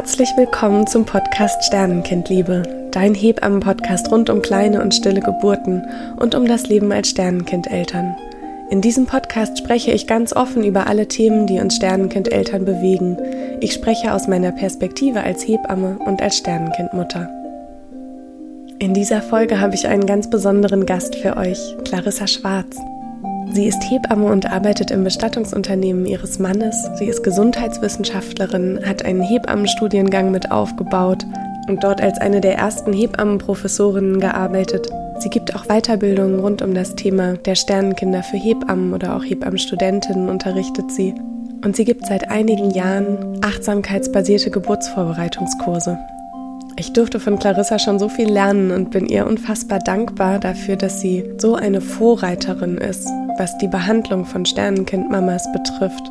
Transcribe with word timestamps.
Herzlich 0.00 0.30
willkommen 0.34 0.86
zum 0.86 1.04
Podcast 1.04 1.62
Sternenkindliebe, 1.62 2.62
dein 2.90 3.14
Hebammen-Podcast 3.14 4.10
rund 4.10 4.30
um 4.30 4.40
kleine 4.40 4.80
und 4.80 4.94
stille 4.94 5.20
Geburten 5.20 5.86
und 6.16 6.34
um 6.34 6.46
das 6.46 6.68
Leben 6.68 6.90
als 6.90 7.10
Sternenkindeltern. 7.10 8.16
In 8.70 8.80
diesem 8.80 9.04
Podcast 9.04 9.58
spreche 9.58 9.90
ich 9.90 10.06
ganz 10.06 10.32
offen 10.32 10.64
über 10.64 10.86
alle 10.86 11.06
Themen, 11.06 11.46
die 11.46 11.60
uns 11.60 11.76
Sternenkindeltern 11.76 12.64
bewegen. 12.64 13.18
Ich 13.60 13.74
spreche 13.74 14.14
aus 14.14 14.26
meiner 14.26 14.52
Perspektive 14.52 15.20
als 15.22 15.46
Hebamme 15.46 15.98
und 15.98 16.22
als 16.22 16.38
Sternenkindmutter. 16.38 17.28
In 18.78 18.94
dieser 18.94 19.20
Folge 19.20 19.60
habe 19.60 19.74
ich 19.74 19.86
einen 19.86 20.06
ganz 20.06 20.30
besonderen 20.30 20.86
Gast 20.86 21.14
für 21.14 21.36
euch, 21.36 21.76
Clarissa 21.84 22.26
Schwarz. 22.26 22.74
Sie 23.52 23.66
ist 23.66 23.82
Hebamme 23.90 24.26
und 24.26 24.50
arbeitet 24.50 24.92
im 24.92 25.02
Bestattungsunternehmen 25.02 26.06
ihres 26.06 26.38
Mannes. 26.38 26.88
Sie 26.98 27.06
ist 27.06 27.24
Gesundheitswissenschaftlerin, 27.24 28.80
hat 28.86 29.04
einen 29.04 29.22
Hebammenstudiengang 29.22 30.30
mit 30.30 30.52
aufgebaut 30.52 31.26
und 31.68 31.82
dort 31.82 32.00
als 32.00 32.20
eine 32.20 32.40
der 32.40 32.56
ersten 32.56 32.92
Hebammenprofessorinnen 32.92 34.20
gearbeitet. 34.20 34.88
Sie 35.18 35.30
gibt 35.30 35.54
auch 35.56 35.66
Weiterbildungen 35.66 36.38
rund 36.38 36.62
um 36.62 36.74
das 36.74 36.94
Thema 36.94 37.34
der 37.34 37.56
Sternenkinder 37.56 38.22
für 38.22 38.36
Hebammen 38.36 38.94
oder 38.94 39.16
auch 39.16 39.24
Hebammenstudentinnen 39.24 40.28
unterrichtet 40.28 40.92
sie. 40.92 41.14
Und 41.64 41.76
sie 41.76 41.84
gibt 41.84 42.06
seit 42.06 42.30
einigen 42.30 42.70
Jahren 42.70 43.38
achtsamkeitsbasierte 43.42 44.50
Geburtsvorbereitungskurse. 44.50 45.98
Ich 46.80 46.94
durfte 46.94 47.20
von 47.20 47.38
Clarissa 47.38 47.78
schon 47.78 47.98
so 47.98 48.08
viel 48.08 48.32
lernen 48.32 48.70
und 48.70 48.90
bin 48.90 49.04
ihr 49.04 49.26
unfassbar 49.26 49.80
dankbar 49.80 50.38
dafür, 50.38 50.76
dass 50.76 51.02
sie 51.02 51.24
so 51.36 51.54
eine 51.54 51.82
Vorreiterin 51.82 52.78
ist, 52.78 53.06
was 53.36 53.58
die 53.58 53.68
Behandlung 53.68 54.24
von 54.24 54.46
Sternenkindmamas 54.46 55.46
betrifft 55.52 56.10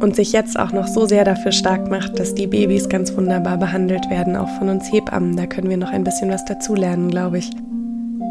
und 0.00 0.16
sich 0.16 0.32
jetzt 0.32 0.58
auch 0.58 0.72
noch 0.72 0.86
so 0.86 1.04
sehr 1.04 1.24
dafür 1.24 1.52
stark 1.52 1.90
macht, 1.90 2.18
dass 2.18 2.34
die 2.34 2.46
Babys 2.46 2.88
ganz 2.88 3.14
wunderbar 3.14 3.58
behandelt 3.58 4.08
werden, 4.08 4.36
auch 4.36 4.48
von 4.56 4.70
uns 4.70 4.90
Hebammen. 4.90 5.36
Da 5.36 5.44
können 5.44 5.68
wir 5.68 5.76
noch 5.76 5.92
ein 5.92 6.04
bisschen 6.04 6.30
was 6.30 6.46
dazulernen, 6.46 7.10
glaube 7.10 7.36
ich. 7.36 7.50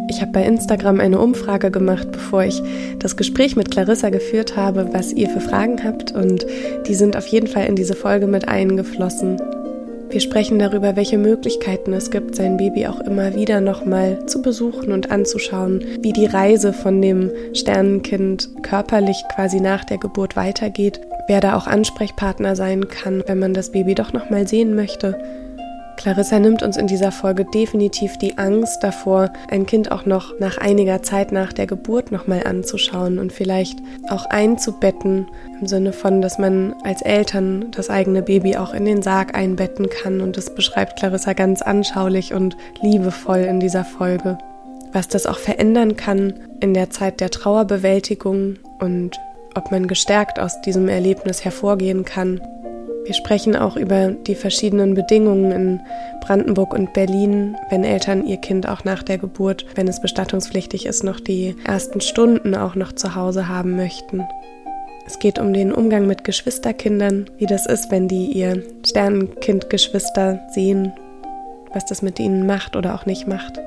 Ich 0.10 0.22
habe 0.22 0.32
bei 0.32 0.44
Instagram 0.44 1.00
eine 1.00 1.20
Umfrage 1.20 1.70
gemacht, 1.70 2.12
bevor 2.12 2.46
ich 2.46 2.64
das 2.98 3.16
Gespräch 3.16 3.56
mit 3.56 3.70
Clarissa 3.70 4.10
geführt 4.10 4.58
habe, 4.58 4.90
was 4.92 5.14
ihr 5.14 5.30
für 5.30 5.40
Fragen 5.40 5.84
habt 5.84 6.14
und 6.14 6.48
die 6.88 6.96
sind 6.96 7.16
auf 7.16 7.28
jeden 7.28 7.48
Fall 7.48 7.68
in 7.68 7.76
diese 7.76 7.94
Folge 7.94 8.26
mit 8.26 8.48
eingeflossen. 8.48 9.38
Wir 10.16 10.22
sprechen 10.22 10.60
darüber, 10.60 10.96
welche 10.96 11.18
Möglichkeiten 11.18 11.92
es 11.92 12.10
gibt, 12.10 12.38
sein 12.38 12.56
Baby 12.56 12.88
auch 12.88 13.02
immer 13.02 13.36
wieder 13.36 13.60
nochmal 13.60 14.26
zu 14.28 14.42
besuchen 14.42 14.94
und 14.94 15.12
anzuschauen, 15.12 15.84
wie 16.00 16.14
die 16.14 16.26
Reise 16.26 16.72
von 16.72 17.02
dem 17.02 17.32
Sternenkind 17.54 18.64
körperlich 18.64 19.22
quasi 19.36 19.60
nach 19.60 19.84
der 19.84 19.98
Geburt 19.98 20.38
weitergeht, 20.38 21.02
wer 21.28 21.42
da 21.42 21.58
auch 21.58 21.68
Ansprechpartner 21.68 22.56
sein 22.56 22.88
kann, 22.88 23.26
wenn 23.28 23.40
man 23.40 23.54
das 23.54 23.74
Baby 23.74 23.94
doch 23.94 24.14
nochmal 24.14 24.48
sehen 24.48 24.74
möchte 24.74 25.18
Clarissa 25.98 26.40
nimmt 26.40 26.62
uns 26.62 26.78
in 26.78 26.88
dieser 26.88 27.12
Folge 27.12 27.46
definitiv 27.46 28.18
die 28.18 28.38
Angst 28.38 28.84
davor, 28.84 29.32
ein 29.50 29.66
Kind 29.66 29.92
auch 29.92 30.06
noch 30.06 30.40
nach 30.40 30.58
einiger 30.58 31.02
Zeit 31.04 31.32
nach 31.32 31.54
der 31.54 31.68
Geburt 31.68 32.12
nochmal 32.12 32.44
anzuschauen 32.46 33.20
und 33.20 33.32
vielleicht 33.32 33.80
auch 34.10 34.26
einzubetten, 34.26 35.28
im 35.60 35.68
Sinne 35.68 35.94
von, 35.94 36.22
dass 36.22 36.38
man 36.38 36.76
als 36.84 37.02
Eltern 37.02 37.72
das 37.72 37.90
eigene 37.90 38.22
Baby 38.22 38.58
auch 38.58 38.74
in 38.74 38.86
den 38.86 39.02
Sarg 39.02 39.36
einbetten 39.36 39.90
kann. 39.90 40.22
Und 40.22 40.38
das 40.38 40.54
beschreibt 40.54 40.98
Clarissa 40.98 41.34
ganz 41.34 41.62
anschaulich 41.62 42.34
und 42.34 42.58
liebevoll 42.82 43.40
in 43.40 43.60
dieser 43.60 43.86
Folge. 43.86 44.38
Was 44.94 45.08
das 45.08 45.26
auch 45.26 45.40
verändern 45.40 45.96
kann 45.96 46.34
in 46.60 46.74
der 46.74 46.90
Zeit 46.90 47.20
der 47.20 47.30
Trauerbewältigung 47.30 48.58
und 48.80 49.20
ob 49.56 49.72
man 49.72 49.88
gestärkt 49.88 50.40
aus 50.40 50.62
diesem 50.62 50.90
Erlebnis 50.90 51.44
hervorgehen 51.44 52.06
kann 52.06 52.42
wir 53.06 53.14
sprechen 53.14 53.56
auch 53.56 53.78
über 53.78 54.10
die 54.10 54.36
verschiedenen 54.36 54.96
Bedingungen 54.96 55.52
in 55.52 55.82
Brandenburg 56.22 56.74
und 56.74 56.94
Berlin, 56.94 57.56
wenn 57.70 57.84
Eltern 57.84 58.26
ihr 58.26 58.38
Kind 58.38 58.68
auch 58.68 58.84
nach 58.84 59.04
der 59.04 59.20
Geburt, 59.20 59.66
wenn 59.76 59.88
es 59.88 60.02
bestattungspflichtig 60.02 60.88
ist, 60.88 61.04
noch 61.04 61.20
die 61.20 61.56
ersten 61.66 62.02
Stunden 62.02 62.56
auch 62.56 62.74
noch 62.74 62.94
zu 62.94 63.16
Hause 63.16 63.48
haben 63.48 63.76
möchten. 63.76 64.28
Es 65.06 65.20
geht 65.20 65.38
um 65.38 65.54
den 65.54 65.72
Umgang 65.72 66.08
mit 66.08 66.24
Geschwisterkindern, 66.24 67.30
wie 67.38 67.46
das 67.46 67.68
ist, 67.68 67.92
wenn 67.92 68.08
die 68.08 68.32
ihr 68.32 68.64
Sternenkindgeschwister 68.84 70.40
sehen, 70.50 70.92
was 71.74 71.86
das 71.86 72.02
mit 72.02 72.20
ihnen 72.20 72.48
macht 72.48 72.76
oder 72.76 72.96
auch 72.96 73.06
nicht 73.06 73.28
macht. 73.28 73.62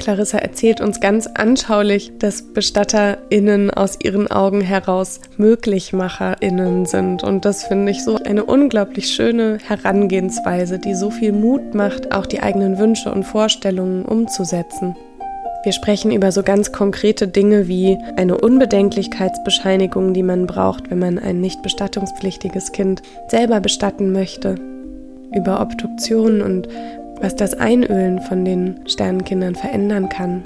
Clarissa 0.00 0.38
erzählt 0.38 0.80
uns 0.80 0.98
ganz 0.98 1.28
anschaulich, 1.34 2.10
dass 2.18 2.42
BestatterInnen 2.42 3.70
aus 3.70 3.98
ihren 4.02 4.28
Augen 4.30 4.62
heraus 4.62 5.20
MöglichmacherInnen 5.36 6.86
sind. 6.86 7.22
Und 7.22 7.44
das 7.44 7.64
finde 7.64 7.92
ich 7.92 8.02
so 8.02 8.16
eine 8.16 8.44
unglaublich 8.44 9.10
schöne 9.10 9.58
Herangehensweise, 9.62 10.78
die 10.78 10.94
so 10.94 11.10
viel 11.10 11.32
Mut 11.32 11.74
macht, 11.74 12.12
auch 12.12 12.26
die 12.26 12.40
eigenen 12.40 12.78
Wünsche 12.78 13.12
und 13.12 13.24
Vorstellungen 13.24 14.04
umzusetzen. 14.04 14.96
Wir 15.64 15.72
sprechen 15.72 16.10
über 16.10 16.32
so 16.32 16.42
ganz 16.42 16.72
konkrete 16.72 17.28
Dinge 17.28 17.68
wie 17.68 17.98
eine 18.16 18.38
Unbedenklichkeitsbescheinigung, 18.38 20.14
die 20.14 20.22
man 20.22 20.46
braucht, 20.46 20.90
wenn 20.90 20.98
man 20.98 21.18
ein 21.18 21.42
nicht 21.42 21.60
bestattungspflichtiges 21.60 22.72
Kind 22.72 23.02
selber 23.28 23.60
bestatten 23.60 24.12
möchte, 24.12 24.54
über 25.34 25.60
Obduktionen 25.60 26.40
und 26.40 26.66
was 27.20 27.36
das 27.36 27.54
Einölen 27.54 28.20
von 28.20 28.44
den 28.44 28.80
Sternenkindern 28.86 29.54
verändern 29.54 30.08
kann. 30.08 30.44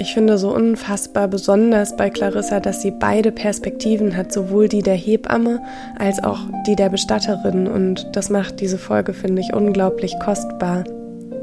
Ich 0.00 0.14
finde 0.14 0.38
so 0.38 0.54
unfassbar 0.54 1.26
besonders 1.26 1.96
bei 1.96 2.08
Clarissa, 2.08 2.60
dass 2.60 2.82
sie 2.82 2.92
beide 2.92 3.32
Perspektiven 3.32 4.16
hat, 4.16 4.32
sowohl 4.32 4.68
die 4.68 4.82
der 4.82 4.94
Hebamme 4.94 5.60
als 5.98 6.22
auch 6.22 6.38
die 6.68 6.76
der 6.76 6.88
Bestatterin. 6.88 7.66
Und 7.66 8.06
das 8.12 8.30
macht 8.30 8.60
diese 8.60 8.78
Folge, 8.78 9.12
finde 9.12 9.42
ich, 9.42 9.52
unglaublich 9.52 10.14
kostbar. 10.20 10.84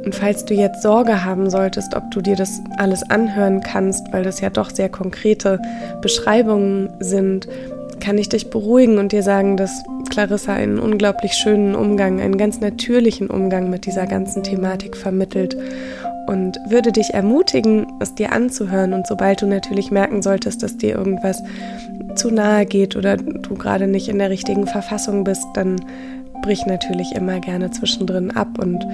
Und 0.06 0.16
falls 0.16 0.46
du 0.46 0.54
jetzt 0.54 0.84
Sorge 0.84 1.26
haben 1.26 1.50
solltest, 1.50 1.96
ob 1.96 2.10
du 2.12 2.22
dir 2.22 2.36
das 2.36 2.62
alles 2.78 3.04
anhören 3.10 3.60
kannst, 3.60 4.14
weil 4.14 4.24
das 4.24 4.40
ja 4.40 4.52
doch 4.52 4.70
sehr 4.70 4.88
konkrete 4.88 5.60
Beschreibungen 6.02 6.90
sind, 7.00 7.48
kann 8.00 8.18
ich 8.18 8.30
dich 8.30 8.50
beruhigen 8.50 8.98
und 8.98 9.12
dir 9.12 9.24
sagen, 9.24 9.58
dass 9.58 9.84
Clarissa 10.10 10.54
einen 10.54 10.80
unglaublich 10.80 11.34
schönen 11.34 11.76
Umgang, 11.76 12.22
einen 12.22 12.38
ganz 12.38 12.60
natürlichen 12.60 13.30
Umgang 13.30 13.70
mit 13.70 13.86
dieser 13.86 14.08
ganzen 14.08 14.44
Thematik 14.44 14.96
vermittelt 14.96 15.58
und 16.28 16.58
würde 16.68 16.92
dich 16.92 17.14
ermutigen, 17.14 17.88
es 18.00 18.16
dir 18.16 18.32
anzuhören. 18.32 18.94
Und 18.94 19.08
sobald 19.08 19.42
du 19.42 19.48
natürlich 19.48 19.92
merken 19.92 20.22
solltest, 20.22 20.64
dass 20.64 20.78
dir 20.78 20.96
irgendwas 20.96 21.44
zu 22.16 22.32
nahe 22.32 22.66
geht 22.66 22.96
oder 22.96 23.18
du 23.18 23.56
gerade 23.56 23.88
nicht 23.88 24.08
in 24.08 24.20
der 24.20 24.30
richtigen 24.30 24.68
Verfassung 24.68 25.24
bist, 25.24 25.46
dann 25.54 25.78
brich 26.46 26.68
natürlich 26.68 27.16
immer 27.16 27.40
gerne 27.40 27.72
zwischendrin 27.72 28.30
ab 28.30 28.60
und 28.60 28.86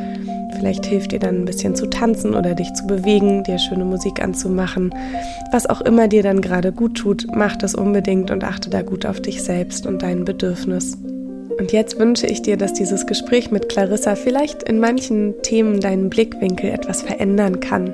vielleicht 0.56 0.86
hilft 0.86 1.12
dir 1.12 1.20
dann 1.20 1.42
ein 1.42 1.46
bisschen 1.46 1.76
zu 1.76 1.86
tanzen 1.86 2.34
oder 2.34 2.56
dich 2.56 2.72
zu 2.74 2.88
bewegen, 2.88 3.44
dir 3.44 3.60
schöne 3.60 3.84
Musik 3.84 4.24
anzumachen. 4.24 4.96
Was 5.52 5.66
auch 5.66 5.82
immer 5.82 6.08
dir 6.08 6.24
dann 6.24 6.40
gerade 6.40 6.72
gut 6.72 6.96
tut, 6.96 7.28
mach 7.36 7.58
das 7.58 7.76
unbedingt 7.76 8.32
und 8.32 8.46
achte 8.46 8.70
da 8.70 8.84
gut 8.84 9.06
auf 9.06 9.20
dich 9.20 9.44
selbst 9.44 9.86
und 9.86 10.02
dein 10.02 10.24
Bedürfnis. 10.24 10.98
Und 11.60 11.74
jetzt 11.74 12.00
wünsche 12.00 12.26
ich 12.26 12.42
dir, 12.42 12.56
dass 12.56 12.72
dieses 12.72 13.06
Gespräch 13.06 13.52
mit 13.52 13.68
Clarissa 13.68 14.16
vielleicht 14.16 14.64
in 14.64 14.80
manchen 14.80 15.34
Themen 15.44 15.82
deinen 15.82 16.10
Blickwinkel 16.10 16.70
etwas 16.70 17.02
verändern 17.02 17.60
kann. 17.60 17.94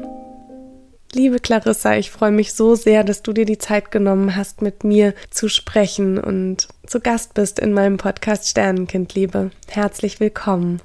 Liebe 1.13 1.39
Clarissa, 1.39 1.95
ich 1.95 2.11
freue 2.11 2.31
mich 2.31 2.53
so 2.53 2.75
sehr, 2.75 3.03
dass 3.03 3.23
du 3.23 3.31
dir 3.31 3.45
die 3.45 3.57
Zeit 3.57 3.91
genommen 3.91 4.35
hast, 4.35 4.61
mit 4.61 4.83
mir 4.83 5.13
zu 5.29 5.47
sprechen 5.47 6.19
und 6.19 6.67
zu 6.85 6.99
Gast 6.99 7.33
bist 7.33 7.59
in 7.59 7.71
meinem 7.71 7.97
Podcast 7.97 8.49
Sternenkindliebe. 8.49 9.51
Herzlich 9.69 10.19
willkommen. 10.19 10.81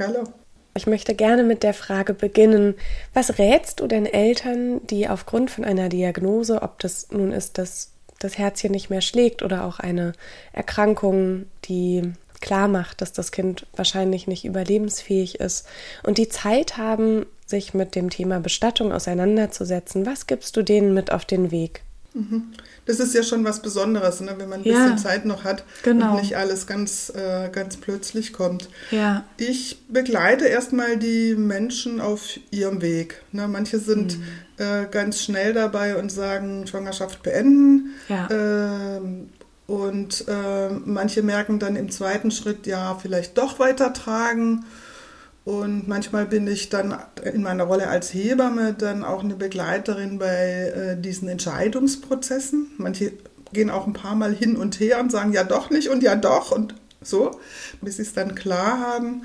Hallo. 0.00 0.24
Ich 0.74 0.86
möchte 0.86 1.14
gerne 1.14 1.44
mit 1.44 1.62
der 1.62 1.74
Frage 1.74 2.12
beginnen, 2.12 2.74
was 3.14 3.38
rätst 3.38 3.80
du 3.80 3.86
den 3.86 4.06
Eltern, 4.06 4.84
die 4.88 5.08
aufgrund 5.08 5.50
von 5.50 5.64
einer 5.64 5.88
Diagnose, 5.88 6.62
ob 6.62 6.80
das 6.80 7.10
nun 7.10 7.30
ist, 7.30 7.58
dass 7.58 7.92
das 8.18 8.38
Herzchen 8.38 8.72
nicht 8.72 8.90
mehr 8.90 9.00
schlägt 9.00 9.42
oder 9.42 9.64
auch 9.64 9.78
eine 9.78 10.12
Erkrankung, 10.52 11.46
die 11.66 12.12
klar 12.42 12.68
macht, 12.68 13.00
dass 13.00 13.12
das 13.12 13.32
Kind 13.32 13.66
wahrscheinlich 13.74 14.26
nicht 14.26 14.44
überlebensfähig 14.44 15.40
ist 15.40 15.66
und 16.02 16.18
die 16.18 16.28
Zeit 16.28 16.76
haben, 16.76 17.24
sich 17.46 17.72
mit 17.72 17.94
dem 17.94 18.10
Thema 18.10 18.40
Bestattung 18.40 18.92
auseinanderzusetzen. 18.92 20.04
Was 20.04 20.26
gibst 20.26 20.56
du 20.56 20.62
denen 20.62 20.92
mit 20.92 21.12
auf 21.12 21.24
den 21.24 21.50
Weg? 21.50 21.82
Mhm. 22.14 22.52
Das 22.84 22.98
ist 22.98 23.14
ja 23.14 23.22
schon 23.22 23.44
was 23.44 23.62
Besonderes, 23.62 24.20
ne? 24.20 24.34
wenn 24.36 24.48
man 24.48 24.60
ein 24.60 24.64
bisschen 24.64 24.98
Zeit 24.98 25.24
noch 25.24 25.44
hat 25.44 25.64
genau. 25.82 26.14
und 26.14 26.20
nicht 26.20 26.36
alles 26.36 26.66
ganz, 26.66 27.10
äh, 27.14 27.48
ganz 27.50 27.76
plötzlich 27.76 28.32
kommt. 28.32 28.68
Ja. 28.90 29.24
Ich 29.36 29.78
begleite 29.88 30.46
erstmal 30.46 30.96
die 30.96 31.34
Menschen 31.34 32.00
auf 32.00 32.38
ihrem 32.50 32.82
Weg. 32.82 33.22
Ne? 33.32 33.48
Manche 33.48 33.78
sind 33.78 34.18
mhm. 34.18 34.24
äh, 34.58 34.86
ganz 34.90 35.22
schnell 35.22 35.54
dabei 35.54 35.96
und 35.96 36.10
sagen, 36.10 36.66
Schwangerschaft 36.66 37.22
beenden. 37.22 37.92
Ja. 38.08 38.26
Äh, 38.26 39.00
und 39.66 40.26
äh, 40.28 40.70
manche 40.84 41.22
merken 41.22 41.58
dann 41.58 41.76
im 41.76 41.90
zweiten 41.90 42.30
Schritt, 42.30 42.66
ja, 42.66 42.98
vielleicht 43.00 43.38
doch 43.38 43.58
weitertragen. 43.58 44.64
Und 45.44 45.88
manchmal 45.88 46.26
bin 46.26 46.46
ich 46.46 46.68
dann 46.68 46.96
in 47.24 47.42
meiner 47.42 47.64
Rolle 47.64 47.88
als 47.88 48.14
Hebamme 48.14 48.74
dann 48.74 49.02
auch 49.04 49.24
eine 49.24 49.34
Begleiterin 49.34 50.18
bei 50.18 50.96
äh, 50.96 51.00
diesen 51.00 51.28
Entscheidungsprozessen. 51.28 52.72
Manche 52.78 53.12
gehen 53.52 53.70
auch 53.70 53.86
ein 53.86 53.92
paar 53.92 54.14
Mal 54.14 54.34
hin 54.34 54.56
und 54.56 54.78
her 54.78 55.00
und 55.00 55.10
sagen 55.10 55.32
ja 55.32 55.44
doch 55.44 55.70
nicht 55.70 55.88
und 55.88 56.02
ja 56.02 56.16
doch 56.16 56.52
und 56.52 56.74
so, 57.00 57.40
bis 57.80 57.96
sie 57.96 58.02
es 58.02 58.14
dann 58.14 58.34
klar 58.34 58.78
haben. 58.78 59.22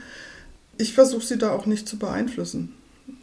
ich 0.79 0.93
versuche 0.93 1.25
sie 1.25 1.37
da 1.37 1.51
auch 1.51 1.65
nicht 1.65 1.87
zu 1.87 1.97
beeinflussen 1.97 2.76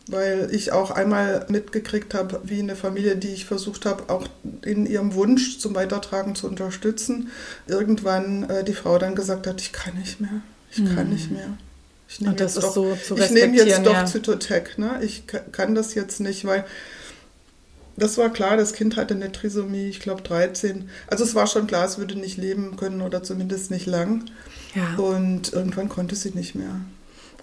weil 0.07 0.49
ich 0.53 0.73
auch 0.73 0.91
einmal 0.91 1.47
mitgekriegt 1.49 2.15
habe, 2.15 2.41
wie 2.45 2.61
eine 2.61 2.77
Familie, 2.77 3.17
die 3.17 3.29
ich 3.29 3.47
versucht 3.47 3.87
habe, 3.87 4.13
auch 4.13 4.27
in 4.63 4.87
ihrem 4.87 5.15
Wunsch 5.15 5.59
zum 5.59 5.75
Weitertragen 5.75 6.35
zu 6.35 6.47
unterstützen, 6.47 7.31
irgendwann 7.67 8.49
äh, 8.51 8.65
die 8.65 8.75
Frau 8.75 8.99
dann 8.99 9.15
gesagt 9.15 9.47
hat, 9.47 9.61
ich 9.61 9.73
kann 9.73 9.95
nicht 9.99 10.21
mehr, 10.21 10.43
ich 10.71 10.79
hm. 10.79 10.95
kann 10.95 11.09
nicht 11.11 11.31
mehr. 11.31 11.57
Ich 12.07 12.21
nehme 12.21 12.37
jetzt, 12.39 12.57
doch, 12.59 12.73
so 12.75 12.97
ich 13.17 13.31
nehme 13.31 13.57
jetzt 13.57 13.85
doch 13.85 13.95
ja. 13.95 14.07
Zytotec, 14.07 14.79
ne? 14.79 15.01
ich 15.03 15.25
kann 15.53 15.75
das 15.75 15.95
jetzt 15.95 16.21
nicht, 16.21 16.45
weil 16.45 16.65
das 17.97 18.19
war 18.19 18.31
klar, 18.31 18.57
das 18.57 18.73
Kind 18.73 18.97
hatte 18.97 19.15
eine 19.15 19.33
Trisomie, 19.33 19.89
ich 19.89 20.01
glaube 20.01 20.23
13. 20.23 20.89
Also 21.07 21.25
es 21.25 21.35
war 21.35 21.47
schon 21.47 21.67
klar, 21.67 21.87
es 21.87 21.99
würde 21.99 22.17
nicht 22.17 22.37
leben 22.37 22.77
können 22.77 23.01
oder 23.01 23.23
zumindest 23.23 23.71
nicht 23.71 23.87
lang. 23.87 24.25
Ja. 24.75 24.97
Und 24.97 25.53
irgendwann 25.53 25.89
konnte 25.89 26.17
sie 26.17 26.31
nicht 26.31 26.55
mehr. 26.55 26.81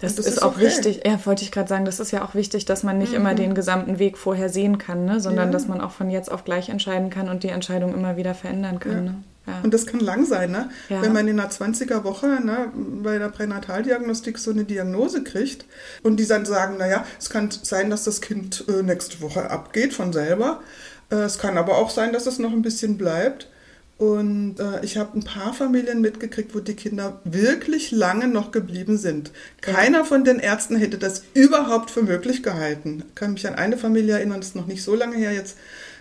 Das, 0.02 0.16
das 0.16 0.26
ist, 0.26 0.32
ist, 0.34 0.42
auch 0.42 0.56
okay. 0.56 0.66
wichtig, 0.66 1.02
ja, 1.06 1.24
wollte 1.24 1.44
ich 1.44 1.52
gerade 1.52 1.68
sagen, 1.68 1.84
das 1.84 2.00
ist 2.00 2.10
ja 2.10 2.24
auch 2.24 2.34
wichtig, 2.34 2.64
dass 2.64 2.82
man 2.82 2.98
nicht 2.98 3.10
mhm. 3.10 3.18
immer 3.18 3.34
den 3.34 3.54
gesamten 3.54 4.00
Weg 4.00 4.18
vorher 4.18 4.48
sehen 4.48 4.78
kann, 4.78 5.04
ne? 5.04 5.20
sondern 5.20 5.46
ja. 5.46 5.52
dass 5.52 5.68
man 5.68 5.80
auch 5.80 5.92
von 5.92 6.10
jetzt 6.10 6.30
auf 6.30 6.44
gleich 6.44 6.70
entscheiden 6.70 7.08
kann 7.08 7.28
und 7.28 7.44
die 7.44 7.50
Entscheidung 7.50 7.94
immer 7.94 8.16
wieder 8.16 8.34
verändern 8.34 8.80
kann. 8.80 8.92
Ja. 8.92 9.00
Ne? 9.00 9.14
Ja. 9.46 9.60
Und 9.62 9.72
das 9.72 9.86
kann 9.86 10.00
lang 10.00 10.24
sein, 10.24 10.50
ne? 10.50 10.70
wenn 10.88 11.12
man 11.12 11.26
in 11.28 11.36
der 11.36 11.50
20er 11.50 12.02
Woche 12.02 12.26
ne, 12.26 12.72
bei 13.02 13.18
der 13.18 13.28
Pränataldiagnostik 13.28 14.38
so 14.38 14.50
eine 14.50 14.64
Diagnose 14.64 15.22
kriegt 15.22 15.66
und 16.02 16.18
die 16.18 16.26
dann 16.26 16.44
sagen, 16.46 16.78
naja, 16.78 17.04
es 17.18 17.30
kann 17.30 17.50
sein, 17.50 17.90
dass 17.90 18.04
das 18.04 18.20
Kind 18.20 18.64
äh, 18.68 18.82
nächste 18.82 19.20
Woche 19.20 19.50
abgeht 19.50 19.94
von 19.94 20.12
selber. 20.12 20.60
Äh, 21.10 21.16
es 21.16 21.38
kann 21.38 21.58
aber 21.58 21.78
auch 21.78 21.90
sein, 21.90 22.12
dass 22.12 22.26
es 22.26 22.38
noch 22.38 22.52
ein 22.52 22.62
bisschen 22.62 22.98
bleibt. 22.98 23.48
Und 24.02 24.58
äh, 24.58 24.84
ich 24.84 24.96
habe 24.96 25.16
ein 25.16 25.22
paar 25.22 25.54
Familien 25.54 26.00
mitgekriegt, 26.00 26.56
wo 26.56 26.58
die 26.58 26.74
Kinder 26.74 27.20
wirklich 27.22 27.92
lange 27.92 28.26
noch 28.26 28.50
geblieben 28.50 28.98
sind. 28.98 29.30
Keiner 29.60 30.04
von 30.04 30.24
den 30.24 30.40
Ärzten 30.40 30.74
hätte 30.74 30.98
das 30.98 31.22
überhaupt 31.34 31.92
für 31.92 32.02
möglich 32.02 32.42
gehalten. 32.42 33.04
Ich 33.06 33.14
kann 33.14 33.34
mich 33.34 33.46
an 33.46 33.54
eine 33.54 33.76
Familie 33.76 34.14
erinnern, 34.14 34.40
das 34.40 34.48
ist 34.48 34.56
noch 34.56 34.66
nicht 34.66 34.82
so 34.82 34.96
lange 34.96 35.16
her 35.16 35.32
jetzt. 35.32 35.56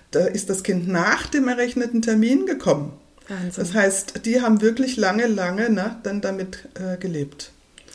Da 0.10 0.26
ist 0.26 0.50
das 0.50 0.64
Kind 0.64 0.88
nach 0.88 1.28
dem 1.28 1.48
errechneten 1.48 2.02
Termin 2.02 2.48
gekommen. 2.48 2.94
Wahnsinn. 3.28 3.52
Das 3.56 3.76
heißt, 3.76 4.26
die 4.26 4.42
haben 4.42 4.62
wirklich 4.62 4.98
lange, 4.98 5.28
lange 5.28 5.70
ne, 5.70 5.98
dann 6.02 6.22
damit 6.22 6.70
äh, 6.74 6.98
gelebt. 6.98 7.52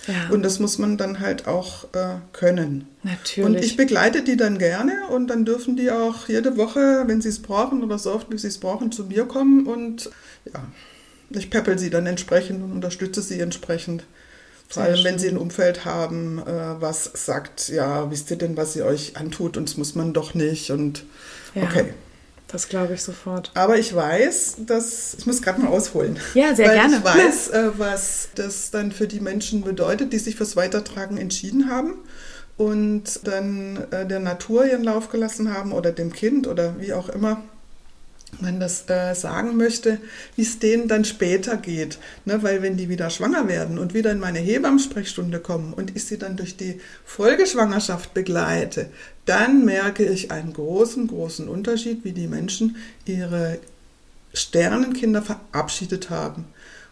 Ja. 0.07 0.31
Und 0.31 0.43
das 0.45 0.59
muss 0.59 0.79
man 0.79 0.97
dann 0.97 1.21
halt 1.21 1.47
auch 1.47 1.85
äh, 1.95 2.17
können. 2.33 2.87
Natürlich. 3.03 3.45
Und 3.49 3.65
ich 3.65 3.77
begleite 3.77 4.23
die 4.23 4.37
dann 4.37 4.59
gerne 4.59 5.09
und 5.11 5.29
dann 5.29 5.45
dürfen 5.45 5.77
die 5.77 5.91
auch 5.91 6.29
jede 6.29 6.57
Woche, 6.57 7.05
wenn 7.07 7.21
sie 7.21 7.29
es 7.29 7.41
brauchen 7.41 7.83
oder 7.83 7.99
so 7.99 8.13
oft, 8.13 8.31
wie 8.31 8.39
sie 8.39 8.49
es 8.49 8.59
brauchen, 8.59 8.93
zu 8.93 9.05
mir 9.05 9.25
kommen 9.25 9.67
und 9.67 10.11
ja, 10.45 10.63
ich 11.31 11.51
peppel 11.51 11.79
sie 11.79 11.91
dann 11.91 12.07
entsprechend 12.07 12.63
und 12.63 12.73
unterstütze 12.73 13.23
sie 13.23 13.41
entsprechend. 13.41 14.05
Vor 14.69 14.83
allem, 14.83 15.05
wenn 15.05 15.19
sie 15.19 15.29
ein 15.29 15.39
Umfeld 15.39 15.85
haben, 15.85 16.39
äh, 16.39 16.81
was 16.81 17.11
sagt, 17.15 17.69
ja, 17.69 18.11
wisst 18.11 18.31
ihr 18.31 18.37
denn, 18.37 18.57
was 18.57 18.73
sie 18.73 18.83
euch 18.83 19.17
antut 19.17 19.57
und 19.57 19.69
das 19.69 19.77
muss 19.77 19.95
man 19.95 20.13
doch 20.13 20.35
nicht 20.35 20.71
und 20.71 21.05
ja. 21.55 21.63
okay. 21.63 21.95
Das 22.57 22.71
glaube 22.71 22.95
ich 22.95 23.03
sofort. 23.03 23.51
Aber 23.53 23.77
ich 23.77 23.95
weiß, 23.95 24.57
dass, 24.61 25.13
ich 25.19 25.27
muss 25.27 25.43
gerade 25.43 25.61
mal 25.61 25.69
ausholen. 25.69 26.19
Ja, 26.33 26.55
sehr 26.55 26.73
gerne. 26.73 26.97
Ich 26.97 27.05
weiß, 27.05 27.49
äh, 27.49 27.71
was 27.77 28.31
das 28.35 28.71
dann 28.71 28.93
für 28.93 29.07
die 29.07 29.21
Menschen 29.21 29.61
bedeutet, 29.61 30.15
die 30.15 30.19
sich 30.19 30.37
fürs 30.37 30.57
Weitertragen 30.57 31.19
entschieden 31.19 31.71
haben 31.71 31.97
und 32.57 33.21
dann 33.25 33.85
äh, 33.91 34.07
der 34.07 34.21
Natur 34.21 34.65
ihren 34.65 34.85
Lauf 34.85 35.11
gelassen 35.11 35.53
haben 35.53 35.73
oder 35.73 35.93
dem 35.93 36.15
Kind 36.15 36.47
oder 36.47 36.81
wie 36.81 36.95
auch 36.95 37.11
immer 37.11 37.43
man 38.41 38.61
das 38.61 38.89
äh, 38.89 39.15
sagen 39.15 39.57
möchte, 39.57 39.99
wie 40.37 40.43
es 40.43 40.59
denen 40.59 40.89
dann 40.89 41.05
später 41.05 41.57
geht. 41.57 41.99
Ne? 42.25 42.43
Weil 42.43 42.63
wenn 42.63 42.77
die 42.77 42.89
wieder 42.89 43.11
schwanger 43.11 43.49
werden 43.49 43.79
und 43.79 43.95
wieder 43.95 44.13
in 44.13 44.19
meine 44.19 44.39
Hebammensprechstunde 44.39 45.41
kommen 45.41 45.73
und 45.73 45.97
ich 45.97 46.05
sie 46.05 46.19
dann 46.19 46.37
durch 46.37 46.57
die 46.57 46.81
Folgeschwangerschaft 47.05 48.15
begleite, 48.15 48.89
dann 49.25 49.65
merke 49.65 50.05
ich 50.05 50.31
einen 50.31 50.53
großen, 50.53 51.07
großen 51.07 51.49
Unterschied, 51.49 52.05
wie 52.05 52.13
die 52.13 52.29
Menschen 52.29 52.77
ihre 53.05 53.59
Sternenkinder 54.33 55.23
verabschiedet 55.23 56.11
haben. 56.11 56.45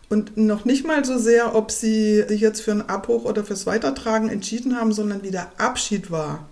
Und 0.08 0.37
noch 0.37 0.64
nicht 0.64 0.87
mal 0.87 1.05
so 1.05 1.19
sehr, 1.19 1.55
ob 1.55 1.70
sie 1.70 2.23
sich 2.29 2.40
jetzt 2.40 2.61
für 2.61 2.73
einen 2.73 2.88
Abbruch 2.88 3.25
oder 3.25 3.44
fürs 3.44 3.67
Weitertragen 3.67 4.29
entschieden 4.29 4.76
haben, 4.76 4.93
sondern 4.93 5.23
wie 5.23 5.31
der 5.31 5.50
Abschied 5.58 6.11
war. 6.11 6.47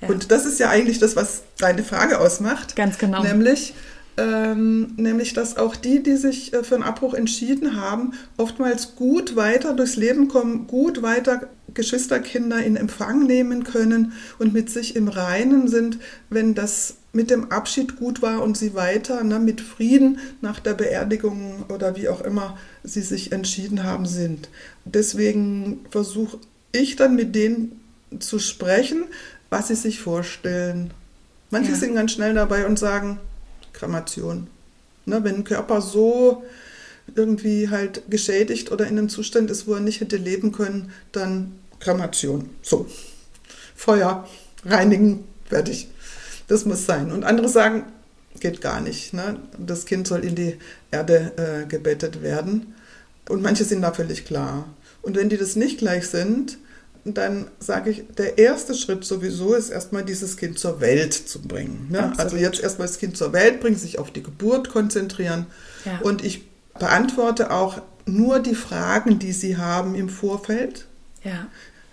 Ja. 0.00 0.08
Und 0.08 0.30
das 0.30 0.44
ist 0.44 0.60
ja 0.60 0.68
eigentlich 0.68 0.98
das, 0.98 1.16
was 1.16 1.42
deine 1.58 1.82
Frage 1.82 2.20
ausmacht. 2.20 2.76
Ganz 2.76 2.98
genau. 2.98 3.22
Nämlich, 3.22 3.74
ähm, 4.16 4.94
nämlich, 4.96 5.32
dass 5.32 5.56
auch 5.56 5.74
die, 5.76 6.02
die 6.02 6.16
sich 6.16 6.52
äh, 6.52 6.62
für 6.62 6.76
einen 6.76 6.84
Abbruch 6.84 7.14
entschieden 7.14 7.80
haben, 7.80 8.12
oftmals 8.36 8.94
gut 8.96 9.34
weiter 9.34 9.74
durchs 9.74 9.96
Leben 9.96 10.28
kommen, 10.28 10.66
gut 10.66 11.02
weiter 11.02 11.48
Geschwisterkinder 11.72 12.62
in 12.62 12.76
Empfang 12.76 13.26
nehmen 13.26 13.64
können 13.64 14.12
und 14.38 14.52
mit 14.52 14.70
sich 14.70 14.94
im 14.94 15.08
Reinen 15.08 15.66
sind, 15.66 15.98
wenn 16.30 16.54
das 16.54 16.96
mit 17.12 17.30
dem 17.30 17.50
Abschied 17.50 17.96
gut 17.96 18.22
war 18.22 18.42
und 18.42 18.56
sie 18.56 18.74
weiter 18.74 19.22
ne, 19.24 19.38
mit 19.38 19.60
Frieden 19.60 20.18
nach 20.40 20.60
der 20.60 20.74
Beerdigung 20.74 21.64
oder 21.68 21.96
wie 21.96 22.08
auch 22.08 22.20
immer 22.20 22.58
sie 22.82 23.02
sich 23.02 23.32
entschieden 23.32 23.84
haben, 23.84 24.06
sind. 24.06 24.48
Deswegen 24.84 25.84
versuche 25.90 26.38
ich 26.72 26.96
dann 26.96 27.14
mit 27.14 27.34
denen 27.34 27.80
zu 28.18 28.38
sprechen, 28.38 29.04
was 29.50 29.68
sie 29.68 29.76
sich 29.76 30.00
vorstellen. 30.00 30.92
Manche 31.50 31.72
ja. 31.72 31.76
sind 31.76 31.94
ganz 31.94 32.12
schnell 32.12 32.34
dabei 32.34 32.66
und 32.66 32.78
sagen, 32.78 33.18
Kremation. 33.74 34.46
Ne, 35.06 35.22
wenn 35.22 35.36
ein 35.36 35.44
Körper 35.44 35.82
so 35.82 36.44
irgendwie 37.14 37.68
halt 37.68 38.02
geschädigt 38.08 38.72
oder 38.72 38.86
in 38.86 38.98
einem 38.98 39.10
Zustand 39.10 39.50
ist, 39.50 39.66
wo 39.66 39.74
er 39.74 39.80
nicht 39.80 40.00
hätte 40.00 40.16
leben 40.16 40.52
können, 40.52 40.92
dann 41.12 41.52
Kremation. 41.80 42.48
So. 42.62 42.86
Feuer, 43.76 44.26
reinigen, 44.64 45.24
fertig. 45.44 45.88
Das 46.48 46.64
muss 46.64 46.86
sein. 46.86 47.12
Und 47.12 47.24
andere 47.24 47.48
sagen, 47.48 47.84
geht 48.40 48.60
gar 48.60 48.80
nicht. 48.80 49.12
Ne? 49.12 49.36
Das 49.58 49.84
Kind 49.84 50.06
soll 50.06 50.24
in 50.24 50.34
die 50.34 50.56
Erde 50.90 51.32
äh, 51.36 51.66
gebettet 51.66 52.22
werden. 52.22 52.74
Und 53.28 53.42
manche 53.42 53.64
sind 53.64 53.82
da 53.82 53.92
völlig 53.92 54.24
klar. 54.24 54.66
Und 55.02 55.16
wenn 55.16 55.28
die 55.28 55.36
das 55.36 55.56
nicht 55.56 55.78
gleich 55.78 56.08
sind, 56.08 56.58
dann 57.04 57.48
sage 57.58 57.90
ich, 57.90 58.04
der 58.16 58.38
erste 58.38 58.74
Schritt 58.74 59.04
sowieso 59.04 59.54
ist 59.54 59.68
erstmal 59.68 60.04
dieses 60.04 60.38
Kind 60.38 60.58
zur 60.58 60.80
Welt 60.80 61.12
zu 61.12 61.42
bringen. 61.42 61.88
Ne? 61.90 62.12
Also 62.16 62.36
jetzt 62.36 62.62
erstmal 62.62 62.88
das 62.88 62.98
Kind 62.98 63.16
zur 63.16 63.32
Welt 63.34 63.60
bringen, 63.60 63.76
sich 63.76 63.98
auf 63.98 64.10
die 64.10 64.22
Geburt 64.22 64.70
konzentrieren. 64.70 65.46
Ja. 65.84 65.98
Und 66.00 66.24
ich 66.24 66.48
beantworte 66.78 67.50
auch 67.50 67.82
nur 68.06 68.40
die 68.40 68.54
Fragen, 68.54 69.18
die 69.18 69.32
sie 69.32 69.58
haben 69.58 69.94
im 69.94 70.08
Vorfeld. 70.08 70.86
Ja. 71.22 71.48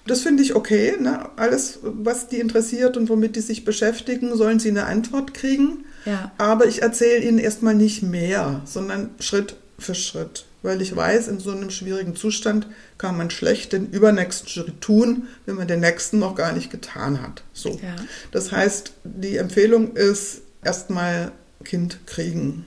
Das 0.08 0.22
finde 0.22 0.44
ich 0.44 0.56
okay. 0.56 0.96
Ne? 1.00 1.30
Alles, 1.36 1.80
was 1.82 2.30
die 2.30 2.40
interessiert 2.40 2.96
und 2.96 3.10
womit 3.10 3.36
die 3.36 3.42
sich 3.42 3.66
beschäftigen, 3.66 4.36
sollen 4.38 4.60
sie 4.60 4.70
eine 4.70 4.86
Antwort 4.86 5.34
kriegen. 5.34 5.86
Ja. 6.06 6.32
Aber 6.38 6.66
ich 6.68 6.82
erzähle 6.82 7.24
ihnen 7.24 7.38
erstmal 7.38 7.76
nicht 7.76 8.02
mehr, 8.02 8.62
sondern 8.66 9.10
Schritt 9.20 9.56
für 9.78 9.94
Schritt 9.94 10.46
weil 10.62 10.82
ich 10.82 10.96
weiß, 10.96 11.28
in 11.28 11.40
so 11.40 11.52
einem 11.52 11.70
schwierigen 11.70 12.16
Zustand 12.16 12.68
kann 12.98 13.18
man 13.18 13.30
schlecht 13.30 13.74
den 13.74 13.90
übernächsten 13.90 14.48
Schritt 14.48 14.82
tun, 14.82 15.28
wenn 15.46 15.56
man 15.56 15.68
den 15.68 15.80
nächsten 15.80 16.20
noch 16.20 16.36
gar 16.36 16.54
nicht 16.54 16.70
getan 16.70 17.22
hat. 17.22 17.44
So. 17.54 17.80
Ja. 17.82 17.96
Das 18.32 18.52
heißt, 18.52 18.94
die 19.04 19.38
Empfehlung 19.38 19.96
ist 19.96 20.42
erstmal 20.64 21.32
Kind 21.64 22.06
kriegen. 22.06 22.66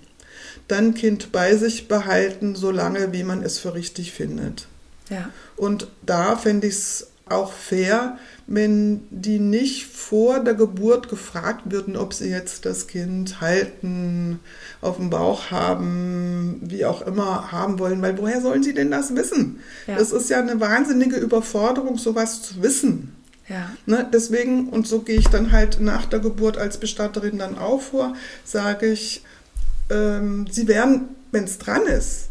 Dann 0.69 0.95
Kind 0.95 1.31
bei 1.31 1.57
sich 1.57 1.89
behalten, 1.89 2.57
solange 2.57 3.13
wie 3.13 3.23
man 3.23 3.43
es 3.43 3.59
für 3.59 3.75
richtig 3.75 4.13
findet. 4.13 4.67
Ja. 5.11 5.31
Und 5.57 5.89
da 6.03 6.37
fände 6.37 6.67
ich 6.67 6.75
es 6.75 7.07
auch 7.27 7.53
fair, 7.53 8.19
wenn 8.47 9.07
die 9.11 9.39
nicht 9.39 9.87
vor 9.87 10.41
der 10.41 10.55
Geburt 10.55 11.09
gefragt 11.09 11.63
würden, 11.71 11.97
ob 11.97 12.13
sie 12.13 12.29
jetzt 12.29 12.67
das 12.67 12.87
Kind 12.87 13.41
halten, 13.41 14.41
auf 14.83 14.97
dem 14.97 15.09
Bauch 15.09 15.51
haben, 15.51 16.61
wie 16.63 16.85
auch 16.85 17.01
immer 17.03 17.51
haben 17.51 17.79
wollen, 17.79 18.03
weil 18.03 18.19
woher 18.19 18.43
sollen 18.43 18.63
sie 18.63 18.75
denn 18.75 18.91
das 18.91 19.17
wissen? 19.17 19.61
Ja. 19.87 19.97
Das 19.97 20.13
ist 20.13 20.29
ja 20.29 20.39
eine 20.39 20.61
wahnsinnige 20.61 21.17
Überforderung, 21.17 21.97
sowas 21.97 22.43
zu 22.43 22.63
wissen. 22.63 23.15
Ja. 23.49 23.71
Ne, 23.87 24.09
deswegen, 24.13 24.69
und 24.69 24.87
so 24.87 25.01
gehe 25.01 25.19
ich 25.19 25.29
dann 25.29 25.53
halt 25.53 25.81
nach 25.81 26.07
der 26.07 26.21
Geburt 26.21 26.59
als 26.59 26.79
Bestatterin 26.79 27.39
dann 27.39 27.59
auch 27.59 27.81
vor, 27.81 28.15
sage 28.45 28.87
ich, 28.87 29.23
ähm, 29.91 30.47
sie 30.51 30.69
werden, 30.69 31.09
wenn 31.31 31.45
es 31.45 31.59
dran 31.59 31.87
ist, 31.87 32.29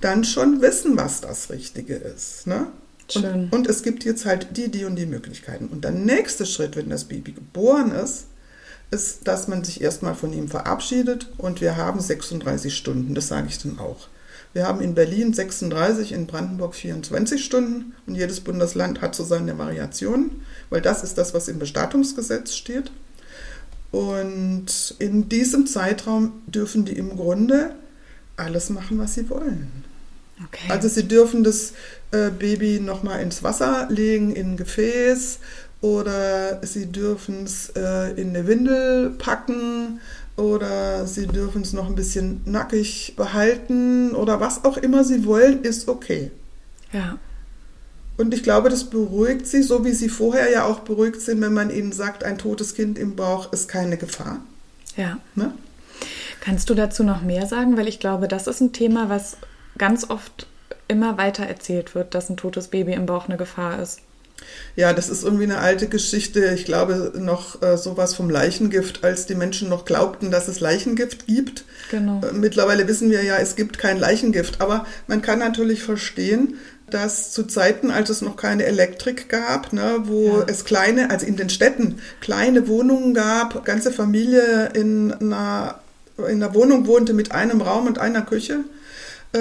dann 0.00 0.24
schon 0.24 0.60
wissen, 0.60 0.96
was 0.96 1.20
das 1.20 1.50
Richtige 1.50 1.94
ist. 1.94 2.46
Ne? 2.46 2.66
Und, 3.14 3.52
und, 3.52 3.66
es 3.68 3.82
gibt 3.82 4.04
jetzt 4.04 4.24
halt 4.24 4.56
die, 4.56 4.68
die 4.68 4.84
und 4.84 4.96
die 4.96 5.06
Möglichkeiten. 5.06 5.68
Und 5.68 5.84
der 5.84 5.92
nächste 5.92 6.44
Schritt, 6.44 6.74
wenn 6.74 6.90
das 6.90 7.04
Baby 7.04 7.32
geboren 7.32 7.92
ist, 7.92 8.26
ist, 8.90 9.28
dass 9.28 9.48
man 9.48 9.64
sich 9.64 9.80
erstmal 9.80 10.14
von 10.14 10.32
ihm 10.32 10.48
verabschiedet 10.48 11.28
und 11.38 11.60
wir 11.60 11.76
haben 11.76 12.00
36 12.00 12.76
Stunden, 12.76 13.14
das 13.14 13.28
sage 13.28 13.46
ich 13.48 13.58
dann 13.58 13.78
auch. 13.78 14.08
Wir 14.52 14.66
haben 14.66 14.80
in 14.80 14.94
Berlin 14.94 15.34
36, 15.34 16.12
in 16.12 16.26
Brandenburg 16.26 16.74
24 16.74 17.44
Stunden 17.44 17.94
und 18.06 18.14
jedes 18.14 18.40
Bundesland 18.40 19.02
hat 19.02 19.14
so 19.14 19.24
seine 19.24 19.58
Variationen, 19.58 20.42
weil 20.70 20.80
das 20.80 21.04
ist 21.04 21.18
das, 21.18 21.34
was 21.34 21.48
im 21.48 21.58
Bestattungsgesetz 21.58 22.54
steht. 22.54 22.90
Und 23.92 24.94
in 24.98 25.28
diesem 25.28 25.66
Zeitraum 25.66 26.42
dürfen 26.46 26.84
die 26.84 26.96
im 26.96 27.16
Grunde 27.16 27.74
alles 28.36 28.70
machen, 28.70 28.98
was 28.98 29.14
sie 29.14 29.28
wollen. 29.30 29.84
Okay. 30.44 30.70
Also 30.70 30.88
sie 30.88 31.08
dürfen 31.08 31.44
das 31.44 31.72
äh, 32.10 32.30
Baby 32.30 32.80
nochmal 32.80 33.20
ins 33.20 33.42
Wasser 33.42 33.86
legen, 33.90 34.34
in 34.34 34.52
ein 34.52 34.56
Gefäß 34.56 35.38
oder 35.80 36.60
sie 36.64 36.86
dürfen 36.86 37.44
es 37.44 37.70
äh, 37.76 38.12
in 38.20 38.30
eine 38.30 38.46
Windel 38.46 39.10
packen 39.10 40.00
oder 40.36 41.06
sie 41.06 41.26
dürfen 41.26 41.62
es 41.62 41.72
noch 41.72 41.86
ein 41.86 41.94
bisschen 41.94 42.42
nackig 42.44 43.14
behalten 43.16 44.14
oder 44.14 44.40
was 44.40 44.64
auch 44.64 44.76
immer 44.76 45.04
sie 45.04 45.24
wollen, 45.24 45.62
ist 45.62 45.88
okay. 45.88 46.30
Ja. 46.92 47.18
Und 48.16 48.32
ich 48.32 48.42
glaube, 48.42 48.70
das 48.70 48.84
beruhigt 48.84 49.46
sie, 49.46 49.62
so 49.62 49.84
wie 49.84 49.92
sie 49.92 50.08
vorher 50.08 50.50
ja 50.50 50.64
auch 50.64 50.80
beruhigt 50.80 51.20
sind, 51.20 51.40
wenn 51.42 51.52
man 51.52 51.70
ihnen 51.70 51.92
sagt, 51.92 52.24
ein 52.24 52.38
totes 52.38 52.74
Kind 52.74 52.98
im 52.98 53.14
Bauch 53.14 53.52
ist 53.52 53.68
keine 53.68 53.98
Gefahr. 53.98 54.40
Ja. 54.96 55.18
Ne? 55.34 55.52
Kannst 56.40 56.70
du 56.70 56.74
dazu 56.74 57.04
noch 57.04 57.22
mehr 57.22 57.46
sagen? 57.46 57.76
Weil 57.76 57.88
ich 57.88 58.00
glaube, 58.00 58.28
das 58.28 58.46
ist 58.46 58.60
ein 58.60 58.72
Thema, 58.72 59.08
was 59.10 59.36
ganz 59.76 60.08
oft 60.08 60.46
immer 60.88 61.18
weiter 61.18 61.44
erzählt 61.44 61.94
wird, 61.94 62.14
dass 62.14 62.30
ein 62.30 62.36
totes 62.36 62.68
Baby 62.68 62.92
im 62.92 63.06
Bauch 63.06 63.28
eine 63.28 63.36
Gefahr 63.36 63.80
ist. 63.80 64.00
Ja, 64.74 64.92
das 64.92 65.08
ist 65.08 65.24
irgendwie 65.24 65.44
eine 65.44 65.58
alte 65.58 65.88
Geschichte. 65.88 66.52
Ich 66.54 66.66
glaube 66.66 67.12
noch 67.16 67.62
äh, 67.62 67.78
sowas 67.78 68.14
vom 68.14 68.28
Leichengift, 68.28 69.02
als 69.02 69.26
die 69.26 69.34
Menschen 69.34 69.68
noch 69.68 69.84
glaubten, 69.84 70.30
dass 70.30 70.48
es 70.48 70.60
Leichengift 70.60 71.26
gibt. 71.26 71.64
Genau. 71.90 72.20
Äh, 72.20 72.32
mittlerweile 72.32 72.86
wissen 72.86 73.10
wir 73.10 73.22
ja, 73.24 73.36
es 73.38 73.56
gibt 73.56 73.78
kein 73.78 73.98
Leichengift. 73.98 74.60
Aber 74.60 74.86
man 75.06 75.22
kann 75.22 75.38
natürlich 75.38 75.82
verstehen, 75.82 76.56
dass 76.90 77.32
zu 77.32 77.44
Zeiten, 77.44 77.90
als 77.90 78.10
es 78.10 78.22
noch 78.22 78.36
keine 78.36 78.64
Elektrik 78.64 79.28
gab, 79.28 79.72
ne, 79.72 80.02
wo 80.04 80.38
ja. 80.38 80.44
es 80.46 80.64
kleine, 80.64 81.10
also 81.10 81.26
in 81.26 81.36
den 81.36 81.48
Städten, 81.48 81.98
kleine 82.20 82.68
Wohnungen 82.68 83.12
gab, 83.14 83.64
ganze 83.64 83.90
Familie 83.90 84.70
in 84.74 85.12
einer, 85.12 85.80
in 86.18 86.42
einer 86.42 86.54
Wohnung 86.54 86.86
wohnte 86.86 87.12
mit 87.12 87.32
einem 87.32 87.60
Raum 87.60 87.86
und 87.86 87.98
einer 87.98 88.22
Küche 88.22 88.60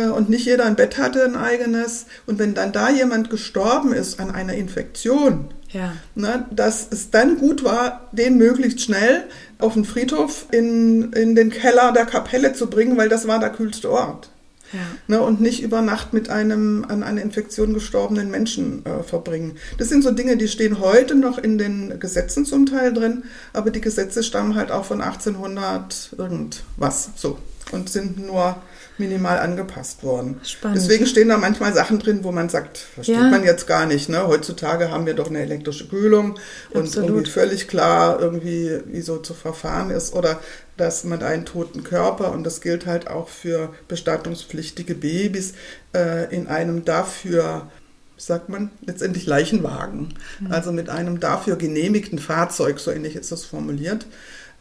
und 0.03 0.29
nicht 0.29 0.45
jeder 0.45 0.65
ein 0.65 0.75
Bett 0.75 0.97
hatte, 0.97 1.23
ein 1.23 1.35
eigenes. 1.35 2.05
Und 2.25 2.39
wenn 2.39 2.53
dann 2.53 2.71
da 2.71 2.89
jemand 2.89 3.29
gestorben 3.29 3.93
ist 3.93 4.19
an 4.19 4.31
einer 4.31 4.53
Infektion, 4.53 5.49
ja. 5.71 5.93
ne, 6.15 6.45
dass 6.51 6.87
es 6.89 7.11
dann 7.11 7.37
gut 7.37 7.63
war, 7.63 8.09
den 8.11 8.37
möglichst 8.37 8.81
schnell 8.81 9.23
auf 9.59 9.73
den 9.73 9.85
Friedhof 9.85 10.47
in, 10.51 11.13
in 11.13 11.35
den 11.35 11.49
Keller 11.49 11.91
der 11.91 12.05
Kapelle 12.05 12.53
zu 12.53 12.67
bringen, 12.67 12.97
weil 12.97 13.09
das 13.09 13.27
war 13.27 13.39
der 13.39 13.51
kühlste 13.51 13.91
Ort. 13.91 14.29
Ja. 14.73 14.79
Ne, 15.07 15.21
und 15.21 15.41
nicht 15.41 15.61
über 15.61 15.81
Nacht 15.81 16.11
mit 16.11 16.29
einem 16.29 16.85
an 16.87 17.03
einer 17.03 17.21
Infektion 17.21 17.73
gestorbenen 17.73 18.31
Menschen 18.31 18.83
äh, 18.85 19.03
verbringen. 19.03 19.57
Das 19.77 19.89
sind 19.89 20.03
so 20.03 20.11
Dinge, 20.11 20.37
die 20.37 20.47
stehen 20.47 20.79
heute 20.79 21.15
noch 21.15 21.37
in 21.37 21.57
den 21.57 21.99
Gesetzen 21.99 22.45
zum 22.45 22.65
Teil 22.65 22.91
drin, 22.91 23.23
aber 23.53 23.69
die 23.69 23.81
Gesetze 23.81 24.23
stammen 24.23 24.55
halt 24.55 24.71
auch 24.71 24.85
von 24.85 25.01
1800 25.01 26.15
irgendwas 26.17 27.09
so 27.15 27.37
und 27.71 27.89
sind 27.89 28.25
nur 28.25 28.57
minimal 28.97 29.39
angepasst 29.39 30.03
worden. 30.03 30.39
Spannend. 30.43 30.77
Deswegen 30.77 31.05
stehen 31.05 31.29
da 31.29 31.37
manchmal 31.37 31.73
Sachen 31.73 31.99
drin, 31.99 32.23
wo 32.23 32.31
man 32.31 32.49
sagt, 32.49 32.77
versteht 32.77 33.15
ja. 33.15 33.29
man 33.29 33.43
jetzt 33.43 33.67
gar 33.67 33.85
nicht. 33.85 34.09
Ne? 34.09 34.27
Heutzutage 34.27 34.91
haben 34.91 35.05
wir 35.05 35.13
doch 35.13 35.29
eine 35.29 35.39
elektrische 35.41 35.87
Kühlung 35.87 36.39
und 36.71 36.83
Absolut. 36.83 37.09
irgendwie 37.09 37.29
völlig 37.29 37.67
klar, 37.67 38.19
irgendwie, 38.19 38.79
wie 38.85 39.01
so 39.01 39.17
zu 39.17 39.33
verfahren 39.33 39.89
ist. 39.89 40.13
Oder 40.13 40.39
dass 40.77 41.03
man 41.03 41.21
einen 41.23 41.45
toten 41.45 41.83
Körper, 41.83 42.31
und 42.31 42.43
das 42.43 42.61
gilt 42.61 42.85
halt 42.85 43.07
auch 43.07 43.29
für 43.29 43.73
bestattungspflichtige 43.87 44.95
Babys, 44.95 45.53
äh, 45.93 46.33
in 46.33 46.47
einem 46.47 46.85
dafür 46.85 47.69
sagt 48.17 48.49
man, 48.49 48.71
letztendlich 48.85 49.25
Leichenwagen, 49.25 50.13
mhm. 50.39 50.51
also 50.51 50.71
mit 50.71 50.89
einem 50.89 51.19
dafür 51.19 51.57
genehmigten 51.57 52.19
Fahrzeug, 52.19 52.79
so 52.79 52.91
ähnlich 52.91 53.15
ist 53.15 53.31
das 53.31 53.43
formuliert, 53.43 54.05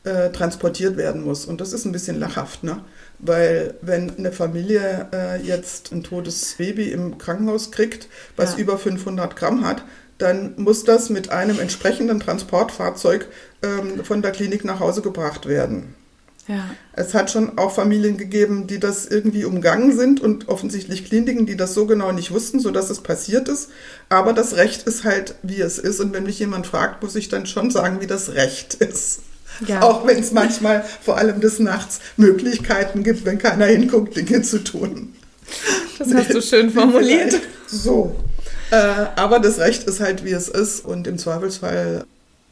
äh, 0.04 0.30
transportiert 0.30 0.96
werden 0.96 1.22
muss. 1.22 1.46
Und 1.46 1.60
das 1.60 1.72
ist 1.72 1.84
ein 1.84 1.92
bisschen 1.92 2.20
lachhaft, 2.20 2.62
ne? 2.62 2.84
Weil 3.18 3.74
wenn 3.80 4.16
eine 4.16 4.32
Familie 4.32 5.08
äh, 5.12 5.40
jetzt 5.40 5.92
ein 5.92 6.02
totes 6.02 6.54
Baby 6.58 6.90
im 6.90 7.18
Krankenhaus 7.18 7.70
kriegt, 7.70 8.08
was 8.36 8.52
ja. 8.52 8.58
über 8.58 8.78
500 8.78 9.34
Gramm 9.34 9.66
hat, 9.66 9.82
dann 10.18 10.54
muss 10.56 10.84
das 10.84 11.10
mit 11.10 11.30
einem 11.30 11.58
entsprechenden 11.58 12.20
Transportfahrzeug 12.20 13.28
ähm, 13.62 14.04
von 14.04 14.22
der 14.22 14.32
Klinik 14.32 14.64
nach 14.64 14.80
Hause 14.80 15.02
gebracht 15.02 15.46
werden. 15.46 15.94
Ja. 16.46 16.70
Es 16.92 17.14
hat 17.14 17.30
schon 17.30 17.56
auch 17.56 17.74
Familien 17.74 18.18
gegeben, 18.18 18.66
die 18.66 18.78
das 18.78 19.06
irgendwie 19.06 19.44
umgangen 19.44 19.96
sind 19.96 20.20
und 20.20 20.48
offensichtlich 20.48 21.06
Kliniken, 21.06 21.46
die 21.46 21.56
das 21.56 21.72
so 21.72 21.86
genau 21.86 22.12
nicht 22.12 22.30
wussten, 22.30 22.60
sodass 22.60 22.90
es 22.90 23.00
passiert 23.00 23.48
ist. 23.48 23.70
Aber 24.10 24.34
das 24.34 24.56
Recht 24.56 24.82
ist 24.82 25.04
halt, 25.04 25.36
wie 25.42 25.60
es 25.60 25.78
ist. 25.78 26.00
Und 26.00 26.12
wenn 26.12 26.24
mich 26.24 26.38
jemand 26.38 26.66
fragt, 26.66 27.02
muss 27.02 27.16
ich 27.16 27.30
dann 27.30 27.46
schon 27.46 27.70
sagen, 27.70 28.00
wie 28.00 28.06
das 28.06 28.34
Recht 28.34 28.74
ist. 28.74 29.20
Ja. 29.66 29.82
Auch 29.82 30.06
wenn 30.06 30.18
es 30.18 30.32
manchmal, 30.32 30.84
vor 31.02 31.16
allem 31.16 31.40
des 31.40 31.58
Nachts, 31.58 32.00
Möglichkeiten 32.16 33.02
gibt, 33.02 33.24
wenn 33.24 33.38
keiner 33.38 33.66
hinguckt, 33.66 34.16
Dinge 34.16 34.42
zu 34.42 34.62
tun. 34.62 35.14
Das 35.98 36.12
hast 36.12 36.34
du 36.34 36.40
schön 36.40 36.70
formuliert. 36.70 37.40
So. 37.66 38.16
Äh, 38.70 38.76
aber 39.16 39.38
das 39.38 39.58
Recht 39.58 39.84
ist 39.84 40.00
halt, 40.00 40.24
wie 40.24 40.32
es 40.32 40.48
ist. 40.48 40.84
Und 40.84 41.06
im 41.06 41.18
Zweifelsfall 41.18 42.04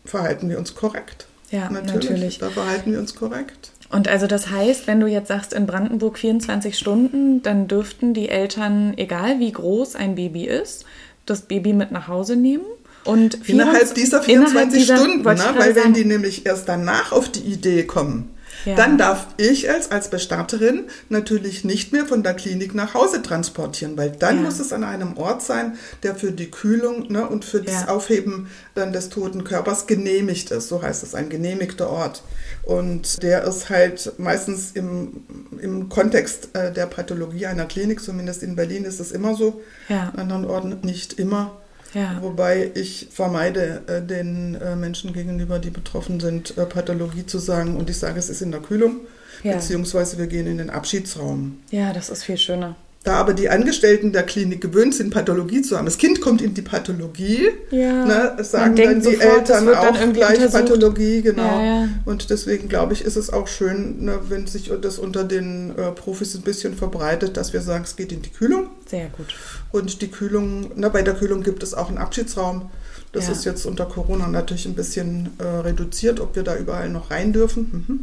verhalten 0.04 0.48
wir 0.48 0.58
uns 0.58 0.74
korrekt. 0.74 1.26
Ja, 1.50 1.70
natürlich. 1.70 2.10
natürlich. 2.10 2.38
Da 2.38 2.50
verhalten 2.50 2.92
wir 2.92 2.98
uns 2.98 3.14
korrekt. 3.14 3.72
Und 3.90 4.08
also 4.08 4.26
das 4.26 4.48
heißt, 4.48 4.86
wenn 4.86 5.00
du 5.00 5.06
jetzt 5.06 5.28
sagst, 5.28 5.52
in 5.52 5.66
Brandenburg 5.66 6.18
24 6.18 6.78
Stunden, 6.78 7.42
dann 7.42 7.68
dürften 7.68 8.14
die 8.14 8.30
Eltern, 8.30 8.94
egal 8.96 9.38
wie 9.38 9.52
groß 9.52 9.96
ein 9.96 10.14
Baby 10.14 10.44
ist, 10.46 10.86
das 11.26 11.42
Baby 11.42 11.74
mit 11.74 11.92
nach 11.92 12.08
Hause 12.08 12.36
nehmen? 12.36 12.64
Und 13.04 13.48
innerhalb 13.48 13.94
dieser 13.94 14.22
24 14.22 14.28
innerhalb 14.28 14.70
dieser, 14.70 14.96
Stunden, 14.96 15.22
ne? 15.22 15.54
weil 15.56 15.74
wenn 15.74 15.92
die 15.92 16.04
nämlich 16.04 16.46
erst 16.46 16.68
danach 16.68 17.12
auf 17.12 17.30
die 17.30 17.40
Idee 17.40 17.84
kommen, 17.84 18.30
ja. 18.64 18.74
dann 18.74 18.98
darf 18.98 19.28
ich 19.36 19.70
als, 19.70 19.90
als 19.90 20.08
Bestatterin 20.08 20.84
natürlich 21.08 21.64
nicht 21.64 21.92
mehr 21.92 22.06
von 22.06 22.22
der 22.22 22.34
Klinik 22.34 22.74
nach 22.74 22.94
Hause 22.94 23.22
transportieren, 23.22 23.96
weil 23.96 24.10
dann 24.10 24.36
ja. 24.36 24.42
muss 24.42 24.60
es 24.60 24.72
an 24.72 24.84
einem 24.84 25.16
Ort 25.16 25.42
sein, 25.42 25.76
der 26.02 26.14
für 26.14 26.32
die 26.32 26.50
Kühlung 26.50 27.10
ne, 27.10 27.26
und 27.26 27.44
für 27.44 27.60
das 27.60 27.82
ja. 27.82 27.88
Aufheben 27.88 28.48
dann 28.74 28.92
des 28.92 29.08
toten 29.08 29.44
Körpers 29.44 29.86
genehmigt 29.86 30.50
ist. 30.50 30.68
So 30.68 30.82
heißt 30.82 31.02
es, 31.02 31.14
ein 31.14 31.28
genehmigter 31.28 31.90
Ort. 31.90 32.22
Und 32.62 33.22
der 33.22 33.44
ist 33.44 33.70
halt 33.70 34.12
meistens 34.18 34.72
im, 34.72 35.24
im 35.60 35.88
Kontext 35.88 36.50
äh, 36.54 36.72
der 36.72 36.86
Pathologie 36.86 37.46
einer 37.46 37.66
Klinik, 37.66 38.00
zumindest 38.00 38.42
in 38.42 38.54
Berlin 38.54 38.84
ist 38.84 39.00
es 39.00 39.10
immer 39.10 39.34
so, 39.34 39.60
an 39.88 40.12
anderen 40.16 40.44
Orten 40.44 40.78
nicht 40.82 41.18
immer. 41.18 41.61
Ja. 41.94 42.18
Wobei 42.22 42.70
ich 42.74 43.08
vermeide, 43.10 43.82
äh, 43.86 44.02
den 44.02 44.54
äh, 44.54 44.76
Menschen 44.76 45.12
gegenüber, 45.12 45.58
die 45.58 45.70
betroffen 45.70 46.20
sind, 46.20 46.56
äh, 46.56 46.64
Pathologie 46.64 47.26
zu 47.26 47.38
sagen. 47.38 47.76
Und 47.76 47.90
ich 47.90 47.98
sage, 47.98 48.18
es 48.18 48.30
ist 48.30 48.40
in 48.40 48.50
der 48.50 48.60
Kühlung, 48.60 49.00
ja. 49.42 49.54
beziehungsweise 49.54 50.18
wir 50.18 50.26
gehen 50.26 50.46
in 50.46 50.58
den 50.58 50.70
Abschiedsraum. 50.70 51.60
Ja, 51.70 51.92
das 51.92 52.08
ist 52.08 52.24
viel 52.24 52.38
schöner. 52.38 52.76
Da 53.04 53.14
aber 53.14 53.34
die 53.34 53.48
Angestellten 53.48 54.12
der 54.12 54.22
Klinik 54.22 54.60
gewöhnt 54.60 54.94
sind, 54.94 55.10
Pathologie 55.10 55.60
zu 55.62 55.76
haben, 55.76 55.86
das 55.86 55.98
Kind 55.98 56.20
kommt 56.20 56.40
in 56.40 56.54
die 56.54 56.62
Pathologie, 56.62 57.48
ja. 57.72 58.04
ne, 58.04 58.44
sagen 58.44 58.76
dann 58.76 59.00
die 59.00 59.16
sofort, 59.16 59.50
Eltern 59.50 59.68
auch 59.70 60.12
gleich 60.12 60.36
untersucht. 60.36 60.52
Pathologie, 60.52 61.22
genau. 61.22 61.42
Ja, 61.42 61.62
ja. 61.64 61.88
Und 62.04 62.30
deswegen 62.30 62.68
glaube 62.68 62.92
ich, 62.92 63.04
ist 63.04 63.16
es 63.16 63.32
auch 63.32 63.48
schön, 63.48 64.04
ne, 64.04 64.20
wenn 64.28 64.46
sich 64.46 64.70
das 64.80 65.00
unter 65.00 65.24
den 65.24 65.76
äh, 65.76 65.90
Profis 65.90 66.36
ein 66.36 66.42
bisschen 66.42 66.74
verbreitet, 66.76 67.36
dass 67.36 67.52
wir 67.52 67.60
sagen, 67.60 67.82
es 67.82 67.96
geht 67.96 68.12
in 68.12 68.22
die 68.22 68.30
Kühlung. 68.30 68.68
Sehr 68.86 69.08
gut. 69.08 69.34
Und 69.72 70.00
die 70.00 70.08
Kühlung, 70.08 70.70
ne, 70.78 70.88
bei 70.88 71.02
der 71.02 71.14
Kühlung 71.14 71.42
gibt 71.42 71.64
es 71.64 71.74
auch 71.74 71.88
einen 71.88 71.98
Abschiedsraum. 71.98 72.70
Das 73.10 73.28
ist 73.28 73.44
jetzt 73.44 73.66
unter 73.66 73.84
Corona 73.84 74.26
natürlich 74.26 74.64
ein 74.64 74.74
bisschen 74.74 75.30
äh, 75.38 75.44
reduziert, 75.44 76.18
ob 76.18 76.34
wir 76.34 76.44
da 76.44 76.56
überall 76.56 76.88
noch 76.88 77.10
rein 77.10 77.34
dürfen. 77.34 77.84
Mhm. 77.86 78.00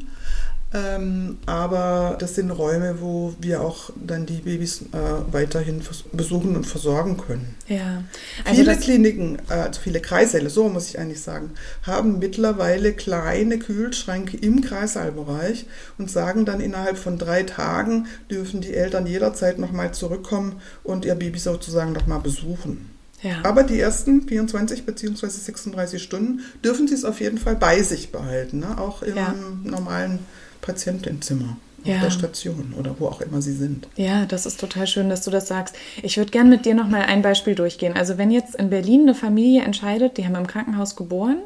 Ähm, 0.72 1.40
aber 1.48 2.16
das 2.20 2.36
sind 2.36 2.52
Räume, 2.52 3.02
wo 3.02 3.34
wir 3.40 3.62
auch 3.62 3.90
dann 3.96 4.28
die 4.28 4.42
Babys 4.42 4.84
äh, 4.92 5.34
weiterhin 5.34 5.82
besuchen 6.14 6.56
und 6.56 6.68
versorgen 6.68 7.18
können. 7.18 7.56
Ja. 7.68 8.04
Also 8.46 8.62
viele 8.62 8.78
Kliniken, 8.78 9.40
äh, 9.50 9.54
also 9.54 9.82
viele 9.82 10.00
Kreissäle, 10.00 10.52
so 10.52 10.70
muss 10.70 10.90
ich 10.90 11.00
eigentlich 11.00 11.22
sagen, 11.22 11.52
haben 11.82 12.20
mittlerweile 12.20 12.94
kleine 12.94 13.58
Kühlschränke 13.58 14.38
im 14.38 14.62
Kreissaalbereich 14.62 15.66
und 15.98 16.12
sagen 16.12 16.46
dann 16.46 16.62
innerhalb 16.62 17.00
von 17.00 17.18
drei 17.18 17.42
Tagen 17.44 18.06
dürfen 18.30 18.62
die 18.62 18.76
Eltern 18.76 19.08
jederzeit 19.08 19.58
nochmal 19.58 19.92
zurückkommen 19.96 20.62
und 20.84 21.04
ihr 21.04 21.16
Baby 21.16 21.40
sozusagen 21.40 21.94
nochmal 21.94 22.20
besuchen. 22.20 22.92
Ja. 23.24 23.42
Aber 23.44 23.64
die 23.64 23.80
ersten 23.80 24.28
24 24.28 24.86
bzw. 24.86 25.28
36 25.28 26.02
Stunden 26.02 26.42
dürfen 26.64 26.88
sie 26.88 26.94
es 26.94 27.06
auf 27.06 27.20
jeden 27.20 27.40
Fall 27.40 27.56
bei 27.56 27.82
sich 27.82 28.12
behalten, 28.12 28.60
ne? 28.60 28.78
auch 28.78 29.02
im 29.02 29.18
ja. 29.18 29.34
normalen 29.64 30.20
Patientenzimmer 30.62 31.58
ja. 31.84 31.96
auf 31.96 32.02
der 32.02 32.12
Station 32.12 32.74
oder 32.78 32.96
wo 33.00 33.08
auch 33.08 33.22
immer 33.22 33.42
sie 33.42 33.54
sind. 33.54 33.88
Ja, 33.96 34.26
das 34.26 34.46
ist 34.46 34.60
total 34.60 34.88
schön, 34.88 35.10
dass 35.10 35.24
du 35.24 35.32
das 35.32 35.48
sagst. 35.48 35.76
Ich 36.04 36.18
würde 36.18 36.32
gerne 36.32 36.50
mit 36.50 36.66
dir 36.66 36.76
noch 36.76 36.88
mal 36.88 37.02
ein 37.02 37.22
Beispiel 37.22 37.56
durchgehen. 37.56 37.94
Also 37.96 38.18
wenn 38.18 38.32
jetzt 38.32 38.56
in 38.56 38.70
Berlin 38.70 39.02
eine 39.02 39.16
Familie 39.16 39.64
entscheidet, 39.64 40.18
die 40.18 40.26
haben 40.26 40.36
im 40.36 40.48
Krankenhaus 40.48 40.96
geboren, 40.96 41.38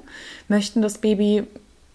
möchten 0.48 0.82
das 0.82 0.98
Baby 0.98 1.44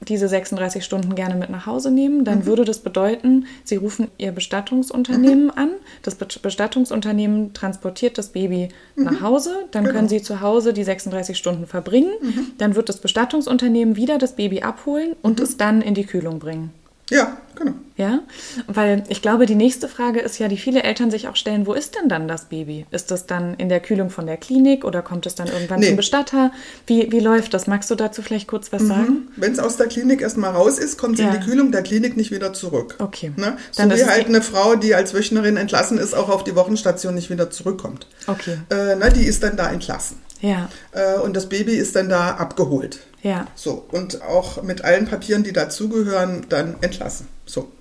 diese 0.07 0.29
36 0.29 0.85
Stunden 0.85 1.17
gerne 1.17 1.35
mit 1.35 1.51
nach 1.51 1.67
Hause 1.67 1.91
nehmen, 1.91 2.25
dann 2.25 2.41
mhm. 2.41 2.47
würde 2.47 2.65
das 2.65 2.79
bedeuten, 2.79 3.47
sie 3.65 3.77
rufen 3.77 4.09
ihr 4.17 4.31
Bestattungsunternehmen 4.31 5.47
mhm. 5.47 5.53
an. 5.57 5.71
Das 6.03 6.15
Bestattungsunternehmen 6.15 7.53
transportiert 7.53 8.17
das 8.17 8.29
Baby 8.29 8.69
mhm. 8.95 9.05
nach 9.05 9.21
Hause, 9.21 9.65
dann 9.73 9.85
genau. 9.85 9.97
können 9.97 10.09
sie 10.09 10.23
zu 10.23 10.41
Hause 10.41 10.73
die 10.73 10.85
36 10.85 11.37
Stunden 11.37 11.67
verbringen. 11.67 12.13
Mhm. 12.23 12.47
Dann 12.59 12.77
wird 12.77 12.89
das 12.89 13.01
Bestattungsunternehmen 13.01 13.97
wieder 13.97 14.19
das 14.19 14.37
Baby 14.37 14.63
abholen 14.63 15.17
und 15.21 15.41
mhm. 15.41 15.45
es 15.45 15.57
dann 15.57 15.83
in 15.83 15.95
die 15.95 16.05
Kühlung 16.05 16.39
bringen. 16.39 16.71
Ja, 17.11 17.37
genau. 17.55 17.73
Ja, 17.97 18.21
weil 18.69 19.03
ich 19.09 19.23
glaube, 19.23 19.47
die 19.47 19.57
nächste 19.57 19.89
Frage 19.89 20.21
ist 20.21 20.39
ja, 20.39 20.47
die 20.47 20.57
viele 20.57 20.85
Eltern 20.85 21.11
sich 21.11 21.27
auch 21.27 21.35
stellen, 21.35 21.67
wo 21.67 21.73
ist 21.73 21.97
denn 21.97 22.09
dann 22.09 22.29
das 22.29 22.45
Baby? 22.45 22.87
Ist 22.93 23.11
das 23.11 23.27
dann 23.27 23.55
in 23.55 23.69
der 23.69 23.81
Kühlung 23.81 24.11
von 24.11 24.27
der 24.27 24.37
Klinik 24.37 24.85
oder 24.85 25.03
kommt 25.03 25.27
es 25.27 25.35
dann 25.35 25.49
irgendwann 25.49 25.81
Nee. 25.81 25.89
zum 25.89 25.97
Bestatter? 25.97 26.53
Wie, 26.87 27.11
wie 27.11 27.19
läuft 27.19 27.55
das? 27.55 27.67
Magst 27.67 27.91
du 27.91 27.97
dazu 27.97 28.23
vielleicht 28.23 28.47
kurz 28.47 28.71
was 28.73 28.83
sagen? 28.87 29.29
Wenn 29.37 29.53
es 29.53 29.59
aus 29.59 29.77
der 29.77 29.89
Klinik 29.89 30.21
erstmal 30.21 30.53
raus 30.53 30.79
ist, 30.79 30.97
kommt 30.99 31.17
sie 31.17 31.25
Ja. 31.25 31.33
in 31.35 31.41
die 31.41 31.47
Kühlung 31.47 31.73
der 31.73 31.83
Klinik 31.83 32.17
nicht 32.17 32.31
wieder 32.31 32.53
zurück. 32.53 32.95
Okay. 33.01 33.33
Ne? 33.37 33.57
So 33.73 33.83
Dann 33.83 33.91
wie 33.91 34.01
es 34.01 34.07
halt 34.09 34.27
eine 34.27 34.43
Frau, 34.43 34.77
die 34.77 34.95
als 34.95 35.13
Wöchnerin 35.13 35.57
entlassen 35.57 35.99
ist, 35.99 36.15
auch 36.15 36.29
auf 36.29 36.45
die 36.45 36.55
Wochenstation 36.55 37.15
nicht 37.17 37.31
wieder 37.31 37.51
zurückkommt. 37.51 38.07
Okay. 38.29 38.59
Äh, 38.71 38.95
ne, 38.95 39.11
die 39.13 39.25
ist 39.25 39.43
dann 39.43 39.57
da 39.57 39.71
entlassen. 39.73 40.19
Ja, 40.41 40.69
Äh, 40.93 41.19
und 41.19 41.35
das 41.37 41.49
Baby 41.49 41.75
ist 41.75 41.97
dann 41.97 42.09
da 42.09 42.31
abgeholt. 42.37 43.01
Ja, 43.23 43.49
So, 43.55 43.87
und 43.91 44.23
auch 44.23 44.63
mit 44.63 44.85
allen 44.85 45.07
Papieren, 45.07 45.43
die 45.43 45.53
dazugehören, 45.53 46.47
dann 46.49 46.77
entlassen. 46.83 47.29
So. 47.47 47.73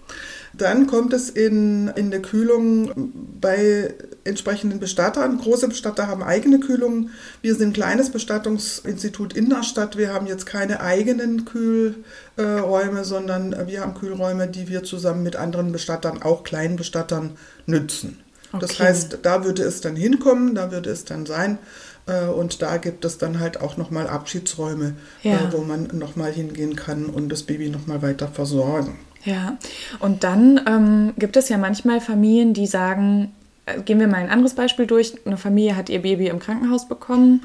Dann 0.53 0.87
kommt 0.87 1.13
es 1.13 1.29
in, 1.29 1.89
in 1.89 2.09
der 2.09 2.21
Kühlung 2.21 2.91
bei 3.39 3.93
entsprechenden 4.23 4.79
Bestattern. 4.79 5.37
Große 5.37 5.67
Bestatter 5.67 6.07
haben 6.07 6.23
eigene 6.23 6.59
Kühlungen. 6.59 7.11
Wir 7.41 7.53
sind 7.53 7.69
ein 7.69 7.73
kleines 7.73 8.09
Bestattungsinstitut 8.11 9.33
in 9.33 9.49
der 9.49 9.61
Stadt. 9.63 9.97
Wir 9.97 10.13
haben 10.13 10.25
jetzt 10.25 10.45
keine 10.47 10.79
eigenen 10.81 11.45
Kühlräume, 11.45 13.03
sondern 13.05 13.67
wir 13.67 13.81
haben 13.81 13.93
Kühlräume, 13.93 14.47
die 14.47 14.67
wir 14.67 14.83
zusammen 14.83 15.23
mit 15.23 15.35
anderen 15.35 15.71
Bestattern, 15.71 16.21
auch 16.23 16.43
kleinen 16.43 16.75
Bestattern, 16.75 17.37
nützen. 17.65 18.19
Das 18.59 18.79
Okay. 18.79 18.83
heißt, 18.83 19.19
da 19.23 19.43
würde 19.43 19.63
es 19.63 19.81
dann 19.81 19.95
hinkommen, 19.95 20.55
da 20.55 20.71
würde 20.71 20.89
es 20.89 21.05
dann 21.05 21.25
sein. 21.25 21.59
Äh, 22.07 22.25
Und 22.27 22.61
da 22.61 22.77
gibt 22.77 23.05
es 23.05 23.17
dann 23.17 23.39
halt 23.39 23.61
auch 23.61 23.77
nochmal 23.77 24.07
Abschiedsräume, 24.07 24.93
Ja. 25.23 25.33
äh, 25.35 25.37
wo 25.51 25.59
man 25.61 25.87
nochmal 25.93 26.31
hingehen 26.31 26.75
kann 26.75 27.05
und 27.07 27.29
das 27.29 27.43
Baby 27.43 27.69
nochmal 27.69 28.01
weiter 28.01 28.27
versorgen. 28.27 28.97
ja. 29.23 29.57
Und 29.99 30.23
dann 30.23 30.61
ähm, 30.67 31.13
gibt 31.17 31.35
es 31.37 31.49
ja 31.49 31.57
manchmal 31.57 31.99
Familien, 32.01 32.53
die 32.53 32.65
sagen, 32.67 33.33
äh, 33.65 33.81
gehen 33.81 33.99
wir 33.99 34.07
mal 34.07 34.17
ein 34.17 34.29
anderes 34.29 34.53
Beispiel 34.53 34.87
durch. 34.87 35.13
Eine 35.25 35.37
Familie 35.37 35.75
hat 35.75 35.89
ihr 35.89 36.01
Baby 36.01 36.27
im 36.27 36.39
Krankenhaus 36.39 36.87
bekommen, 36.87 37.41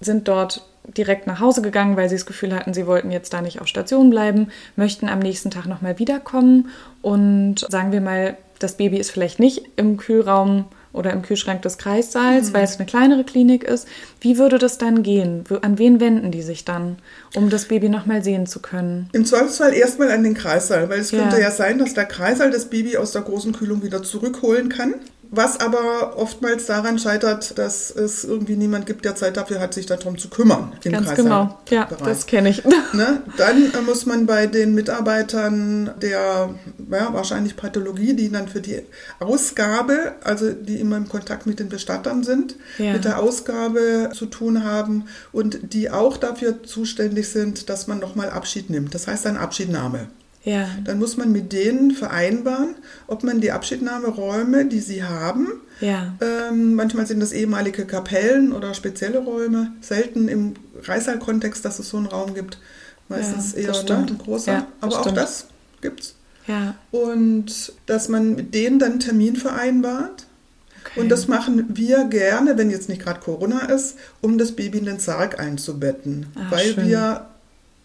sind 0.00 0.28
dort 0.28 0.66
direkt 0.96 1.26
nach 1.26 1.38
Hause 1.40 1.60
gegangen, 1.60 1.96
weil 1.98 2.08
sie 2.08 2.14
das 2.16 2.24
Gefühl 2.24 2.54
hatten, 2.54 2.72
sie 2.72 2.86
wollten 2.86 3.10
jetzt 3.10 3.34
da 3.34 3.42
nicht 3.42 3.60
auf 3.60 3.66
Station 3.68 4.08
bleiben, 4.08 4.48
möchten 4.76 5.08
am 5.10 5.18
nächsten 5.18 5.50
Tag 5.50 5.66
nochmal 5.66 5.98
wiederkommen 5.98 6.70
und 7.02 7.66
sagen 7.68 7.92
wir 7.92 8.00
mal, 8.00 8.36
das 8.58 8.76
Baby 8.78 8.96
ist 8.96 9.10
vielleicht 9.10 9.38
nicht 9.40 9.62
im 9.76 9.98
Kühlraum 9.98 10.64
oder 10.92 11.12
im 11.12 11.22
Kühlschrank 11.22 11.62
des 11.62 11.78
Kreissaals, 11.78 12.52
weil 12.52 12.64
es 12.64 12.76
eine 12.76 12.86
kleinere 12.86 13.24
Klinik 13.24 13.64
ist. 13.64 13.86
Wie 14.20 14.38
würde 14.38 14.58
das 14.58 14.78
dann 14.78 15.02
gehen? 15.02 15.44
An 15.62 15.78
wen 15.78 16.00
wenden 16.00 16.30
die 16.30 16.42
sich 16.42 16.64
dann, 16.64 16.96
um 17.34 17.48
das 17.50 17.66
Baby 17.66 17.88
nochmal 17.88 18.22
sehen 18.24 18.46
zu 18.46 18.60
können? 18.60 19.08
Im 19.12 19.24
Zweifelsfall 19.24 19.72
erstmal 19.74 20.10
an 20.10 20.22
den 20.24 20.34
Kreissaal, 20.34 20.88
weil 20.88 21.00
es 21.00 21.10
Ja. 21.10 21.20
könnte 21.20 21.40
ja 21.40 21.50
sein, 21.50 21.78
dass 21.78 21.94
der 21.94 22.06
Kreissaal 22.06 22.50
das 22.50 22.66
Baby 22.66 22.96
aus 22.96 23.12
der 23.12 23.22
großen 23.22 23.52
Kühlung 23.52 23.82
wieder 23.82 24.02
zurückholen 24.02 24.68
kann. 24.68 24.94
Was 25.32 25.60
aber 25.60 26.16
oftmals 26.16 26.66
daran 26.66 26.98
scheitert, 26.98 27.56
dass 27.56 27.90
es 27.90 28.24
irgendwie 28.24 28.56
niemand 28.56 28.86
gibt, 28.86 29.04
der 29.04 29.14
Zeit 29.14 29.36
dafür 29.36 29.60
hat, 29.60 29.74
sich 29.74 29.86
darum 29.86 30.18
zu 30.18 30.28
kümmern. 30.28 30.72
Im 30.82 30.92
Ganz 30.92 31.14
genau. 31.14 31.60
Ja, 31.68 31.88
das 32.04 32.26
kenne 32.26 32.48
ich. 32.50 32.62
Ne? 32.92 33.22
Dann 33.36 33.72
äh, 33.72 33.82
muss 33.86 34.04
man 34.06 34.26
bei 34.26 34.48
den 34.48 34.74
Mitarbeitern 34.74 35.92
der 36.02 36.50
ja, 36.90 37.12
wahrscheinlich 37.14 37.54
Pathologie, 37.56 38.14
die 38.14 38.30
dann 38.32 38.48
für 38.48 38.60
die 38.60 38.82
Ausgabe, 39.20 40.14
also 40.24 40.50
die 40.50 40.80
immer 40.80 40.96
im 40.96 41.08
Kontakt 41.08 41.46
mit 41.46 41.60
den 41.60 41.68
Bestattern 41.68 42.24
sind, 42.24 42.56
Ja. 42.78 42.94
mit 42.94 43.04
der 43.04 43.20
Ausgabe 43.20 44.10
zu 44.12 44.26
tun 44.26 44.64
haben 44.64 45.04
und 45.30 45.72
die 45.72 45.90
auch 45.90 46.16
dafür 46.16 46.64
zuständig 46.64 47.28
sind, 47.28 47.68
dass 47.68 47.86
man 47.86 48.00
nochmal 48.00 48.30
Abschied 48.30 48.70
nimmt. 48.70 48.94
Das 48.94 49.06
heißt 49.06 49.26
eine 49.26 49.38
Abschiednahme. 49.38 50.08
Ja, 50.42 50.68
Dann 50.84 50.98
muss 50.98 51.18
man 51.18 51.32
mit 51.32 51.52
denen 51.52 51.90
vereinbaren, 51.90 52.74
ob 53.06 53.24
man 53.24 53.42
die 53.42 53.52
Abschiednahmeräume, 53.52 54.64
die 54.64 54.80
sie 54.80 55.04
haben, 55.04 55.48
ja, 55.80 56.14
ähm, 56.20 56.74
manchmal 56.74 57.06
sind 57.06 57.20
das 57.20 57.32
ehemalige 57.32 57.84
Kapellen 57.86 58.52
oder 58.52 58.72
spezielle 58.74 59.18
Räume. 59.18 59.72
Selten 59.80 60.28
im 60.28 60.54
Kreissaal-Kontext, 60.82 61.64
dass 61.64 61.78
es 61.78 61.88
so 61.90 61.96
einen 61.98 62.06
Raum 62.06 62.34
gibt. 62.34 62.58
Meistens 63.08 63.52
Ja, 63.52 63.72
eher 63.72 63.82
ne, 63.84 64.06
ein 64.08 64.18
großer. 64.18 64.52
Ja, 64.52 64.66
Aber 64.80 64.96
auch 64.96 65.00
stimmt. 65.00 65.16
das 65.16 65.46
gibt's. 65.80 66.14
ja. 66.46 66.74
Und 66.90 67.72
dass 67.86 68.08
man 68.08 68.34
mit 68.34 68.54
denen 68.54 68.78
dann 68.78 68.92
einen 68.92 69.00
Termin 69.00 69.36
vereinbart. 69.36 70.26
Okay. 70.84 71.00
Und 71.00 71.08
das 71.10 71.28
machen 71.28 71.66
wir 71.68 72.04
gerne, 72.04 72.56
wenn 72.56 72.70
jetzt 72.70 72.88
nicht 72.88 73.02
gerade 73.02 73.20
Corona 73.20 73.66
ist, 73.66 73.96
um 74.20 74.38
das 74.38 74.52
Baby 74.52 74.78
in 74.78 74.86
den 74.86 74.98
Sarg 74.98 75.38
einzubetten. 75.40 76.26
Ah, 76.34 76.46
weil 76.50 76.74
schön. 76.74 76.88
wir 76.88 77.26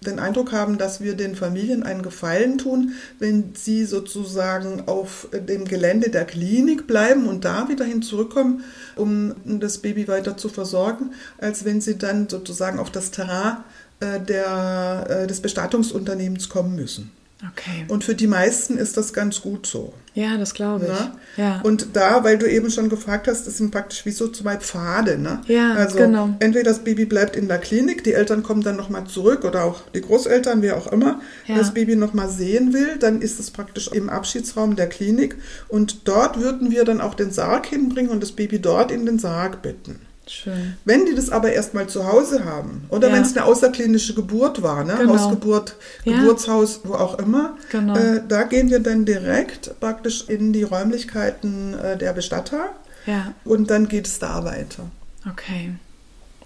den 0.08 0.20
Eindruck 0.20 0.52
haben, 0.52 0.78
dass 0.78 1.02
wir 1.02 1.15
den 1.15 1.36
Familien 1.36 1.84
einen 1.84 2.02
Gefallen 2.02 2.58
tun, 2.58 2.94
wenn 3.20 3.52
sie 3.56 3.86
sozusagen 3.86 4.88
auf 4.88 5.28
dem 5.32 5.65
Gelände 5.65 6.10
der 6.10 6.26
Klinik 6.26 6.88
bleiben 6.88 7.28
und 7.28 7.46
da 7.46 7.70
wieder 7.70 7.86
hin 7.86 8.02
zurückkommen, 8.02 8.63
um 8.96 9.36
das 9.46 9.80
Baby 9.80 10.08
weiter 10.08 10.38
zu 10.38 10.50
versorgen, 10.50 11.12
als 11.38 11.65
wenn 11.65 11.82
sie 11.82 11.98
dann 11.98 12.30
sozusagen 12.30 12.80
auf 12.80 12.91
das 12.91 13.12
Terrain 13.12 13.58
äh, 14.00 14.20
der, 14.20 15.06
äh, 15.10 15.28
des 15.28 15.41
Bestattungsunternehmens 15.41 16.50
kommen 16.50 16.76
müssen. 16.76 17.12
Okay. 17.52 17.86
Und 17.89 18.06
für 18.06 18.15
die 18.15 18.28
meisten 18.28 18.78
ist 18.78 18.95
das 18.95 19.12
ganz 19.12 19.41
gut 19.41 19.67
so. 19.67 19.93
Ja, 20.13 20.38
das 20.38 20.54
glaube 20.54 20.86
ich. 20.86 20.91
Ne? 20.91 21.12
Ja. 21.36 21.62
Und 21.62 21.89
da, 21.93 22.24
weil 22.24 22.38
du 22.38 22.50
eben 22.50 22.71
schon 22.71 22.88
gefragt 22.88 23.28
hast, 23.28 23.45
das 23.45 23.58
sind 23.58 23.71
praktisch 23.71 24.06
wie 24.06 24.12
so 24.12 24.30
zwei 24.30 24.56
Pfade. 24.56 25.17
Ne? 25.17 25.41
Ja, 25.48 25.74
also 25.74 25.98
genau. 25.98 26.30
entweder 26.39 26.69
das 26.69 26.80
Baby 26.86 27.04
bleibt 27.04 27.36
in 27.36 27.50
der 27.50 27.58
Klinik, 27.58 28.06
die 28.06 28.13
Eltern 28.13 28.41
kommen 28.41 28.62
dann 28.62 28.78
nochmal 28.78 29.04
zurück 29.06 29.43
oder 29.43 29.65
auch 29.65 29.82
die 29.93 30.00
Großeltern, 30.00 30.62
wer 30.62 30.78
auch 30.78 30.88
immer, 30.88 31.19
Ja. 31.45 31.58
das 31.58 31.74
Baby 31.74 31.98
nochmal 31.98 32.30
sehen 32.30 32.71
will, 32.71 32.95
dann 32.98 33.21
ist 33.21 33.41
es 33.41 33.52
praktisch 33.52 33.89
im 33.89 34.10
Abschiedsraum 34.10 34.78
der 34.78 34.88
Klinik 34.88 35.36
und 35.67 36.08
dort 36.08 36.39
würden 36.39 36.71
wir 36.71 36.86
dann 36.86 37.02
auch 37.02 37.15
den 37.15 37.32
Sarg 37.32 37.65
hinbringen 37.65 38.12
und 38.12 38.24
das 38.24 38.32
Baby 38.32 38.60
dort 38.60 38.91
in 38.91 39.06
den 39.06 39.19
Sarg 39.19 39.62
betten. 39.62 40.00
Schön. 40.28 40.76
Wenn 40.86 41.06
die 41.06 41.14
das 41.14 41.30
aber 41.30 41.52
erstmal 41.54 41.88
zu 41.88 42.08
Hause 42.08 42.46
haben 42.46 42.86
oder 42.90 43.10
Ja. 43.10 43.14
wenn 43.16 43.22
es 43.22 43.36
eine 43.38 43.46
außerklinische 43.46 44.16
Geburt 44.16 44.64
war, 44.64 44.84
ne? 44.84 44.96
Genau. 45.00 45.14
Hausgeburt, 45.14 45.76
Ja. 46.04 46.18
Geburtshaus, 46.20 46.82
wo 46.84 46.94
auch 46.96 47.20
immer, 47.20 47.56
Genau. 47.72 47.96
äh, 47.96 48.22
da 48.28 48.44
gehen 48.44 48.70
wir 48.72 48.80
dann 48.80 49.06
direkt 49.06 49.80
praktisch 49.80 50.28
in 50.28 50.52
die 50.54 50.64
Räumlichkeiten 50.64 51.74
äh, 51.78 51.98
der 51.98 52.14
Bestatter 52.14 52.70
Ja, 53.06 53.34
und 53.44 53.70
dann 53.70 53.88
geht 53.88 54.08
es 54.08 54.18
da 54.20 54.44
weiter. 54.44 54.86
okay. 55.30 55.74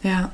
Ja. 0.04 0.32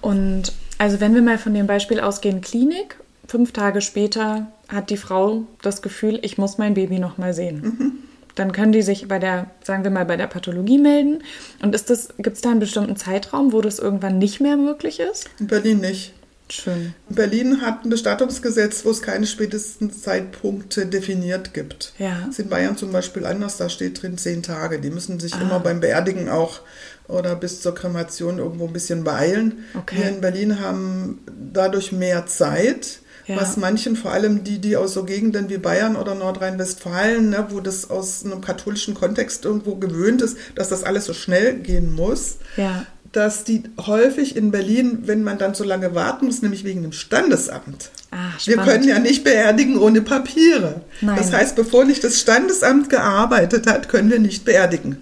Und 0.00 0.52
also 0.78 1.00
wenn 1.00 1.14
wir 1.14 1.22
mal 1.22 1.38
von 1.38 1.54
dem 1.54 1.66
Beispiel 1.66 2.00
ausgehen, 2.00 2.40
Klinik, 2.42 2.96
fünf 3.28 3.52
Tage 3.52 3.80
später 3.80 4.46
hat 4.68 4.90
die 4.90 4.96
Frau 4.98 5.44
das 5.62 5.80
Gefühl, 5.82 6.18
ich 6.22 6.38
muss 6.38 6.58
mein 6.58 6.74
Baby 6.74 6.98
noch 6.98 7.16
mal 7.18 7.32
sehen. 7.34 7.60
Mhm. 7.60 7.92
Dann 8.36 8.52
können 8.52 8.70
die 8.70 8.82
sich 8.82 9.08
bei 9.08 9.18
der, 9.18 9.50
sagen 9.64 9.82
wir 9.82 9.90
mal, 9.90 10.04
bei 10.06 10.16
der 10.16 10.28
Pathologie 10.28 10.78
melden. 10.78 11.22
Und 11.62 11.74
ist 11.74 11.90
das, 11.90 12.10
gibt 12.18 12.36
es 12.36 12.42
da 12.42 12.50
einen 12.50 12.60
bestimmten 12.60 12.94
Zeitraum, 12.96 13.52
wo 13.52 13.60
das 13.60 13.78
irgendwann 13.80 14.18
nicht 14.18 14.40
mehr 14.40 14.56
möglich 14.56 15.00
ist? 15.00 15.28
In 15.40 15.48
Berlin 15.48 15.80
nicht. 15.80 16.12
Schön. 16.48 16.94
Berlin 17.08 17.60
hat 17.60 17.84
ein 17.84 17.90
Bestattungsgesetz, 17.90 18.84
wo 18.84 18.90
es 18.90 19.02
keine 19.02 19.26
spätesten 19.26 19.90
Zeitpunkte 19.92 20.86
definiert 20.86 21.52
gibt. 21.54 21.92
Ja. 21.98 22.20
Das 22.20 22.30
ist 22.30 22.38
in 22.38 22.48
Bayern 22.48 22.76
zum 22.76 22.92
Beispiel 22.92 23.26
anders, 23.26 23.56
da 23.56 23.68
steht 23.68 24.00
drin 24.00 24.16
zehn 24.16 24.44
Tage. 24.44 24.78
Die 24.80 24.90
müssen 24.90 25.18
sich 25.18 25.34
Ah. 25.34 25.40
immer 25.40 25.58
beim 25.58 25.80
Beerdigen 25.80 26.28
auch 26.28 26.60
oder 27.08 27.34
bis 27.34 27.62
zur 27.62 27.74
Kremation 27.74 28.38
irgendwo 28.38 28.66
ein 28.68 28.72
bisschen 28.72 29.02
beeilen. 29.02 29.64
Okay. 29.76 29.96
Wir 29.96 30.08
in 30.08 30.20
Berlin 30.20 30.60
haben 30.60 31.20
dadurch 31.52 31.90
mehr 31.90 32.26
Zeit. 32.26 33.00
Ja. 33.28 33.36
Was 33.40 33.56
manchen, 33.56 33.96
vor 33.96 34.12
allem 34.12 34.44
die, 34.44 34.58
die 34.60 34.76
aus 34.76 34.94
so 34.94 35.02
Gegenden 35.04 35.48
wie 35.48 35.58
Bayern 35.58 35.96
oder 35.96 36.14
Nordrhein-Westfalen, 36.14 37.30
ne, 37.30 37.46
wo 37.50 37.60
das 37.60 37.90
aus 37.90 38.24
einem 38.24 38.40
katholischen 38.40 38.94
Kontext 38.94 39.44
irgendwo 39.44 39.74
gewöhnt 39.76 40.22
ist, 40.22 40.36
dass 40.54 40.68
das 40.68 40.84
alles 40.84 41.06
so 41.06 41.12
schnell 41.12 41.54
gehen 41.54 41.92
muss, 41.94 42.36
Ja. 42.56 42.86
dass 43.10 43.42
die 43.44 43.64
häufig 43.84 44.36
in 44.36 44.50
Berlin, 44.52 45.00
wenn 45.06 45.24
man 45.24 45.38
dann 45.38 45.54
so 45.54 45.64
lange 45.64 45.94
warten 45.94 46.26
muss, 46.26 46.42
nämlich 46.42 46.62
wegen 46.64 46.82
dem 46.82 46.92
Standesamt. 46.92 47.90
Ah, 48.12 48.30
Wir 48.44 48.58
können 48.58 48.84
ja 48.86 48.98
nicht 49.00 49.24
beerdigen 49.24 49.76
ohne 49.78 50.02
Papiere. 50.02 50.82
Nein. 51.00 51.16
Das 51.16 51.32
heißt, 51.32 51.56
bevor 51.56 51.84
nicht 51.84 52.04
das 52.04 52.20
Standesamt 52.20 52.90
gearbeitet 52.90 53.66
hat, 53.66 53.88
können 53.88 54.10
wir 54.10 54.20
nicht 54.20 54.44
beerdigen. 54.44 54.98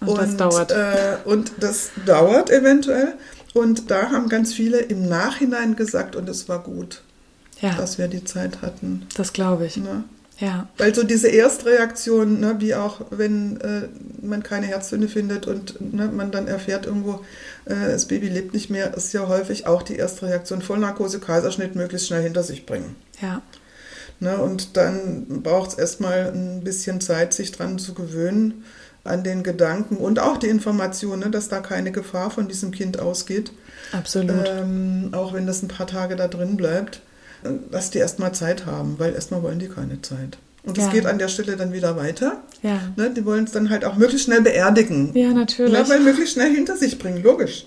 Und 0.00 0.18
das 0.18 0.36
dauert. 0.36 0.70
Äh, 0.70 1.16
und 1.24 1.52
das 1.60 1.90
dauert 2.06 2.50
eventuell. 2.50 3.14
Und 3.54 3.90
da 3.90 4.10
haben 4.10 4.28
ganz 4.28 4.52
viele 4.52 4.78
im 4.78 5.08
Nachhinein 5.08 5.76
gesagt, 5.76 6.16
und 6.16 6.28
es 6.28 6.48
war 6.48 6.62
gut, 6.62 7.02
Ja, 7.64 7.74
dass 7.76 7.98
wir 7.98 8.08
die 8.08 8.24
Zeit 8.24 8.62
hatten. 8.62 9.06
das 9.16 9.32
glaube 9.32 9.66
ich. 9.66 9.76
Ne? 9.76 10.04
Ja. 10.38 10.68
Weil 10.78 10.94
so 10.94 11.04
diese 11.04 11.28
Erstreaktion, 11.28 12.40
ne, 12.40 12.56
wie 12.58 12.74
auch 12.74 13.00
wenn 13.10 13.60
äh, 13.60 13.88
man 14.20 14.42
keine 14.42 14.66
Herztöne 14.66 15.08
findet 15.08 15.46
und 15.46 15.80
ne, 15.94 16.08
man 16.08 16.32
dann 16.32 16.48
erfährt 16.48 16.86
irgendwo, 16.86 17.24
äh, 17.66 17.74
das 17.92 18.06
Baby 18.06 18.28
lebt 18.28 18.52
nicht 18.52 18.68
mehr, 18.70 18.94
ist 18.94 19.12
ja 19.12 19.28
häufig 19.28 19.66
auch 19.66 19.82
die 19.82 19.96
Erstreaktion. 19.96 20.60
Vollnarkose, 20.60 21.20
Kaiserschnitt 21.20 21.76
möglichst 21.76 22.08
schnell 22.08 22.22
hinter 22.22 22.42
sich 22.42 22.66
bringen. 22.66 22.96
Ja. 23.20 23.42
Ne, 24.20 24.38
und 24.38 24.76
dann 24.76 25.42
braucht 25.42 25.70
es 25.70 25.78
erstmal 25.78 26.32
ein 26.32 26.62
bisschen 26.64 27.00
Zeit, 27.00 27.32
sich 27.32 27.52
dran 27.52 27.78
zu 27.78 27.94
gewöhnen, 27.94 28.64
an 29.04 29.22
den 29.22 29.42
Gedanken 29.42 29.98
und 29.98 30.18
auch 30.18 30.38
die 30.38 30.48
Information, 30.48 31.20
ne, 31.20 31.30
dass 31.30 31.48
da 31.48 31.60
keine 31.60 31.92
Gefahr 31.92 32.30
von 32.30 32.48
diesem 32.48 32.70
Kind 32.70 32.98
ausgeht, 32.98 33.52
Absolut. 33.92 34.48
ähm, 34.48 35.10
auch 35.12 35.34
wenn 35.34 35.46
das 35.46 35.62
ein 35.62 35.68
paar 35.68 35.86
Tage 35.86 36.16
da 36.16 36.26
drin 36.26 36.56
bleibt, 36.56 37.02
dass 37.70 37.90
die 37.90 37.98
erstmal 37.98 38.32
Zeit 38.32 38.66
haben, 38.66 38.98
weil 38.98 39.14
erstmal 39.14 39.42
wollen 39.42 39.58
die 39.58 39.68
keine 39.68 40.00
Zeit. 40.02 40.38
Und 40.64 40.78
es 40.78 40.84
Ja. 40.84 40.90
geht 40.92 41.06
an 41.06 41.18
der 41.18 41.28
Stelle 41.28 41.56
dann 41.56 41.72
wieder 41.74 41.96
weiter. 41.96 42.42
Ja. 42.62 42.80
Ne, 42.96 43.10
die 43.10 43.24
wollen 43.26 43.44
es 43.44 43.52
dann 43.52 43.68
halt 43.68 43.84
auch 43.84 43.96
möglichst 43.96 44.24
schnell 44.26 44.40
beerdigen. 44.40 45.10
Ja, 45.14 45.32
natürlich. 45.32 45.72
Ne, 45.72 45.84
weil 45.88 46.00
möglichst 46.00 46.34
schnell 46.34 46.54
hinter 46.54 46.76
sich 46.76 46.98
bringen, 46.98 47.22
logisch. 47.22 47.66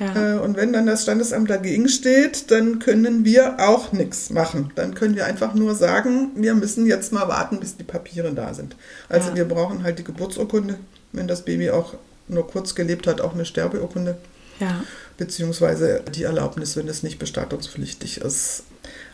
Ja. 0.00 0.36
Äh, 0.36 0.38
und 0.38 0.56
wenn 0.56 0.72
dann 0.72 0.86
das 0.86 1.02
Standesamt 1.02 1.50
dagegen 1.50 1.88
steht, 1.88 2.50
dann 2.50 2.78
können 2.78 3.24
wir 3.24 3.56
auch 3.58 3.92
nichts 3.92 4.30
machen. 4.30 4.70
Dann 4.76 4.94
können 4.94 5.14
wir 5.16 5.26
einfach 5.26 5.54
nur 5.54 5.74
sagen, 5.74 6.30
wir 6.36 6.54
müssen 6.54 6.86
jetzt 6.86 7.12
mal 7.12 7.28
warten, 7.28 7.60
bis 7.60 7.76
die 7.76 7.84
Papiere 7.84 8.32
da 8.32 8.54
sind. 8.54 8.76
Also 9.10 9.30
Ja. 9.30 9.36
wir 9.36 9.44
brauchen 9.44 9.82
halt 9.82 9.98
die 9.98 10.04
Geburtsurkunde, 10.04 10.76
wenn 11.12 11.26
das 11.28 11.44
Baby 11.44 11.70
auch 11.70 11.94
nur 12.28 12.46
kurz 12.46 12.74
gelebt 12.74 13.06
hat, 13.06 13.20
auch 13.20 13.34
eine 13.34 13.44
Sterbeurkunde, 13.44 14.16
ja. 14.60 14.84
beziehungsweise 15.18 16.02
die 16.14 16.22
Erlaubnis, 16.22 16.76
wenn 16.76 16.88
es 16.88 17.02
nicht 17.02 17.18
bestattungspflichtig 17.18 18.18
ist. 18.22 18.62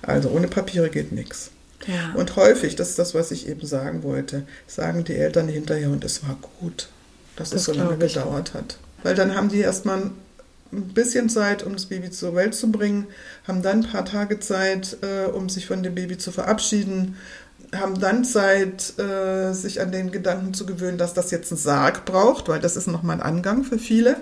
Also 0.02 0.30
ohne 0.30 0.48
Papiere 0.48 0.90
geht 0.90 1.12
nichts. 1.12 1.50
Ja. 1.86 2.14
Und 2.14 2.36
häufig, 2.36 2.76
das 2.76 2.90
ist 2.90 2.98
das, 2.98 3.14
was 3.14 3.30
ich 3.30 3.48
eben 3.48 3.66
sagen 3.66 4.02
wollte, 4.02 4.44
sagen 4.66 5.04
die 5.04 5.14
Eltern 5.14 5.48
hinterher, 5.48 5.90
und 5.90 6.04
es 6.04 6.26
war 6.26 6.36
gut, 6.60 6.88
dass 7.36 7.50
Das 7.50 7.60
es 7.60 7.66
so 7.66 7.72
lange 7.72 7.98
gedauert 7.98 8.54
hat. 8.54 8.78
Weil 9.02 9.14
dann 9.14 9.34
haben 9.34 9.50
die 9.50 9.60
erstmal 9.60 10.10
ein 10.72 10.88
bisschen 10.94 11.28
Zeit, 11.28 11.62
um 11.62 11.74
das 11.74 11.86
Baby 11.86 12.10
zur 12.10 12.34
Welt 12.34 12.54
zu 12.54 12.72
bringen, 12.72 13.06
haben 13.46 13.62
dann 13.62 13.84
ein 13.84 13.90
paar 13.90 14.04
Tage 14.04 14.40
Zeit, 14.40 14.96
äh, 15.02 15.26
um 15.30 15.48
sich 15.48 15.66
von 15.66 15.82
dem 15.82 15.94
Baby 15.94 16.16
zu 16.18 16.32
verabschieden, 16.32 17.16
haben 17.74 18.00
dann 18.00 18.24
Zeit, 18.24 18.98
äh, 18.98 19.52
sich 19.52 19.80
an 19.80 19.92
den 19.92 20.10
Gedanken 20.10 20.54
zu 20.54 20.64
gewöhnen, 20.66 20.98
dass 20.98 21.12
das 21.14 21.30
jetzt 21.30 21.52
einen 21.52 21.58
Sarg 21.58 22.04
braucht, 22.04 22.48
weil 22.48 22.60
das 22.60 22.76
ist 22.76 22.86
nochmal 22.86 23.16
ein 23.16 23.22
Angang 23.22 23.64
für 23.64 23.78
viele. 23.78 24.16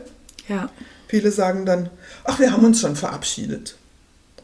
ja. 0.48 0.70
Viele 1.08 1.30
sagen 1.30 1.66
dann, 1.66 1.90
ach, 2.24 2.40
wir 2.40 2.52
haben 2.52 2.64
uns 2.64 2.80
schon 2.80 2.96
verabschiedet. 2.96 3.76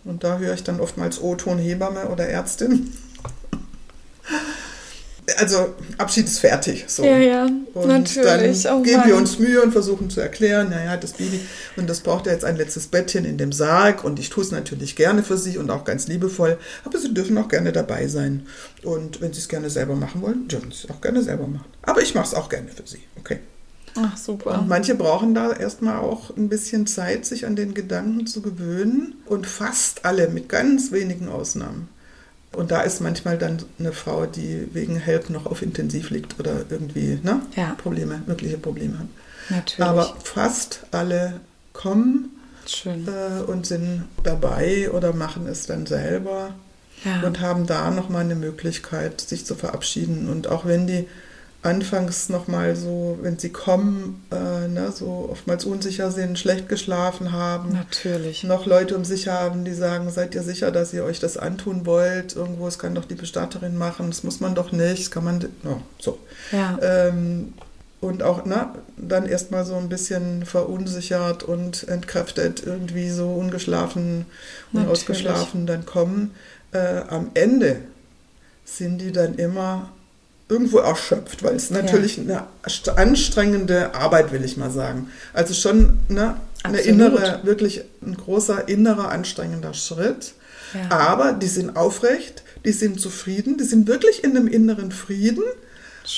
Und 0.05 0.25
da 0.25 0.39
höre 0.39 0.55
ich 0.55 0.65
dann 0.65 0.81
oftmals 0.81 1.21
O-Ton 1.21 1.59
Hebamme 1.59 2.09
oder 2.09 2.27
Ärztin. 2.29 2.93
Also 5.37 5.75
Abschied 5.99 6.27
ist 6.27 6.39
fertig. 6.39 6.87
So. 6.89 7.05
Ja, 7.05 7.19
ja, 7.19 7.45
Und 7.75 7.87
natürlich. 7.87 8.63
dann 8.63 8.79
Oh 8.79 8.83
geben 8.83 9.03
wir 9.05 9.15
uns 9.15 9.39
Mühe 9.39 9.61
und 9.63 9.73
versuchen 9.73 10.09
zu 10.09 10.21
erklären, 10.21 10.71
naja, 10.71 10.97
das 10.97 11.13
Baby, 11.13 11.41
und 11.77 11.89
das 11.89 12.01
braucht 12.01 12.27
ja 12.27 12.33
jetzt 12.33 12.47
ein 12.47 12.57
letztes 12.57 12.87
Bettchen 12.87 13.27
in 13.27 13.37
dem 13.37 13.53
Sarg 13.53 14.05
und 14.05 14.19
ich 14.19 14.31
tue 14.31 14.43
es 14.43 14.53
natürlich 14.53 14.97
gerne 14.97 15.23
für 15.23 15.37
Sie 15.37 15.59
und 15.59 15.71
auch 15.71 15.85
ganz 15.85 16.09
liebevoll, 16.09 16.57
aber 16.85 16.99
Sie 16.99 17.13
dürfen 17.13 17.37
auch 17.37 17.49
gerne 17.49 17.73
dabei 17.73 18.07
sein. 18.07 18.47
Und 18.83 19.21
wenn 19.21 19.35
Sie 19.35 19.41
es 19.41 19.49
gerne 19.49 19.69
selber 19.69 19.97
machen 19.97 20.23
wollen, 20.23 20.49
dürfen 20.49 20.71
Sie 20.73 20.85
es 20.85 20.91
auch 20.91 21.03
gerne 21.03 21.23
selber 21.23 21.47
machen. 21.47 21.67
Aber 21.83 22.01
ich 22.01 22.15
mache 22.15 22.29
es 22.29 22.35
auch 22.35 22.49
gerne 22.49 22.69
für 22.69 22.87
Sie, 22.87 23.01
okay? 23.19 23.41
Ach, 23.97 24.17
super. 24.17 24.59
Und 24.59 24.69
manche 24.69 24.95
brauchen 24.95 25.35
da 25.35 25.53
erstmal 25.53 25.99
auch 25.99 26.37
ein 26.37 26.49
bisschen 26.49 26.87
Zeit, 26.87 27.25
sich 27.27 27.47
an 27.47 27.57
den 27.57 27.75
Gedanken 27.75 28.27
zu 28.27 28.43
gewöhnen. 28.43 29.15
Und 29.27 29.47
fast 29.47 30.05
alle, 30.05 30.29
mit 30.29 30.49
ganz 30.49 30.93
wenigen 30.93 31.29
Ausnahmen. 31.29 31.89
Und 32.53 32.71
da 32.71 32.81
ist 32.81 33.01
manchmal 33.01 33.37
dann 33.39 33.59
eine 33.79 33.93
Frau, 33.93 34.25
die 34.27 34.69
wegen 34.73 34.97
Help 34.97 35.29
noch 35.31 35.47
auf 35.47 35.61
Intensiv 35.63 36.11
liegt 36.11 36.41
oder 36.41 36.65
irgendwie 36.71 37.19
ne, 37.23 37.41
Ja. 37.57 37.75
Probleme, 37.75 38.23
mögliche 38.27 38.57
Probleme 38.59 38.99
hat. 38.99 39.07
Natürlich. 39.51 39.85
Aber 39.89 40.17
fast 40.25 40.81
alle 40.91 41.41
kommen 41.75 42.31
äh, 42.85 43.43
und 43.43 43.67
sind 43.67 44.05
dabei 44.23 44.91
oder 44.91 45.13
machen 45.13 45.47
es 45.47 45.67
dann 45.67 45.87
selber 45.87 46.55
Ja. 47.05 47.27
und 47.27 47.41
haben 47.41 47.67
da 47.67 47.91
nochmal 47.91 48.25
eine 48.25 48.35
Möglichkeit, 48.35 49.21
sich 49.21 49.45
zu 49.45 49.55
verabschieden. 49.55 50.29
Und 50.29 50.49
auch 50.49 50.65
wenn 50.65 50.87
die 50.87 51.07
anfangs 51.63 52.29
nochmal 52.29 52.77
so, 52.77 53.19
wenn 53.21 53.39
sie 53.39 53.51
kommen, 53.51 54.25
äh, 54.31 54.69
ne, 54.69 54.93
so 54.93 55.29
oftmals 55.31 55.65
unsicher 55.65 56.13
sind, 56.13 56.39
schlecht 56.39 56.69
geschlafen 56.69 57.33
haben, 57.33 57.73
Natürlich. 57.73 58.45
noch 58.45 58.65
Leute 58.65 58.97
um 58.97 59.05
sich 59.05 59.27
haben, 59.27 59.65
die 59.65 59.75
sagen, 59.75 60.11
seid 60.11 60.35
ihr 60.35 60.43
sicher, 60.43 60.71
dass 60.71 60.93
ihr 60.93 61.05
euch 61.05 61.19
das 61.19 61.37
antun 61.37 61.85
wollt? 61.85 62.37
Irgendwo, 62.37 62.69
es 62.69 62.79
kann 62.79 62.95
doch 62.95 63.07
die 63.07 63.17
Bestatterin 63.17 63.77
machen, 63.77 64.09
das 64.09 64.23
muss 64.23 64.39
man 64.41 64.55
doch 64.55 64.71
nicht, 64.71 65.03
das 65.03 65.11
kann 65.11 65.25
man, 65.25 65.41
no, 65.65 65.83
so. 65.99 66.19
Ja. 66.53 66.79
Ähm, 66.81 67.55
und 68.01 68.23
auch 68.23 68.43
na, 68.45 68.77
dann 68.97 69.27
erstmal 69.27 69.65
so 69.65 69.75
ein 69.75 69.89
bisschen 69.89 70.47
verunsichert 70.47 71.43
und 71.43 71.89
entkräftet, 71.89 72.63
irgendwie 72.65 73.11
so 73.11 73.33
ungeschlafen 73.33 74.27
und 74.73 74.81
Natürlich. 74.81 74.93
ausgeschlafen 74.93 75.67
dann 75.67 75.85
kommen. 75.85 76.33
Äh, 76.71 77.03
am 77.09 77.33
Ende 77.35 77.81
sind 78.65 79.01
die 79.01 79.11
dann 79.11 79.35
immer 79.35 79.91
irgendwo 80.49 80.79
erschöpft, 80.79 81.43
weil 81.43 81.57
es 81.57 81.71
natürlich 81.71 82.19
eine 82.19 82.45
st- 82.67 82.91
anstrengende 82.91 83.95
Arbeit, 83.95 84.33
will 84.33 84.45
ich 84.45 84.57
mal 84.57 84.71
sagen. 84.71 85.11
Also 85.35 85.53
schon 85.55 85.99
ne, 86.09 86.37
eine 86.63 86.79
Absolut. 86.79 86.87
innere, 86.87 87.41
wirklich 87.45 87.83
ein 88.03 88.17
großer 88.17 88.69
innerer 88.69 89.11
anstrengender 89.11 89.75
Schritt. 89.75 90.33
Ja. 90.75 90.97
Aber 90.97 91.33
die 91.33 91.49
sind 91.49 91.77
aufrecht, 91.77 92.43
die 92.65 92.73
sind 92.73 93.01
zufrieden, 93.01 93.57
die 93.59 93.65
sind 93.65 93.87
wirklich 93.89 94.25
in 94.25 94.37
einem 94.37 94.49
inneren 94.49 94.91
Frieden 94.93 95.45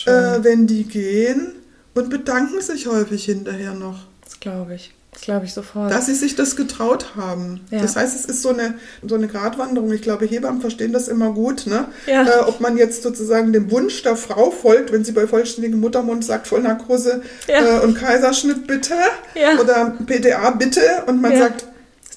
äh, 0.06 0.44
wenn 0.44 0.66
die 0.66 0.84
gehen 0.84 1.52
und 1.94 2.10
bedanken 2.10 2.60
sich 2.60 2.86
häufig 2.86 3.24
hinterher 3.24 3.74
noch, 3.74 4.06
das 4.24 4.38
glaube 4.38 4.74
ich. 4.76 4.94
Das 5.12 5.22
glaube 5.22 5.44
ich 5.44 5.52
sofort. 5.52 5.90
dass 5.90 6.06
sie 6.06 6.14
sich 6.14 6.36
das 6.36 6.54
getraut 6.54 7.14
haben. 7.16 7.60
Ja. 7.70 7.80
Das 7.82 7.96
heißt, 7.96 8.14
es 8.14 8.24
ist 8.26 8.42
so 8.42 8.50
eine, 8.50 8.74
so 9.06 9.16
eine 9.16 9.26
Gratwanderung. 9.26 9.92
Ich 9.92 10.02
glaube, 10.02 10.24
Hebammen 10.24 10.60
verstehen 10.60 10.92
das 10.92 11.08
immer 11.08 11.32
gut, 11.32 11.66
ne? 11.66 11.86
Ja. 12.06 12.22
Äh, 12.26 12.40
ob 12.46 12.60
man 12.60 12.76
jetzt 12.76 13.02
sozusagen 13.02 13.52
dem 13.52 13.70
Wunsch 13.72 14.02
der 14.04 14.14
Frau 14.16 14.50
folgt, 14.52 14.92
wenn 14.92 15.04
sie 15.04 15.12
bei 15.12 15.26
vollständigem 15.26 15.80
Muttermund 15.80 16.24
sagt, 16.24 16.46
Vollnarkose 16.46 17.22
Ja. 17.48 17.78
äh, 17.78 17.80
und 17.80 17.94
Kaiserschnitt 17.98 18.66
bitte 18.68 18.94
Ja. 19.34 19.58
oder 19.60 19.96
PDA 20.06 20.50
bitte 20.50 20.80
und 21.06 21.20
man 21.20 21.36
sagt, 21.36 21.64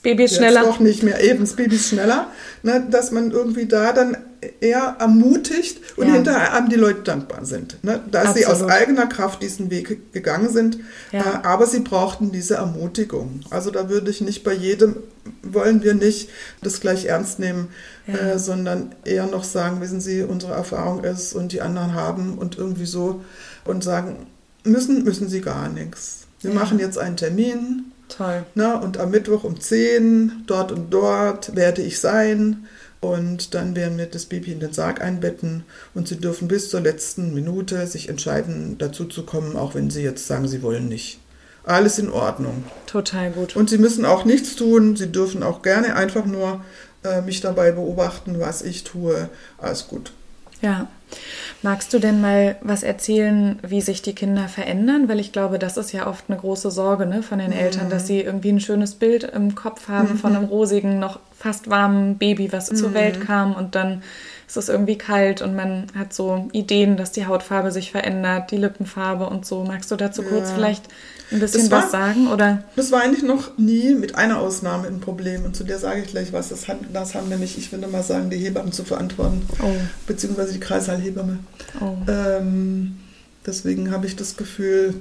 Baby 0.04 0.26
ist 0.26 0.32
Jetzt 0.32 0.40
schneller. 0.40 0.64
doch 0.64 0.80
nicht 0.80 1.02
mehr, 1.02 1.24
eben, 1.24 1.40
das 1.40 1.54
Baby 1.56 1.76
ist 1.78 1.88
schneller, 1.90 2.28
ne, 2.62 2.86
dass 2.92 3.12
man 3.12 3.32
irgendwie 3.32 3.66
da 3.68 3.94
dann 3.94 4.18
eher 4.60 4.98
ermutigt 5.00 5.80
und 5.96 6.08
Ja. 6.10 6.16
hinterher 6.16 6.54
einem 6.54 6.68
die 6.68 6.76
Leute 6.76 7.02
dankbar 7.04 7.46
sind. 7.46 7.78
Ne, 7.84 8.02
dass 8.12 8.34
sie 8.34 8.46
aus 8.46 8.56
Absolut. 8.56 8.72
eigener 8.74 9.08
Kraft 9.08 9.42
diesen 9.42 9.72
Weg 9.72 10.12
gegangen 10.12 10.50
sind, 10.52 10.78
Ja. 11.14 11.22
äh, 11.22 11.48
aber 11.48 11.66
sie 11.68 11.80
brauchten 11.80 12.34
diese 12.34 12.56
Ermutigung. 12.56 13.40
Also 13.50 13.72
da 13.72 13.88
würde 13.90 14.12
ich 14.12 14.20
nicht 14.20 14.44
bei 14.44 14.54
jedem, 14.54 14.98
wollen 15.42 15.82
wir 15.84 15.94
nicht 15.94 16.30
das 16.62 16.82
gleich 16.82 17.06
ernst 17.06 17.40
nehmen, 17.40 17.70
Ja. 18.06 18.16
äh, 18.34 18.40
sondern 18.40 18.94
eher 19.06 19.28
noch 19.28 19.46
sagen, 19.46 19.80
wissen 19.80 20.02
Sie, 20.02 20.22
unsere 20.24 20.52
Erfahrung 20.54 21.06
ist 21.06 21.34
und 21.34 21.54
die 21.54 21.62
anderen 21.62 21.94
haben 21.94 22.38
und 22.38 22.58
irgendwie 22.58 22.86
so 22.86 23.24
und 23.64 23.86
sagen, 23.86 24.28
müssen, 24.66 25.06
müssen 25.06 25.30
sie 25.30 25.40
gar 25.40 25.70
nichts. 25.70 26.24
Wir 26.42 26.54
machen 26.54 26.80
jetzt 26.80 26.98
einen 26.98 27.16
Termin, 27.16 27.93
Toll. 28.10 28.46
na, 28.54 28.76
und 28.76 28.98
am 28.98 29.12
Mittwoch 29.12 29.44
um 29.44 29.60
10, 29.60 30.44
dort 30.46 30.72
und 30.72 30.92
dort 30.92 31.56
werde 31.56 31.82
ich 31.82 32.00
sein. 32.00 32.68
Und 33.02 33.54
dann 33.54 33.76
werden 33.76 33.98
wir 33.98 34.06
das 34.06 34.26
Baby 34.26 34.54
in 34.54 34.62
den 34.62 34.72
Sarg 34.72 35.02
einbetten. 35.02 35.66
Und 35.94 36.08
Sie 36.08 36.18
dürfen 36.18 36.48
bis 36.48 36.70
zur 36.70 36.80
letzten 36.80 37.34
Minute 37.34 37.86
sich 37.86 38.08
entscheiden, 38.08 38.78
dazu 38.78 39.06
zu 39.06 39.26
kommen, 39.26 39.58
auch 39.58 39.76
wenn 39.76 39.90
Sie 39.90 40.02
jetzt 40.02 40.26
sagen, 40.26 40.48
Sie 40.48 40.62
wollen 40.62 40.88
nicht. 40.88 41.20
Alles 41.66 42.00
in 42.00 42.10
Ordnung. 42.10 42.64
Total 42.88 43.32
gut. 43.32 43.58
Und 43.58 43.70
Sie 43.70 43.78
müssen 43.78 44.06
auch 44.06 44.24
nichts 44.24 44.56
tun. 44.56 44.96
Sie 44.96 45.12
dürfen 45.12 45.44
auch 45.44 45.62
gerne 45.62 45.98
einfach 45.98 46.26
nur 46.26 46.64
äh, 47.04 47.22
mich 47.22 47.42
dabei 47.42 47.72
beobachten, 47.72 48.40
was 48.40 48.62
ich 48.62 48.86
tue. 48.86 49.30
Alles 49.58 49.88
gut. 49.88 50.14
Ja. 50.64 50.88
Magst 51.62 51.94
du 51.94 52.00
denn 52.00 52.20
mal 52.20 52.56
was 52.62 52.82
erzählen, 52.82 53.60
wie 53.62 53.82
sich 53.82 54.02
die 54.02 54.16
Kinder 54.16 54.48
verändern? 54.48 55.08
Weil 55.08 55.20
ich 55.20 55.32
glaube, 55.32 55.60
das 55.60 55.78
ist 55.78 55.92
ja 55.92 56.08
oft 56.08 56.26
eine 56.28 56.38
große 56.38 56.72
Sorge 56.72 57.06
ne, 57.06 57.22
von 57.22 57.40
den 57.40 57.52
Eltern, 57.52 57.90
dass 57.90 58.08
sie 58.08 58.22
irgendwie 58.22 58.52
ein 58.52 58.60
schönes 58.60 58.96
Bild 58.96 59.24
im 59.24 59.54
Kopf 59.54 59.88
haben 59.88 60.18
von 60.18 60.36
einem 60.36 60.46
rosigen, 60.46 61.00
noch 61.00 61.20
fast 61.38 61.70
warmen 61.70 62.18
Baby, 62.18 62.52
was 62.52 62.68
zur 62.68 62.94
Welt 62.94 63.22
kam 63.22 63.54
und 63.54 63.76
dann 63.76 64.02
ist 64.58 64.66
es 64.66 64.70
irgendwie 64.70 64.98
kalt 65.00 65.42
und 65.42 65.56
man 65.56 65.88
hat 65.98 66.14
so 66.14 66.48
Ideen, 66.52 66.96
dass 66.96 67.12
die 67.12 67.26
Hautfarbe 67.26 67.72
sich 67.72 67.92
verändert, 67.92 68.52
die 68.52 68.58
Lippenfarbe 68.58 69.26
und 69.28 69.46
so. 69.48 69.64
Magst 69.64 69.90
du 69.90 69.96
dazu 69.96 70.22
kurz 70.22 70.50
Ja. 70.50 70.56
vielleicht 70.56 70.84
ein 71.32 71.40
bisschen 71.40 71.72
war- 71.72 71.84
was 71.84 71.92
sagen? 71.92 72.28
Oder? 72.32 72.64
Das 72.76 72.92
war 72.92 73.02
eigentlich 73.02 73.24
noch 73.24 73.58
nie 73.58 73.96
mit 73.96 74.14
einer 74.14 74.38
Ausnahme 74.40 74.88
ein 74.88 75.00
Problem. 75.00 75.44
Und 75.46 75.56
zu 75.56 75.64
der 75.64 75.80
sage 75.80 76.02
ich 76.02 76.08
gleich 76.08 76.34
was. 76.34 76.50
Das, 76.50 76.68
hat, 76.68 76.78
das 76.94 77.16
haben 77.16 77.30
nämlich, 77.30 77.58
ich 77.58 77.72
würde 77.72 77.88
mal 77.88 78.04
sagen, 78.04 78.30
die 78.30 78.38
Hebammen 78.38 78.72
zu 78.72 78.84
verantworten. 78.84 79.42
Oh. 79.64 79.72
Beziehungsweise 80.06 80.54
die 80.54 80.60
Kreisheilhebamme. 80.60 81.40
Oh. 81.82 81.96
Ähm, 82.08 82.98
deswegen 83.48 83.90
habe 83.92 84.06
ich 84.06 84.16
das 84.16 84.38
Gefühl, 84.38 84.94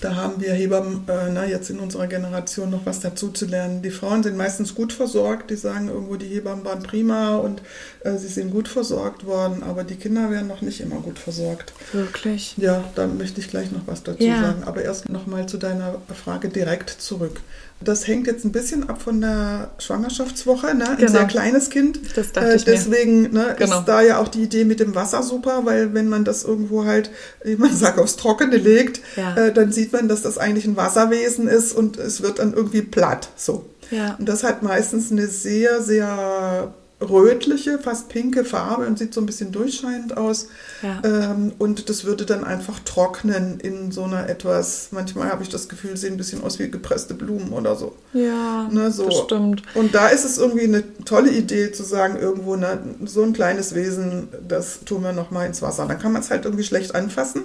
da 0.00 0.16
haben 0.16 0.40
wir 0.40 0.52
Hebammen 0.52 1.08
äh, 1.08 1.30
na, 1.32 1.46
jetzt 1.46 1.70
in 1.70 1.78
unserer 1.78 2.06
Generation 2.06 2.70
noch 2.70 2.84
was 2.84 3.00
dazu 3.00 3.30
zu 3.30 3.46
lernen. 3.46 3.80
Die 3.82 3.90
Frauen 3.90 4.22
sind 4.22 4.36
meistens 4.36 4.74
gut 4.74 4.92
versorgt, 4.92 5.50
die 5.50 5.56
sagen 5.56 5.88
irgendwo, 5.88 6.16
die 6.16 6.26
Hebammen 6.26 6.64
waren 6.64 6.82
prima 6.82 7.36
und 7.36 7.62
äh, 8.04 8.16
sie 8.18 8.28
sind 8.28 8.50
gut 8.50 8.68
versorgt 8.68 9.24
worden, 9.24 9.62
aber 9.62 9.84
die 9.84 9.96
Kinder 9.96 10.30
werden 10.30 10.48
noch 10.48 10.60
nicht 10.62 10.80
immer 10.80 10.96
gut 10.96 11.18
versorgt. 11.18 11.72
Wirklich? 11.92 12.54
Ja, 12.58 12.84
da 12.94 13.06
möchte 13.06 13.40
ich 13.40 13.48
gleich 13.48 13.70
noch 13.72 13.86
was 13.86 14.02
dazu 14.02 14.22
Ja. 14.24 14.40
sagen. 14.40 14.64
Aber 14.64 14.82
erst 14.82 15.08
nochmal 15.08 15.46
zu 15.46 15.56
deiner 15.58 15.96
Frage 16.14 16.48
direkt 16.48 16.90
zurück. 16.90 17.40
Das 17.84 18.06
hängt 18.06 18.26
jetzt 18.26 18.44
ein 18.44 18.52
bisschen 18.52 18.88
ab 18.88 19.00
von 19.02 19.20
der 19.20 19.70
Schwangerschaftswoche. 19.78 20.74
Ne? 20.74 20.88
Ein 20.90 20.96
Genau. 20.96 21.10
sehr 21.12 21.24
kleines 21.24 21.70
Kind. 21.70 22.00
Das 22.16 22.32
dachte 22.32 22.54
ich 22.54 22.66
mir. 22.66 22.72
Deswegen 22.72 23.22
ne, 23.32 23.54
Genau. 23.58 23.78
ist 23.80 23.84
da 23.86 24.00
ja 24.02 24.18
auch 24.18 24.28
die 24.28 24.42
Idee 24.42 24.64
mit 24.64 24.80
dem 24.80 24.94
Wasser 24.94 25.22
super, 25.22 25.60
weil 25.64 25.94
wenn 25.94 26.08
man 26.08 26.24
das 26.24 26.44
irgendwo 26.44 26.84
halt, 26.84 27.10
wie 27.44 27.56
man 27.56 27.74
sagt, 27.76 27.98
aufs 27.98 28.16
Trockene 28.16 28.56
legt, 28.56 29.00
Ja. 29.16 29.36
äh, 29.36 29.52
dann 29.52 29.72
sieht 29.72 29.92
man, 29.92 30.08
dass 30.08 30.22
das 30.22 30.38
eigentlich 30.38 30.64
ein 30.66 30.76
Wasserwesen 30.76 31.48
ist 31.48 31.72
und 31.72 31.96
es 31.98 32.22
wird 32.22 32.38
dann 32.38 32.54
irgendwie 32.54 32.82
platt. 32.82 33.28
So. 33.36 33.64
Ja. 33.90 34.16
Und 34.18 34.28
das 34.28 34.42
hat 34.44 34.62
meistens 34.62 35.12
eine 35.12 35.26
sehr, 35.26 35.82
sehr 35.82 36.72
rötliche, 37.10 37.78
fast 37.78 38.08
pinke 38.08 38.44
Farbe 38.44 38.86
und 38.86 38.98
sieht 38.98 39.14
so 39.14 39.20
ein 39.20 39.26
bisschen 39.26 39.52
durchscheinend 39.52 40.16
aus. 40.16 40.48
Ja. 40.82 41.00
Ähm, 41.04 41.52
und 41.58 41.88
das 41.88 42.04
würde 42.04 42.24
dann 42.26 42.44
einfach 42.44 42.80
trocknen 42.84 43.60
in 43.60 43.92
so 43.92 44.04
einer 44.04 44.28
etwas, 44.28 44.88
manchmal 44.90 45.30
habe 45.30 45.42
ich 45.42 45.48
das 45.48 45.68
Gefühl, 45.68 45.96
sehen 45.96 46.14
ein 46.14 46.16
bisschen 46.16 46.42
aus 46.42 46.58
wie 46.58 46.70
gepresste 46.70 47.14
Blumen 47.14 47.52
oder 47.52 47.76
so. 47.76 47.94
Ja, 48.12 48.68
Ne, 48.70 48.90
so. 48.90 49.04
das 49.06 49.18
stimmt. 49.20 49.62
Und 49.74 49.94
da 49.94 50.08
ist 50.08 50.24
es 50.24 50.38
irgendwie 50.38 50.64
eine 50.64 50.82
tolle 51.04 51.30
Idee 51.30 51.72
zu 51.72 51.82
sagen, 51.82 52.16
irgendwo 52.18 52.56
ne, 52.56 52.78
so 53.04 53.22
ein 53.22 53.32
kleines 53.32 53.74
Wesen, 53.74 54.28
das 54.46 54.80
tun 54.84 55.02
wir 55.02 55.12
nochmal 55.12 55.46
ins 55.46 55.62
Wasser. 55.62 55.86
Dann 55.86 55.98
kann 55.98 56.12
man 56.12 56.22
es 56.22 56.30
halt 56.30 56.44
irgendwie 56.44 56.64
schlecht 56.64 56.94
anfassen. 56.94 57.42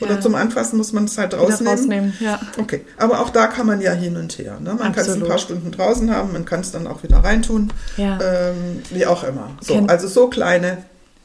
Oder 0.00 0.14
Ja. 0.14 0.20
zum 0.20 0.34
Anfassen 0.34 0.76
muss 0.78 0.92
man 0.92 1.04
es 1.04 1.16
halt 1.18 1.34
rausnehmen. 1.34 1.66
rausnehmen, 1.72 2.12
ja. 2.20 2.40
Okay, 2.58 2.84
aber 2.96 3.20
auch 3.20 3.30
da 3.30 3.46
kann 3.46 3.66
man 3.66 3.80
ja 3.80 3.92
hin 3.92 4.16
und 4.16 4.38
her. 4.38 4.58
Ne? 4.60 4.74
Man 4.74 4.92
kann 4.92 5.04
es 5.04 5.10
ein 5.12 5.20
paar 5.26 5.38
Stunden 5.38 5.70
draußen 5.70 6.14
haben, 6.14 6.32
man 6.32 6.44
kann 6.44 6.60
es 6.60 6.72
dann 6.72 6.86
auch 6.86 7.02
wieder 7.02 7.18
reintun. 7.18 7.72
Ja. 7.96 8.18
Ähm, 8.22 8.82
wie 8.90 9.06
auch 9.06 9.24
immer. 9.24 9.50
So, 9.60 9.74
Kennt- 9.74 9.90
also 9.90 10.08
so 10.08 10.28
kleine. 10.28 10.78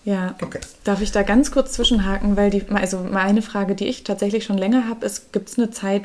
Ja. 0.03 0.35
Okay. 0.43 0.59
Darf 0.83 1.01
ich 1.01 1.11
da 1.11 1.23
ganz 1.23 1.51
kurz 1.51 1.71
zwischenhaken, 1.71 2.37
weil 2.37 2.51
die, 2.51 2.63
also 2.69 2.99
meine 2.99 3.41
Frage, 3.41 3.73
die 3.73 3.87
ich 3.87 4.03
tatsächlich 4.03 4.43
schon 4.43 4.57
länger 4.57 4.87
habe, 4.87 5.03
ist, 5.03 5.33
gibt 5.33 5.49
es 5.49 5.57
eine 5.57 5.71
Zeit, 5.71 6.03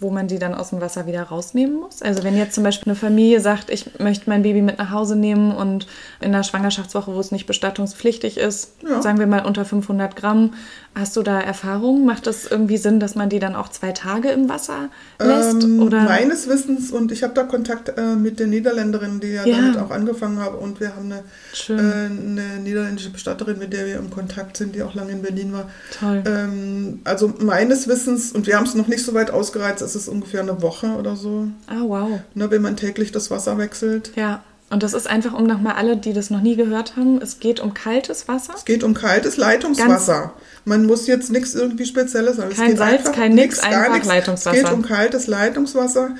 wo 0.00 0.10
man 0.10 0.26
die 0.28 0.38
dann 0.38 0.54
aus 0.54 0.70
dem 0.70 0.80
Wasser 0.80 1.06
wieder 1.06 1.24
rausnehmen 1.24 1.74
muss? 1.80 2.00
Also 2.00 2.22
wenn 2.24 2.34
jetzt 2.34 2.54
zum 2.54 2.64
Beispiel 2.64 2.92
eine 2.92 2.98
Familie 2.98 3.40
sagt, 3.40 3.68
ich 3.68 3.98
möchte 3.98 4.30
mein 4.30 4.42
Baby 4.42 4.62
mit 4.62 4.78
nach 4.78 4.90
Hause 4.90 5.16
nehmen 5.16 5.54
und 5.54 5.86
in 6.22 6.32
der 6.32 6.44
Schwangerschaftswoche, 6.44 7.12
wo 7.14 7.20
es 7.20 7.30
nicht 7.32 7.46
bestattungspflichtig 7.46 8.38
ist, 8.38 8.70
Ja. 8.88 9.02
sagen 9.02 9.18
wir 9.18 9.26
mal 9.26 9.44
unter 9.44 9.64
500 9.66 10.16
Gramm, 10.16 10.54
hast 10.94 11.16
du 11.16 11.22
da 11.22 11.40
Erfahrungen? 11.40 12.04
Macht 12.04 12.26
das 12.26 12.46
irgendwie 12.46 12.76
Sinn, 12.76 13.00
dass 13.00 13.14
man 13.14 13.28
die 13.28 13.38
dann 13.38 13.54
auch 13.54 13.68
zwei 13.68 13.92
Tage 13.92 14.28
im 14.30 14.48
Wasser 14.48 14.90
lässt? 15.18 15.62
Ähm, 15.64 15.82
oder? 15.82 16.02
Meines 16.02 16.48
Wissens, 16.48 16.90
und 16.90 17.12
ich 17.12 17.22
habe 17.22 17.34
da 17.34 17.44
Kontakt 17.44 17.96
äh, 17.96 18.14
mit 18.14 18.38
der 18.40 18.46
Niederländerin, 18.46 19.20
die 19.20 19.28
ja, 19.28 19.44
Ja. 19.46 19.56
damit 19.56 19.78
auch 19.78 19.90
angefangen 19.90 20.38
hat. 20.38 20.54
Und 20.54 20.80
wir 20.80 20.94
haben 20.94 21.12
eine, 21.12 21.22
äh, 21.68 22.06
eine 22.06 22.58
niederländische 22.62 23.10
Bestatterin, 23.10 23.58
mit 23.58 23.72
der 23.72 23.86
wir 23.86 23.96
im 23.96 24.10
Kontakt 24.10 24.56
sind, 24.56 24.74
die 24.74 24.82
auch 24.82 24.94
lange 24.94 25.12
in 25.12 25.22
Berlin 25.22 25.52
war. 25.52 25.70
Toll. 25.98 26.22
Ähm, 26.26 27.00
also 27.04 27.32
meines 27.40 27.88
Wissens, 27.88 28.32
und 28.32 28.46
wir 28.46 28.56
haben 28.56 28.66
es 28.66 28.74
noch 28.74 28.88
nicht 28.88 29.04
so 29.04 29.14
weit 29.14 29.30
ausgereizt, 29.30 29.82
es 29.82 29.96
ist 29.96 30.08
ungefähr 30.08 30.40
eine 30.40 30.60
Woche 30.62 30.88
oder 30.98 31.16
so, 31.16 31.48
ah, 31.68 31.80
wow. 31.82 32.20
ne, 32.34 32.50
wenn 32.50 32.62
man 32.62 32.76
täglich 32.76 33.12
das 33.12 33.30
Wasser 33.30 33.56
wechselt. 33.58 34.12
Ja. 34.16 34.42
Und 34.72 34.82
das 34.82 34.94
ist 34.94 35.06
einfach, 35.06 35.34
um 35.34 35.44
nochmal 35.46 35.74
alle, 35.74 35.98
die 35.98 36.14
das 36.14 36.30
noch 36.30 36.40
nie 36.40 36.56
gehört 36.56 36.96
haben, 36.96 37.20
es 37.20 37.40
geht 37.40 37.60
um 37.60 37.74
kaltes 37.74 38.26
Wasser. 38.26 38.54
Es 38.56 38.64
geht 38.64 38.82
um 38.82 38.94
kaltes 38.94 39.36
Leitungswasser. 39.36 40.32
Man 40.64 40.86
muss 40.86 41.06
jetzt 41.06 41.30
nichts 41.30 41.54
irgendwie 41.54 41.84
Spezielles 41.84 42.36
sagen. 42.36 42.50
Es 42.52 42.56
Kein 42.56 42.68
geht 42.68 42.78
Salz, 42.78 43.12
kein 43.12 43.34
nix, 43.34 43.56
nix, 43.56 43.70
gar 43.70 43.82
einfach 43.82 43.92
nix. 43.96 44.06
Leitungswasser. 44.06 44.56
Es 44.56 44.64
geht 44.64 44.72
um 44.72 44.80
kaltes 44.82 45.26
Leitungswasser. 45.26 46.10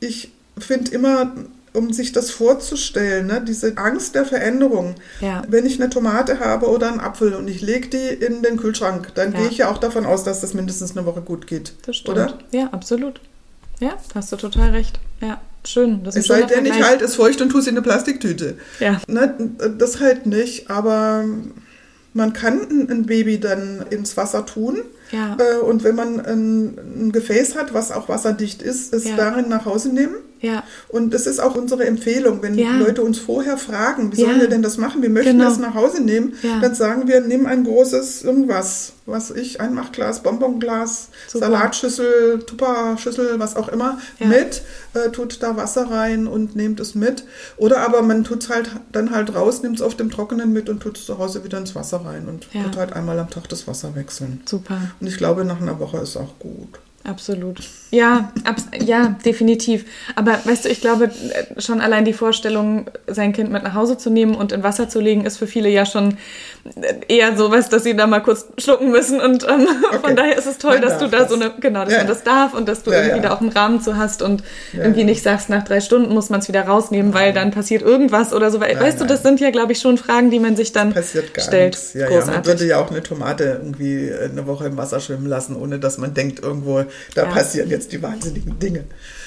Ich 0.00 0.30
finde 0.58 0.90
immer, 0.90 1.32
um 1.72 1.90
sich 1.90 2.12
das 2.12 2.30
vorzustellen, 2.30 3.28
ne, 3.28 3.42
diese 3.46 3.78
Angst 3.78 4.14
der 4.14 4.26
Veränderung. 4.26 4.94
Ja. 5.22 5.42
Wenn 5.48 5.64
ich 5.64 5.80
eine 5.80 5.88
Tomate 5.88 6.38
habe 6.38 6.68
oder 6.68 6.88
einen 6.88 7.00
Apfel 7.00 7.32
und 7.32 7.48
ich 7.48 7.62
lege 7.62 7.88
die 7.88 8.08
in 8.08 8.42
den 8.42 8.58
Kühlschrank, 8.58 9.14
dann 9.14 9.32
Ja. 9.32 9.38
gehe 9.38 9.48
ich 9.48 9.56
ja 9.56 9.70
auch 9.70 9.78
davon 9.78 10.04
aus, 10.04 10.22
dass 10.22 10.42
das 10.42 10.52
mindestens 10.52 10.94
eine 10.94 11.06
Woche 11.06 11.22
gut 11.22 11.46
geht. 11.46 11.72
Das 11.86 11.96
stimmt. 11.96 12.18
Oder? 12.18 12.38
Ja, 12.50 12.68
absolut. 12.72 13.20
Ja, 13.80 13.96
hast 14.14 14.30
du 14.32 14.36
total 14.36 14.70
recht. 14.72 15.00
Ja, 15.22 15.40
schön. 15.66 16.04
Das 16.04 16.16
ist 16.16 16.22
Es 16.22 16.28
sei 16.28 16.42
denn, 16.42 16.66
ich 16.66 16.82
halte 16.82 17.04
es 17.04 17.16
feucht 17.16 17.40
und 17.40 17.50
tue 17.50 17.60
es 17.60 17.66
in 17.66 17.74
eine 17.74 17.82
Plastiktüte. 17.82 18.56
Ja. 18.80 19.00
Ne, 19.06 19.34
das 19.78 20.00
halt 20.00 20.26
nicht, 20.26 20.70
aber 20.70 21.24
man 22.14 22.32
kann 22.32 22.88
ein 22.90 23.06
Baby 23.06 23.40
dann 23.40 23.84
ins 23.90 24.16
Wasser 24.16 24.46
tun. 24.46 24.82
Ja. 25.12 25.36
Äh, 25.38 25.58
Und 25.60 25.84
wenn 25.84 25.94
man 25.94 26.20
ein, 26.20 26.78
ein 27.06 27.12
Gefäß 27.12 27.54
hat, 27.56 27.72
was 27.74 27.92
auch 27.92 28.08
wasserdicht 28.08 28.60
ist, 28.62 28.92
es 28.92 29.04
Ja. 29.08 29.16
darin 29.16 29.48
nach 29.48 29.64
Hause 29.66 29.90
nehmen. 29.90 30.14
Ja, 30.40 30.64
Und 30.88 31.14
das 31.14 31.28
ist 31.28 31.38
auch 31.40 31.54
unsere 31.54 31.86
Empfehlung, 31.86 32.42
wenn 32.42 32.58
Ja. 32.58 32.72
Leute 32.76 33.02
uns 33.02 33.16
vorher 33.20 33.56
fragen, 33.56 34.10
wie 34.12 34.16
sollen 34.20 34.40
wir 34.40 34.48
denn 34.48 34.60
das 34.62 34.76
machen? 34.76 35.00
Wir 35.00 35.08
möchten 35.08 35.38
Genau. 35.38 35.44
das 35.48 35.58
nach 35.60 35.74
Hause 35.74 36.02
nehmen. 36.02 36.32
Dann 36.60 36.74
sagen 36.74 37.06
wir, 37.06 37.20
nimm 37.20 37.46
ein 37.46 37.62
großes 37.62 38.22
irgendwas, 38.24 38.94
was 39.06 39.30
ich, 39.30 39.60
Einmachglas, 39.60 40.24
Bonbonglas, 40.24 41.10
Super. 41.28 41.46
Salatschüssel, 41.46 42.40
Tupperschüssel, 42.44 43.38
was 43.38 43.54
auch 43.54 43.68
immer, 43.68 43.98
mit, 44.18 44.62
äh, 44.94 45.10
tut 45.10 45.42
da 45.44 45.56
Wasser 45.56 45.88
rein 45.90 46.26
und 46.26 46.56
nehmt 46.56 46.80
es 46.80 46.94
mit. 46.96 47.24
Oder 47.56 47.78
aber 47.80 48.02
man 48.02 48.24
tut 48.24 48.42
es 48.44 48.48
halt 48.48 48.70
dann 48.90 49.10
halt 49.12 49.34
raus, 49.36 49.62
nimmt 49.62 49.76
es 49.76 49.82
auf 49.82 49.96
dem 49.96 50.10
Trockenen 50.10 50.52
mit 50.52 50.68
und 50.68 50.80
tut 50.80 50.98
es 50.98 51.06
zu 51.06 51.18
Hause 51.18 51.44
wieder 51.44 51.58
ins 51.58 51.74
Wasser 51.76 51.98
rein 52.04 52.26
und 52.28 52.48
tut 52.50 52.76
halt 52.76 52.92
einmal 52.94 53.18
am 53.20 53.30
Tag 53.30 53.48
das 53.48 53.66
Wasser 53.68 53.94
wechseln. 53.94 54.40
super. 54.44 54.78
Und 55.02 55.08
ich 55.08 55.16
glaube, 55.16 55.44
nach 55.44 55.60
einer 55.60 55.80
Woche 55.80 55.98
ist 55.98 56.16
auch 56.16 56.38
gut. 56.38 56.78
Absolut. 57.02 57.60
Ja, 57.94 58.32
abs 58.44 58.64
ja, 58.82 59.16
definitiv. 59.22 59.84
Aber 60.16 60.38
weißt 60.44 60.64
du, 60.64 60.70
ich 60.70 60.80
glaube, 60.80 61.04
äh, 61.04 61.60
schon 61.60 61.82
allein 61.82 62.06
die 62.06 62.14
Vorstellung, 62.14 62.86
sein 63.06 63.34
Kind 63.34 63.52
mit 63.52 63.62
nach 63.62 63.74
Hause 63.74 63.98
zu 63.98 64.08
nehmen 64.08 64.34
und 64.34 64.50
in 64.50 64.62
Wasser 64.62 64.88
zu 64.88 64.98
legen, 64.98 65.26
ist 65.26 65.36
für 65.36 65.46
viele 65.46 65.68
ja 65.68 65.84
schon 65.84 66.16
äh, 66.80 66.94
eher 67.14 67.36
sowas, 67.36 67.68
dass 67.68 67.84
sie 67.84 67.94
da 67.94 68.06
mal 68.06 68.20
kurz 68.20 68.46
schlucken 68.56 68.90
müssen. 68.90 69.20
Und 69.20 69.44
ähm, 69.46 69.68
Okay. 69.92 69.98
von 70.06 70.16
daher 70.16 70.38
ist 70.38 70.46
es 70.46 70.56
toll, 70.56 70.78
Man 70.78 70.82
dass 70.88 70.98
du 71.00 71.08
da 71.08 71.18
das. 71.18 71.28
so 71.28 71.34
eine, 71.34 71.52
genau, 71.60 71.84
dass 71.84 71.92
Ja, 71.92 71.98
man 71.98 72.06
das 72.06 72.22
darf 72.24 72.54
und 72.54 72.66
dass 72.66 72.82
du 72.82 72.90
Ja, 72.92 72.96
irgendwie 72.98 73.16
ja. 73.18 73.22
da 73.24 73.34
auch 73.34 73.42
einen 73.42 73.50
Rahmen 73.50 73.82
zu 73.82 73.96
hast 73.98 74.22
und 74.22 74.42
irgendwie 74.72 75.04
nicht 75.04 75.22
sagst, 75.22 75.50
nach 75.50 75.62
drei 75.62 75.80
Stunden 75.82 76.14
muss 76.14 76.30
man 76.30 76.40
es 76.40 76.48
wieder 76.48 76.62
rausnehmen, 76.66 77.12
weil 77.12 77.34
dann 77.34 77.50
passiert 77.50 77.82
irgendwas 77.82 78.32
oder 78.32 78.50
so. 78.50 78.58
Weißt 78.60 79.00
du, 79.00 79.04
nein. 79.04 79.08
das 79.08 79.22
sind 79.22 79.38
ja, 79.38 79.50
glaube 79.50 79.72
ich, 79.72 79.80
schon 79.80 79.98
Fragen, 79.98 80.30
die 80.30 80.40
man 80.40 80.56
sich 80.56 80.72
dann 80.72 80.94
passiert 80.94 81.34
gar 81.34 81.44
stellt. 81.44 81.74
nichts. 81.74 81.92
Ja, 81.92 82.00
ja, 82.00 82.06
man 82.10 82.18
Großartig. 82.20 82.46
würde 82.46 82.64
ja 82.66 82.78
auch 82.78 82.90
eine 82.90 83.02
Tomate 83.02 83.60
irgendwie 83.62 84.10
eine 84.10 84.46
Woche 84.46 84.64
im 84.64 84.78
Wasser 84.78 84.98
schwimmen 85.00 85.26
lassen, 85.26 85.56
ohne 85.56 85.78
dass 85.78 85.98
man 85.98 86.14
denkt, 86.14 86.42
irgendwo, 86.42 86.84
da 87.14 87.24
Ja. 87.24 87.28
passieren 87.28 87.68
jetzt 87.82 87.92
die 87.92 88.02
wahnsinnigen 88.02 88.58
Dinge. 88.58 88.84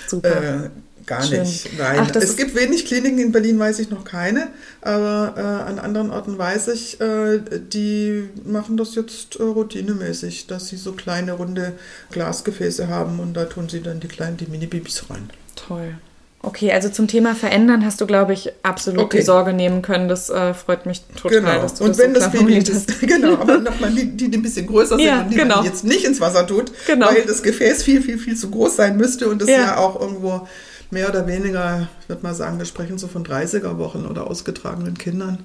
Super. 0.07 0.65
Äh, 0.65 0.69
gar 1.05 1.23
Schön. 1.23 1.41
nicht. 1.41 1.77
Nein. 1.77 1.99
Ach, 2.01 2.15
es 2.15 2.35
gibt 2.35 2.55
wenig 2.55 2.85
Kliniken, 2.85 3.19
in 3.19 3.31
Berlin 3.31 3.59
weiß 3.59 3.79
ich 3.79 3.89
noch 3.89 4.05
keine, 4.05 4.47
aber 4.81 5.33
äh, 5.37 5.69
an 5.69 5.79
anderen 5.79 6.09
Orten 6.09 6.37
weiß 6.37 6.69
ich, 6.69 6.99
äh, 6.99 7.39
die 7.59 8.29
machen 8.43 8.77
das 8.77 8.95
jetzt 8.95 9.39
äh, 9.39 9.43
routinemäßig, 9.43 10.47
dass 10.47 10.67
sie 10.67 10.77
so 10.77 10.93
kleine 10.93 11.33
runde 11.33 11.73
Glasgefäße 12.11 12.87
haben 12.87 13.19
und 13.19 13.33
da 13.33 13.45
tun 13.45 13.69
sie 13.69 13.81
dann 13.81 13.99
die 13.99 14.07
kleinen, 14.07 14.37
die 14.37 14.47
Mini-Babys 14.47 15.09
rein. 15.09 15.29
Toll. 15.55 15.95
Okay, 16.45 16.71
also 16.71 16.89
zum 16.89 17.08
Thema 17.08 17.34
Verändern 17.36 17.86
hast 17.86 17.99
du, 18.01 18.05
glaube 18.05 18.34
ich, 18.34 18.51
absolut 18.63 19.05
Okay. 19.05 19.17
die 19.17 19.23
Sorge 19.23 19.53
nehmen 19.53 19.81
können. 19.81 20.08
Das 20.08 20.29
äh, 20.29 20.53
freut 20.53 20.86
mich 20.86 21.01
total, 21.21 21.39
Genau. 21.39 21.62
dass 21.62 21.75
du 21.75 21.84
und 21.84 21.89
das 21.91 21.97
wenn 21.97 22.13
so 22.13 22.19
das 22.19 22.31
Baby 22.31 22.58
ist, 22.58 22.99
genau, 23.08 23.34
aber 23.34 23.58
nochmal 23.58 23.91
die, 23.91 24.05
die, 24.15 24.29
die 24.29 24.38
ein 24.38 24.41
bisschen 24.43 24.67
größer 24.67 24.95
sind 24.97 25.05
Ja, 25.05 25.21
und 25.21 25.29
die 25.31 25.36
genau. 25.38 25.58
man 25.58 25.65
jetzt 25.65 25.84
nicht 25.84 26.05
ins 26.05 26.21
Wasser 26.21 26.45
tut, 26.45 26.71
Genau. 26.88 27.08
weil 27.08 27.23
das 27.25 27.41
Gefäß 27.43 27.84
viel, 27.84 28.01
viel, 28.01 28.17
viel 28.17 28.36
zu 28.36 28.49
groß 28.51 28.75
sein 28.75 28.95
müsste 28.97 29.27
und 29.29 29.41
das 29.41 29.49
Ja. 29.49 29.55
ja. 29.58 29.77
auch 29.77 29.99
irgendwo 29.99 30.47
mehr 30.91 31.10
oder 31.10 31.25
weniger, 31.27 31.88
ich 32.01 32.10
würde 32.10 32.21
mal 32.23 32.36
sagen, 32.36 32.60
wir 32.60 32.65
sprechen 32.65 32.97
so 32.97 33.08
von 33.08 33.25
30er 33.25 33.77
Wochen 33.79 34.05
oder 34.05 34.27
ausgetragenen 34.27 34.97
Kindern. 34.97 35.39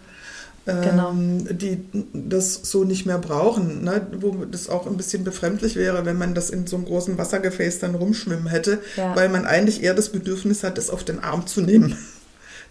Genau. 0.81 1.11
ähm, 1.11 1.59
die 1.59 1.83
das 2.13 2.55
so 2.65 2.85
nicht 2.85 3.07
mehr 3.07 3.19
brauchen, 3.19 3.85
ne? 3.85 4.07
wo 4.21 4.45
das 4.45 4.69
auch 4.69 4.87
ein 4.87 4.97
bisschen 4.97 5.25
befremdlich 5.25 5.77
wäre, 5.77 6.05
wenn 6.05 6.19
man 6.19 6.35
das 6.35 6.51
in 6.51 6.67
so 6.67 6.77
einem 6.77 6.85
großen 6.87 7.19
Wassergefäß 7.19 7.79
dann 7.81 7.95
rumschwimmen 7.95 8.47
hätte, 8.49 8.79
Ja. 8.97 9.15
weil 9.17 9.29
man 9.29 9.45
eigentlich 9.47 9.83
eher 9.83 9.95
das 9.95 10.11
Bedürfnis 10.11 10.63
hat, 10.63 10.79
es 10.79 10.91
auf 10.91 11.05
den 11.05 11.19
Arm 11.21 11.47
zu 11.47 11.61
nehmen. 11.61 11.97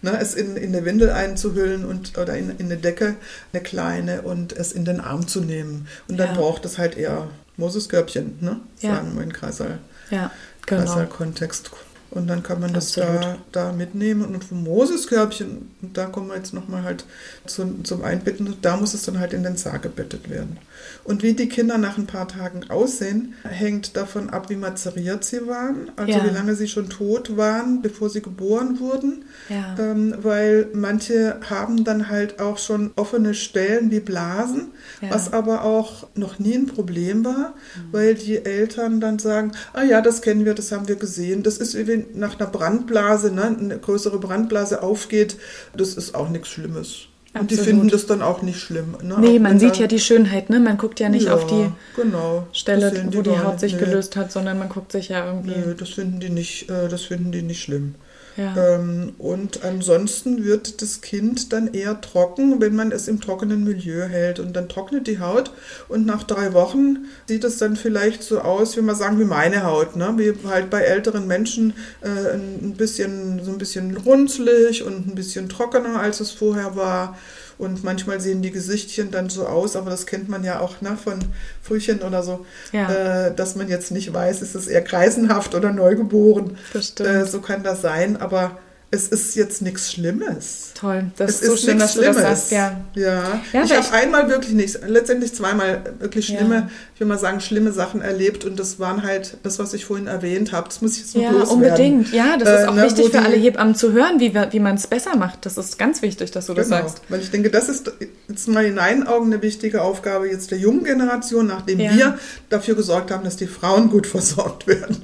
Ne, 0.02 0.18
es 0.18 0.32
in, 0.34 0.56
in 0.56 0.74
eine 0.74 0.86
Windel 0.86 1.10
einzuhüllen 1.10 1.84
und, 1.84 2.16
oder 2.16 2.34
in, 2.34 2.48
in 2.56 2.64
eine 2.66 2.78
Decke, 2.78 3.16
eine 3.52 3.62
kleine, 3.62 4.22
und 4.22 4.54
es 4.54 4.72
in 4.72 4.86
den 4.86 4.98
Arm 4.98 5.26
zu 5.28 5.42
nehmen. 5.42 5.88
Und 6.08 6.16
dann 6.16 6.28
Ja. 6.28 6.40
braucht 6.40 6.64
es 6.64 6.78
halt 6.78 6.96
eher 6.96 7.28
Moses-Körbchen, 7.58 8.38
ne? 8.40 8.60
Ja. 8.80 8.94
sagen 8.94 9.14
wir 9.14 9.22
in 9.24 9.30
Kreissaal, 9.34 9.76
Ja, 10.10 10.30
genau. 10.66 10.80
Kreissaal-Kontext. 10.84 11.70
Und 12.10 12.26
dann 12.26 12.42
kann 12.42 12.60
man 12.60 12.72
das 12.72 12.98
Absolut. 12.98 13.22
da, 13.22 13.38
da 13.52 13.72
mitnehmen. 13.72 14.24
Und 14.24 14.44
vom 14.44 14.64
Moses-Körbchen, 14.64 15.70
da 15.80 16.06
kommen 16.06 16.28
wir 16.28 16.36
jetzt 16.36 16.52
nochmal 16.52 16.82
halt 16.82 17.04
zum, 17.46 17.84
zum 17.84 18.02
Einbetten, 18.02 18.56
da 18.62 18.76
muss 18.76 18.94
es 18.94 19.02
dann 19.02 19.20
halt 19.20 19.32
in 19.32 19.44
den 19.44 19.56
Sarg 19.56 19.82
gebettet 19.82 20.28
werden. 20.28 20.58
Und 21.04 21.22
wie 21.22 21.32
die 21.34 21.48
Kinder 21.48 21.78
nach 21.78 21.98
ein 21.98 22.06
paar 22.06 22.28
Tagen 22.28 22.68
aussehen, 22.70 23.34
hängt 23.42 23.96
davon 23.96 24.30
ab, 24.30 24.50
wie 24.50 24.56
mazeriert 24.56 25.24
sie 25.24 25.46
waren, 25.46 25.90
also 25.96 26.12
Ja. 26.18 26.24
wie 26.24 26.30
lange 26.34 26.54
sie 26.54 26.68
schon 26.68 26.88
tot 26.88 27.36
waren, 27.36 27.82
bevor 27.82 28.10
sie 28.10 28.22
geboren 28.22 28.78
wurden. 28.80 29.24
Ja. 29.48 29.76
Ähm, 29.78 30.14
weil 30.22 30.68
manche 30.72 31.38
haben 31.48 31.84
dann 31.84 32.08
halt 32.08 32.40
auch 32.40 32.58
schon 32.58 32.90
offene 32.96 33.34
Stellen 33.34 33.90
wie 33.90 34.00
Blasen, 34.00 34.68
Ja. 35.00 35.10
was 35.10 35.32
aber 35.32 35.64
auch 35.64 36.06
noch 36.14 36.38
nie 36.38 36.54
ein 36.54 36.66
Problem 36.66 37.24
war, 37.24 37.54
Mhm. 37.76 37.92
weil 37.92 38.14
die 38.14 38.44
Eltern 38.44 39.00
dann 39.00 39.18
sagen, 39.18 39.52
ah 39.72 39.82
ja, 39.82 40.00
das 40.00 40.22
kennen 40.22 40.44
wir, 40.44 40.54
das 40.54 40.70
haben 40.72 40.86
wir 40.88 40.96
gesehen, 40.96 41.42
das 41.42 41.58
ist 41.58 41.76
wie 41.76 41.86
wenn 41.86 42.06
nach 42.14 42.38
einer 42.38 42.48
Brandblase, 42.48 43.32
ne, 43.32 43.56
eine 43.58 43.78
größere 43.78 44.18
Brandblase 44.18 44.82
aufgeht, 44.82 45.36
das 45.76 45.94
ist 45.94 46.14
auch 46.14 46.28
nichts 46.28 46.48
Schlimmes. 46.48 47.06
Und 47.32 47.50
die 47.50 47.56
finden 47.56 47.88
das 47.88 48.06
dann 48.06 48.22
auch 48.22 48.42
nicht 48.42 48.58
schlimm. 48.58 48.96
Ne? 49.02 49.16
Nee, 49.20 49.36
Auch 49.36 49.42
man 49.42 49.60
sieht 49.60 49.76
ja 49.76 49.86
die 49.86 50.00
Schönheit, 50.00 50.50
ne? 50.50 50.58
Man 50.58 50.76
guckt 50.76 50.98
ja 50.98 51.08
nicht 51.08 51.26
Ja, 51.26 51.34
auf 51.34 51.46
die 51.46 51.70
genau. 51.94 52.48
Stelle, 52.52 52.90
sehen 52.90 53.14
wo 53.14 53.22
die 53.22 53.38
Haut 53.38 53.60
sich 53.60 53.74
nee. 53.74 53.78
gelöst 53.78 54.16
hat, 54.16 54.32
sondern 54.32 54.58
man 54.58 54.68
guckt 54.68 54.90
sich 54.90 55.10
ja 55.10 55.24
irgendwie. 55.26 55.54
Nö, 55.56 55.74
das 55.76 55.90
finden 55.90 56.18
die 56.18 56.30
nicht, 56.30 56.68
äh, 56.68 56.88
das 56.88 57.02
finden 57.02 57.30
die 57.30 57.42
nicht 57.42 57.62
schlimm. 57.62 57.94
Ja. 58.36 58.74
Ähm, 58.74 59.14
und 59.18 59.64
ansonsten 59.64 60.44
wird 60.44 60.82
das 60.82 61.00
Kind 61.00 61.52
dann 61.52 61.74
eher 61.74 62.00
trocken, 62.00 62.60
wenn 62.60 62.74
man 62.74 62.92
es 62.92 63.08
im 63.08 63.20
trockenen 63.20 63.64
Milieu 63.64 64.04
hält. 64.04 64.38
Und 64.38 64.54
dann 64.54 64.68
trocknet 64.68 65.06
die 65.06 65.20
Haut 65.20 65.52
und 65.88 66.06
nach 66.06 66.22
drei 66.22 66.52
Wochen 66.52 67.06
sieht 67.26 67.44
es 67.44 67.58
dann 67.58 67.76
vielleicht 67.76 68.22
so 68.22 68.40
aus, 68.40 68.76
wie 68.76 68.82
man 68.82 68.96
sagen, 68.96 69.18
wie 69.18 69.24
meine 69.24 69.64
Haut, 69.64 69.96
ne? 69.96 70.14
wie 70.16 70.32
halt 70.48 70.70
bei 70.70 70.80
älteren 70.80 71.26
Menschen 71.26 71.74
äh, 72.02 72.34
ein 72.34 72.74
bisschen 72.76 73.44
so 73.44 73.50
ein 73.50 73.58
bisschen 73.58 73.96
runzlig 73.96 74.82
und 74.82 75.08
ein 75.08 75.14
bisschen 75.14 75.48
trockener, 75.48 76.00
als 76.00 76.20
es 76.20 76.30
vorher 76.30 76.76
war. 76.76 77.16
Und 77.60 77.84
manchmal 77.84 78.20
sehen 78.20 78.40
die 78.40 78.50
Gesichtchen 78.50 79.10
dann 79.10 79.28
so 79.28 79.46
aus, 79.46 79.76
aber 79.76 79.90
das 79.90 80.06
kennt 80.06 80.28
man 80.30 80.44
ja 80.44 80.60
auch 80.60 80.80
ne, 80.80 80.96
von 80.96 81.18
Frühchen 81.62 82.00
oder 82.00 82.22
so, 82.22 82.46
Ja. 82.72 83.26
äh, 83.26 83.34
dass 83.34 83.54
man 83.54 83.68
jetzt 83.68 83.90
nicht 83.90 84.12
weiß, 84.14 84.40
ist 84.40 84.54
es 84.54 84.66
eher 84.66 84.82
kreisenhaft 84.82 85.54
oder 85.54 85.70
neugeboren. 85.72 86.56
Äh, 87.00 87.26
so 87.26 87.40
kann 87.42 87.62
das 87.62 87.82
sein, 87.82 88.16
aber 88.16 88.58
es 88.92 89.06
ist 89.08 89.36
jetzt 89.36 89.62
nichts 89.62 89.92
Schlimmes. 89.92 90.72
Toll. 90.74 91.04
Das 91.16 91.30
es 91.30 91.40
ist 91.42 91.46
so 91.46 91.54
ist 91.54 91.64
schön, 91.64 91.78
dass 91.78 91.94
du 91.94 92.00
das 92.00 92.16
Schlimmes. 92.16 92.48
sagst. 92.48 92.50
Ja. 92.50 92.80
Ja, 92.94 93.40
Ja, 93.52 93.62
ich 93.64 93.72
habe 93.76 93.92
einmal 93.92 94.28
wirklich 94.28 94.52
nichts, 94.52 94.78
letztendlich 94.84 95.32
zweimal 95.32 95.82
wirklich 96.00 96.26
schlimme, 96.26 96.54
Ja. 96.54 96.70
ich 96.94 97.00
will 97.00 97.06
mal 97.06 97.18
sagen, 97.18 97.40
schlimme 97.40 97.70
Sachen 97.70 98.00
erlebt 98.02 98.44
und 98.44 98.58
das 98.58 98.80
waren 98.80 99.04
halt 99.04 99.36
das, 99.44 99.60
was 99.60 99.74
ich 99.74 99.84
vorhin 99.84 100.08
erwähnt 100.08 100.52
habe. 100.52 100.68
Das 100.68 100.82
muss 100.82 100.94
ich 100.94 101.02
jetzt 101.02 101.14
noch 101.14 101.22
Ja, 101.22 101.30
unbedingt. 101.30 102.12
Ja, 102.12 102.36
das 102.36 102.48
ist 102.48 102.64
Äh, 102.64 102.66
auch 102.68 102.74
ne, 102.74 102.82
wichtig 102.82 103.04
für 103.06 103.10
die- 103.12 103.18
alle 103.18 103.36
Hebammen 103.36 103.74
zu 103.76 103.92
hören, 103.92 104.18
wie, 104.18 104.34
wie 104.34 104.60
man 104.60 104.74
es 104.74 104.88
besser 104.88 105.16
macht. 105.16 105.46
Das 105.46 105.56
ist 105.56 105.78
ganz 105.78 106.02
wichtig, 106.02 106.32
dass 106.32 106.46
du 106.46 106.54
das 106.54 106.68
Genau, 106.68 106.80
sagst. 106.82 107.02
weil 107.08 107.20
ich 107.20 107.30
denke, 107.30 107.50
das 107.50 107.68
ist 107.68 107.92
jetzt 108.28 108.48
mal 108.48 108.64
in 108.64 108.74
meinen 108.74 109.06
Augen 109.06 109.26
eine 109.32 109.40
wichtige 109.40 109.82
Aufgabe 109.82 110.28
jetzt 110.28 110.50
der 110.50 110.58
jungen 110.58 110.82
Generation, 110.82 111.46
nachdem 111.46 111.78
Ja. 111.78 111.94
wir 111.94 112.18
dafür 112.48 112.74
gesorgt 112.74 113.12
haben, 113.12 113.22
dass 113.22 113.36
die 113.36 113.46
Frauen 113.46 113.88
gut 113.88 114.06
versorgt 114.08 114.66
werden. 114.66 114.96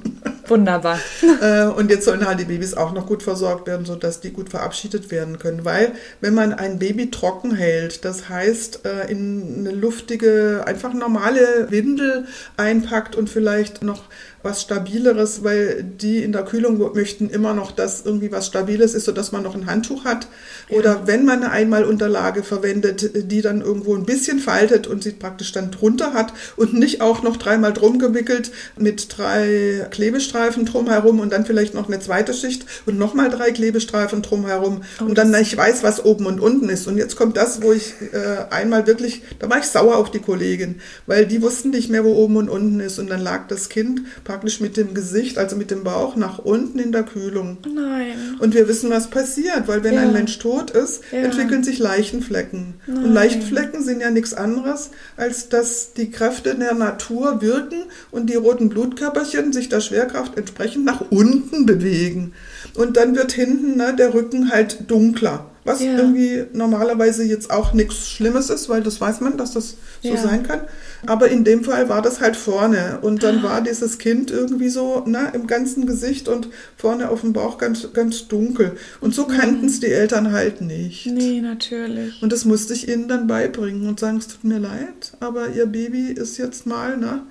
Wunderbar. 0.47 0.97
Äh, 1.41 1.65
und 1.65 1.89
jetzt 1.91 2.05
sollen 2.05 2.25
halt 2.25 2.39
die 2.39 2.45
Babys 2.45 2.73
auch 2.73 2.93
noch 2.93 3.05
gut 3.05 3.21
versorgt 3.21 3.67
werden, 3.67 3.76
sodass 3.85 4.21
die 4.21 4.31
gut 4.31 4.49
verabschiedet 4.49 5.11
werden 5.11 5.39
können. 5.39 5.65
Weil 5.65 5.93
wenn 6.21 6.33
man 6.33 6.53
ein 6.53 6.79
Baby 6.79 7.11
trocken 7.11 7.53
hält, 7.53 8.05
das 8.05 8.29
heißt 8.29 8.85
äh, 8.85 9.11
in 9.11 9.59
eine 9.59 9.71
luftige, 9.71 10.63
einfach 10.65 10.93
normale 10.93 11.67
Windel 11.69 12.27
einpackt 12.57 13.15
und 13.15 13.29
vielleicht 13.29 13.83
noch 13.83 14.03
was 14.47 14.61
Stabileres, 14.61 15.43
weil 15.43 15.83
die 15.83 16.23
in 16.23 16.31
der 16.31 16.45
Kühlung 16.45 16.79
möchten 16.95 17.29
immer 17.29 17.53
noch, 17.53 17.71
dass 17.71 18.05
irgendwie 18.05 18.31
was 18.31 18.47
Stabiles 18.47 18.93
ist, 18.93 19.05
sodass 19.05 19.31
man 19.31 19.43
noch 19.43 19.55
ein 19.55 19.67
Handtuch 19.67 20.05
hat. 20.05 20.27
Oder 20.69 21.05
wenn 21.05 21.25
man 21.25 21.43
eine 21.43 21.51
Einmalunterlage 21.51 22.43
verwendet, 22.43 23.31
die 23.31 23.41
dann 23.41 23.61
irgendwo 23.61 23.95
ein 23.95 24.05
bisschen 24.05 24.39
faltet 24.39 24.87
und 24.87 25.03
sie 25.03 25.11
praktisch 25.11 25.51
dann 25.51 25.71
drunter 25.71 26.13
hat 26.13 26.33
und 26.55 26.73
nicht 26.73 27.01
auch 27.01 27.23
noch 27.23 27.37
dreimal 27.37 27.73
drum 27.73 27.99
gewickelt 27.99 28.51
mit 28.77 29.17
drei 29.17 29.85
Klebestreifen 29.91 30.65
drumherum 30.65 31.19
und 31.19 31.31
dann 31.31 31.45
vielleicht 31.45 31.73
noch 31.73 31.87
eine 31.87 31.99
zweite 31.99 32.33
Schicht 32.33 32.65
und 32.85 32.97
nochmal 32.97 33.29
drei 33.29 33.51
Klebestreifen 33.51 34.21
drumherum 34.21 34.81
und 34.99 35.17
dann 35.17 35.31
nicht 35.31 35.57
weiß, 35.57 35.83
was 35.83 36.03
oben 36.05 36.25
und 36.25 36.39
unten 36.39 36.69
ist. 36.69 36.87
Und 36.87 36.97
jetzt 36.97 37.15
kommt 37.17 37.35
das, 37.35 37.61
wo 37.61 37.73
ich 37.73 37.93
äh, 38.13 38.45
einmal 38.49 38.87
wirklich, 38.87 39.23
da 39.39 39.49
war 39.49 39.59
ich 39.59 39.65
sauer 39.65 39.97
auf 39.97 40.09
die 40.09 40.19
Kollegin, 40.19 40.79
weil 41.05 41.25
die 41.25 41.41
wussten 41.41 41.71
nicht 41.71 41.89
mehr, 41.89 42.05
wo 42.05 42.13
oben 42.13 42.37
und 42.37 42.49
unten 42.49 42.79
ist. 42.79 42.99
Und 42.99 43.09
dann 43.09 43.21
lag 43.21 43.47
das 43.47 43.69
Kind 43.69 44.01
praktisch 44.23 44.36
mit 44.59 44.77
dem 44.77 44.93
Gesicht, 44.93 45.37
also 45.37 45.55
mit 45.55 45.71
dem 45.71 45.83
Bauch 45.83 46.15
nach 46.15 46.39
unten 46.39 46.79
in 46.79 46.91
der 46.91 47.03
Kühlung. 47.03 47.57
Nein. 47.73 48.37
Und 48.39 48.53
wir 48.53 48.67
wissen, 48.67 48.89
was 48.89 49.07
passiert, 49.07 49.67
weil 49.67 49.83
wenn 49.83 49.93
Ja. 49.95 50.01
ein 50.01 50.13
Mensch 50.13 50.37
tot 50.39 50.71
ist, 50.71 51.01
Ja. 51.11 51.19
entwickeln 51.19 51.63
sich 51.63 51.79
Leichenflecken. 51.79 52.75
Nein. 52.87 52.97
Und 53.05 53.13
Leichenflecken 53.13 53.83
sind 53.83 54.01
ja 54.01 54.09
nichts 54.11 54.33
anderes, 54.33 54.91
als 55.15 55.49
dass 55.49 55.93
die 55.93 56.11
Kräfte 56.11 56.55
der 56.55 56.73
Natur 56.73 57.41
wirken 57.41 57.83
und 58.11 58.29
die 58.29 58.35
roten 58.35 58.69
Blutkörperchen 58.69 59.53
sich 59.53 59.69
der 59.69 59.81
Schwerkraft 59.81 60.37
entsprechend 60.37 60.85
nach 60.85 61.01
unten 61.09 61.65
bewegen. 61.65 62.33
Und 62.75 62.97
dann 62.97 63.15
wird 63.15 63.31
hinten 63.31 63.77
ne, 63.77 63.95
der 63.95 64.13
Rücken 64.13 64.51
halt 64.51 64.89
dunkler. 64.89 65.45
Was 65.63 65.81
Ja. 65.83 65.97
irgendwie 65.97 66.45
normalerweise 66.53 67.23
jetzt 67.23 67.51
auch 67.51 67.73
nichts 67.73 68.07
Schlimmes 68.07 68.49
ist, 68.49 68.69
weil 68.69 68.81
das 68.83 69.01
weiß 69.01 69.19
man, 69.19 69.35
dass 69.35 69.51
das 69.51 69.75
so 70.01 70.15
sein 70.15 70.43
kann. 70.43 70.61
Aber 71.05 71.29
in 71.29 71.43
dem 71.43 71.63
Fall 71.63 71.89
war 71.89 72.01
das 72.01 72.19
halt 72.21 72.35
vorne. 72.35 72.99
Und 73.01 73.23
Ah. 73.23 73.27
dann 73.31 73.43
war 73.43 73.61
dieses 73.61 73.97
Kind 73.99 74.31
irgendwie 74.31 74.69
so 74.69 75.03
ne, 75.05 75.31
im 75.33 75.45
ganzen 75.47 75.85
Gesicht 75.85 76.27
und 76.27 76.49
vorne 76.75 77.09
auf 77.09 77.21
dem 77.21 77.33
Bauch 77.33 77.57
ganz, 77.57 77.87
ganz 77.93 78.27
dunkel. 78.27 78.75
Und 78.99 79.13
so 79.13 79.25
kannten 79.25 79.67
es 79.67 79.79
die 79.79 79.87
Eltern 79.91 80.31
halt 80.31 80.61
nicht. 80.61 81.05
Nee, 81.05 81.41
natürlich. 81.41 82.21
Und 82.21 82.31
das 82.33 82.45
musste 82.45 82.73
ich 82.73 82.87
ihnen 82.89 83.07
dann 83.07 83.27
beibringen 83.27 83.87
und 83.87 83.99
sagen, 83.99 84.17
es 84.17 84.27
tut 84.27 84.43
mir 84.43 84.59
leid, 84.59 85.13
aber 85.19 85.49
ihr 85.49 85.67
Baby 85.67 86.11
ist 86.11 86.37
jetzt 86.37 86.65
mal 86.65 86.97
ne, 86.97 87.21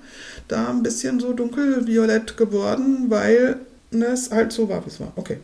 da 0.47 0.69
ein 0.69 0.81
bisschen 0.83 1.19
so 1.19 1.33
dunkelviolett 1.33 2.37
geworden, 2.37 3.05
weil 3.09 3.57
ne, 3.91 4.05
es 4.07 4.31
halt 4.31 4.51
so 4.53 4.69
war, 4.69 4.85
wie 4.85 4.89
es 4.89 4.99
war. 4.99 5.11
Okay. 5.15 5.37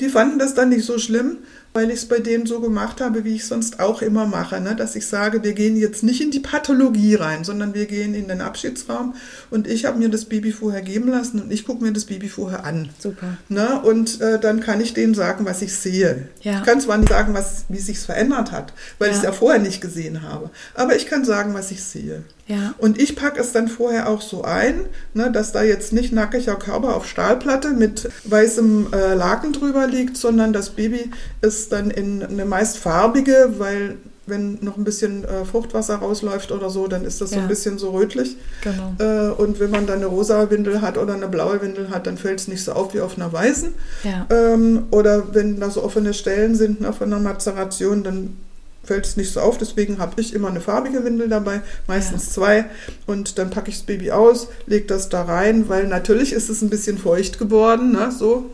Die 0.00 0.08
fanden 0.08 0.38
das 0.38 0.54
dann 0.54 0.70
nicht 0.70 0.84
so 0.84 0.98
schlimm, 0.98 1.38
weil 1.76 1.90
ich 1.90 1.96
es 1.96 2.06
bei 2.06 2.18
denen 2.20 2.46
so 2.46 2.60
gemacht 2.60 3.00
habe, 3.02 3.24
wie 3.24 3.36
ich 3.36 3.44
sonst 3.46 3.80
auch 3.80 4.00
immer 4.00 4.26
mache, 4.26 4.60
ne? 4.60 4.74
dass 4.74 4.96
ich 4.96 5.06
sage, 5.06 5.44
wir 5.44 5.52
gehen 5.52 5.76
jetzt 5.76 6.02
nicht 6.02 6.22
in 6.22 6.30
die 6.30 6.40
Pathologie 6.40 7.14
rein, 7.16 7.44
sondern 7.44 7.74
wir 7.74 7.84
gehen 7.84 8.14
in 8.14 8.28
den 8.28 8.40
Abschiedsraum 8.40 9.14
und 9.50 9.68
ich 9.68 9.84
habe 9.84 9.98
mir 9.98 10.08
das 10.08 10.24
Baby 10.24 10.52
vorher 10.52 10.80
geben 10.82 11.08
lassen 11.10 11.40
und 11.42 11.52
ich 11.52 11.66
gucke 11.66 11.84
mir 11.84 11.92
das 11.92 12.06
Baby 12.06 12.28
vorher 12.28 12.64
an. 12.64 12.88
Super. 12.98 13.36
Ne? 13.48 13.80
Und 13.82 14.20
äh, 14.22 14.40
dann 14.40 14.60
kann 14.60 14.80
ich 14.80 14.94
denen 14.94 15.14
sagen, 15.14 15.44
was 15.44 15.60
ich 15.62 15.74
sehe. 15.74 16.28
Ja. 16.40 16.58
Ich 16.60 16.64
kann 16.64 16.80
zwar 16.80 16.96
nicht 16.96 17.10
sagen, 17.10 17.34
was, 17.34 17.66
wie 17.68 17.78
sich 17.78 17.98
verändert 17.98 18.52
hat, 18.52 18.72
weil 18.98 19.08
Ja. 19.08 19.12
ich 19.12 19.18
es 19.18 19.24
ja 19.24 19.32
vorher 19.32 19.60
nicht 19.60 19.80
gesehen 19.82 20.22
habe, 20.22 20.50
aber 20.74 20.96
ich 20.96 21.06
kann 21.06 21.24
sagen, 21.26 21.52
was 21.54 21.70
ich 21.70 21.84
sehe. 21.84 22.24
Ja. 22.48 22.74
Und 22.78 23.00
ich 23.02 23.16
packe 23.16 23.40
es 23.40 23.50
dann 23.50 23.66
vorher 23.66 24.08
auch 24.08 24.22
so 24.22 24.44
ein, 24.44 24.82
ne, 25.14 25.32
dass 25.32 25.50
da 25.50 25.64
jetzt 25.64 25.92
nicht 25.92 26.12
nackiger 26.12 26.54
Körper 26.54 26.94
auf 26.94 27.06
Stahlplatte 27.08 27.72
mit 27.72 28.08
weißem 28.22 28.86
äh, 28.92 29.14
Laken 29.14 29.52
drüber 29.52 29.88
liegt, 29.88 30.16
sondern 30.16 30.52
das 30.52 30.70
Baby 30.70 31.10
ist 31.40 31.65
dann 31.68 31.90
in 31.90 32.22
eine 32.22 32.44
meist 32.44 32.78
farbige, 32.78 33.54
weil 33.58 33.96
wenn 34.28 34.58
noch 34.60 34.76
ein 34.76 34.82
bisschen 34.82 35.24
äh, 35.24 35.44
Fruchtwasser 35.44 35.96
rausläuft 35.96 36.50
oder 36.50 36.68
so, 36.68 36.88
dann 36.88 37.04
ist 37.04 37.20
das 37.20 37.30
so 37.30 37.36
Ja. 37.36 37.42
ein 37.42 37.48
bisschen 37.48 37.78
so 37.78 37.90
rötlich. 37.90 38.36
Genau. 38.62 38.94
Äh, 38.98 39.30
und 39.30 39.60
wenn 39.60 39.70
man 39.70 39.86
dann 39.86 39.98
eine 39.98 40.06
rosa 40.06 40.50
Windel 40.50 40.80
hat 40.80 40.98
oder 40.98 41.14
eine 41.14 41.28
blaue 41.28 41.62
Windel 41.62 41.90
hat, 41.90 42.08
dann 42.08 42.18
fällt 42.18 42.40
es 42.40 42.48
nicht 42.48 42.64
so 42.64 42.72
auf 42.72 42.92
wie 42.92 43.00
auf 43.00 43.16
einer 43.16 43.32
weißen. 43.32 43.72
Ja. 44.02 44.26
Ähm, 44.30 44.86
oder 44.90 45.32
wenn 45.34 45.60
da 45.60 45.70
so 45.70 45.84
offene 45.84 46.12
Stellen 46.12 46.56
sind 46.56 46.80
ne, 46.80 46.92
von 46.92 47.12
einer 47.12 47.22
Mazeration, 47.22 48.02
dann 48.02 48.36
fällt 48.82 49.06
es 49.06 49.16
nicht 49.16 49.32
so 49.32 49.38
auf. 49.40 49.58
Deswegen 49.58 49.98
habe 49.98 50.20
ich 50.20 50.34
immer 50.34 50.48
eine 50.48 50.60
farbige 50.60 51.04
Windel 51.04 51.28
dabei, 51.28 51.60
meistens 51.86 52.32
zwei. 52.32 52.64
Und 53.06 53.38
dann 53.38 53.50
packe 53.50 53.70
ich 53.70 53.76
das 53.76 53.86
Baby 53.86 54.10
aus, 54.10 54.48
lege 54.66 54.86
das 54.86 55.08
da 55.08 55.22
rein, 55.22 55.68
weil 55.68 55.86
natürlich 55.86 56.32
ist 56.32 56.48
es 56.48 56.62
ein 56.62 56.70
bisschen 56.70 56.98
feucht 56.98 57.38
geworden, 57.38 57.92
ne, 57.92 58.10
so. 58.10 58.46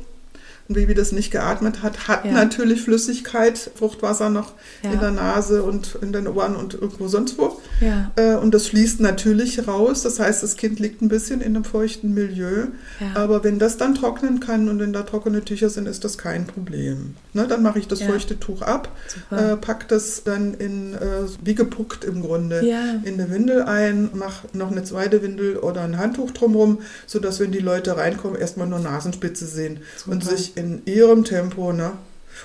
Ein 0.68 0.74
Baby, 0.74 0.94
das 0.94 1.12
nicht 1.12 1.30
geatmet 1.32 1.82
hat, 1.82 2.06
hat 2.08 2.24
Ja. 2.24 2.32
natürlich 2.32 2.82
Flüssigkeit, 2.82 3.70
Fruchtwasser 3.74 4.30
noch 4.30 4.52
Ja. 4.82 4.92
in 4.92 5.00
der 5.00 5.10
Nase 5.10 5.62
und 5.64 5.98
in 6.00 6.12
den 6.12 6.26
Ohren 6.28 6.54
und 6.56 6.74
irgendwo 6.74 7.08
sonst 7.08 7.36
wo. 7.38 7.60
Ja. 7.80 8.12
Äh, 8.16 8.36
und 8.36 8.54
das 8.54 8.66
fließt 8.68 9.00
natürlich 9.00 9.66
raus. 9.66 10.02
Das 10.02 10.20
heißt, 10.20 10.42
das 10.42 10.56
Kind 10.56 10.78
liegt 10.78 11.02
ein 11.02 11.08
bisschen 11.08 11.40
in 11.40 11.56
einem 11.56 11.64
feuchten 11.64 12.14
Milieu. 12.14 12.66
Aber 13.14 13.42
wenn 13.44 13.58
das 13.58 13.76
dann 13.76 13.94
trocknen 13.94 14.38
kann 14.40 14.68
und 14.68 14.78
wenn 14.78 14.92
da 14.92 15.02
trockene 15.02 15.44
Tücher 15.44 15.68
sind, 15.68 15.86
ist 15.88 16.04
das 16.04 16.16
kein 16.18 16.46
Problem. 16.46 17.16
Ne, 17.34 17.46
dann 17.48 17.62
mache 17.62 17.78
ich 17.78 17.88
das 17.88 18.02
feuchte 18.02 18.38
Tuch 18.38 18.62
ab, 18.62 18.88
Super. 19.08 19.52
äh, 19.52 19.56
pack 19.56 19.88
das 19.88 20.22
dann 20.24 20.54
in, 20.54 20.94
äh, 20.94 20.98
wie 21.42 21.54
gepuckt 21.54 22.04
im 22.04 22.22
Grunde, 22.22 22.60
in 23.04 23.14
eine 23.14 23.30
Windel 23.30 23.62
ein, 23.62 24.10
mache 24.14 24.46
noch 24.52 24.70
eine 24.70 24.84
zweite 24.84 25.22
Windel 25.22 25.56
oder 25.56 25.80
ein 25.82 25.98
Handtuch 25.98 26.30
drumherum, 26.30 26.78
sodass, 27.06 27.40
wenn 27.40 27.50
die 27.52 27.58
Leute 27.58 27.96
reinkommen, 27.96 28.38
erstmal 28.38 28.66
nur 28.68 28.78
Nasenspitze 28.78 29.46
sehen 29.46 29.78
und 30.06 30.22
Super. 30.22 30.36
Sich 30.52 30.62
in 30.62 30.82
ihrem 30.86 31.24
Tempo, 31.24 31.72
ne? 31.72 31.92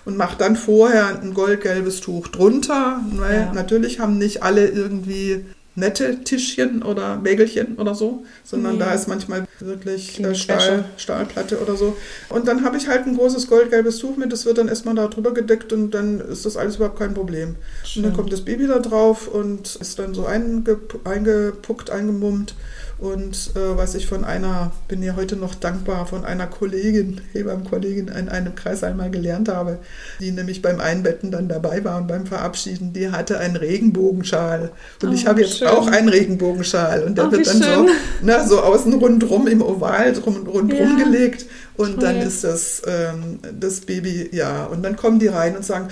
Und 0.05 0.17
mache 0.17 0.37
dann 0.37 0.55
vorher 0.55 1.19
ein 1.21 1.33
goldgelbes 1.33 2.01
Tuch 2.01 2.27
drunter, 2.27 3.01
weil 3.13 3.35
Ja. 3.39 3.53
natürlich 3.53 3.99
haben 3.99 4.17
nicht 4.17 4.43
alle 4.43 4.67
irgendwie 4.67 5.45
nette 5.75 6.23
Tischchen 6.23 6.81
oder 6.81 7.23
Wägelchen 7.23 7.75
oder 7.77 7.93
so, 7.93 8.25
sondern 8.43 8.73
Nee. 8.73 8.79
da 8.79 8.93
ist 8.93 9.07
manchmal 9.07 9.45
wirklich 9.59 10.19
äh, 10.23 10.33
Stahl. 10.33 10.85
Stahlplatte 10.97 11.59
oder 11.61 11.75
so. 11.77 11.95
Und 12.29 12.47
dann 12.47 12.65
habe 12.65 12.77
ich 12.77 12.87
halt 12.87 13.05
ein 13.05 13.15
großes 13.15 13.47
goldgelbes 13.47 13.99
Tuch 13.99 14.17
mit, 14.17 14.31
das 14.33 14.45
wird 14.45 14.57
dann 14.57 14.67
erstmal 14.69 14.95
da 14.95 15.07
drüber 15.07 15.33
gedeckt 15.35 15.71
und 15.73 15.91
dann 15.91 16.19
ist 16.19 16.45
das 16.47 16.57
alles 16.57 16.77
überhaupt 16.77 16.97
kein 16.99 17.13
Problem. 17.13 17.49
Und 17.49 17.55
dann 17.95 18.03
Schön. 18.05 18.13
kommt 18.13 18.33
das 18.33 18.41
Baby 18.41 18.65
da 18.67 18.79
drauf 18.79 19.27
und 19.27 19.75
ist 19.75 19.99
dann 19.99 20.13
so 20.15 20.25
eingep 20.25 20.99
eingepuckt, 21.05 21.91
eingemummt. 21.91 22.55
Und 22.99 23.51
äh, 23.55 23.77
was 23.77 23.93
ich 23.93 24.07
von 24.07 24.25
einer, 24.25 24.71
bin 24.87 25.03
ja 25.03 25.15
heute 25.15 25.35
noch 25.35 25.53
dankbar, 25.53 26.07
von 26.07 26.25
einer 26.25 26.47
Kollegin, 26.47 27.21
Hebammenkollegin 27.33 28.07
in 28.07 28.27
einem 28.27 28.55
Kreis 28.55 28.83
einmal 28.83 29.11
gelernt 29.11 29.49
habe, 29.49 29.77
die 30.19 30.31
nämlich 30.31 30.63
beim 30.63 30.79
Einbetten 30.79 31.29
dann 31.29 31.47
dabei 31.47 31.83
war 31.83 31.97
und 31.97 32.07
beim 32.07 32.25
Verabschieden, 32.25 32.93
die 32.93 33.11
hatte 33.11 33.37
einen 33.37 33.55
Regenbogenschal. 33.55 34.71
Und 35.03 35.09
Oh, 35.09 35.13
ich 35.13 35.27
habe 35.27 35.41
jetzt 35.41 35.59
schön. 35.59 35.67
auch 35.67 35.85
einen 35.87 36.09
Regenbogenschal. 36.09 37.03
Und 37.03 37.17
der 37.19 37.27
Oh, 37.27 37.31
wird 37.31 37.45
dann 37.45 37.61
so, 37.61 37.85
na, 38.23 38.47
so 38.47 38.61
außen 38.61 38.93
rundrum 38.95 39.47
im 39.47 39.61
Oval 39.61 40.13
drum, 40.13 40.47
rundrum 40.47 40.97
Ja. 40.97 41.03
gelegt. 41.05 41.45
Und 41.75 42.01
dann 42.01 42.15
Toll. 42.15 42.27
ist 42.27 42.43
das, 42.43 42.81
ähm, 42.87 43.37
das 43.59 43.81
Baby, 43.81 44.29
ja. 44.31 44.65
Und 44.65 44.81
dann 44.81 44.95
kommen 44.95 45.19
die 45.19 45.27
rein 45.27 45.55
und 45.55 45.63
sagen, 45.63 45.89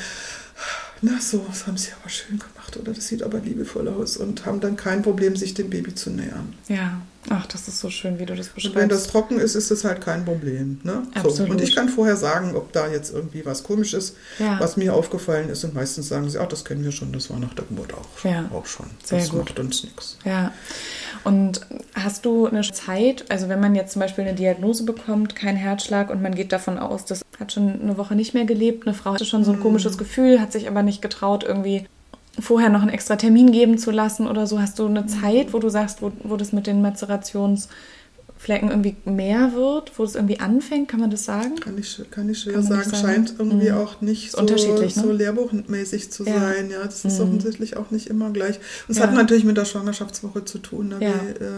na 1.06 1.22
so, 1.22 1.46
das 1.48 1.68
haben 1.68 1.78
sie 1.78 1.92
aber 2.02 2.10
schön 2.10 2.40
gemacht 2.40 2.78
oder 2.78 2.92
das 2.92 3.08
sieht 3.08 3.22
aber 3.22 3.38
liebevoll 3.38 3.88
aus 3.88 4.18
und 4.18 4.46
haben 4.48 4.60
dann 4.60 4.76
kein 4.76 5.04
Problem, 5.04 5.36
sich 5.36 5.54
dem 5.54 5.70
Baby 5.70 5.94
zu 5.94 6.10
nähern. 6.10 6.56
Ja, 6.68 7.00
ach, 7.30 7.46
das 7.46 7.68
ist 7.68 7.80
so 7.80 7.92
schön, 7.92 8.18
wie 8.18 8.26
du 8.26 8.36
das 8.36 8.48
beschreibst. 8.48 8.76
Und 8.76 8.82
wenn 8.82 8.90
das 8.90 9.06
trocken 9.06 9.40
ist, 9.40 9.54
ist 9.54 9.70
das 9.70 9.84
halt 9.84 10.02
kein 10.02 10.26
Problem. 10.26 10.80
Ne? 10.84 11.04
So. 11.28 11.44
Und 11.44 11.62
ich 11.62 11.76
kann 11.76 11.90
vorher 11.90 12.18
sagen, 12.18 12.56
ob 12.56 12.74
da 12.74 12.88
jetzt 12.88 13.14
irgendwie 13.14 13.46
was 13.46 13.62
komisch 13.64 13.94
ist, 13.94 14.16
ja. 14.40 14.60
was 14.60 14.78
mir 14.78 14.96
aufgefallen 14.96 15.50
ist. 15.50 15.64
Und 15.64 15.76
meistens 15.76 16.08
sagen 16.08 16.28
sie, 16.28 16.40
ach, 16.40 16.48
das 16.48 16.66
kennen 16.66 16.84
wir 16.84 16.92
schon, 16.92 17.12
das 17.12 17.30
war 17.30 17.38
nach 17.38 17.54
der 17.54 17.66
Geburt 17.66 17.94
auch, 17.94 18.24
ja. 18.24 18.50
auch 18.52 18.66
schon. 18.66 18.88
Sehr 19.04 19.20
das 19.20 19.30
gut. 19.30 19.42
macht 19.42 19.60
uns 19.60 19.84
nichts. 19.84 20.18
Ja. 20.26 20.54
Und 21.24 21.62
hast 21.94 22.26
du 22.26 22.48
eine 22.48 22.62
Zeit, 22.62 23.26
also 23.30 23.50
wenn 23.50 23.60
man 23.60 23.76
jetzt 23.76 23.94
zum 23.94 24.00
Beispiel 24.00 24.24
eine 24.24 24.36
Diagnose 24.36 24.86
bekommt, 24.86 25.36
kein 25.36 25.56
Herzschlag 25.56 26.10
und 26.10 26.22
man 26.22 26.34
geht 26.34 26.52
davon 26.52 26.78
aus, 26.78 27.06
das 27.06 27.25
hat 27.40 27.54
schon 27.54 27.82
eine 27.82 27.98
Woche 27.98 28.16
nicht 28.16 28.34
mehr 28.34 28.46
gelebt, 28.46 28.88
eine 28.88 28.96
Frau 28.96 29.14
hatte 29.14 29.26
schon 29.26 29.44
so 29.44 29.52
ein 29.52 29.60
mhm. 29.60 29.64
komisches 29.64 29.98
Gefühl, 29.98 30.40
hat 30.40 30.52
sich 30.52 30.68
aber 30.68 30.84
nicht 30.84 31.02
getraut, 31.02 31.44
irgendwie 31.44 31.86
vorher 32.40 32.70
noch 32.70 32.82
einen 32.82 32.90
extra 32.90 33.16
Termin 33.16 33.52
geben 33.52 33.78
zu 33.78 33.92
lassen 33.92 34.28
oder 34.28 34.46
so. 34.48 34.60
Hast 34.60 34.80
du 34.80 34.86
eine 34.86 35.02
mhm. 35.02 35.08
Zeit, 35.08 35.54
wo 35.54 35.60
du 35.60 35.70
sagst, 35.70 36.02
wo, 36.02 36.12
wo 36.24 36.38
das 36.38 36.54
mit 36.54 36.68
den 36.68 36.86
Mazerations- 36.86 37.70
Flecken 38.46 38.70
irgendwie 38.70 38.96
mehr 39.06 39.54
wird, 39.56 39.98
wo 39.98 40.04
es 40.04 40.14
irgendwie 40.14 40.40
anfängt, 40.40 40.88
kann 40.88 41.00
man 41.00 41.10
das 41.10 41.26
sagen? 41.26 41.56
Kann 41.56 41.80
ich, 41.80 42.00
kann 42.12 42.30
ich 42.30 42.42
schwer 42.42 42.54
kann 42.54 42.62
sagen. 42.62 42.84
sagen. 42.92 42.96
Scheint 43.02 43.36
irgendwie 43.40 43.72
mhm. 43.72 43.78
auch 43.78 44.02
nicht 44.02 44.34
so, 44.34 44.42
ne? 44.44 44.88
so 44.88 45.12
lehrbuchmäßig 45.12 46.12
zu 46.12 46.26
ja. 46.26 46.40
sein. 46.40 46.70
Ja, 46.70 46.84
das 46.84 47.04
ist 47.06 47.18
mhm. 47.18 47.26
offensichtlich 47.26 47.76
auch 47.76 47.90
nicht 47.90 48.06
immer 48.06 48.30
gleich. 48.30 48.58
Und 48.88 48.92
es 48.92 48.98
ja. 48.98 49.08
hat 49.08 49.16
natürlich 49.16 49.46
mit 49.46 49.58
der 49.58 49.66
Schwangerschaftswoche 49.66 50.46
zu 50.46 50.60
tun. 50.60 50.90
Ne? 50.90 50.98
Ja. 51.00 51.14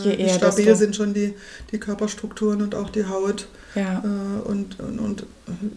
Wie, 0.05 0.11
äh, 0.11 0.27
wie 0.27 0.29
stabil 0.29 0.73
sind 0.77 0.95
schon 0.95 1.13
die, 1.13 1.33
die 1.73 1.77
Körperstrukturen 1.77 2.61
und 2.61 2.73
auch 2.73 2.89
die 2.89 3.05
Haut. 3.05 3.49
Ja. 3.75 4.01
Äh, 4.05 4.47
und, 4.47 4.79
und, 4.79 4.99
und 4.99 5.25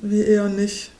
wie 0.02 0.22
eher 0.22 0.48
nicht. 0.48 0.92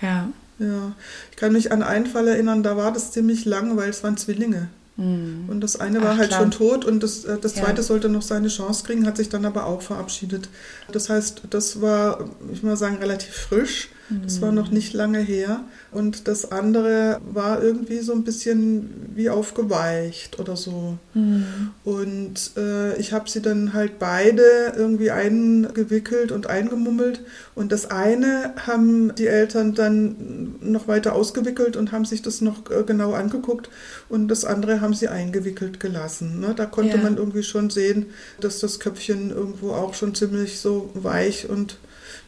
Ja. 0.00 0.30
Ja, 0.58 0.92
ich 1.30 1.36
kann 1.36 1.52
mich 1.52 1.70
an 1.70 1.82
einen 1.82 2.06
Fall 2.06 2.28
erinnern, 2.28 2.62
da 2.62 2.78
war 2.78 2.92
das 2.92 3.12
ziemlich 3.12 3.44
lang, 3.44 3.76
weil 3.76 3.90
es 3.90 4.02
waren 4.02 4.16
Zwillinge. 4.16 4.68
Mhm. 4.96 5.48
Und 5.48 5.60
das 5.60 5.78
eine 5.78 6.02
war 6.02 6.12
Ach, 6.12 6.18
halt 6.18 6.28
klar. 6.28 6.40
schon 6.40 6.50
tot 6.50 6.84
und 6.84 7.02
das, 7.02 7.24
äh, 7.24 7.38
das 7.38 7.54
zweite 7.54 7.78
ja. 7.78 7.82
sollte 7.82 8.08
noch 8.08 8.22
seine 8.22 8.48
Chance 8.48 8.84
kriegen, 8.84 9.06
hat 9.06 9.16
sich 9.16 9.28
dann 9.28 9.44
aber 9.44 9.66
auch 9.66 9.82
verabschiedet. 9.82 10.48
Das 10.92 11.08
heißt, 11.08 11.42
das 11.50 11.80
war, 11.80 12.28
ich 12.52 12.62
mal 12.62 12.76
sagen, 12.76 12.96
relativ 12.96 13.34
frisch. 13.34 13.88
Das 14.24 14.40
war 14.40 14.52
noch 14.52 14.70
nicht 14.70 14.92
lange 14.92 15.18
her. 15.18 15.60
Und 15.92 16.28
das 16.28 16.50
andere 16.50 17.20
war 17.32 17.62
irgendwie 17.62 18.00
so 18.00 18.12
ein 18.12 18.24
bisschen 18.24 19.10
wie 19.14 19.30
aufgeweicht 19.30 20.38
oder 20.38 20.56
so. 20.56 20.98
Mhm. 21.14 21.70
Und 21.84 22.52
äh, 22.56 22.96
ich 22.96 23.12
habe 23.12 23.30
sie 23.30 23.40
dann 23.40 23.72
halt 23.72 23.98
beide 23.98 24.72
irgendwie 24.76 25.10
eingewickelt 25.10 26.32
und 26.32 26.48
eingemummelt. 26.48 27.20
Und 27.54 27.72
das 27.72 27.90
eine 27.90 28.54
haben 28.66 29.14
die 29.14 29.26
Eltern 29.26 29.74
dann 29.74 30.56
noch 30.60 30.88
weiter 30.88 31.14
ausgewickelt 31.14 31.76
und 31.76 31.92
haben 31.92 32.04
sich 32.04 32.22
das 32.22 32.40
noch 32.40 32.70
äh, 32.70 32.82
genau 32.84 33.12
angeguckt. 33.12 33.70
Und 34.08 34.28
das 34.28 34.44
andere 34.44 34.80
haben 34.80 34.94
sie 34.94 35.08
eingewickelt 35.08 35.80
gelassen. 35.80 36.40
Ne? 36.40 36.54
Da 36.56 36.66
konnte 36.66 36.96
ja. 36.96 37.02
man 37.02 37.16
irgendwie 37.16 37.42
schon 37.42 37.70
sehen, 37.70 38.06
dass 38.40 38.60
das 38.60 38.80
Köpfchen 38.80 39.30
irgendwo 39.30 39.72
auch 39.72 39.94
schon 39.94 40.14
ziemlich 40.14 40.58
so 40.60 40.90
weich 40.94 41.48
und 41.48 41.78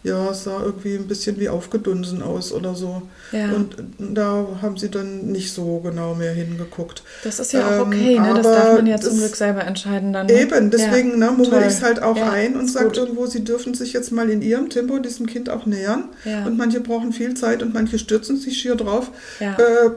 ja, 0.04 0.30
es 0.30 0.44
sah 0.44 0.60
irgendwie 0.62 0.96
ein 0.96 1.06
bisschen 1.06 1.38
wie 1.38 1.48
aufgedunsen 1.48 2.22
aus 2.22 2.52
oder 2.52 2.74
so. 2.74 3.02
Ja. 3.30 3.52
Und 3.52 3.76
da 3.98 4.46
haben 4.60 4.76
sie 4.76 4.90
dann 4.90 5.30
nicht 5.30 5.52
so 5.52 5.78
genau 5.78 6.14
mehr 6.14 6.32
hingeguckt. 6.32 7.04
Das 7.22 7.38
ist 7.38 7.52
ja 7.52 7.66
auch 7.68 7.86
okay, 7.86 8.16
ähm, 8.16 8.22
ne? 8.22 8.34
das 8.34 8.42
darf 8.42 8.74
man 8.74 8.86
ja 8.86 8.98
zum 8.98 9.16
Glück 9.16 9.36
selber 9.36 9.64
entscheiden 9.64 10.12
dann. 10.12 10.26
Ne? 10.26 10.40
Eben, 10.40 10.70
deswegen 10.70 11.10
ja, 11.12 11.30
ne, 11.30 11.30
mummel 11.30 11.60
ich 11.60 11.66
es 11.66 11.82
halt 11.82 12.02
auch 12.02 12.16
ja, 12.16 12.30
ein 12.30 12.56
und 12.56 12.68
sage 12.68 12.90
irgendwo, 12.96 13.26
sie 13.26 13.44
dürfen 13.44 13.74
sich 13.74 13.92
jetzt 13.92 14.10
mal 14.10 14.28
in 14.28 14.42
ihrem 14.42 14.70
Tempo 14.70 14.98
diesem 14.98 15.26
Kind 15.26 15.48
auch 15.48 15.66
nähern. 15.66 16.08
Ja. 16.24 16.46
Und 16.46 16.58
manche 16.58 16.80
brauchen 16.80 17.12
viel 17.12 17.34
Zeit 17.34 17.62
und 17.62 17.72
manche 17.72 17.98
stürzen 18.00 18.36
sich 18.36 18.58
schier 18.58 18.74
drauf. 18.74 19.10
Ja. 19.38 19.52
Äh, 19.52 19.90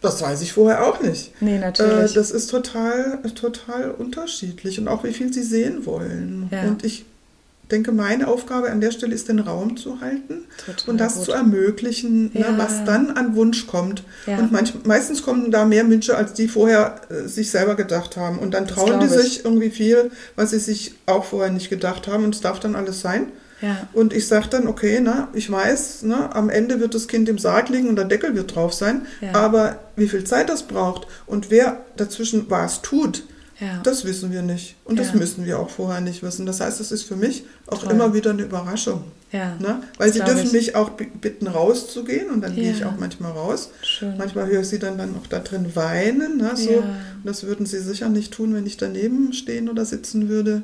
das 0.00 0.22
weiß 0.22 0.40
ich 0.40 0.54
vorher 0.54 0.86
auch 0.86 1.02
nicht. 1.02 1.32
Nee, 1.42 1.58
natürlich. 1.58 2.12
Äh, 2.12 2.14
das 2.14 2.30
ist 2.30 2.46
total, 2.46 3.18
total 3.34 3.90
unterschiedlich 3.90 4.78
und 4.80 4.88
auch 4.88 5.04
wie 5.04 5.12
viel 5.12 5.30
sie 5.30 5.42
sehen 5.42 5.84
wollen. 5.84 6.48
Ja. 6.50 6.62
Und 6.62 6.82
ich 6.84 7.04
denke, 7.70 7.92
meine 7.92 8.28
Aufgabe 8.28 8.70
an 8.70 8.80
der 8.80 8.90
Stelle 8.90 9.14
ist, 9.14 9.28
den 9.28 9.38
Raum 9.38 9.76
zu 9.76 10.00
halten 10.00 10.44
Total 10.64 10.90
und 10.90 10.98
das 10.98 11.16
gut. 11.16 11.24
zu 11.24 11.32
ermöglichen, 11.32 12.32
ne, 12.32 12.40
ja. 12.40 12.50
ne, 12.52 12.58
was 12.58 12.84
dann 12.84 13.10
an 13.10 13.34
Wunsch 13.36 13.66
kommt. 13.66 14.02
Ja. 14.26 14.38
Und 14.38 14.52
manch, 14.52 14.74
meistens 14.84 15.22
kommen 15.22 15.50
da 15.50 15.64
mehr 15.64 15.88
Wünsche, 15.88 16.16
als 16.16 16.32
die 16.32 16.48
vorher 16.48 17.00
äh, 17.08 17.28
sich 17.28 17.50
selber 17.50 17.74
gedacht 17.74 18.16
haben. 18.16 18.38
Und 18.38 18.54
dann 18.54 18.66
trauen 18.66 19.00
die 19.00 19.08
sich 19.08 19.44
irgendwie 19.44 19.70
viel, 19.70 20.10
was 20.36 20.50
sie 20.50 20.58
sich 20.58 20.94
auch 21.06 21.24
vorher 21.24 21.50
nicht 21.50 21.70
gedacht 21.70 22.08
haben. 22.08 22.24
Und 22.24 22.34
es 22.34 22.40
darf 22.40 22.60
dann 22.60 22.74
alles 22.76 23.00
sein. 23.00 23.28
Ja. 23.62 23.88
Und 23.92 24.12
ich 24.12 24.26
sage 24.26 24.48
dann, 24.50 24.66
okay, 24.66 25.00
na, 25.02 25.28
ich 25.34 25.50
weiß, 25.50 26.00
na, 26.04 26.34
am 26.34 26.48
Ende 26.48 26.80
wird 26.80 26.94
das 26.94 27.08
Kind 27.08 27.28
im 27.28 27.38
Sarg 27.38 27.68
liegen 27.68 27.88
und 27.88 27.96
der 27.96 28.06
Deckel 28.06 28.34
wird 28.34 28.54
drauf 28.54 28.72
sein. 28.72 29.06
Aber 29.32 29.78
wie 29.96 30.08
viel 30.08 30.24
Zeit 30.24 30.48
das 30.48 30.62
braucht 30.62 31.06
und 31.26 31.50
wer 31.50 31.80
dazwischen 31.96 32.46
was 32.48 32.82
tut, 32.82 33.24
ja. 33.60 33.80
Das 33.82 34.04
wissen 34.04 34.32
wir 34.32 34.42
nicht. 34.42 34.76
Und 34.84 34.98
ja. 34.98 35.04
das 35.04 35.14
müssen 35.14 35.44
wir 35.44 35.58
auch 35.58 35.70
vorher 35.70 36.00
nicht 36.00 36.22
wissen. 36.22 36.46
Das 36.46 36.60
heißt, 36.60 36.80
es 36.80 36.92
ist 36.92 37.02
für 37.02 37.16
mich 37.16 37.44
auch 37.66 37.82
Toll. 37.82 37.92
immer 37.92 38.14
wieder 38.14 38.30
eine 38.30 38.42
Überraschung. 38.42 39.04
Ja. 39.32 39.54
Ne? 39.60 39.82
Weil 39.96 40.12
sie 40.12 40.20
dürfen 40.20 40.46
ich. 40.46 40.52
mich 40.52 40.74
auch 40.74 40.90
bitten, 40.90 41.46
rauszugehen 41.46 42.30
und 42.30 42.40
dann 42.40 42.54
gehe 42.54 42.72
ich 42.72 42.84
auch 42.84 42.96
manchmal 42.98 43.32
raus. 43.32 43.70
Schön. 43.82 44.16
Manchmal 44.16 44.48
höre 44.48 44.62
ich 44.62 44.68
sie 44.68 44.78
dann, 44.78 44.98
dann 44.98 45.14
auch 45.16 45.26
da 45.26 45.38
drin 45.38 45.76
weinen. 45.76 46.38
Ne? 46.38 46.52
So, 46.56 46.82
Das 47.22 47.44
würden 47.44 47.66
sie 47.66 47.78
sicher 47.78 48.08
nicht 48.08 48.32
tun, 48.32 48.54
wenn 48.54 48.66
ich 48.66 48.76
daneben 48.76 49.32
stehen 49.32 49.68
oder 49.68 49.84
sitzen 49.84 50.28
würde. 50.28 50.62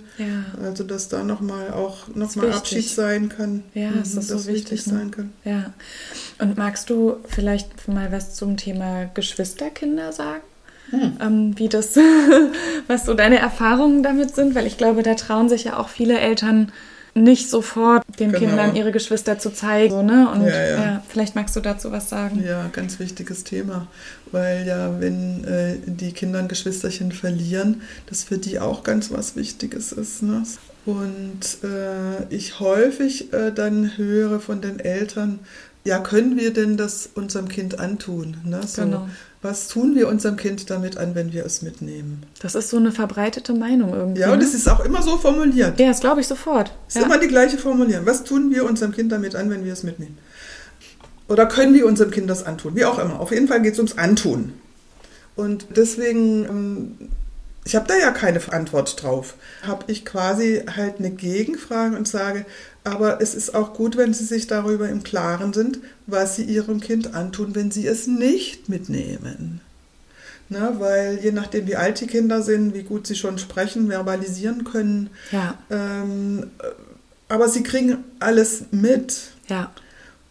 Also, 0.63 0.83
dass 0.83 1.09
da 1.09 1.23
nochmal 1.23 1.71
auch 1.71 2.09
nochmal 2.15 2.53
Abschied 2.53 2.89
sein 2.89 3.29
kann. 3.29 3.63
Ja, 3.75 3.91
mhm, 3.91 3.99
das 4.01 4.15
ist 4.15 4.29
so 4.29 4.47
wichtig, 4.47 4.73
wichtig 4.73 4.87
ne? 4.87 4.93
sein 4.99 5.11
kann. 5.11 5.33
Ja. 5.45 5.73
Und 6.39 6.57
magst 6.57 6.91
du 6.91 7.17
vielleicht 7.29 7.89
mal 7.89 8.11
was 8.11 8.35
zum 8.35 8.57
Thema 8.57 9.05
Geschwisterkinder 9.05 10.13
sagen? 10.13 10.43
Hm. 10.91 11.17
Ähm, 11.21 11.59
wie 11.59 11.69
das, 11.69 11.97
was 12.87 13.07
so 13.07 13.15
deine 13.15 13.39
Erfahrungen 13.39 14.03
damit 14.03 14.35
sind, 14.35 14.55
weil 14.55 14.67
ich 14.67 14.79
glaube, 14.79 15.03
da 15.03 15.15
trauen 15.15 15.49
sich 15.49 15.65
ja 15.65 15.79
auch 15.79 15.89
viele 15.89 16.19
Eltern 16.19 16.73
nicht 17.17 17.49
sofort 17.49 18.05
den 18.19 18.31
genau. 18.31 18.41
Kindern 18.41 18.77
ihre 18.77 18.93
Geschwister 18.93 19.39
zu 19.39 19.51
zeigen. 19.51 19.91
So, 19.91 20.03
ne? 20.03 20.31
Und 20.31 20.47
ja, 20.47 20.67
ja. 20.67 20.85
Ja, 20.85 21.03
vielleicht 21.09 21.35
magst 21.35 21.57
du 21.57 21.61
dazu 21.61 21.91
was 21.91 22.11
sagen. 22.11 22.45
Ja, 22.47 22.69
ganz 22.73 22.99
wichtiges 22.99 23.43
Thema, 23.43 23.89
weil 24.33 24.67
ja, 24.67 25.01
wenn 25.01 25.45
äh, 25.45 25.77
die 25.87 26.13
Kinder 26.13 26.39
ein 26.39 26.49
Geschwisterchen 26.49 27.13
verlieren, 27.13 27.81
das 28.07 28.23
für 28.23 28.37
die 28.37 28.61
auch 28.61 28.83
ganz 28.83 29.11
was 29.11 29.35
Wichtiges 29.35 29.93
ist. 29.93 30.23
Ne? 30.23 30.43
Und 30.85 31.65
äh, 31.65 32.33
ich 32.35 32.61
häufig 32.61 33.33
äh, 33.33 33.51
dann 33.51 33.97
höre 33.97 34.39
von 34.39 34.61
den 34.61 34.79
Eltern, 34.79 35.41
ja, 35.87 36.01
können 36.01 36.37
wir 36.37 36.53
denn 36.53 36.77
das 36.77 37.09
unserem 37.15 37.49
Kind 37.49 37.79
antun? 37.79 38.37
Ne? 38.45 38.61
So, 38.67 38.83
genau. 38.83 39.09
Was 39.41 39.69
tun 39.69 39.95
wir 39.95 40.09
unserem 40.09 40.37
Kind 40.37 40.69
damit 40.71 40.97
an, 40.97 41.15
wenn 41.15 41.33
wir 41.33 41.47
es 41.47 41.63
mitnehmen? 41.63 42.25
Das 42.41 42.57
ist 42.57 42.71
so 42.71 42.77
eine 42.77 42.91
verbreitete 42.91 43.55
Meinung 43.55 43.95
irgendwie. 43.95 44.23
Ja, 44.23 44.33
und 44.33 44.43
es 44.43 44.53
ne? 44.53 44.59
ist 44.59 44.69
auch 44.69 44.81
immer 44.81 45.03
so 45.03 45.17
formuliert. 45.17 45.79
Ja, 45.79 45.89
das 45.89 46.01
glaube 46.01 46.21
ich 46.21 46.27
sofort. 46.27 46.73
Es 46.89 46.97
ist 46.97 47.03
ja. 47.03 47.07
immer 47.07 47.19
die 47.19 47.29
gleiche 47.29 47.57
Formulierung. 47.57 48.05
Was 48.05 48.25
tun 48.25 48.51
wir 48.51 48.65
unserem 48.65 48.93
Kind 48.93 49.13
damit 49.13 49.37
an, 49.37 49.49
wenn 49.49 49.65
wir 49.65 49.73
es 49.73 49.85
mitnehmen? 49.85 50.19
Oder 51.29 51.47
können 51.47 51.75
wir 51.75 51.87
unserem 51.87 52.11
Kind 52.11 52.29
das 52.29 52.45
antun? 52.45 52.75
Wie 52.75 52.85
auch 52.85 52.99
immer. 52.99 53.21
Auf 53.21 53.31
jeden 53.31 53.47
Fall 53.47 53.63
geht 53.63 53.75
es 53.75 53.79
ums 53.79 53.97
Antun. 53.97 54.55
Und 55.37 55.67
deswegen 55.77 56.45
ähm, 56.45 57.09
ich 57.67 57.75
habe 57.75 57.89
da 57.89 57.97
ja 57.97 58.13
keine 58.13 58.41
Antwort 58.53 59.03
drauf. 59.03 59.35
Habe 59.67 59.91
ich 59.91 60.05
quasi 60.05 60.63
halt 60.77 61.01
eine 61.01 61.11
Gegenfrage 61.11 61.97
und 61.97 62.07
sage, 62.07 62.47
aber 62.87 63.21
es 63.21 63.35
ist 63.35 63.55
auch 63.55 63.75
gut, 63.75 63.97
wenn 63.97 64.15
Sie 64.15 64.25
sich 64.25 64.47
darüber 64.47 64.89
im 64.89 65.03
Klaren 65.03 65.53
sind, 65.53 65.81
was 66.07 66.37
Sie 66.37 66.45
Ihrem 66.45 66.81
Kind 66.81 67.15
antun, 67.15 67.55
wenn 67.55 67.71
Sie 67.73 67.87
es 67.87 68.07
nicht 68.07 68.69
mitnehmen. 68.69 69.61
Na, 70.49 70.79
weil 70.79 71.19
je 71.21 71.33
nachdem, 71.33 71.67
wie 71.67 71.75
alt 71.75 72.01
die 72.01 72.07
Kinder 72.07 72.41
sind, 72.43 72.73
wie 72.75 72.85
gut 72.85 73.09
sie 73.09 73.17
schon 73.17 73.39
sprechen, 73.39 73.89
verbalisieren 73.89 74.63
können. 74.63 75.11
Ja. 75.33 75.59
Ähm, 75.71 76.51
aber 77.29 77.49
sie 77.49 77.65
kriegen 77.65 78.05
alles 78.21 78.67
mit. 78.71 79.33
Ja. 79.49 79.73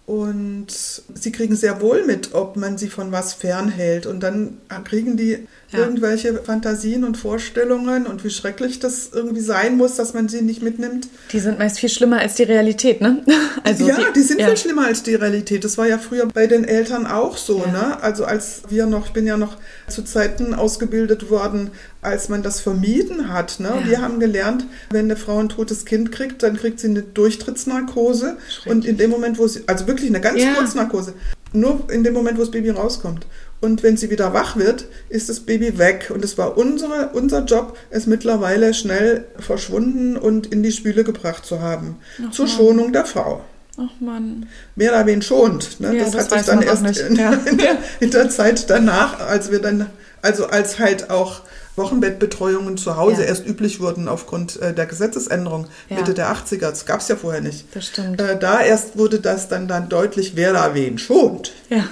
Und 0.05 0.67
sie 0.69 1.31
kriegen 1.33 1.57
sehr 1.57 1.81
wohl 1.81 2.05
mit, 2.05 2.33
ob 2.33 2.55
man 2.55 2.77
sie 2.77 2.89
von 2.89 3.11
was 3.11 3.33
fernhält. 3.33 4.05
Und 4.05 4.21
dann 4.21 4.57
kriegen 4.85 5.17
die 5.17 5.47
ja. 5.71 5.79
irgendwelche 5.79 6.35
Fantasien 6.35 7.03
und 7.03 7.17
Vorstellungen 7.17 8.05
und 8.05 8.23
wie 8.23 8.29
schrecklich 8.29 8.79
das 8.79 9.09
irgendwie 9.13 9.41
sein 9.41 9.77
muss, 9.77 9.95
dass 9.95 10.13
man 10.13 10.29
sie 10.29 10.41
nicht 10.41 10.61
mitnimmt. 10.61 11.07
Die 11.31 11.39
sind 11.39 11.59
meist 11.59 11.79
viel 11.79 11.89
schlimmer 11.89 12.19
als 12.19 12.35
die 12.35 12.43
Realität, 12.43 13.01
ne? 13.01 13.23
Also 13.63 13.87
ja, 13.87 13.95
die, 13.95 14.19
die 14.19 14.21
sind 14.21 14.39
ja. 14.39 14.47
viel 14.47 14.57
schlimmer 14.57 14.85
als 14.85 15.01
die 15.01 15.15
Realität. 15.15 15.63
Das 15.63 15.77
war 15.77 15.87
ja 15.87 15.97
früher 15.97 16.27
bei 16.27 16.45
den 16.45 16.65
Eltern 16.65 17.07
auch 17.07 17.35
so, 17.35 17.63
ja. 17.65 17.71
ne? 17.71 18.03
Also 18.03 18.25
als 18.25 18.61
wir 18.69 18.85
noch, 18.85 19.07
ich 19.07 19.13
bin 19.13 19.25
ja 19.25 19.37
noch 19.37 19.57
zu 19.87 20.03
Zeiten 20.03 20.53
ausgebildet 20.53 21.29
worden, 21.29 21.71
als 22.05 22.29
man 22.29 22.43
das 22.43 22.61
vermieden 22.61 23.31
hat. 23.33 23.59
Ne? 23.59 23.81
Wir 23.85 24.01
haben 24.01 24.19
gelernt, 24.19 24.65
wenn 24.91 25.05
eine 25.05 25.15
Frau 25.15 25.39
ein 25.39 25.49
totes 25.49 25.85
Kind 25.85 26.11
kriegt, 26.11 26.43
dann 26.43 26.55
kriegt 26.55 26.79
sie 26.79 26.87
eine 26.87 27.01
Durchtrittsnarkose 27.01 28.37
und 28.65 28.85
in 28.85 28.97
dem 28.97 29.09
Moment, 29.09 29.37
wo 29.39 29.47
sie, 29.47 29.63
also 29.67 29.87
wirklich 29.87 30.09
eine 30.09 30.21
ganz 30.21 30.41
Kurznarkose, 30.55 31.13
nur 31.53 31.87
in 31.89 32.03
dem 32.03 32.13
Moment, 32.13 32.37
wo 32.37 32.41
das 32.41 32.51
Baby 32.51 32.69
rauskommt. 32.69 33.25
Und 33.61 33.81
wenn 33.83 33.97
sie 33.97 34.09
wieder 34.11 34.33
wach 34.33 34.57
wird, 34.57 34.85
ist 35.09 35.29
das 35.29 35.39
Baby 35.39 35.77
weg. 35.77 36.11
Und 36.13 36.23
es 36.23 36.37
war 36.37 36.57
unsere, 36.57 37.09
unser 37.13 37.45
Job, 37.45 37.77
es 37.89 38.05
mittlerweile 38.05 38.73
schnell 38.73 39.25
verschwunden 39.39 40.17
und 40.17 40.47
in 40.47 40.61
die 40.61 40.71
Spüle 40.71 41.03
gebracht 41.03 41.45
zu 41.45 41.61
haben. 41.61 41.97
Ach, 42.27 42.31
zur 42.31 42.47
Schonung 42.47 42.93
der 42.93 43.05
Frau. 43.05 43.41
Ach 43.77 43.99
Mann. 43.99 44.47
Mehr 44.75 44.91
oder 44.91 45.05
weniger 45.05 45.23
schont. 45.25 45.79
Ne? 45.79 45.97
Ja, 45.97 46.03
das, 46.05 46.11
das 46.13 46.31
hat 46.31 46.31
sich 46.39 46.45
dann 46.47 46.61
erst 46.61 46.99
in, 46.99 47.15
Ja. 47.15 47.33
in, 47.45 47.57
der, 47.57 47.77
in 47.99 48.11
der 48.11 48.29
Zeit 48.29 48.69
danach, 48.69 49.19
als 49.19 49.51
wir 49.51 49.59
dann, 49.59 49.87
also 50.21 50.45
als 50.47 50.79
halt 50.79 51.09
auch 51.09 51.41
Wochenbettbetreuungen 51.75 52.77
zu 52.77 52.95
Hause 52.97 53.21
Ja. 53.23 53.27
erst 53.27 53.45
üblich 53.47 53.79
wurden 53.79 54.07
aufgrund 54.07 54.61
äh, 54.61 54.73
der 54.73 54.85
Gesetzesänderung 54.85 55.67
Ja. 55.89 55.97
Mitte 55.97 56.13
der 56.13 56.31
80er. 56.33 56.59
Das 56.69 56.85
gab 56.85 57.01
es 57.01 57.07
ja 57.07 57.15
vorher 57.15 57.41
nicht. 57.41 57.65
Das 57.73 57.87
stimmt. 57.87 58.19
Äh, 58.21 58.37
da 58.37 58.61
erst 58.61 58.97
wurde 58.97 59.19
das 59.19 59.47
dann, 59.49 59.67
dann 59.67 59.89
deutlich, 59.89 60.33
wer 60.35 60.53
da 60.53 60.73
wen 60.73 60.97
schont. 60.97 61.51
Ja. 61.69 61.85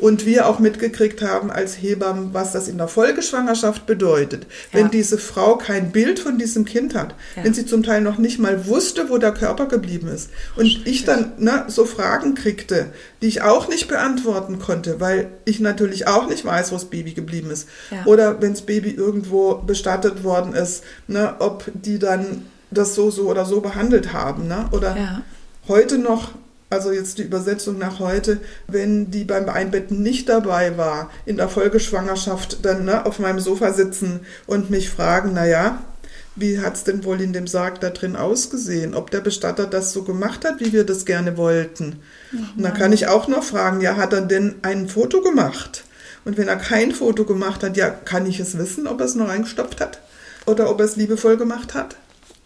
Und 0.00 0.24
wir 0.24 0.48
auch 0.48 0.58
mitgekriegt 0.58 1.22
haben 1.22 1.50
als 1.50 1.74
Hebammen, 1.74 2.32
was 2.32 2.52
das 2.52 2.68
in 2.68 2.78
der 2.78 2.88
Folgeschwangerschaft 2.88 3.86
bedeutet. 3.86 4.46
Wenn 4.72 4.84
Ja. 4.84 4.88
diese 4.88 5.18
Frau 5.18 5.56
kein 5.56 5.92
Bild 5.92 6.18
von 6.18 6.38
diesem 6.38 6.64
Kind 6.64 6.94
hat, 6.94 7.14
Ja. 7.36 7.44
wenn 7.44 7.54
sie 7.54 7.66
zum 7.66 7.82
Teil 7.82 8.00
noch 8.00 8.18
nicht 8.18 8.38
mal 8.38 8.66
wusste, 8.66 9.10
wo 9.10 9.18
der 9.18 9.32
Körper 9.32 9.66
geblieben 9.66 10.08
ist. 10.08 10.30
Und 10.56 10.66
ich 10.86 11.04
dann 11.04 11.32
ne, 11.38 11.64
so 11.68 11.84
Fragen 11.84 12.34
kriegte, 12.34 12.86
die 13.22 13.26
ich 13.28 13.42
auch 13.42 13.68
nicht 13.68 13.88
beantworten 13.88 14.58
konnte, 14.58 15.00
weil 15.00 15.28
ich 15.44 15.60
natürlich 15.60 16.06
auch 16.06 16.28
nicht 16.28 16.44
weiß, 16.44 16.70
wo 16.70 16.76
das 16.76 16.86
Baby 16.86 17.12
geblieben 17.12 17.50
ist. 17.50 17.68
Ja. 17.90 18.04
Oder 18.06 18.40
wenn 18.40 18.52
das 18.52 18.62
Baby 18.62 18.90
irgendwo 18.90 19.56
bestattet 19.56 20.24
worden 20.24 20.54
ist, 20.54 20.82
ne, 21.08 21.34
ob 21.40 21.64
die 21.74 21.98
dann 21.98 22.46
das 22.70 22.94
so, 22.94 23.10
so 23.10 23.28
oder 23.28 23.44
so 23.44 23.60
behandelt 23.60 24.12
haben. 24.12 24.46
Ne? 24.48 24.68
Oder 24.70 24.96
Ja. 24.96 25.22
heute 25.68 25.98
noch, 25.98 26.30
also 26.70 26.92
jetzt 26.92 27.18
die 27.18 27.22
Übersetzung 27.22 27.78
nach 27.78 27.98
heute, 27.98 28.40
wenn 28.68 29.10
die 29.10 29.24
beim 29.24 29.48
Einbetten 29.48 30.02
nicht 30.02 30.28
dabei 30.28 30.78
war, 30.78 31.10
in 31.26 31.36
der 31.36 31.48
Folgeschwangerschaft 31.48 32.64
dann 32.64 32.84
ne, 32.84 33.04
auf 33.04 33.18
meinem 33.18 33.40
Sofa 33.40 33.72
sitzen 33.72 34.20
und 34.46 34.70
mich 34.70 34.88
fragen, 34.88 35.34
naja, 35.34 35.82
wie 36.36 36.60
hat 36.60 36.76
es 36.76 36.84
denn 36.84 37.04
wohl 37.04 37.20
in 37.20 37.32
dem 37.32 37.48
Sarg 37.48 37.80
da 37.80 37.90
drin 37.90 38.14
ausgesehen? 38.14 38.94
Ob 38.94 39.10
der 39.10 39.20
Bestatter 39.20 39.66
das 39.66 39.92
so 39.92 40.04
gemacht 40.04 40.44
hat, 40.44 40.60
wie 40.60 40.72
wir 40.72 40.84
das 40.84 41.04
gerne 41.04 41.36
wollten? 41.36 41.96
und 42.56 42.62
dann 42.62 42.74
kann 42.74 42.92
ich 42.92 43.08
auch 43.08 43.26
noch 43.26 43.42
fragen, 43.42 43.80
ja, 43.80 43.96
hat 43.96 44.12
er 44.12 44.20
denn 44.20 44.54
ein 44.62 44.88
Foto 44.88 45.20
gemacht? 45.20 45.84
Und 46.24 46.38
wenn 46.38 46.46
er 46.46 46.56
kein 46.56 46.92
Foto 46.92 47.24
gemacht 47.24 47.64
hat, 47.64 47.76
ja, 47.76 47.90
kann 47.90 48.26
ich 48.26 48.38
es 48.38 48.56
wissen, 48.56 48.86
ob 48.86 49.00
er 49.00 49.06
es 49.06 49.16
nur 49.16 49.28
reingestopft 49.28 49.80
hat? 49.80 50.00
Oder 50.46 50.70
ob 50.70 50.78
er 50.78 50.86
es 50.86 50.94
liebevoll 50.94 51.36
gemacht 51.36 51.74
hat? 51.74 51.96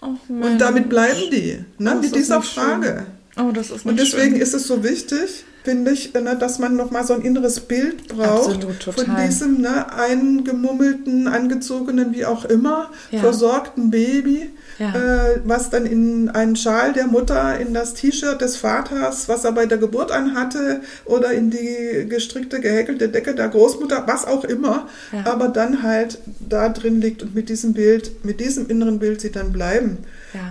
Ach. 0.01 0.09
Und 0.29 0.59
damit 0.59 0.89
bleiben 0.89 1.31
die, 1.31 1.65
ne, 1.79 1.95
mit 2.01 2.15
dieser 2.15 2.39
nicht 2.39 2.53
schön. 2.53 3.03
Oh, 3.37 3.51
das 3.53 3.71
ist 3.71 3.85
Und 3.85 3.99
deswegen 3.99 4.33
schön. 4.35 4.41
ist 4.41 4.55
es 4.55 4.67
so 4.69 4.85
wichtig, 4.85 5.45
finde 5.65 5.91
ich, 5.91 6.13
ne, 6.15 6.37
dass 6.39 6.59
man 6.61 6.77
nochmal 6.77 7.05
so 7.07 7.15
ein 7.15 7.23
inneres 7.23 7.59
Bild 7.61 8.07
braucht 8.09 8.55
Absolut, 8.57 8.83
von 8.85 9.17
diesem 9.17 9.61
ne, 9.61 9.93
eingemummelten, 9.93 11.27
angezogenen, 11.27 12.13
wie 12.15 12.25
auch 12.27 12.45
immer, 12.45 12.91
Ja. 13.11 13.21
versorgten 13.21 13.91
Baby, 13.91 14.51
Ja. 14.79 14.95
äh, 14.95 15.41
was 15.45 15.71
dann 15.71 15.87
in 15.87 16.29
einen 16.29 16.55
Schal 16.55 16.93
der 16.93 17.07
Mutter, 17.07 17.59
in 17.59 17.75
das 17.75 17.95
T-Shirt 17.95 18.41
des 18.41 18.57
Vaters, 18.57 19.29
was 19.29 19.45
er 19.45 19.53
bei 19.53 19.67
der 19.67 19.79
Geburt 19.79 20.13
anhatte, 20.13 20.83
oder 21.05 21.33
in 21.33 21.51
die 21.51 22.07
gestrickte, 22.09 22.61
gehäkelte 22.61 23.09
Decke 23.09 23.35
der 23.35 23.49
Großmutter, 23.49 24.05
was 24.07 24.27
auch 24.27 24.45
immer, 24.45 24.89
Ja. 25.13 25.33
aber 25.33 25.49
dann 25.49 25.83
halt 25.83 26.19
da 26.41 26.69
drin 26.69 27.01
liegt 27.01 27.23
und 27.23 27.35
mit 27.35 27.49
diesem 27.49 27.73
Bild, 27.73 28.25
mit 28.25 28.39
diesem 28.41 28.69
inneren 28.69 28.99
Bild 28.99 29.21
sie 29.21 29.33
dann 29.33 29.51
bleiben. 29.53 29.99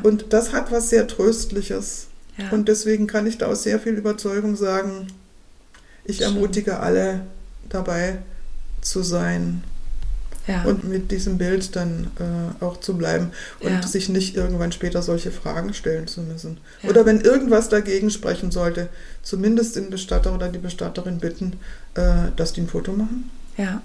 Und 0.01 0.27
das 0.29 0.53
hat 0.53 0.71
was 0.71 0.89
sehr 0.89 1.07
Tröstliches. 1.07 2.07
Ja. 2.37 2.49
Und 2.51 2.67
deswegen 2.67 3.07
kann 3.07 3.27
ich 3.27 3.37
da 3.37 3.47
aus 3.47 3.63
sehr 3.63 3.79
viel 3.79 3.93
Überzeugung 3.93 4.55
sagen, 4.55 5.07
ich 6.05 6.17
Schön. 6.17 6.27
ermutige 6.35 6.79
alle 6.79 7.21
dabei 7.69 8.17
zu 8.81 9.03
sein 9.03 9.63
ja. 10.47 10.63
und 10.63 10.83
mit 10.83 11.11
diesem 11.11 11.37
Bild 11.37 11.75
dann 11.75 12.07
äh, 12.19 12.63
auch 12.63 12.79
zu 12.79 12.97
bleiben 12.97 13.31
und 13.61 13.71
Ja. 13.71 13.87
sich 13.87 14.09
nicht 14.09 14.35
irgendwann 14.35 14.71
später 14.71 15.01
solche 15.01 15.31
Fragen 15.31 15.73
stellen 15.73 16.07
zu 16.07 16.21
müssen. 16.21 16.57
Ja. 16.81 16.89
Oder 16.89 17.05
wenn 17.05 17.21
irgendwas 17.21 17.69
dagegen 17.69 18.09
sprechen 18.09 18.51
sollte, 18.51 18.89
zumindest 19.21 19.75
den 19.75 19.89
Bestatter 19.89 20.33
oder 20.33 20.49
die 20.49 20.59
Bestatterin 20.59 21.19
bitten, 21.19 21.53
äh, 21.95 22.31
dass 22.35 22.51
die 22.53 22.61
ein 22.61 22.67
Foto 22.67 22.91
machen. 22.93 23.29
ja. 23.57 23.81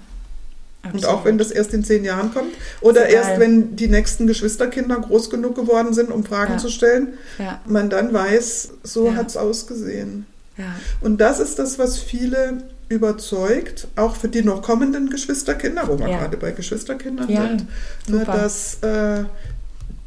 Und 0.93 1.05
auch 1.05 1.25
wenn 1.25 1.37
das 1.37 1.51
erst 1.51 1.73
in 1.73 1.83
zehn 1.83 2.03
Jahren 2.05 2.33
kommt 2.33 2.53
oder 2.81 3.09
egal. 3.09 3.13
erst 3.27 3.39
wenn 3.39 3.75
die 3.75 3.87
nächsten 3.89 4.27
Geschwisterkinder 4.27 4.95
groß 4.99 5.29
genug 5.29 5.55
geworden 5.55 5.93
sind, 5.93 6.09
um 6.11 6.23
Fragen 6.23 6.53
Ja. 6.53 6.57
zu 6.57 6.69
stellen, 6.69 7.09
Ja, 7.37 7.59
man 7.65 7.89
dann 7.89 8.13
weiß, 8.13 8.69
so 8.83 9.07
Ja. 9.07 9.15
hat 9.15 9.27
es 9.27 9.37
ausgesehen. 9.37 10.25
Und 11.01 11.21
das 11.21 11.39
ist 11.39 11.57
das, 11.57 11.79
was 11.79 11.97
viele 11.99 12.63
überzeugt, 12.89 13.87
auch 13.95 14.15
für 14.15 14.27
die 14.27 14.41
noch 14.43 14.61
kommenden 14.61 15.09
Geschwisterkinder, 15.09 15.87
wo 15.87 15.97
wir 15.99 16.07
gerade 16.07 16.35
bei 16.37 16.51
Geschwisterkindern 16.51 17.27
sind, 17.27 17.67
ne, 18.09 18.19
super. 18.19 18.31
dass 18.33 18.77
äh, 18.81 19.23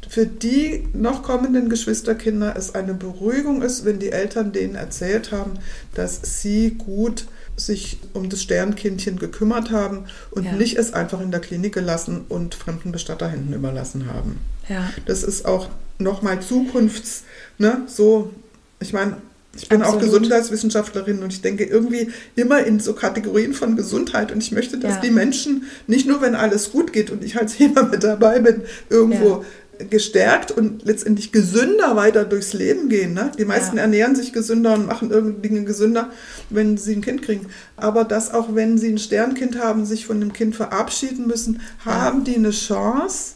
für 0.09 0.25
die 0.27 0.87
noch 0.93 1.23
kommenden 1.23 1.69
Geschwisterkinder 1.69 2.55
es 2.55 2.75
eine 2.75 2.93
Beruhigung 2.93 3.63
ist, 3.63 3.83
wenn 3.85 3.97
die 3.99 4.11
Eltern 4.11 4.51
denen 4.51 4.75
erzählt 4.75 5.31
haben, 5.31 5.53
dass 5.95 6.19
sie 6.41 6.71
gut 6.77 7.25
sich 7.55 7.97
um 8.13 8.29
das 8.29 8.41
Sternkindchen 8.41 9.19
gekümmert 9.19 9.69
haben 9.71 10.05
und 10.31 10.45
Ja. 10.45 10.53
nicht 10.53 10.77
es 10.77 10.93
einfach 10.93 11.21
in 11.21 11.31
der 11.31 11.39
Klinik 11.39 11.73
gelassen 11.73 12.21
und 12.29 12.55
fremden 12.55 12.91
Bestatterhänden 12.91 13.53
überlassen 13.53 14.07
haben. 14.11 14.39
ja. 14.69 14.89
Das 15.05 15.23
ist 15.23 15.45
auch 15.45 15.69
nochmal 15.99 16.41
Zukunfts, 16.41 17.23
ne, 17.59 17.81
so, 17.87 18.31
ich 18.79 18.93
meine, 18.93 19.17
ich 19.55 19.69
bin 19.69 19.83
auch 19.83 19.93
Absolut. 19.93 20.05
Gesundheitswissenschaftlerin 20.05 21.21
und 21.21 21.31
ich 21.31 21.41
denke 21.41 21.63
irgendwie 21.63 22.09
immer 22.35 22.63
in 22.65 22.79
so 22.79 22.93
Kategorien 22.93 23.53
von 23.53 23.75
Gesundheit 23.75 24.31
und 24.31 24.41
ich 24.41 24.51
möchte, 24.51 24.79
dass 24.79 24.95
Ja. 24.95 25.01
die 25.01 25.11
Menschen 25.11 25.65
nicht 25.85 26.07
nur, 26.07 26.21
wenn 26.21 26.33
alles 26.33 26.71
gut 26.71 26.91
geht 26.91 27.11
und 27.11 27.23
ich 27.23 27.37
als 27.37 27.53
Hebamme 27.59 27.99
dabei 27.99 28.39
bin, 28.39 28.63
irgendwo 28.89 29.45
gestärkt 29.89 30.51
und 30.51 30.83
letztendlich 30.85 31.31
gesünder 31.31 31.95
weiter 31.95 32.25
durchs 32.25 32.53
Leben 32.53 32.89
gehen. 32.89 33.13
Ne? 33.13 33.31
Die 33.37 33.45
meisten 33.45 33.77
Ja. 33.77 33.83
ernähren 33.83 34.15
sich 34.15 34.31
gesünder 34.33 34.73
und 34.73 34.85
machen 34.87 35.11
irgendwie 35.11 35.47
Dinge 35.47 35.63
gesünder, 35.63 36.09
wenn 36.49 36.77
sie 36.77 36.95
ein 36.95 37.01
Kind 37.01 37.21
kriegen. 37.21 37.47
Aber 37.75 38.03
dass 38.03 38.33
auch 38.33 38.55
wenn 38.55 38.77
sie 38.77 38.89
ein 38.89 38.97
Sternkind 38.97 39.59
haben, 39.59 39.85
sich 39.85 40.05
von 40.05 40.19
dem 40.19 40.31
Kind 40.33 40.55
verabschieden 40.55 41.27
müssen, 41.27 41.61
haben 41.85 42.23
die 42.23 42.35
eine 42.35 42.51
Chance, 42.51 43.33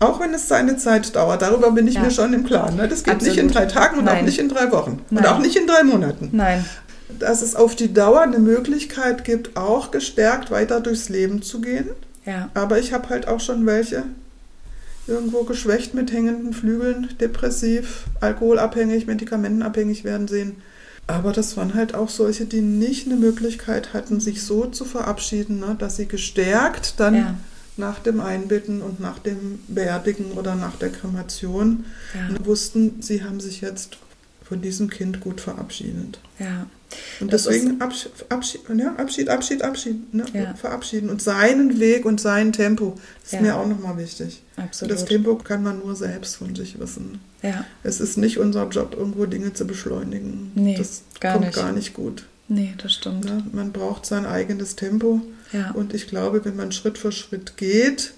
auch 0.00 0.20
wenn 0.20 0.34
es 0.34 0.48
seine 0.48 0.76
Zeit 0.76 1.14
dauert. 1.14 1.42
Darüber 1.42 1.70
bin 1.70 1.86
ich 1.86 1.94
Ja. 1.94 2.02
mir 2.02 2.10
schon 2.10 2.32
im 2.32 2.44
Klaren. 2.44 2.76
Ne? 2.76 2.88
Das 2.88 3.04
geht 3.04 3.22
nicht 3.22 3.36
in 3.36 3.46
Absolut. 3.48 3.54
drei 3.54 3.66
Tagen 3.66 3.98
und 3.98 4.08
auch 4.08 4.14
Nein. 4.14 4.24
nicht 4.24 4.38
in 4.38 4.48
drei 4.48 4.70
Wochen 4.72 5.00
Nein. 5.10 5.24
und 5.24 5.30
auch 5.30 5.38
nicht 5.38 5.56
in 5.56 5.66
drei 5.66 5.82
Monaten. 5.84 6.30
Nein. 6.32 6.64
Dass 7.18 7.42
es 7.42 7.54
auf 7.56 7.74
die 7.74 7.92
Dauer 7.92 8.20
eine 8.22 8.38
Möglichkeit 8.38 9.24
gibt, 9.24 9.56
auch 9.56 9.90
gestärkt 9.90 10.50
weiter 10.50 10.80
durchs 10.80 11.08
Leben 11.08 11.42
zu 11.42 11.60
gehen. 11.60 11.88
Ja, 12.26 12.50
Aber 12.54 12.78
ich 12.78 12.92
habe 12.92 13.08
halt 13.08 13.26
auch 13.28 13.40
schon 13.40 13.64
welche 13.66 14.04
irgendwo 15.10 15.44
geschwächt 15.44 15.92
mit 15.94 16.12
hängenden 16.12 16.52
Flügeln, 16.54 17.08
depressiv, 17.20 18.04
alkoholabhängig, 18.20 19.06
medikamentenabhängig 19.06 20.04
werden 20.04 20.28
sehen. 20.28 20.56
Aber 21.06 21.32
das 21.32 21.56
waren 21.56 21.74
halt 21.74 21.94
auch 21.94 22.08
solche, 22.08 22.44
die 22.46 22.60
nicht 22.60 23.06
eine 23.06 23.16
Möglichkeit 23.16 23.92
hatten, 23.92 24.20
sich 24.20 24.42
so 24.44 24.66
zu 24.66 24.84
verabschieden, 24.84 25.58
ne, 25.60 25.76
dass 25.78 25.96
sie 25.96 26.06
gestärkt 26.06 26.94
dann 26.98 27.14
Ja. 27.14 27.34
nach 27.76 27.98
dem 27.98 28.20
Einbitten 28.20 28.80
und 28.80 29.00
nach 29.00 29.18
dem 29.18 29.58
Beerdigen 29.66 30.32
oder 30.32 30.54
nach 30.54 30.76
der 30.76 30.90
Kremation 30.90 31.84
ja, 32.14 32.46
wussten, 32.46 33.02
sie 33.02 33.24
haben 33.24 33.40
sich 33.40 33.60
jetzt 33.60 33.98
von 34.50 34.60
diesem 34.60 34.90
Kind 34.90 35.20
gut 35.20 35.40
verabschiedet. 35.40 36.18
ja. 36.38 36.66
Und 37.20 37.32
Das 37.32 37.44
deswegen 37.44 37.80
Abschied, 37.80 38.10
Abschied, 38.30 38.60
ja, 38.76 38.96
Abschied, 38.96 39.28
Abschied, 39.28 39.62
Abschied, 39.62 40.12
ne? 40.12 40.24
Ja. 40.34 40.54
verabschieden. 40.54 41.08
Und 41.08 41.22
seinen 41.22 41.78
Weg 41.78 42.04
und 42.04 42.20
sein 42.20 42.52
Tempo 42.52 42.98
ist 43.24 43.32
Ja. 43.34 43.40
mir 43.42 43.54
auch 43.56 43.68
nochmal 43.68 43.96
wichtig. 43.96 44.42
Und 44.56 44.64
Absolut. 44.64 44.92
das 44.96 45.04
Tempo 45.04 45.36
kann 45.36 45.62
man 45.62 45.78
nur 45.78 45.94
selbst 45.94 46.34
von 46.34 46.52
sich 46.56 46.80
wissen. 46.80 47.20
Ja, 47.42 47.64
Es 47.84 48.00
ist 48.00 48.16
nicht 48.18 48.38
unser 48.38 48.68
Job, 48.70 48.96
irgendwo 48.98 49.26
Dinge 49.26 49.52
zu 49.52 49.68
beschleunigen. 49.68 50.50
Nee, 50.56 50.74
das 50.76 51.02
gar 51.20 51.34
kommt 51.34 51.46
nicht. 51.46 51.54
gar 51.56 51.70
nicht 51.70 51.94
gut. 51.94 52.24
nee, 52.48 52.74
das 52.82 52.92
stimmt. 52.94 53.24
Ne? 53.24 53.44
Man 53.52 53.70
braucht 53.70 54.04
sein 54.04 54.26
eigenes 54.26 54.74
Tempo. 54.74 55.20
Ja, 55.52 55.70
Und 55.70 55.94
ich 55.94 56.08
glaube, 56.08 56.44
wenn 56.44 56.56
man 56.56 56.72
Schritt 56.72 56.98
für 56.98 57.12
Schritt 57.12 57.56
geht, 57.56 58.14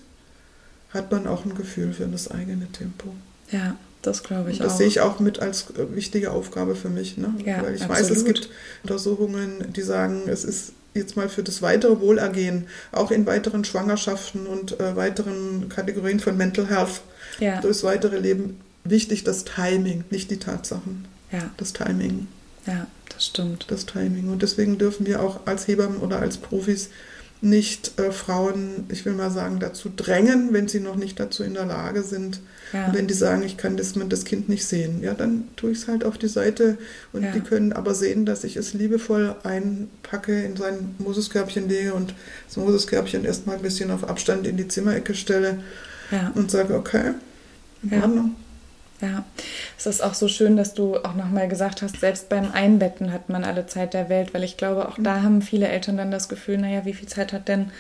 hat 0.95 1.13
man 1.13 1.27
auch 1.27 1.45
ein 1.45 1.55
Gefühl 1.55 1.93
für 1.93 2.07
das 2.07 2.31
eigene 2.31 2.73
Tempo. 2.73 3.13
ja, 3.51 3.77
das 4.03 4.23
glaube 4.23 4.51
ich 4.51 4.59
das 4.59 4.73
auch. 4.75 4.77
sehe 4.79 4.87
ich 4.87 5.01
auch 5.01 5.21
mit 5.21 5.39
als 5.41 5.71
äh, 5.71 5.95
wichtige 5.95 6.31
Aufgabe 6.33 6.75
für 6.75 6.89
mich. 6.91 7.17
Ne? 7.17 7.35
Ja, 7.45 7.63
Weil 7.63 7.75
ich 7.75 7.89
weiß, 7.89 8.03
es 8.11 8.11
absolut. 8.19 8.27
gibt 8.27 8.49
Untersuchungen, 8.83 9.73
die 9.73 9.83
sagen, 9.83 10.23
es 10.27 10.45
ist 10.45 10.73
jetzt 10.95 11.17
mal 11.17 11.29
für 11.29 11.43
das 11.43 11.63
weitere 11.63 12.01
Wohlergehen, 12.01 12.67
auch 12.93 13.11
in 13.11 13.25
weiteren 13.27 13.65
Schwangerschaften 13.65 14.47
und 14.47 14.79
äh, 14.81 14.95
weiteren 14.97 15.69
Kategorien 15.71 16.21
von 16.21 16.37
Mental 16.37 16.69
Health, 16.69 17.01
Ja, 17.41 17.61
durchs 17.63 17.83
weitere 17.83 18.19
Leben 18.19 18.61
wichtig 18.85 19.25
das 19.25 19.45
Timing, 19.45 20.05
nicht 20.11 20.31
die 20.31 20.39
Tatsachen. 20.39 21.07
ja, 21.31 21.51
Das 21.57 21.73
Timing, 21.73 22.27
ja, 22.67 22.87
das 23.09 23.27
stimmt. 23.27 23.67
das 23.69 23.87
Timing. 23.87 24.29
Und 24.29 24.43
deswegen 24.43 24.77
dürfen 24.77 25.07
wir 25.07 25.23
auch 25.23 25.41
als 25.47 25.67
Hebammen 25.67 25.99
oder 25.99 26.19
als 26.21 26.37
Profis 26.37 26.91
nicht 27.43 27.99
äh, 27.99 28.13
Frauen, 28.13 28.85
ich 28.89 29.05
will 29.05 29.15
mal 29.15 29.31
sagen, 29.31 29.59
dazu 29.59 29.91
drängen, 29.95 30.53
wenn 30.53 30.69
sie 30.69 30.79
noch 30.81 30.95
nicht 30.97 31.19
dazu 31.19 31.43
in 31.43 31.55
der 31.55 31.67
Lage 31.67 32.03
sind, 32.03 32.41
Ja, 32.73 32.87
und 32.87 32.95
wenn 32.95 33.07
die 33.09 33.15
sagen, 33.15 33.43
ich 33.43 33.57
kann 33.57 33.77
das, 33.77 33.95
das 34.09 34.25
Kind 34.25 34.49
nicht 34.49 34.65
sehen, 34.65 35.03
ja, 35.03 35.13
dann 35.13 35.49
tue 35.57 35.73
ich 35.73 35.79
es 35.79 35.89
halt 35.89 36.05
auf 36.05 36.17
die 36.19 36.29
Seite 36.29 36.79
und 37.13 37.25
Ja. 37.25 37.33
die 37.33 37.41
können 37.41 37.73
aber 37.73 37.95
sehen, 37.95 38.25
dass 38.27 38.45
ich 38.45 38.57
es 38.57 38.75
liebevoll 38.75 39.35
einpacke, 39.43 40.41
in 40.43 40.57
sein 40.57 40.95
Moseskörbchen 40.99 41.69
lege 41.69 41.95
und 41.95 42.15
das 42.47 42.57
Moseskörbchen 42.57 43.25
erstmal 43.25 43.57
ein 43.57 43.63
bisschen 43.63 43.91
auf 43.91 44.09
Abstand 44.09 44.47
in 44.47 44.57
die 44.57 44.69
Zimmerecke 44.69 45.15
stelle 45.15 45.59
ja, 46.13 46.31
und 46.37 46.51
sage, 46.51 46.75
okay, 46.77 47.13
in. 47.83 48.01
Ordnung. 48.03 48.37
Ja, 49.03 49.25
es 49.77 49.87
ist 49.87 50.01
auch 50.01 50.15
so 50.15 50.29
schön, 50.29 50.57
dass 50.57 50.75
du 50.75 50.97
auch 50.97 51.15
nochmal 51.15 51.49
gesagt 51.49 51.83
hast, 51.83 51.99
selbst 51.99 52.29
beim 52.29 52.53
Einbetten 52.53 53.13
hat 53.13 53.29
man 53.29 53.43
alle 53.43 53.67
Zeit 53.67 53.95
der 53.95 54.09
Welt, 54.09 54.33
weil 54.33 54.45
ich 54.45 54.57
glaube, 54.57 54.89
auch 54.89 54.97
da 54.97 55.23
haben 55.23 55.43
viele 55.43 55.67
Eltern 55.67 55.97
dann 55.97 56.13
das 56.13 56.29
Gefühl, 56.29 56.59
naja, 56.59 56.85
wie 56.85 56.95
viel 56.95 57.09
Zeit 57.09 57.33
hat 57.33 57.49
denn 57.49 57.73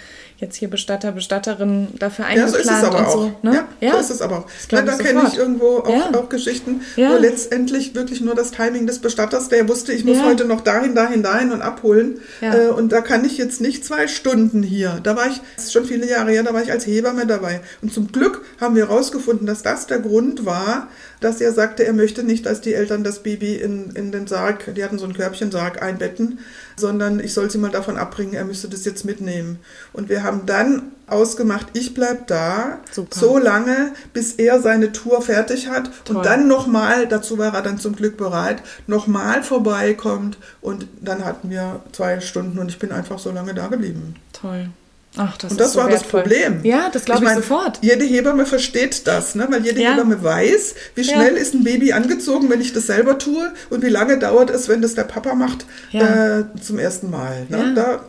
jetzt 0.42 0.56
hier 0.56 0.68
Bestatter, 0.68 1.12
Bestatterin 1.12 1.88
dafür 1.98 2.26
eingeplant 2.26 2.52
ja, 2.52 2.64
so 2.64 2.70
ist 2.70 2.78
es 2.78 2.84
aber 2.84 3.08
auch. 3.08 3.12
so. 3.12 3.32
Ne? 3.42 3.54
Ja, 3.54 3.68
ja, 3.80 3.92
so 3.92 3.98
ist 4.00 4.10
es 4.10 4.20
aber 4.20 4.38
auch. 4.38 4.46
Na, 4.70 4.82
da 4.82 4.96
kenne 4.96 5.22
ich 5.28 5.38
irgendwo 5.38 5.78
auch, 5.78 5.88
ja. 5.88 6.10
auch 6.14 6.28
Geschichten, 6.28 6.82
ja. 6.96 7.12
wo 7.12 7.16
letztendlich 7.16 7.94
wirklich 7.94 8.20
nur 8.20 8.34
das 8.34 8.50
Timing 8.50 8.86
des 8.86 8.98
Bestatters, 8.98 9.48
der 9.48 9.68
wusste, 9.68 9.92
ich 9.92 10.04
muss 10.04 10.18
ja. 10.18 10.24
heute 10.24 10.44
noch 10.44 10.60
dahin, 10.60 10.94
dahin, 10.94 11.22
dahin 11.22 11.52
und 11.52 11.62
abholen. 11.62 12.20
Äh, 12.40 12.66
und 12.68 12.90
da 12.90 13.00
kann 13.00 13.24
ich 13.24 13.38
jetzt 13.38 13.60
nicht 13.60 13.84
zwei 13.84 14.08
Stunden 14.08 14.62
hier. 14.62 14.98
Da 15.02 15.16
war 15.16 15.28
ich, 15.28 15.40
das 15.54 15.66
ist 15.66 15.72
schon 15.72 15.84
viele 15.84 16.08
Jahre 16.08 16.32
her, 16.32 16.42
da 16.42 16.52
war 16.52 16.62
ich 16.62 16.72
als 16.72 16.86
Hebamme 16.86 17.24
dabei. 17.26 17.60
Und 17.80 17.94
zum 17.94 18.10
Glück 18.10 18.44
haben 18.60 18.74
wir 18.74 18.88
herausgefunden, 18.88 19.46
dass 19.46 19.62
das 19.62 19.86
der 19.86 20.00
Grund 20.00 20.44
war, 20.44 20.88
dass 21.20 21.40
er 21.40 21.52
sagte, 21.52 21.84
er 21.84 21.92
möchte 21.92 22.24
nicht, 22.24 22.46
dass 22.46 22.60
die 22.60 22.74
Eltern 22.74 23.04
das 23.04 23.20
Baby 23.20 23.54
in, 23.54 23.90
in 23.94 24.10
den 24.10 24.26
Sarg, 24.26 24.74
die 24.74 24.82
hatten 24.82 24.98
so 24.98 25.04
einen 25.04 25.14
Körbchensarg, 25.14 25.80
einbetten, 25.80 26.40
sondern 26.76 27.20
ich 27.20 27.34
soll 27.34 27.50
sie 27.50 27.58
mal 27.58 27.70
davon 27.70 27.96
abbringen, 27.96 28.34
er 28.34 28.44
müsste 28.44 28.68
das 28.68 28.84
jetzt 28.84 29.04
mitnehmen. 29.04 29.58
Und 29.92 30.08
wir 30.08 30.22
haben 30.22 30.46
dann 30.46 30.92
ausgemacht, 31.06 31.66
ich 31.74 31.94
bleibe 31.94 32.22
da 32.26 32.78
Super. 32.90 33.18
so 33.18 33.38
lange, 33.38 33.92
bis 34.12 34.32
er 34.34 34.60
seine 34.60 34.92
Tour 34.92 35.22
fertig 35.22 35.68
hat 35.68 35.90
Toll. 36.04 36.16
und 36.16 36.26
dann 36.26 36.48
nochmal, 36.48 37.06
dazu 37.06 37.38
war 37.38 37.54
er 37.54 37.62
dann 37.62 37.78
zum 37.78 37.94
Glück 37.94 38.16
bereit, 38.16 38.62
nochmal 38.86 39.42
vorbeikommt 39.42 40.38
und 40.60 40.86
dann 41.00 41.24
hatten 41.24 41.50
wir 41.50 41.80
zwei 41.92 42.20
Stunden 42.20 42.58
und 42.58 42.68
ich 42.70 42.78
bin 42.78 42.92
einfach 42.92 43.18
so 43.18 43.30
lange 43.30 43.54
da 43.54 43.66
geblieben. 43.68 44.16
Toll. 44.32 44.70
Ach, 45.16 45.36
das 45.36 45.52
und 45.52 45.60
das 45.60 45.74
so 45.74 45.80
war 45.80 45.90
wertvoll. 45.90 46.22
das 46.22 46.30
Problem. 46.30 46.64
Ja, 46.64 46.88
das 46.90 47.04
glaube 47.04 47.24
ich, 47.24 47.28
ich 47.28 47.34
mein, 47.34 47.42
sofort. 47.42 47.78
Jede 47.82 48.04
Hebamme 48.04 48.46
versteht 48.46 49.06
das, 49.06 49.34
ne? 49.34 49.46
weil 49.50 49.64
jede 49.64 49.82
ja. 49.82 49.92
Hebamme 49.92 50.22
weiß, 50.22 50.74
wie 50.94 51.04
schnell 51.04 51.34
ja. 51.34 51.40
ist 51.40 51.54
ein 51.54 51.64
Baby 51.64 51.92
angezogen, 51.92 52.48
wenn 52.48 52.62
ich 52.62 52.72
das 52.72 52.86
selber 52.86 53.18
tue 53.18 53.52
und 53.68 53.82
wie 53.82 53.90
lange 53.90 54.18
dauert 54.18 54.48
es, 54.48 54.68
wenn 54.68 54.80
das 54.80 54.94
der 54.94 55.04
Papa 55.04 55.34
macht 55.34 55.66
ja. 55.90 56.38
äh, 56.38 56.44
zum 56.62 56.78
ersten 56.78 57.10
Mal. 57.10 57.46
Ne? 57.50 57.74
Da 57.74 58.00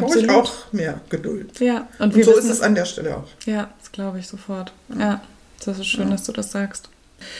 brauche 0.00 0.18
ich 0.18 0.30
auch 0.30 0.72
mehr 0.72 1.00
Geduld. 1.10 1.60
Ja, 1.60 1.86
und, 1.98 2.14
und 2.14 2.24
so 2.24 2.30
wissen, 2.30 2.46
ist 2.46 2.56
es 2.56 2.62
an 2.62 2.74
der 2.74 2.86
Stelle 2.86 3.16
auch. 3.16 3.28
Ja, 3.44 3.68
das 3.78 3.92
glaube 3.92 4.18
ich 4.18 4.26
sofort. 4.26 4.72
Ja, 4.98 5.20
das 5.64 5.78
ist 5.78 5.86
schön, 5.86 6.10
dass 6.10 6.24
du 6.24 6.32
das 6.32 6.50
sagst. 6.50 6.88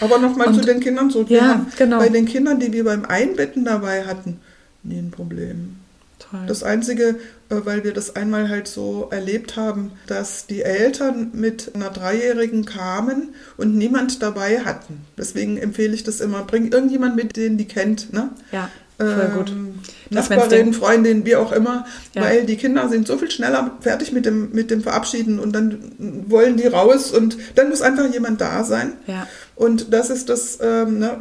Aber 0.00 0.18
nochmal 0.18 0.52
zu 0.52 0.60
den 0.60 0.80
Kindern 0.80 1.10
zurück. 1.10 1.30
Ja, 1.30 1.64
genau. 1.78 1.98
Bei 1.98 2.08
den 2.08 2.26
Kindern, 2.26 2.60
die 2.60 2.72
wir 2.72 2.84
beim 2.84 3.04
Einbetten 3.04 3.64
dabei 3.64 4.04
hatten, 4.04 4.40
nie 4.82 4.98
ein 4.98 5.10
Problem. 5.10 5.76
Toll. 6.30 6.44
Das 6.46 6.62
Einzige, 6.62 7.16
äh, 7.48 7.56
weil 7.64 7.84
wir 7.84 7.92
das 7.92 8.16
einmal 8.16 8.48
halt 8.48 8.68
so 8.68 9.08
erlebt 9.10 9.56
haben, 9.56 9.92
dass 10.06 10.46
die 10.46 10.62
Eltern 10.62 11.30
mit 11.32 11.74
einer 11.74 11.90
Dreijährigen 11.90 12.64
kamen 12.64 13.34
und 13.56 13.76
niemand 13.76 14.22
dabei 14.22 14.60
hatten. 14.60 15.06
Deswegen 15.16 15.56
empfehle 15.56 15.94
ich 15.94 16.04
das 16.04 16.20
immer. 16.20 16.44
Bring 16.44 16.70
irgendjemand 16.70 17.16
mit, 17.16 17.36
den 17.36 17.56
die 17.56 17.66
kennt. 17.66 18.12
Ne? 18.12 18.30
Ja. 18.52 18.70
Voll 18.98 19.30
gut. 19.36 19.50
Ähm, 19.50 19.78
Nachbarin, 20.10 20.72
Freundin, 20.72 21.24
wie 21.24 21.36
auch 21.36 21.52
immer, 21.52 21.86
ja. 22.14 22.22
weil 22.22 22.46
die 22.46 22.56
Kinder 22.56 22.88
sind 22.88 23.06
so 23.06 23.16
viel 23.16 23.30
schneller 23.30 23.76
fertig 23.80 24.10
mit 24.10 24.26
dem, 24.26 24.50
mit 24.52 24.70
dem 24.70 24.82
Verabschieden 24.82 25.38
und 25.38 25.52
dann 25.52 25.78
wollen 26.26 26.56
die 26.56 26.66
raus 26.66 27.12
und 27.12 27.36
dann 27.54 27.68
muss 27.68 27.82
einfach 27.82 28.12
jemand 28.12 28.40
da 28.40 28.64
sein. 28.64 28.94
Ja. 29.06 29.28
Und 29.54 29.92
das 29.92 30.10
ist 30.10 30.28
das, 30.28 30.58
ähm, 30.60 30.98
ne, 30.98 31.18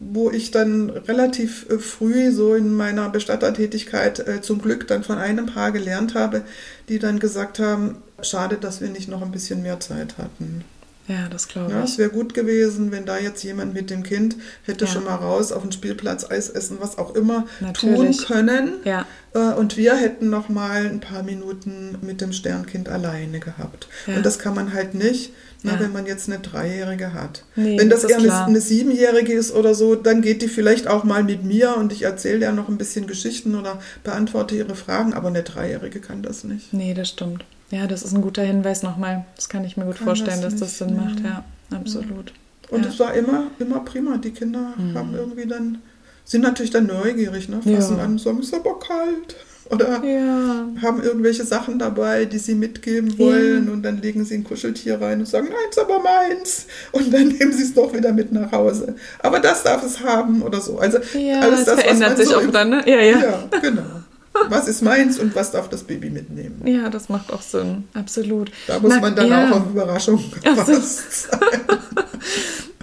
wo 0.00 0.30
ich 0.30 0.50
dann 0.50 0.90
relativ 0.90 1.66
äh, 1.70 1.78
früh 1.78 2.30
so 2.30 2.54
in 2.54 2.74
meiner 2.74 3.08
Bestattertätigkeit 3.08 4.26
äh, 4.26 4.40
zum 4.42 4.60
Glück 4.60 4.86
dann 4.86 5.02
von 5.02 5.18
einem 5.18 5.46
Paar 5.46 5.72
gelernt 5.72 6.14
habe, 6.14 6.42
die 6.88 6.98
dann 6.98 7.20
gesagt 7.20 7.58
haben, 7.58 8.02
schade, 8.22 8.56
dass 8.56 8.80
wir 8.80 8.88
nicht 8.88 9.08
noch 9.08 9.22
ein 9.22 9.32
bisschen 9.32 9.62
mehr 9.62 9.80
Zeit 9.80 10.18
hatten. 10.18 10.64
Ja, 11.06 11.28
das 11.28 11.48
glaube 11.48 11.70
ich. 11.70 11.76
Ja, 11.76 11.84
es 11.84 11.98
wäre 11.98 12.10
gut 12.10 12.32
gewesen, 12.32 12.90
wenn 12.90 13.04
da 13.04 13.18
jetzt 13.18 13.42
jemand 13.42 13.74
mit 13.74 13.90
dem 13.90 14.02
Kind 14.02 14.36
hätte 14.62 14.86
ja. 14.86 14.90
schon 14.90 15.04
mal 15.04 15.16
raus 15.16 15.52
auf 15.52 15.62
den 15.62 15.72
Spielplatz 15.72 16.30
Eis 16.30 16.48
essen, 16.48 16.78
was 16.80 16.96
auch 16.96 17.14
immer 17.14 17.46
Natürlich. 17.60 18.16
tun 18.18 18.26
können. 18.26 18.72
Ja. 18.84 19.06
Äh, 19.34 19.52
und 19.54 19.76
wir 19.76 19.96
hätten 19.96 20.30
noch 20.30 20.48
mal 20.48 20.86
ein 20.86 21.00
paar 21.00 21.22
Minuten 21.22 21.98
mit 22.00 22.22
dem 22.22 22.32
Sternkind 22.32 22.88
alleine 22.88 23.38
gehabt. 23.38 23.88
Ja. 24.06 24.16
Und 24.16 24.24
das 24.24 24.38
kann 24.38 24.54
man 24.54 24.72
halt 24.72 24.94
nicht, 24.94 25.32
ne, 25.62 25.72
ja. 25.72 25.80
wenn 25.80 25.92
man 25.92 26.06
jetzt 26.06 26.30
eine 26.30 26.38
Dreijährige 26.38 27.12
hat. 27.12 27.44
Nee, 27.54 27.78
wenn 27.78 27.90
das, 27.90 28.02
das 28.02 28.12
eher 28.12 28.18
eine, 28.18 28.46
eine, 28.46 28.60
Siebenjährige 28.62 29.34
ist 29.34 29.52
oder 29.52 29.74
so, 29.74 29.96
dann 29.96 30.22
geht 30.22 30.40
die 30.40 30.48
vielleicht 30.48 30.86
auch 30.86 31.04
mal 31.04 31.22
mit 31.22 31.44
mir 31.44 31.76
und 31.76 31.92
ich 31.92 32.02
erzähle 32.02 32.46
ja 32.46 32.52
noch 32.52 32.70
ein 32.70 32.78
bisschen 32.78 33.06
Geschichten 33.06 33.56
oder 33.56 33.78
beantworte 34.04 34.54
ihre 34.54 34.74
Fragen, 34.74 35.12
aber 35.12 35.28
eine 35.28 35.42
Dreijährige 35.42 36.00
kann 36.00 36.22
das 36.22 36.44
nicht. 36.44 36.72
Nee, 36.72 36.94
das 36.94 37.10
stimmt. 37.10 37.44
Ja, 37.70 37.86
das 37.86 38.02
ist 38.02 38.14
ein 38.14 38.22
guter 38.22 38.42
Hinweis 38.42 38.82
nochmal. 38.82 39.24
Das 39.36 39.48
kann 39.48 39.64
ich 39.64 39.76
mir 39.76 39.84
gut 39.84 39.96
kann 39.96 40.06
vorstellen, 40.06 40.42
das 40.42 40.52
dass 40.54 40.60
das 40.60 40.78
Sinn 40.78 40.96
macht. 40.96 41.20
Ja, 41.20 41.44
absolut. 41.74 42.32
Und 42.70 42.84
ja. 42.84 42.90
es 42.90 42.98
war 42.98 43.14
immer, 43.14 43.48
immer 43.58 43.80
prima. 43.80 44.16
Die 44.16 44.30
Kinder 44.30 44.74
mhm. 44.76 44.96
haben 44.96 45.14
irgendwie 45.14 45.46
dann, 45.46 45.78
sind 46.24 46.42
natürlich 46.42 46.70
dann 46.70 46.86
neugierig, 46.86 47.48
ne? 47.48 47.60
fassen 47.62 47.98
ja. 47.98 48.04
an 48.04 48.12
und 48.12 48.20
sagen, 48.20 48.40
ist 48.40 48.54
aber 48.54 48.78
kalt. 48.78 49.36
Oder 49.70 50.04
ja. 50.04 50.66
haben 50.82 51.02
irgendwelche 51.02 51.42
Sachen 51.42 51.78
dabei, 51.78 52.26
die 52.26 52.36
sie 52.36 52.54
mitgeben 52.54 53.18
wollen 53.18 53.70
und 53.70 53.82
dann 53.82 54.02
legen 54.02 54.22
sie 54.26 54.34
ein 54.34 54.44
Kuscheltier 54.44 55.00
rein 55.00 55.20
und 55.20 55.26
sagen, 55.26 55.48
nein, 55.48 55.70
ist 55.70 55.78
aber 55.78 56.00
meins. 56.00 56.66
Und 56.92 57.12
dann 57.12 57.28
nehmen 57.28 57.50
sie 57.50 57.62
es 57.62 57.72
doch 57.72 57.94
wieder 57.94 58.12
mit 58.12 58.30
nach 58.30 58.52
Hause. 58.52 58.94
Aber 59.20 59.40
das 59.40 59.62
darf 59.62 59.82
es 59.82 60.00
haben 60.00 60.42
oder 60.42 60.60
so. 60.60 60.78
Also 60.78 60.98
ja, 61.18 61.40
alles 61.40 61.64
das, 61.64 61.80
verändert 61.80 62.18
sich 62.18 62.28
so 62.28 62.36
auch 62.36 62.50
dann, 62.52 62.68
ne? 62.68 62.82
Ja, 62.84 63.00
ja. 63.00 63.18
Ja, 63.18 63.58
genau 63.58 64.03
was 64.48 64.68
ist 64.68 64.82
meins 64.82 65.18
und 65.18 65.34
was 65.34 65.50
darf 65.52 65.68
das 65.68 65.84
Baby 65.84 66.10
mitnehmen. 66.10 66.60
Ja, 66.66 66.88
das 66.88 67.08
macht 67.08 67.32
auch 67.32 67.42
Sinn, 67.42 67.84
absolut. 67.94 68.50
Da 68.66 68.78
muss 68.78 68.90
Na, 68.94 69.00
man 69.00 69.16
dann 69.16 69.28
ja. 69.28 69.50
auch 69.50 69.56
auf 69.56 69.70
Überraschung 69.70 70.22
gefasst 70.42 71.30
sein. 71.30 71.40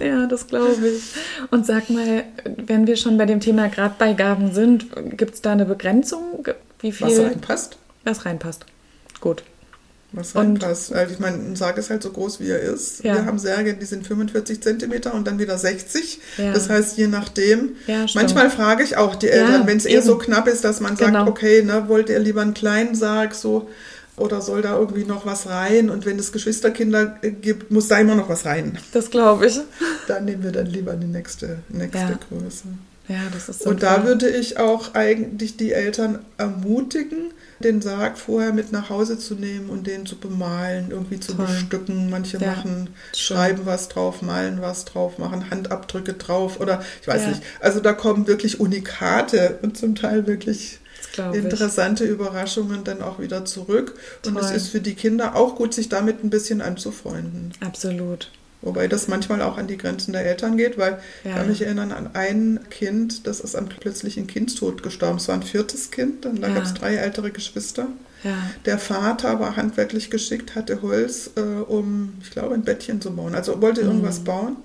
ja, 0.00 0.26
das 0.26 0.46
glaube 0.46 0.88
ich. 0.88 1.02
Und 1.50 1.66
sag 1.66 1.90
mal, 1.90 2.24
wenn 2.56 2.86
wir 2.86 2.96
schon 2.96 3.18
bei 3.18 3.26
dem 3.26 3.40
Thema 3.40 3.68
Grabbeigaben 3.68 4.52
sind, 4.52 4.86
gibt 5.16 5.34
es 5.34 5.42
da 5.42 5.52
eine 5.52 5.64
Begrenzung? 5.64 6.46
Wie 6.80 6.92
viel? 6.92 7.06
Was 7.06 7.18
reinpasst? 7.18 7.76
Was 8.04 8.24
reinpasst. 8.24 8.66
Gut 9.20 9.44
was 10.12 10.34
reinpasst. 10.34 10.92
Also 10.92 11.12
ich 11.14 11.20
meine, 11.20 11.36
ein 11.36 11.56
Sarg 11.56 11.78
ist 11.78 11.90
halt 11.90 12.02
so 12.02 12.10
groß, 12.10 12.40
wie 12.40 12.50
er 12.50 12.60
ist. 12.60 13.02
Ja. 13.02 13.14
Wir 13.14 13.24
haben 13.24 13.38
Särge, 13.38 13.74
die 13.74 13.84
sind 13.84 14.06
45 14.06 14.62
Zentimeter 14.62 15.14
und 15.14 15.26
dann 15.26 15.38
wieder 15.38 15.56
60. 15.58 16.20
Ja. 16.38 16.52
Das 16.52 16.68
heißt, 16.68 16.98
je 16.98 17.06
nachdem. 17.06 17.76
Ja, 17.86 18.06
manchmal 18.14 18.50
frage 18.50 18.82
ich 18.82 18.96
auch 18.96 19.16
die 19.16 19.28
Eltern, 19.28 19.66
wenn 19.66 19.76
es 19.76 19.84
eher 19.84 20.02
so 20.02 20.18
knapp 20.18 20.46
ist, 20.48 20.64
dass 20.64 20.80
man 20.80 20.96
sagt, 20.96 21.12
genau. 21.12 21.26
okay, 21.26 21.62
ne, 21.62 21.88
wollt 21.88 22.08
ihr 22.08 22.18
lieber 22.18 22.42
einen 22.42 22.54
kleinen 22.54 22.94
Sarg 22.94 23.34
so 23.34 23.68
oder 24.16 24.42
soll 24.42 24.62
da 24.62 24.78
irgendwie 24.78 25.04
noch 25.04 25.24
was 25.24 25.48
rein? 25.48 25.88
Und 25.88 26.04
wenn 26.04 26.18
es 26.18 26.32
Geschwisterkinder 26.32 27.18
gibt, 27.22 27.70
muss 27.70 27.88
da 27.88 27.98
immer 27.98 28.14
noch 28.14 28.28
was 28.28 28.44
rein. 28.44 28.78
Das 28.92 29.10
glaube 29.10 29.46
ich. 29.46 29.58
Dann 30.06 30.24
nehmen 30.24 30.42
wir 30.42 30.52
dann 30.52 30.66
lieber 30.66 30.94
die 30.94 31.06
nächste, 31.06 31.60
nächste 31.68 32.18
Größe. 32.28 32.64
Ja, 33.08 33.28
das 33.32 33.48
ist 33.48 33.62
so. 33.62 33.70
Und 33.70 33.82
da 33.82 34.04
würde 34.04 34.28
ich 34.28 34.58
auch 34.58 34.94
eigentlich 34.94 35.56
die 35.56 35.72
Eltern 35.72 36.20
ermutigen, 36.38 37.32
den 37.58 37.82
Sarg 37.82 38.18
vorher 38.18 38.52
mit 38.52 38.72
nach 38.72 38.90
Hause 38.90 39.18
zu 39.18 39.34
nehmen 39.34 39.70
und 39.70 39.86
den 39.86 40.06
zu 40.06 40.16
bemalen, 40.16 40.90
irgendwie 40.90 41.18
zu 41.18 41.34
Toll. 41.34 41.46
bestücken. 41.46 42.10
Manche 42.10 42.38
ja, 42.38 42.52
machen, 42.52 42.90
schön. 43.12 43.36
schreiben 43.36 43.62
was 43.64 43.88
drauf, 43.88 44.22
malen 44.22 44.60
was 44.62 44.84
drauf, 44.84 45.18
machen 45.18 45.50
Handabdrücke 45.50 46.14
drauf 46.14 46.60
oder 46.60 46.82
ich 47.00 47.08
weiß 47.08 47.22
ja. 47.22 47.28
nicht. 47.30 47.42
Also 47.60 47.80
da 47.80 47.92
kommen 47.92 48.26
wirklich 48.26 48.60
Unikate 48.60 49.58
und 49.62 49.76
zum 49.76 49.94
Teil 49.94 50.26
wirklich 50.26 50.78
interessante 51.32 52.04
ich. 52.04 52.10
Überraschungen 52.10 52.84
dann 52.84 53.02
auch 53.02 53.18
wieder 53.18 53.44
zurück. 53.44 53.94
Toll. 54.22 54.32
Und 54.32 54.40
es 54.40 54.50
ist 54.50 54.68
für 54.68 54.80
die 54.80 54.94
Kinder 54.94 55.36
auch 55.36 55.56
gut, 55.56 55.74
sich 55.74 55.88
damit 55.88 56.24
ein 56.24 56.30
bisschen 56.30 56.62
anzufreunden. 56.62 57.52
Absolut. 57.60 58.30
Wobei 58.62 58.86
das 58.86 59.08
manchmal 59.08 59.42
auch 59.42 59.58
an 59.58 59.66
die 59.66 59.76
Grenzen 59.76 60.12
der 60.12 60.24
Eltern 60.24 60.56
geht, 60.56 60.78
weil 60.78 60.92
ja. 60.92 61.30
ich 61.30 61.34
kann 61.34 61.48
mich 61.48 61.62
erinnern 61.62 61.90
an 61.90 62.10
ein 62.14 62.60
Kind, 62.70 63.26
das 63.26 63.40
ist 63.40 63.56
an 63.56 63.68
plötzlichen 63.68 64.28
Kindstod 64.28 64.84
gestorben. 64.84 65.16
Es 65.16 65.26
war 65.26 65.34
ein 65.34 65.42
viertes 65.42 65.90
Kind, 65.90 66.24
dann 66.24 66.40
da 66.40 66.48
ja. 66.48 66.54
gab 66.54 66.64
es 66.64 66.74
drei 66.74 66.94
ältere 66.94 67.32
Geschwister. 67.32 67.88
Ja. 68.22 68.36
Der 68.64 68.78
Vater 68.78 69.40
war 69.40 69.56
handwerklich 69.56 70.10
geschickt, 70.10 70.54
hatte 70.54 70.80
Holz, 70.80 71.30
äh, 71.36 71.40
um, 71.40 72.14
ich 72.22 72.30
glaube, 72.30 72.54
ein 72.54 72.62
Bettchen 72.62 73.00
zu 73.00 73.10
bauen. 73.14 73.34
Also 73.34 73.60
wollte 73.60 73.82
mhm. 73.82 73.88
irgendwas 73.88 74.20
bauen, 74.20 74.56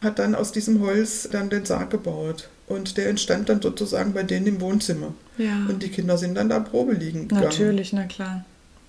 hat 0.00 0.18
dann 0.18 0.34
aus 0.34 0.50
diesem 0.50 0.80
Holz 0.80 1.28
dann 1.30 1.48
den 1.48 1.64
Sarg 1.64 1.90
gebaut. 1.90 2.48
Und 2.66 2.96
der 2.96 3.08
entstand 3.08 3.48
dann 3.48 3.62
sozusagen 3.62 4.14
bei 4.14 4.24
denen 4.24 4.46
im 4.46 4.60
Wohnzimmer. 4.60 5.14
Ja. 5.38 5.66
Und 5.68 5.82
die 5.82 5.90
Kinder 5.90 6.18
sind 6.18 6.34
dann 6.34 6.48
da 6.48 6.58
Probe 6.58 6.94
liegen 6.94 7.28
gegangen. 7.28 7.44
Natürlich, 7.44 7.92
na 7.92 8.04
klar. 8.04 8.44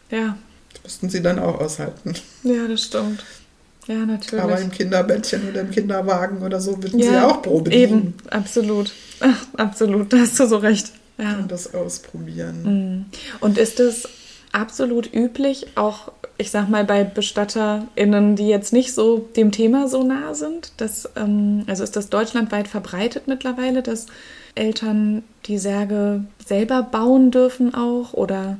Ja. 0.09 0.37
Das 0.73 0.83
mussten 0.83 1.09
sie 1.09 1.21
dann 1.21 1.37
auch 1.37 1.59
aushalten. 1.59 2.13
Ja, 2.43 2.67
das 2.67 2.83
stimmt. 2.83 3.23
Ja, 3.87 4.05
natürlich. 4.05 4.43
Aber 4.43 4.59
im 4.59 4.71
Kinderbettchen 4.71 5.49
oder 5.49 5.61
im 5.61 5.71
Kinderwagen 5.71 6.41
oder 6.41 6.61
so 6.61 6.81
würden 6.81 6.99
ja, 6.99 7.05
sie 7.05 7.17
auch 7.17 7.41
Probe 7.41 7.71
Eben, 7.71 8.13
absolut. 8.29 8.91
Ach, 9.19 9.45
absolut, 9.57 10.13
da 10.13 10.17
hast 10.19 10.39
du 10.39 10.47
so 10.47 10.57
recht. 10.57 10.91
Ja. 11.17 11.37
Und 11.37 11.51
das 11.51 11.73
ausprobieren. 11.73 12.63
Mm. 12.63 13.05
Und 13.39 13.57
ist 13.57 13.79
es 13.79 14.07
absolut 14.51 15.13
üblich, 15.13 15.67
auch, 15.75 16.11
ich 16.37 16.49
sag 16.49 16.69
mal, 16.69 16.85
bei 16.85 17.03
BestatterInnen, 17.03 18.35
die 18.35 18.47
jetzt 18.47 18.73
nicht 18.73 18.93
so 18.93 19.29
dem 19.35 19.51
Thema 19.51 19.87
so 19.87 20.03
nah 20.03 20.33
sind, 20.33 20.71
dass, 20.77 21.09
ähm, 21.15 21.63
also 21.67 21.83
ist 21.83 21.95
das 21.95 22.09
deutschlandweit 22.09 22.67
verbreitet 22.67 23.27
mittlerweile, 23.27 23.83
dass 23.83 24.07
Eltern 24.55 25.23
die 25.45 25.57
Särge 25.57 26.23
selber 26.43 26.83
bauen 26.83 27.31
dürfen 27.31 27.73
auch 27.73 28.13
oder 28.13 28.57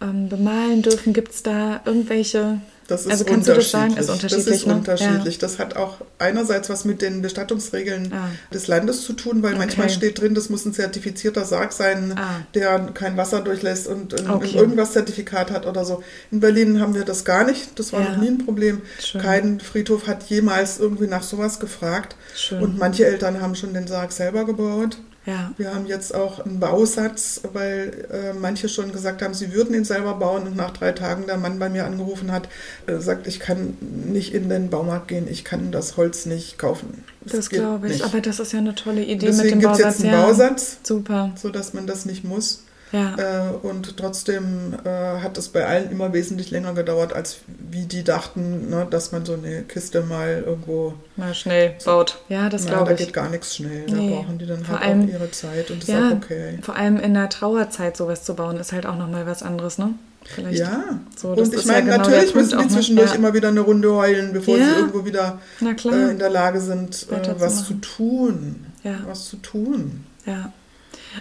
ähm, 0.00 0.28
bemalen 0.28 0.82
dürfen? 0.82 1.12
Gibt 1.12 1.32
es 1.32 1.42
da 1.42 1.80
irgendwelche 1.84 2.60
Das 2.92 3.02
ist 3.06 3.10
Also 3.10 3.24
kannst 3.24 3.48
du 3.48 3.54
das 3.54 3.70
sagen? 3.70 3.90
unterschiedlich. 3.94 4.00
Ist 4.00 4.10
unterschiedlich, 4.22 4.44
Das 4.46 4.56
ist 4.60 4.66
ne? 4.66 4.74
unterschiedlich. 4.74 5.38
Das 5.38 5.58
hat 5.58 5.76
auch 5.76 5.96
einerseits 6.18 6.68
was 6.68 6.84
mit 6.84 7.00
den 7.00 7.22
Bestattungsregeln 7.22 8.12
Ah. 8.12 8.28
des 8.52 8.66
Landes 8.68 9.02
zu 9.02 9.14
tun, 9.14 9.42
weil 9.42 9.54
manchmal 9.56 9.86
Okay. 9.86 9.96
steht 9.96 10.20
drin, 10.20 10.34
das 10.34 10.50
muss 10.50 10.64
ein 10.66 10.74
zertifizierter 10.74 11.44
Sarg 11.44 11.72
sein, 11.72 12.14
Ah. 12.16 12.40
der 12.54 12.78
kein 12.92 13.16
Wasser 13.16 13.40
durchlässt 13.40 13.86
und 13.86 14.18
ein, 14.20 14.28
Okay. 14.30 14.56
irgendwas 14.58 14.92
Zertifikat 14.92 15.50
hat 15.50 15.66
oder 15.66 15.84
so. 15.84 16.02
In 16.30 16.40
Berlin 16.40 16.80
haben 16.80 16.94
wir 16.94 17.04
das 17.04 17.24
gar 17.24 17.44
nicht. 17.44 17.78
Das 17.78 17.92
war 17.92 18.02
Ja. 18.02 18.10
noch 18.10 18.16
nie 18.18 18.28
ein 18.28 18.38
Problem. 18.44 18.82
Schön. 19.02 19.20
Kein 19.22 19.60
Friedhof 19.60 20.06
hat 20.06 20.24
jemals 20.24 20.78
irgendwie 20.78 21.06
nach 21.06 21.22
sowas 21.22 21.58
gefragt. 21.60 22.16
Schön. 22.36 22.60
Und 22.62 22.78
manche 22.78 23.06
Eltern 23.06 23.40
haben 23.40 23.54
schon 23.54 23.72
den 23.74 23.86
Sarg 23.86 24.12
selber 24.12 24.44
gebaut. 24.44 24.98
Ja. 25.24 25.52
Wir 25.56 25.72
haben 25.72 25.86
jetzt 25.86 26.14
auch 26.14 26.44
einen 26.44 26.58
Bausatz, 26.58 27.42
weil 27.52 28.06
äh, 28.10 28.32
manche 28.32 28.68
schon 28.68 28.90
gesagt 28.92 29.22
haben, 29.22 29.34
sie 29.34 29.52
würden 29.52 29.74
ihn 29.74 29.84
selber 29.84 30.14
bauen 30.14 30.48
und 30.48 30.56
nach 30.56 30.72
drei 30.72 30.90
Tagen 30.92 31.26
der 31.26 31.36
Mann 31.36 31.60
bei 31.60 31.68
mir 31.68 31.86
angerufen 31.86 32.32
hat, 32.32 32.48
äh, 32.86 32.98
sagt, 32.98 33.28
ich 33.28 33.38
kann 33.38 33.76
nicht 33.80 34.34
in 34.34 34.48
den 34.48 34.68
Baumarkt 34.68 35.08
gehen, 35.08 35.28
ich 35.30 35.44
kann 35.44 35.70
das 35.70 35.96
Holz 35.96 36.26
nicht 36.26 36.58
kaufen. 36.58 37.04
Das 37.24 37.50
geht 37.50 37.60
glaube 37.60 37.86
ich. 37.86 37.94
nicht. 37.94 38.04
Aber 38.04 38.20
das 38.20 38.40
ist 38.40 38.52
ja 38.52 38.58
eine 38.58 38.74
tolle 38.74 39.04
Idee 39.04 39.26
Deswegen 39.26 39.42
mit 39.42 39.50
dem 39.52 39.60
gibt 39.60 39.72
es 39.74 39.78
Bausatz. 39.78 39.98
jetzt 39.98 40.04
einen 40.04 40.12
ja. 40.20 40.26
Bausatz, 40.26 40.78
Super. 40.82 41.32
sodass 41.36 41.72
man 41.72 41.86
das 41.86 42.04
nicht 42.04 42.24
muss. 42.24 42.64
Ja. 42.92 43.16
Äh, 43.16 43.52
und 43.62 43.96
trotzdem 43.96 44.74
äh, 44.84 44.88
hat 45.20 45.38
es 45.38 45.48
bei 45.48 45.66
allen 45.66 45.90
immer 45.90 46.12
wesentlich 46.12 46.50
länger 46.50 46.74
gedauert, 46.74 47.14
als 47.14 47.38
wie 47.70 47.86
die 47.86 48.04
dachten, 48.04 48.68
ne, 48.68 48.86
dass 48.90 49.12
man 49.12 49.24
so 49.24 49.32
eine 49.32 49.62
Kiste 49.62 50.02
mal 50.02 50.42
irgendwo. 50.46 50.94
Mal 51.16 51.34
schnell 51.34 51.74
baut. 51.84 52.18
Ja, 52.28 52.48
das 52.50 52.66
glaube 52.66 52.84
da 52.86 52.90
ich. 52.92 52.98
geht 52.98 53.12
gar 53.14 53.30
nichts 53.30 53.56
schnell. 53.56 53.84
Nee. 53.86 54.10
Da 54.10 54.16
brauchen 54.16 54.38
die 54.38 54.46
dann 54.46 54.64
Vor 54.64 54.78
halt 54.78 54.88
allem- 54.90 55.04
auch 55.04 55.12
ihre 55.12 55.30
Zeit 55.30 55.70
und 55.70 55.82
das 55.82 55.88
ja, 55.88 55.98
ist 56.06 56.12
auch 56.12 56.16
okay. 56.18 56.58
vor 56.62 56.76
allem 56.76 56.98
in 56.98 57.14
der 57.14 57.28
Trauerzeit 57.30 57.96
sowas 57.96 58.24
zu 58.24 58.34
bauen, 58.34 58.58
ist 58.58 58.72
halt 58.72 58.84
auch 58.86 58.96
nochmal 58.98 59.26
was 59.26 59.42
anderes, 59.42 59.78
ne? 59.78 59.94
Vielleicht. 60.24 60.58
Ja, 60.60 60.84
So, 61.16 61.30
und 61.30 61.40
ich 61.48 61.52
ist 61.52 61.64
ja 61.66 61.72
meine, 61.72 61.90
genau 61.92 61.98
natürlich 62.08 62.34
müssen 62.34 62.58
die 62.58 62.64
ne? 62.64 62.70
zwischendurch 62.70 63.10
Ja. 63.10 63.16
immer 63.16 63.34
wieder 63.34 63.48
eine 63.48 63.60
Runde 63.60 63.92
heulen, 63.92 64.32
bevor 64.32 64.56
Ja. 64.56 64.66
sie 64.66 64.70
irgendwo 64.80 65.04
wieder 65.04 65.40
äh, 65.60 66.10
in 66.10 66.18
der 66.18 66.30
Lage 66.30 66.60
sind, 66.60 67.06
äh, 67.10 67.40
was 67.40 67.64
zu 67.64 67.74
tun. 67.74 68.66
Ja. 68.84 69.00
Was 69.06 69.24
zu 69.28 69.36
tun. 69.38 70.04
Ja. 70.26 70.52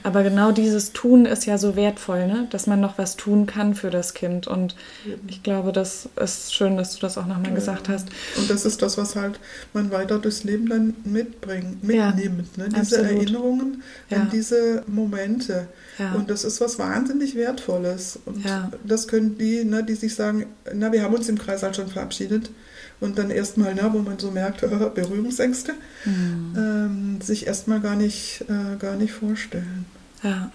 Aber 0.04 0.24
genau 0.24 0.52
dieses 0.52 0.94
Tun 0.94 1.26
ist 1.26 1.46
ja 1.46 1.58
so 1.58 1.76
wertvoll, 1.76 2.28
ne? 2.28 2.48
dass 2.50 2.68
man 2.68 2.80
noch 2.80 2.98
was 2.98 3.18
tun 3.18 3.46
kann 3.46 3.76
für 3.76 3.90
das 3.90 4.14
Kind. 4.14 4.48
Und 4.48 4.76
ich 5.28 5.44
glaube, 5.44 5.72
das 5.72 6.10
ist 6.22 6.54
schön, 6.54 6.78
dass 6.78 6.94
du 6.96 7.00
das 7.02 7.18
auch 7.18 7.26
nochmal 7.26 7.54
gesagt 7.54 7.90
hast. 7.90 8.08
Und 8.38 8.50
das 8.50 8.66
ist 8.66 8.82
das, 8.82 8.98
was 8.98 9.16
halt 9.16 9.40
man 9.74 9.92
weiter 9.92 10.18
durchs 10.20 10.44
Leben 10.44 10.70
dann 10.70 10.94
mitbringt, 11.04 11.78
Ja, 11.84 12.12
mitnimmt. 12.12 12.58
Ne? 12.58 12.70
Diese 12.70 13.00
absolut. 13.00 13.06
Erinnerungen 13.12 13.84
Ja. 14.10 14.18
an 14.22 14.30
diese 14.32 14.84
Momente. 14.88 15.68
Ja. 16.00 16.14
Und 16.14 16.30
das 16.30 16.44
ist 16.44 16.62
was 16.62 16.80
wahnsinnig 16.80 17.36
Wertvolles. 17.36 18.20
Und 18.26 18.44
Ja. 18.46 18.72
das 18.86 19.08
können 19.08 19.38
die, 19.38 19.64
ne, 19.64 19.84
die 19.84 19.96
sich 19.96 20.16
sagen, 20.16 20.46
na, 20.74 20.92
wir 20.92 21.04
haben 21.04 21.14
uns 21.16 21.28
im 21.30 21.38
Kreis 21.38 21.64
halt 21.64 21.76
schon 21.76 21.88
verabschiedet. 21.88 22.50
Und 23.02 23.18
dann 23.18 23.30
erstmal, 23.32 23.74
ne, 23.76 23.90
wo 23.92 24.00
man 24.00 24.18
so 24.20 24.32
merkt, 24.32 24.62
Berührungsängste, 24.96 25.74
Mhm. 26.06 26.54
ähm, 26.56 27.22
sich 27.22 27.46
erstmal 27.48 27.82
gar 27.82 27.96
nicht, 27.96 28.46
äh, 28.48 28.78
gar 28.78 28.96
nicht 28.96 29.12
vorstellen. 29.12 29.86
Ja. 30.24 30.52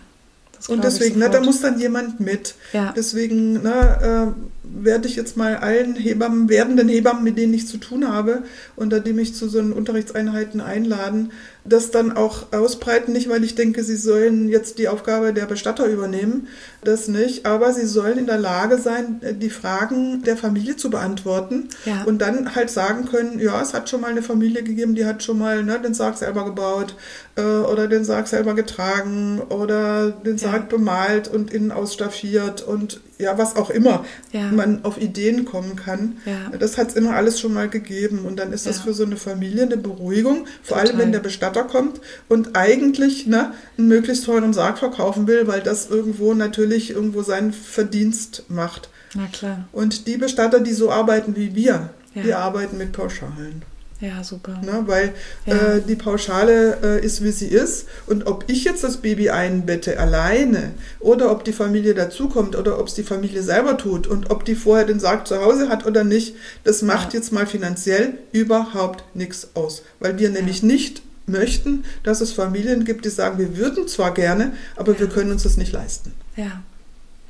Und 0.68 0.82
deswegen, 0.84 1.18
ne, 1.18 1.28
da 1.28 1.40
muss 1.42 1.61
dann 1.61 1.78
jemand 1.78 2.18
mit. 2.18 2.55
Ja. 2.72 2.92
Deswegen 2.97 3.62
ne, 3.62 4.34
äh, 4.34 4.84
werde 4.84 5.07
ich 5.07 5.14
jetzt 5.14 5.36
mal 5.36 5.57
allen 5.59 5.94
Hebammen, 5.97 6.49
werdenden 6.49 6.88
Hebammen, 6.88 7.22
mit 7.22 7.36
denen 7.36 7.53
ich 7.53 7.68
zu 7.68 7.76
tun 7.76 8.09
habe, 8.09 8.42
unter 8.74 9.01
dem 9.01 9.18
ich 9.18 9.34
zu 9.34 9.49
so 9.49 9.59
einen 9.59 9.72
Unterrichtseinheiten 9.72 10.61
einladen, 10.61 11.32
das 11.68 11.90
dann 11.90 12.16
auch 12.16 12.52
ausbreiten, 12.52 13.12
nicht 13.12 13.28
weil 13.28 13.44
ich 13.44 13.54
denke, 13.54 13.82
sie 13.84 13.96
sollen 13.96 14.48
jetzt 14.48 14.78
die 14.78 14.88
Aufgabe 14.88 15.32
der 15.32 15.46
Bestatter 15.46 15.86
übernehmen, 15.86 16.48
das 16.84 17.08
nicht, 17.08 17.46
aber 17.46 17.72
sie 17.72 17.86
sollen 17.86 18.18
in 18.18 18.26
der 18.26 18.38
Lage 18.38 18.78
sein, 18.78 19.20
die 19.40 19.50
Fragen 19.50 20.22
der 20.22 20.36
Familie 20.36 20.76
zu 20.76 20.90
beantworten 20.90 21.68
Ja. 21.84 22.04
und 22.04 22.18
dann 22.22 22.54
halt 22.54 22.70
sagen 22.70 23.06
können, 23.06 23.38
ja, 23.40 23.60
es 23.60 23.74
hat 23.74 23.88
schon 23.90 24.00
mal 24.00 24.10
eine 24.10 24.22
Familie 24.22 24.62
gegeben, 24.62 24.94
die 24.94 25.04
hat 25.04 25.22
schon 25.22 25.38
mal 25.38 25.64
ne, 25.64 25.80
den 25.80 25.94
Sarg 25.94 26.16
selber 26.16 26.44
gebaut 26.44 26.94
äh, 27.36 27.42
oder 27.42 27.88
den 27.88 28.04
Sarg 28.04 28.28
selber 28.28 28.54
getragen 28.54 29.40
oder 29.48 30.10
den 30.10 30.36
Ja. 30.36 30.50
Sarg 30.50 30.68
bemalt 30.68 31.28
und 31.28 31.52
innen 31.52 31.72
ausstaffiert 31.72 32.62
und 32.62 33.00
ja, 33.18 33.38
was 33.38 33.56
auch 33.56 33.70
immer 33.70 34.04
Ja. 34.32 34.50
man 34.52 34.84
auf 34.84 35.00
Ideen 35.00 35.44
kommen 35.44 35.76
kann. 35.76 36.18
Ja. 36.26 36.56
Das 36.58 36.76
hat 36.78 36.90
es 36.90 36.94
immer 36.96 37.14
alles 37.14 37.40
schon 37.40 37.54
mal 37.54 37.68
gegeben 37.68 38.20
und 38.26 38.38
dann 38.38 38.52
ist 38.52 38.66
das 38.66 38.76
Ja. 38.78 38.82
für 38.84 38.94
so 38.94 39.04
eine 39.04 39.16
Familie 39.16 39.62
eine 39.62 39.76
Beruhigung, 39.76 40.46
vor 40.62 40.76
Total. 40.76 40.86
allem 40.92 40.98
wenn 40.98 41.12
der 41.12 41.20
Bestatter 41.20 41.64
kommt 41.64 42.00
und 42.28 42.56
eigentlich 42.56 43.26
ne, 43.26 43.52
einen 43.78 43.88
möglichst 43.88 44.24
teuren 44.26 44.52
Sarg 44.52 44.78
verkaufen 44.78 45.26
will, 45.26 45.46
weil 45.46 45.60
das 45.62 45.88
irgendwo 45.88 46.34
natürlich 46.34 46.90
irgendwo 46.90 47.22
seinen 47.22 47.52
Verdienst 47.52 48.44
macht. 48.48 48.90
Na 49.14 49.26
klar. 49.32 49.66
Und 49.72 50.06
die 50.06 50.16
Bestatter, 50.18 50.60
die 50.60 50.72
so 50.74 50.90
arbeiten 50.90 51.36
wie 51.36 51.54
wir, 51.54 51.90
die 52.14 52.32
arbeiten 52.34 52.78
mit 52.78 52.92
Pauschalen. 52.92 53.62
Ja, 54.01 54.22
super. 54.22 54.61
Ne? 54.62 54.82
Weil 54.86 55.14
Ja. 55.47 55.55
äh, 55.76 55.80
die 55.82 55.94
Pauschale 55.97 56.78
äh, 56.82 57.05
ist, 57.05 57.24
wie 57.24 57.30
sie 57.30 57.47
ist. 57.47 57.86
Und 58.07 58.26
ob 58.26 58.44
ich 58.47 58.64
jetzt 58.64 58.84
das 58.84 58.99
Baby 58.99 59.30
einbette 59.30 59.99
alleine 59.99 60.74
oder 61.01 61.30
ob 61.30 61.44
die 61.44 61.53
Familie 61.55 61.94
dazukommt 61.94 62.57
oder 62.57 62.78
ob 62.78 62.88
es 62.88 62.94
die 62.94 63.03
Familie 63.05 63.42
selber 63.42 63.78
tut 63.78 64.07
und 64.07 64.30
ob 64.30 64.44
die 64.44 64.55
vorher 64.55 64.84
den 64.86 65.01
Sarg 65.01 65.26
zu 65.26 65.40
Hause 65.40 65.70
hat 65.70 65.86
oder 65.86 66.05
nicht, 66.05 66.34
das 66.64 66.82
macht 66.82 67.14
Ja. 67.14 67.20
jetzt 67.20 67.32
mal 67.32 67.47
finanziell 67.47 68.18
überhaupt 68.32 69.03
nichts 69.16 69.49
aus. 69.55 69.82
Weil 69.99 70.18
wir 70.18 70.28
nämlich 70.28 70.62
nicht 70.62 71.01
möchten, 71.26 71.84
dass 72.03 72.20
es 72.20 72.32
Familien 72.32 72.84
gibt, 72.84 73.05
die 73.07 73.11
sagen, 73.11 73.38
wir 73.38 73.57
würden 73.57 73.88
zwar 73.88 74.12
gerne, 74.12 74.53
aber 74.76 74.99
wir 75.01 75.07
können 75.09 75.32
uns 75.32 75.42
das 75.44 75.57
nicht 75.57 75.72
leisten. 75.72 76.12
Ja, 76.36 76.62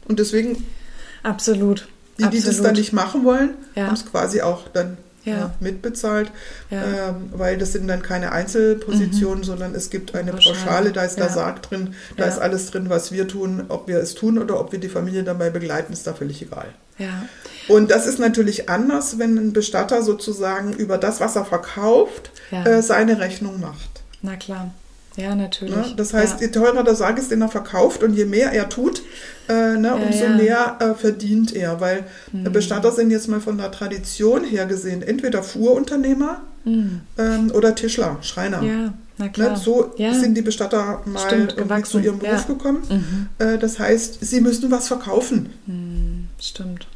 Und 0.08 0.18
deswegen, 0.18 0.64
absolut. 1.22 1.86
die, 2.18 2.24
die 2.24 2.36
das 2.38 2.46
Absolut. 2.48 2.66
dann 2.66 2.74
nicht 2.74 2.92
machen 2.92 3.24
wollen, 3.24 3.50
Ja. 3.76 3.86
haben 3.86 3.94
es 3.94 4.04
quasi 4.04 4.40
auch 4.42 4.68
dann 4.68 4.96
Ja. 5.26 5.54
mitbezahlt, 5.60 6.30
ähm, 6.70 7.30
weil 7.32 7.58
das 7.58 7.72
sind 7.72 7.88
dann 7.88 8.00
keine 8.02 8.30
Einzelpositionen, 8.32 9.42
sondern 9.44 9.74
es 9.74 9.90
gibt 9.90 10.14
eine 10.14 10.32
Pauschale. 10.32 10.54
Pauschale, 10.56 10.92
da 10.92 11.02
ist 11.02 11.16
der. 11.18 11.28
Sarg 11.28 11.62
drin, 11.62 11.94
da 12.16 12.26
ist 12.26 12.38
alles 12.38 12.70
drin, 12.70 12.88
was 12.88 13.10
wir 13.12 13.26
tun, 13.28 13.64
ob 13.68 13.88
wir 13.88 13.98
es 13.98 14.14
tun 14.14 14.38
oder 14.38 14.58
ob 14.60 14.70
wir 14.72 14.78
die 14.78 14.88
Familie 14.88 15.24
dabei 15.24 15.50
begleiten, 15.50 15.92
ist 15.92 16.06
da 16.06 16.14
völlig 16.14 16.40
egal. 16.42 16.68
Ja, 16.98 17.24
Und 17.68 17.90
das 17.90 18.06
ist 18.06 18.18
natürlich 18.18 18.70
anders, 18.70 19.18
wenn 19.18 19.36
ein 19.36 19.52
Bestatter 19.52 20.02
sozusagen 20.02 20.72
über 20.72 20.96
das, 20.96 21.20
was 21.20 21.36
er 21.36 21.44
verkauft, 21.44 22.30
Ja. 22.50 22.64
äh, 22.64 22.82
seine 22.82 23.18
Rechnung 23.18 23.60
macht. 23.60 23.90
na 24.22 24.36
klar. 24.36 24.70
Ja, 25.16 25.34
natürlich. 25.34 25.74
Ne? 25.74 25.94
Das 25.96 26.12
heißt, 26.12 26.40
ja. 26.40 26.46
je 26.46 26.52
teurer 26.52 26.82
der 26.84 26.94
Sarg 26.94 27.18
ist, 27.18 27.30
den 27.30 27.40
er 27.40 27.48
verkauft 27.48 28.02
und 28.02 28.14
je 28.14 28.26
mehr 28.26 28.52
er 28.52 28.68
tut, 28.68 29.02
äh, 29.48 29.76
ne, 29.76 29.94
umso 29.94 30.24
ja. 30.24 30.30
mehr 30.36 30.76
äh, 30.80 30.94
verdient 30.94 31.54
er. 31.54 31.80
Weil 31.80 32.04
Mhm. 32.32 32.52
Bestatter 32.52 32.92
sind 32.92 33.10
jetzt 33.10 33.28
mal 33.28 33.40
von 33.40 33.56
der 33.58 33.70
Tradition 33.70 34.44
her 34.44 34.66
gesehen 34.66 35.02
entweder 35.02 35.42
Fuhrunternehmer 35.42 36.42
Mhm. 36.64 37.00
ähm, 37.16 37.50
oder 37.54 37.74
Tischler, 37.74 38.18
Schreiner. 38.22 38.60
Ja, 38.62 38.92
na 39.18 39.28
klar. 39.28 39.50
Ne? 39.50 39.56
So 39.56 39.92
ja. 39.96 40.12
sind 40.12 40.34
die 40.36 40.42
Bestatter 40.42 41.00
mal 41.06 41.20
Stimmt, 41.26 41.56
gewachsen. 41.56 41.84
zu 41.92 41.98
ihrem 42.00 42.18
Beruf 42.18 42.40
Ja. 42.48 42.54
gekommen. 42.54 42.82
Mhm. 42.88 43.28
Äh, 43.46 43.58
das 43.58 43.78
heißt, 43.78 44.18
sie 44.20 44.40
müssen 44.40 44.70
was 44.70 44.88
verkaufen. 44.88 45.50
Mhm, 45.66 46.26
Stimmt. 46.40 46.88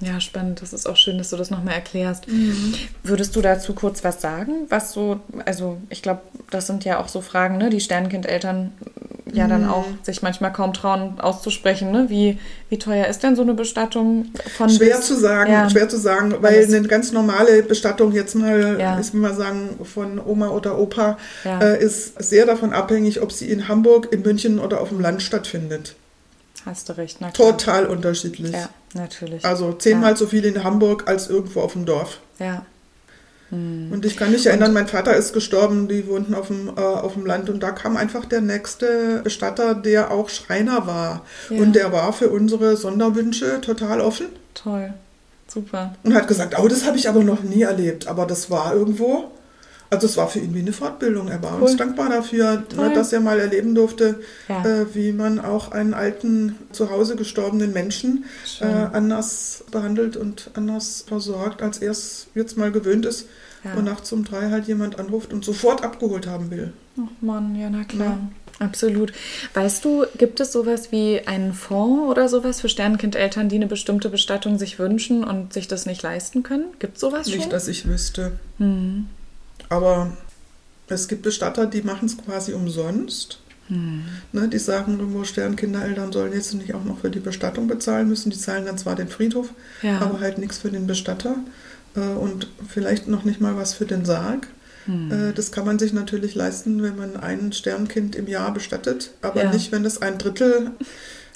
Ja, 0.00 0.20
spannend. 0.20 0.62
Das 0.62 0.72
ist 0.72 0.86
auch 0.88 0.96
schön, 0.96 1.18
dass 1.18 1.30
du 1.30 1.36
das 1.36 1.50
nochmal 1.50 1.74
erklärst. 1.74 2.26
Würdest 3.02 3.34
du 3.34 3.40
dazu 3.42 3.74
kurz 3.74 4.04
was 4.04 4.20
sagen? 4.20 4.66
Was 4.68 4.92
so, 4.92 5.18
also 5.44 5.78
ich 5.90 6.02
glaube, 6.02 6.20
das 6.50 6.68
sind 6.68 6.84
ja 6.84 7.00
auch 7.00 7.08
so 7.08 7.20
Fragen, 7.20 7.58
ne, 7.58 7.68
die 7.68 7.80
Sternenkindeltern 7.80 8.72
ja 9.32 9.46
dann 9.46 9.68
auch 9.68 9.84
sich 10.02 10.22
manchmal 10.22 10.52
kaum 10.52 10.72
trauen 10.72 11.20
auszusprechen. 11.20 11.90
Ne? 11.90 12.06
Wie, 12.08 12.38
wie 12.70 12.78
teuer 12.78 13.06
ist 13.08 13.22
denn 13.22 13.36
so 13.36 13.42
eine 13.42 13.54
Bestattung 13.54 14.26
von 14.56 14.70
Schwer 14.70 14.96
bis? 14.96 15.06
zu 15.06 15.16
sagen, 15.18 15.52
Ja. 15.52 15.68
schwer 15.68 15.88
zu 15.88 15.98
sagen, 15.98 16.34
weil 16.40 16.64
eine 16.64 16.82
ganz 16.88 17.12
normale 17.12 17.62
Bestattung 17.62 18.12
jetzt 18.12 18.34
mal, 18.36 18.78
Ja. 18.80 18.98
ist 18.98 19.12
mal 19.14 19.34
sagen, 19.34 19.78
von 19.84 20.18
Oma 20.24 20.48
oder 20.48 20.78
Opa, 20.78 21.18
Ja. 21.44 21.60
äh, 21.60 21.82
ist 21.84 22.22
sehr 22.22 22.46
davon 22.46 22.72
abhängig, 22.72 23.20
ob 23.20 23.32
sie 23.32 23.50
in 23.50 23.68
Hamburg, 23.68 24.08
in 24.12 24.22
München 24.22 24.58
oder 24.60 24.80
auf 24.80 24.88
dem 24.90 25.00
Land 25.00 25.22
stattfindet. 25.22 25.94
Hast 26.64 26.88
du 26.88 26.96
recht, 26.96 27.18
na 27.20 27.30
klar. 27.30 27.50
Total 27.50 27.86
unterschiedlich. 27.86 28.52
Ja, 28.52 28.68
natürlich. 28.94 29.44
Also 29.44 29.72
zehnmal 29.72 30.10
Ja. 30.12 30.16
so 30.16 30.26
viel 30.26 30.44
in 30.44 30.64
Hamburg 30.64 31.04
als 31.06 31.28
irgendwo 31.28 31.60
auf 31.60 31.72
dem 31.72 31.84
Dorf. 31.86 32.18
ja. 32.38 32.64
Und 33.50 34.02
ich 34.04 34.18
kann 34.18 34.30
mich 34.30 34.44
erinnern, 34.44 34.74
mein 34.74 34.88
Vater 34.88 35.16
ist 35.16 35.32
gestorben, 35.32 35.88
die 35.88 36.06
wohnten 36.06 36.34
auf 36.34 36.48
dem, 36.48 36.68
äh, 36.68 36.80
auf 36.82 37.14
dem 37.14 37.24
Land 37.24 37.48
und 37.48 37.62
da 37.62 37.70
kam 37.70 37.96
einfach 37.96 38.26
der 38.26 38.42
nächste 38.42 39.22
Bestatter, 39.24 39.74
der 39.74 40.10
auch 40.10 40.28
Schreiner 40.28 40.86
war. 40.86 41.24
Ja. 41.48 41.62
Und 41.62 41.72
der 41.74 41.90
war 41.90 42.12
für 42.12 42.28
unsere 42.28 42.76
Sonderwünsche 42.76 43.62
total 43.62 44.02
offen 44.02 44.26
Toll. 44.52 44.92
Super. 45.46 45.94
und 46.02 46.12
hat 46.14 46.28
gesagt, 46.28 46.58
oh, 46.62 46.68
das 46.68 46.84
habe 46.84 46.98
ich 46.98 47.08
aber 47.08 47.24
noch 47.24 47.42
nie 47.42 47.62
erlebt. 47.62 48.06
Aber 48.06 48.26
das 48.26 48.50
war 48.50 48.74
irgendwo, 48.74 49.30
also 49.90 50.06
es 50.06 50.16
war 50.16 50.28
für 50.28 50.38
ihn 50.38 50.54
wie 50.54 50.60
eine 50.60 50.72
Fortbildung. 50.72 51.28
Er 51.28 51.42
war 51.42 51.56
Cool. 51.56 51.62
uns 51.62 51.76
dankbar 51.76 52.08
dafür, 52.10 52.62
Toll. 52.68 52.88
ne, 52.88 52.94
dass 52.94 53.12
er 53.12 53.20
mal 53.20 53.38
erleben 53.40 53.74
durfte, 53.74 54.20
Ja. 54.48 54.64
äh, 54.64 54.94
wie 54.94 55.12
man 55.12 55.38
auch 55.40 55.72
einen 55.72 55.94
alten, 55.94 56.56
zu 56.72 56.90
Hause 56.90 57.16
gestorbenen 57.16 57.72
Menschen 57.72 58.24
äh, 58.60 58.64
anders 58.64 59.64
behandelt 59.70 60.16
und 60.16 60.50
anders 60.54 61.04
versorgt, 61.06 61.62
als 61.62 61.78
er 61.78 61.90
es 61.92 62.26
jetzt 62.34 62.56
mal 62.58 62.70
gewöhnt 62.72 63.06
ist. 63.06 63.26
Ja. 63.64 63.74
Und 63.74 63.84
nachts 63.84 64.12
um 64.12 64.24
drei 64.24 64.50
halt 64.50 64.68
jemand 64.68 64.98
anruft 65.00 65.32
und 65.32 65.44
sofort 65.44 65.82
abgeholt 65.82 66.26
haben 66.28 66.50
will. 66.50 66.72
Ach 66.96 67.10
Mann, 67.20 67.56
ja, 67.56 67.68
na 67.70 67.82
klar. 67.84 68.18
Absolut. 68.60 69.12
Weißt 69.54 69.84
du, 69.84 70.04
gibt 70.16 70.40
es 70.40 70.50
sowas 70.52 70.90
wie 70.90 71.20
einen 71.26 71.52
Fonds 71.52 72.08
oder 72.10 72.28
sowas 72.28 72.60
für 72.60 72.68
Sternenkindeltern, 72.68 73.48
die 73.48 73.54
eine 73.56 73.66
bestimmte 73.68 74.10
Bestattung 74.10 74.58
sich 74.58 74.78
wünschen 74.80 75.22
und 75.22 75.52
sich 75.52 75.68
das 75.68 75.86
nicht 75.86 76.02
leisten 76.02 76.42
können? 76.42 76.64
Gibt 76.80 76.96
es 76.96 77.00
sowas 77.00 77.26
Nicht, 77.28 77.42
schon? 77.42 77.50
dass 77.50 77.68
ich 77.68 77.86
wüsste. 77.86 78.32
Aber 79.68 80.12
es 80.88 81.08
gibt 81.08 81.22
Bestatter, 81.22 81.66
die 81.66 81.82
machen 81.82 82.06
es 82.06 82.16
quasi 82.16 82.52
umsonst. 82.52 83.38
Ne, 83.70 84.48
die 84.48 84.58
sagen 84.58 84.98
irgendwo, 84.98 85.24
Sternkindereltern 85.24 86.10
sollen 86.10 86.32
jetzt 86.32 86.54
nicht 86.54 86.72
auch 86.72 86.84
noch 86.84 87.00
für 87.00 87.10
die 87.10 87.20
Bestattung 87.20 87.66
bezahlen 87.68 88.08
müssen. 88.08 88.30
Die 88.30 88.38
zahlen 88.38 88.64
dann 88.64 88.78
zwar 88.78 88.96
den 88.96 89.08
Friedhof, 89.08 89.50
Ja. 89.82 89.98
aber 90.00 90.20
halt 90.20 90.38
nichts 90.38 90.56
für 90.56 90.70
den 90.70 90.86
Bestatter 90.86 91.36
äh, 91.94 92.00
und 92.00 92.48
vielleicht 92.66 93.08
noch 93.08 93.24
nicht 93.24 93.42
mal 93.42 93.56
was 93.56 93.74
für 93.74 93.84
den 93.84 94.06
Sarg. 94.06 94.46
Äh, 94.88 95.34
das 95.34 95.52
kann 95.52 95.66
man 95.66 95.78
sich 95.78 95.92
natürlich 95.92 96.34
leisten, 96.34 96.82
wenn 96.82 96.96
man 96.96 97.18
ein 97.18 97.52
Sternkind 97.52 98.16
im 98.16 98.26
Jahr 98.26 98.54
bestattet, 98.54 99.10
aber 99.20 99.42
Ja. 99.44 99.52
nicht, 99.52 99.70
wenn 99.70 99.82
das 99.82 100.00
ein 100.00 100.16
Drittel 100.16 100.70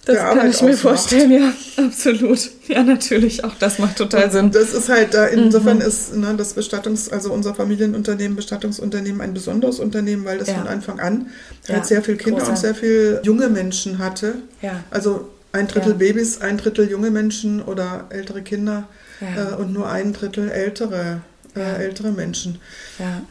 Das 0.05 0.16
kann 0.16 0.38
Arbeit 0.38 0.55
ich 0.55 0.62
mir 0.62 0.70
ausmacht. 0.70 0.80
vorstellen, 0.80 1.30
ja, 1.30 1.53
absolut. 1.84 2.50
Ja, 2.66 2.82
natürlich, 2.82 3.44
auch 3.44 3.55
das 3.61 3.78
macht 3.78 3.96
total 3.96 4.30
Sinn. 4.32 4.50
Das 4.50 4.72
ist 4.74 4.88
halt 4.88 5.14
da, 5.14 5.26
insofern 5.26 5.76
Mhm. 5.76 5.82
ist 5.82 6.16
ne, 6.16 6.34
das 6.36 6.57
Bestattungs-, 6.57 7.11
also 7.12 7.32
unser 7.32 7.55
Familienunternehmen, 7.55 8.34
Bestattungsunternehmen 8.34 9.20
ein 9.20 9.32
besonderes 9.32 9.78
Unternehmen, 9.78 10.24
weil 10.24 10.38
das 10.38 10.48
Ja. 10.48 10.55
von 10.55 10.66
Anfang 10.66 10.98
an 10.98 11.26
Ja, 11.68 11.74
halt 11.74 11.86
sehr 11.86 12.03
viel 12.03 12.16
Kinder 12.16 12.38
großer. 12.40 12.50
und 12.50 12.59
sehr 12.59 12.74
viel 12.74 13.20
junge 13.22 13.48
Menschen 13.48 13.98
hatte. 13.98 14.34
Ja. 14.61 14.82
Also 14.90 15.28
ein 15.53 15.68
Drittel 15.68 15.92
Ja. 15.92 15.98
Babys, 15.98 16.40
ein 16.40 16.59
Drittel 16.59 16.90
junge 16.90 17.11
Menschen 17.12 17.62
oder 17.62 18.07
ältere 18.11 18.42
Kinder 18.42 18.88
äh, 19.20 19.55
und 19.55 19.72
nur 19.72 19.88
ein 19.88 20.12
Drittel 20.12 20.50
ältere, 20.50 21.20
äh, 21.55 21.84
ältere 21.84 22.11
Menschen. 22.11 22.59
Ja. 22.98 23.22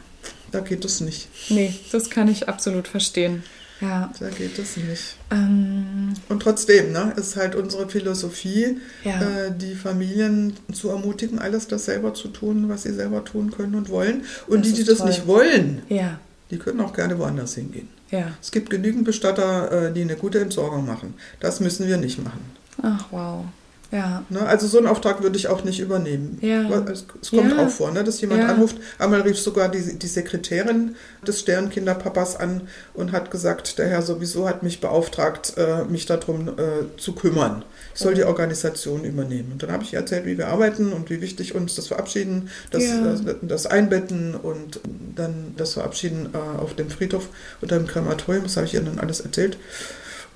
Da 0.53 0.59
geht 0.61 0.86
es 0.86 1.01
nicht. 1.01 1.28
Nee, 1.49 1.74
das 1.91 2.09
kann 2.09 2.28
ich 2.30 2.47
absolut 2.47 2.88
verstehen. 2.88 3.43
Ja. 3.82 4.12
Da 4.20 4.30
geht 4.30 4.58
es 4.60 4.78
nicht. 4.78 5.16
Ähm, 5.32 6.14
Und 6.30 6.42
trotzdem, 6.44 6.92
ne, 6.92 7.14
ist 7.18 7.36
halt 7.36 7.56
unsere 7.56 7.90
Philosophie, 7.90 8.78
Ja. 9.04 9.20
äh, 9.22 9.52
die 9.58 9.74
Familien 9.76 10.54
zu 10.72 10.90
ermutigen, 10.90 11.40
alles 11.40 11.68
das 11.68 11.86
selber 11.86 12.14
zu 12.14 12.28
tun, 12.28 12.70
was 12.70 12.84
sie 12.84 12.94
selber 12.94 13.24
tun 13.26 13.52
können 13.52 13.76
und 13.76 13.90
wollen. 13.90 14.24
Und 14.48 14.66
Das 14.66 14.72
die, 14.74 14.80
die 14.82 14.84
das 14.86 15.00
toll. 15.00 15.08
nicht 15.08 15.26
wollen, 15.28 15.82
ja. 15.90 16.20
die 16.52 16.58
können 16.58 16.80
auch 16.82 16.94
gerne 16.94 17.18
woanders 17.18 17.56
hingehen. 17.56 17.88
Ja. 18.12 18.28
Es 18.42 18.52
gibt 18.52 18.70
genügend 18.70 19.06
Bestatter, 19.06 19.88
äh, 19.88 19.94
die 19.94 20.02
eine 20.02 20.16
gute 20.16 20.40
Entsorgung 20.40 20.86
machen. 20.86 21.14
Das 21.40 21.60
müssen 21.60 21.88
wir 21.88 21.98
nicht 21.98 22.24
machen. 22.24 22.42
Ach, 22.84 23.06
wow. 23.12 23.46
Ja. 23.92 24.24
Ne? 24.30 24.39
Also 24.46 24.68
so 24.68 24.78
einen 24.78 24.88
Auftrag 24.88 25.22
würde 25.22 25.38
ich 25.38 25.50
auch 25.50 25.66
nicht 25.66 25.80
übernehmen. 25.82 26.38
Ja. 26.42 26.62
Es, 26.89 27.06
es 27.22 27.30
kommt 27.32 27.52
Ja. 27.52 27.66
auch 27.66 27.70
vor, 27.70 27.92
ne, 27.92 28.04
dass 28.06 28.22
jemand 28.22 28.42
Ja. 28.42 28.48
anruft. 28.48 28.78
Einmal 28.98 29.22
rief 29.22 29.38
sogar 29.38 29.68
die, 29.70 30.00
die 30.00 30.08
Sekretärin 30.08 30.96
des 31.28 31.42
Sternkinderpapas 31.42 32.38
an 32.38 32.62
und 32.94 33.12
hat 33.12 33.32
gesagt, 33.32 33.78
der 33.80 33.89
Herr 33.89 34.02
sowieso 34.02 34.48
hat 34.48 34.64
mich 34.64 34.80
beauftragt, 34.80 35.56
äh, 35.58 35.84
mich 35.84 36.06
darum 36.06 36.48
äh, 36.48 36.98
zu 36.98 37.14
kümmern. 37.14 37.66
Ich 37.94 38.00
soll 38.00 38.14
die 38.14 38.24
Organisation 38.24 39.04
übernehmen. 39.04 39.52
Und 39.52 39.64
dann 39.64 39.72
habe 39.74 39.84
ich 39.84 39.92
ihr 39.92 40.00
erzählt, 40.00 40.26
wie 40.26 40.38
wir 40.38 40.48
arbeiten 40.48 40.94
und 40.94 41.10
wie 41.10 41.20
wichtig 41.22 41.54
uns 41.54 41.76
das 41.76 41.88
Verabschieden, 41.88 42.50
das, 42.72 42.84
Ja. 42.86 43.02
das, 43.04 43.22
das 43.42 43.66
Einbetten 43.68 44.36
und 44.36 44.80
dann 45.16 45.54
das 45.58 45.74
Verabschieden 45.74 46.30
äh, 46.34 46.62
auf 46.62 46.76
dem 46.76 46.89
Friedhof 46.89 47.28
oder 47.62 47.76
im 47.76 47.88
Krematorium. 47.88 48.44
Das 48.44 48.56
habe 48.56 48.66
ich 48.68 48.74
ihr 48.74 48.82
dann 48.82 49.00
alles 49.00 49.20
erzählt. 49.20 49.58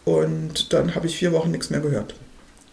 Und 0.04 0.74
dann 0.74 0.94
habe 0.94 1.08
ich 1.08 1.18
vier 1.18 1.32
Wochen 1.32 1.52
nichts 1.52 1.70
mehr 1.70 1.80
gehört. 1.80 2.16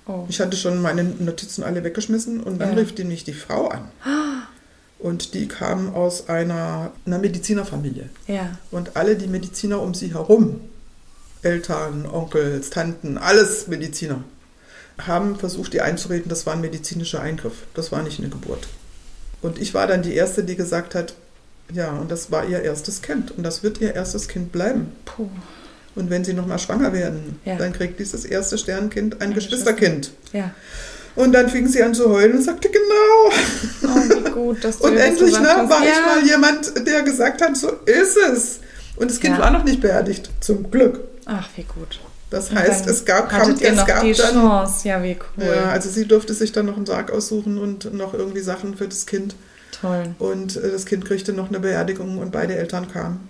Oh. 0.07 0.25
Ich 0.29 0.41
hatte 0.41 0.57
schon 0.57 0.83
meine 0.83 1.05
Notizen 1.05 1.63
alle 1.63 1.85
weggeschmissen 1.85 2.43
und 2.43 2.59
dann 2.59 2.71
Ja. 2.71 2.75
rief 2.77 2.95
die 2.95 3.05
mich 3.05 3.25
die 3.25 3.33
Frau 3.35 3.69
an. 3.69 3.89
Und 4.99 5.35
die 5.35 5.49
kam 5.49 5.95
aus 5.97 6.29
einer, 6.29 6.93
einer 7.07 7.19
Medizinerfamilie. 7.19 8.09
Ja. 8.29 8.57
Und 8.71 8.97
alle 8.97 9.17
die 9.17 9.27
Mediziner 9.27 9.83
um 9.83 9.95
sie 9.95 10.15
herum, 10.15 10.61
Eltern, 11.43 12.07
Onkels, 12.07 12.71
Tanten, 12.71 13.19
alles 13.19 13.67
Mediziner, 13.67 14.23
haben 15.05 15.37
versucht, 15.37 15.75
ihr 15.75 15.85
einzureden, 15.85 16.29
das 16.29 16.47
war 16.47 16.53
ein 16.53 16.61
medizinischer 16.61 17.21
Eingriff. 17.21 17.65
Das 17.75 17.91
war 17.91 18.03
nicht 18.05 18.21
eine 18.21 18.29
Geburt. 18.29 18.69
Und 19.41 19.59
ich 19.61 19.75
war 19.75 19.89
dann 19.89 20.03
die 20.03 20.15
Erste, 20.15 20.45
die 20.45 20.55
gesagt 20.55 20.95
hat, 20.95 21.15
ja, 21.73 21.91
und 21.93 22.11
das 22.13 22.31
war 22.31 22.47
ihr 22.47 22.63
erstes 22.63 23.03
Kind. 23.03 23.33
Und 23.33 23.43
das 23.43 23.65
wird 23.65 23.81
ihr 23.81 23.95
erstes 23.97 24.29
Kind 24.29 24.53
bleiben. 24.53 24.93
Puh. 25.05 25.29
Und 25.95 26.09
wenn 26.11 26.25
sie 26.25 26.33
nochmal 26.33 26.59
schwanger 26.59 26.93
werden, 26.93 27.39
Ja. 27.45 27.57
dann 27.57 27.73
kriegt 27.73 27.99
dieses 28.01 28.25
erste 28.25 28.57
Sternkind 28.59 29.17
ein 29.21 29.29
Ein 29.31 29.35
Geschwisterkind. 29.35 30.13
Ja. 30.33 30.51
Und 31.15 31.33
dann 31.33 31.51
fing 31.51 31.69
sie 31.69 31.83
an 31.83 31.93
zu 31.93 32.09
heulen 32.09 32.37
und 32.39 32.43
sagte, 32.43 32.71
genau. 32.71 33.37
Oh, 33.85 34.25
wie 34.25 34.31
gut, 34.31 34.65
dass 34.65 34.79
du 34.79 34.85
Und 34.87 34.97
endlich 34.97 35.39
ne, 35.39 35.47
war 35.69 35.85
ja. 35.85 35.91
ich 35.93 36.07
mal 36.07 36.27
jemand, 36.27 36.87
der 36.87 37.03
gesagt 37.03 37.43
hat, 37.43 37.55
so 37.57 37.69
ist 37.85 38.17
es. 38.17 38.61
Und 38.97 39.11
das 39.11 39.21
Kind 39.21 39.37
Ja. 39.37 39.43
war 39.43 39.51
noch 39.51 39.65
nicht 39.65 39.81
beerdigt, 39.83 40.31
zum 40.41 40.71
Glück. 40.71 41.01
Ach, 41.27 41.49
wie 41.57 41.65
gut. 41.65 42.01
Das 42.31 42.49
Und 42.49 42.59
heißt, 42.59 42.87
es 42.87 43.05
gab, 43.05 43.29
kam, 43.29 43.55
ihr 43.61 43.69
es 43.71 43.77
noch 43.77 43.87
gab 43.87 44.03
die 44.03 44.15
dann, 44.15 44.33
Chance. 44.35 44.89
Ja, 44.89 45.03
wie 45.03 45.19
cool. 45.37 45.45
ja, 45.55 45.65
also 45.71 45.91
sie 45.91 46.07
durfte 46.07 46.33
sich 46.33 46.51
dann 46.53 46.65
noch 46.65 46.79
einen 46.79 46.87
Sarg 46.87 47.11
aussuchen 47.13 47.59
und 47.59 47.93
noch 47.93 48.15
irgendwie 48.15 48.41
Sachen 48.41 48.75
für 48.75 48.89
das 48.89 49.05
Kind. 49.05 49.35
Toll, 49.79 50.15
Und 50.19 50.57
äh, 50.57 50.71
das 50.71 50.87
Kind 50.87 51.05
kriegte 51.05 51.35
noch 51.35 51.49
eine 51.51 51.61
Beerdigung 51.61 52.17
und 52.19 52.33
beide 52.33 52.55
Eltern 52.57 52.91
kamen 52.91 53.29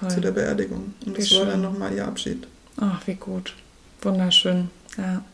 zu 0.00 0.08
toll. 0.08 0.20
der 0.20 0.30
Beerdigung. 0.32 0.94
Und 1.06 1.16
Wie 1.16 1.20
das 1.20 1.30
war 1.32 1.38
schön. 1.40 1.48
dann 1.48 1.62
nochmal 1.62 1.92
ihr 1.94 2.06
Abschied. 2.06 2.46
Ach, 2.80 3.00
wie 3.06 3.14
gut. 3.14 3.54
Wunderschön. 4.02 4.70
Ja. 4.98 5.24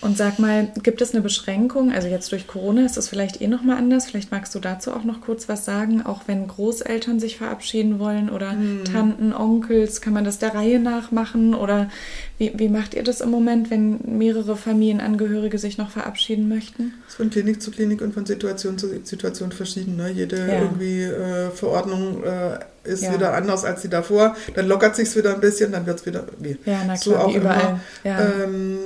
Und 0.00 0.16
sag 0.16 0.38
mal, 0.38 0.68
gibt 0.84 1.00
es 1.02 1.12
eine 1.12 1.22
Beschränkung? 1.22 1.92
Also 1.92 2.06
jetzt 2.06 2.30
durch 2.30 2.46
Corona 2.46 2.86
ist 2.86 2.96
das 2.96 3.08
vielleicht 3.08 3.40
eh 3.40 3.48
nochmal 3.48 3.78
anders. 3.78 4.06
Vielleicht 4.06 4.30
magst 4.30 4.54
du 4.54 4.60
dazu 4.60 4.92
auch 4.92 5.02
noch 5.02 5.20
kurz 5.20 5.48
was 5.48 5.64
sagen, 5.64 6.02
auch 6.06 6.22
wenn 6.26 6.46
Großeltern 6.46 7.18
sich 7.18 7.36
verabschieden 7.36 7.98
wollen 7.98 8.30
oder 8.30 8.52
Hm. 8.52 8.84
Tanten, 8.84 9.32
Onkels, 9.32 10.00
kann 10.00 10.12
man 10.12 10.24
das 10.24 10.38
der 10.38 10.54
Reihe 10.54 10.78
nach 10.78 11.10
machen? 11.10 11.52
Oder 11.52 11.90
wie, 12.38 12.52
wie 12.56 12.68
macht 12.68 12.94
ihr 12.94 13.02
das 13.02 13.20
im 13.20 13.30
Moment, 13.30 13.70
wenn 13.72 13.98
mehrere 14.18 14.56
Familienangehörige 14.56 15.58
sich 15.58 15.78
noch 15.78 15.90
verabschieden 15.90 16.48
möchten? 16.48 16.94
Das 17.04 17.14
ist 17.14 17.16
von 17.16 17.30
Klinik 17.30 17.60
zu 17.60 17.72
Klinik 17.72 18.00
und 18.00 18.14
von 18.14 18.24
Situation 18.24 18.78
zu 18.78 18.88
Situation 19.02 19.50
verschieden. 19.50 19.96
Ne? 19.96 20.10
Jede 20.10 20.36
Ja. 20.38 20.62
irgendwie 20.62 21.02
äh, 21.02 21.50
Verordnung 21.50 22.22
äh, 22.22 22.60
ist 22.84 23.02
Ja. 23.02 23.14
wieder 23.14 23.34
anders 23.34 23.64
als 23.64 23.82
die 23.82 23.88
davor. 23.88 24.36
Dann 24.54 24.68
lockert 24.68 24.94
sich 24.94 25.14
wieder 25.16 25.34
ein 25.34 25.40
bisschen, 25.40 25.72
dann 25.72 25.86
wird 25.86 25.98
es 25.98 26.06
wieder 26.06 26.24
wie. 26.38 26.56
Ja, 26.66 26.82
na 26.86 26.96
So 26.96 27.10
klar, 27.10 27.24
auch 27.24 27.32
wie 27.34 27.38
überall. 27.38 27.60
immer. 27.60 27.80
Ja. 28.04 28.20
Ähm, 28.44 28.78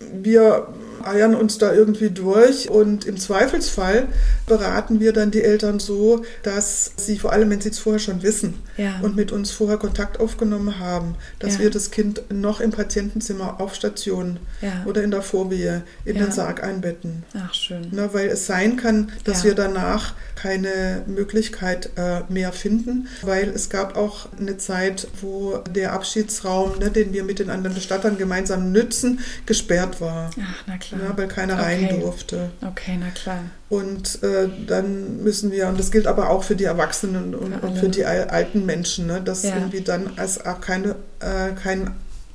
wir 0.00 0.66
eiern 1.06 1.34
uns 1.34 1.58
da 1.58 1.72
irgendwie 1.72 2.10
durch 2.10 2.68
und 2.70 3.04
im 3.06 3.16
Zweifelsfall 3.16 4.08
beraten 4.46 5.00
wir 5.00 5.12
dann 5.12 5.30
die 5.30 5.42
Eltern 5.42 5.78
so, 5.80 6.24
dass 6.42 6.92
sie 6.96 7.18
vor 7.18 7.32
allem, 7.32 7.50
wenn 7.50 7.60
sie 7.60 7.70
es 7.70 7.78
vorher 7.78 7.98
schon 8.00 8.22
wissen 8.22 8.54
Ja. 8.76 9.00
und 9.02 9.16
mit 9.16 9.32
uns 9.32 9.50
vorher 9.50 9.76
Kontakt 9.78 10.20
aufgenommen 10.20 10.78
haben, 10.78 11.14
dass 11.38 11.54
Ja. 11.54 11.60
wir 11.60 11.70
das 11.70 11.90
Kind 11.90 12.22
noch 12.32 12.60
im 12.60 12.70
Patientenzimmer 12.70 13.60
auf 13.60 13.74
Station 13.74 14.38
Ja. 14.60 14.84
oder 14.86 15.02
in 15.02 15.10
der 15.10 15.22
Vorwehe 15.22 15.82
in 16.04 16.16
den 16.16 16.32
Sarg 16.32 16.62
einbetten. 16.62 17.22
Ach, 17.34 17.54
schön. 17.54 17.88
Ne, 17.90 18.10
weil 18.12 18.28
es 18.28 18.46
sein 18.46 18.76
kann, 18.76 19.10
dass 19.24 19.44
wir 19.44 19.54
danach 19.54 20.14
keine 20.36 21.02
Möglichkeit 21.06 21.90
äh, 21.96 22.20
mehr 22.28 22.52
finden, 22.52 23.08
weil 23.22 23.48
es 23.48 23.70
gab 23.70 23.96
auch 23.96 24.28
eine 24.38 24.58
Zeit, 24.58 25.08
wo 25.20 25.58
der 25.74 25.92
Abschiedsraum, 25.92 26.78
ne, 26.78 26.90
den 26.90 27.12
wir 27.12 27.24
mit 27.24 27.38
den 27.38 27.50
anderen 27.50 27.74
Bestattern 27.74 28.18
gemeinsam 28.18 28.72
nützen, 28.72 29.20
gesperrt 29.46 30.00
war, 30.00 30.30
Ach, 30.40 30.64
na 30.66 30.76
klar. 30.76 30.93
Ne, 30.94 31.12
weil 31.16 31.28
keiner 31.28 31.54
Okay. 31.54 31.86
rein 31.88 32.00
durfte. 32.00 32.50
Okay, 32.62 32.96
na 32.98 33.10
klar. 33.10 33.40
Und 33.68 34.22
äh, 34.22 34.48
dann 34.66 35.22
müssen 35.22 35.50
wir, 35.52 35.68
und 35.68 35.78
das 35.78 35.90
gilt 35.90 36.06
aber 36.06 36.30
auch 36.30 36.44
für 36.44 36.56
die 36.56 36.64
Erwachsenen 36.64 37.34
und, 37.34 37.54
Für 37.60 37.66
und 37.66 37.78
für 37.78 37.88
die 37.88 38.04
al- 38.04 38.28
alten 38.28 38.64
Menschen, 38.66 39.06
ne, 39.06 39.20
dass 39.20 39.42
Ja. 39.42 39.54
irgendwie 39.56 39.80
dann 39.80 40.10
es 40.16 40.44
auch 40.44 40.60
keine, 40.60 40.96
äh, 41.20 41.52
kein 41.60 41.90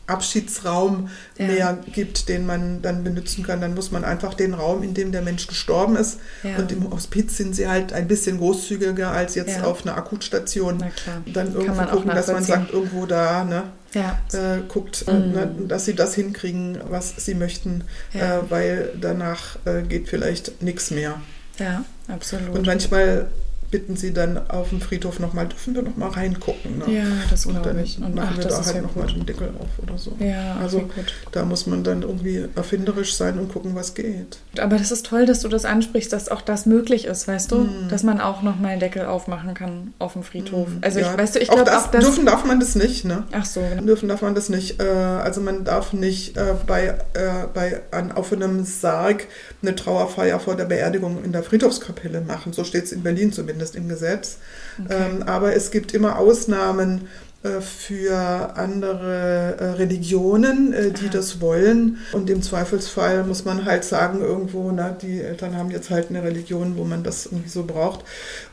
Abschiedsraum 0.08 1.10
Ja. 1.38 1.46
mehr 1.48 1.78
gibt, 1.94 2.30
den 2.30 2.46
man 2.46 2.82
dann 2.82 3.04
benutzen 3.04 3.44
kann. 3.46 3.62
Dann 3.62 3.76
muss 3.76 3.92
man 3.92 4.04
einfach 4.04 4.34
den 4.34 4.54
Raum, 4.56 4.84
in 4.84 4.94
dem 4.94 5.12
der 5.12 5.22
Mensch 5.22 5.48
gestorben 5.48 5.96
ist, 5.96 6.18
Ja. 6.44 6.58
und 6.58 6.72
im 6.72 6.90
Hospiz 6.92 7.38
sind 7.38 7.56
sie 7.56 7.68
halt 7.68 7.94
ein 7.94 8.08
bisschen 8.08 8.40
großzügiger 8.40 9.12
als 9.12 9.36
jetzt 9.36 9.58
Ja. 9.58 9.64
auf 9.66 9.86
einer 9.86 9.96
Akutstation. 9.98 10.78
Na 10.80 10.90
klar. 10.90 11.22
Dann 11.32 11.54
irgendwo 11.54 11.84
gucken, 11.84 12.10
dass 12.10 12.28
man 12.28 12.44
sagt, 12.44 12.74
irgendwo 12.74 13.06
da, 13.06 13.44
ne, 13.44 13.64
Ja. 13.94 14.20
äh, 14.34 14.60
guckt, 14.68 15.06
äh, 15.08 15.14
Mhm. 15.14 15.32
ne, 15.32 15.52
dass 15.68 15.86
sie 15.86 15.96
das 15.96 16.14
hinkriegen, 16.16 16.78
was 16.90 17.14
sie 17.18 17.34
möchten, 17.34 17.84
Ja. 18.14 18.40
äh, 18.40 18.50
weil 18.52 18.92
danach 19.00 19.58
äh, 19.66 19.82
geht 19.82 20.08
vielleicht 20.10 20.62
nichts 20.62 20.92
mehr. 20.92 21.20
Ja, 21.58 21.84
absolut. 22.08 22.50
Und 22.56 22.66
manchmal 22.68 23.28
bitten 23.72 23.96
sie 23.96 24.14
dann 24.14 24.50
auf 24.50 24.70
dem 24.70 24.82
Friedhof 24.82 25.20
nochmal, 25.20 25.48
dürfen 25.48 25.76
wir 25.76 25.82
nochmal 25.82 26.10
reingucken. 26.10 26.80
Ne? 26.80 26.94
ja, 26.98 27.04
das 27.30 27.46
und 27.46 27.54
glaube 27.54 27.70
dann 27.70 27.84
ich. 27.84 27.98
Und 27.98 28.16
machen 28.16 28.30
ach, 28.34 28.38
wir 28.38 28.46
da 28.46 28.66
halt 28.66 28.76
ja 28.76 28.82
nochmal 28.82 29.08
den 29.08 29.26
Deckel 29.26 29.50
auf 29.60 29.68
oder 29.84 29.98
so. 29.98 30.16
Ja, 30.20 30.58
Also 30.62 30.80
gut. 30.80 31.14
da 31.32 31.46
muss 31.46 31.68
man 31.68 31.84
dann 31.84 32.02
irgendwie 32.02 32.46
erfinderisch 32.56 33.14
sein 33.16 33.38
und 33.38 33.52
gucken, 33.52 33.76
was 33.76 33.94
geht. 33.94 34.40
Aber 34.60 34.78
das 34.78 34.92
ist 34.92 35.06
toll, 35.06 35.26
dass 35.26 35.42
du 35.42 35.48
das 35.50 35.66
ansprichst, 35.66 36.12
dass 36.12 36.30
auch 36.30 36.42
das 36.42 36.66
möglich 36.66 37.06
ist, 37.06 37.28
weißt 37.28 37.52
du? 37.52 37.60
Mhm. 37.60 37.90
Dass 37.90 38.04
man 38.04 38.20
auch 38.20 38.42
nochmal 38.42 38.72
einen 38.72 38.80
Deckel 38.80 39.06
aufmachen 39.06 39.54
kann 39.54 39.94
auf 40.00 40.14
dem 40.14 40.24
Friedhof. 40.24 40.68
Also 40.82 41.00
Ja, 41.00 41.12
ich, 41.12 41.18
weißt 41.18 41.36
du, 41.36 41.40
ich 41.40 41.50
glaube 41.50 41.66
das, 41.66 41.86
auch 41.86 41.92
das... 41.92 42.04
dürfen 42.04 42.26
darf 42.26 42.46
man 42.46 42.60
das 42.60 42.76
nicht, 42.76 43.06
ne? 43.06 43.24
Ach 43.32 43.46
so, 43.46 43.62
genau. 43.62 43.84
Dürfen 43.84 44.10
darf 44.10 44.22
man 44.22 44.34
das 44.36 44.50
nicht. 44.50 44.82
Äh, 44.82 44.84
also 44.86 45.42
man 45.42 45.64
darf 45.64 45.94
nicht 45.94 46.38
äh, 46.38 46.56
bei, 46.66 46.88
äh, 47.14 47.48
bei 47.54 47.82
an, 47.92 48.12
auf 48.12 48.34
einem 48.34 48.66
Sarg 48.66 49.26
eine 49.62 49.76
Trauerfeier 49.76 50.40
vor 50.40 50.56
der 50.56 50.66
Beerdigung 50.66 51.24
in 51.24 51.32
der 51.32 51.44
Friedhofskapelle 51.44 52.22
machen. 52.22 52.54
So 52.54 52.64
steht 52.64 52.86
es 52.86 52.92
in 52.92 53.04
Berlin 53.04 53.32
zumindest 53.32 53.59
im 53.76 53.88
Gesetz. 53.90 54.38
Okay. 54.84 54.94
Ähm, 54.94 55.24
aber 55.24 55.56
es 55.56 55.72
gibt 55.72 55.94
immer 55.94 56.18
Ausnahmen, 56.18 57.08
für 57.42 58.58
andere 58.58 59.56
äh, 59.58 59.64
Religionen, 59.72 60.74
äh, 60.74 60.92
die 60.92 61.10
das 61.10 61.40
wollen. 61.40 61.98
Und 62.12 62.30
im 62.30 62.42
Zweifelsfall 62.42 63.24
muss 63.24 63.46
man 63.46 63.64
halt 63.64 63.86
sagen, 63.86 64.20
irgendwo, 64.20 64.70
na, 64.72 64.90
die 64.90 65.22
Eltern 65.22 65.56
haben 65.56 65.72
jetzt 65.72 65.90
halt 65.90 66.10
eine 66.10 66.22
Religion, 66.22 66.76
wo 66.76 66.84
man 66.84 67.02
das 67.02 67.28
irgendwie 67.28 67.48
so 67.48 67.64
braucht. 67.64 68.04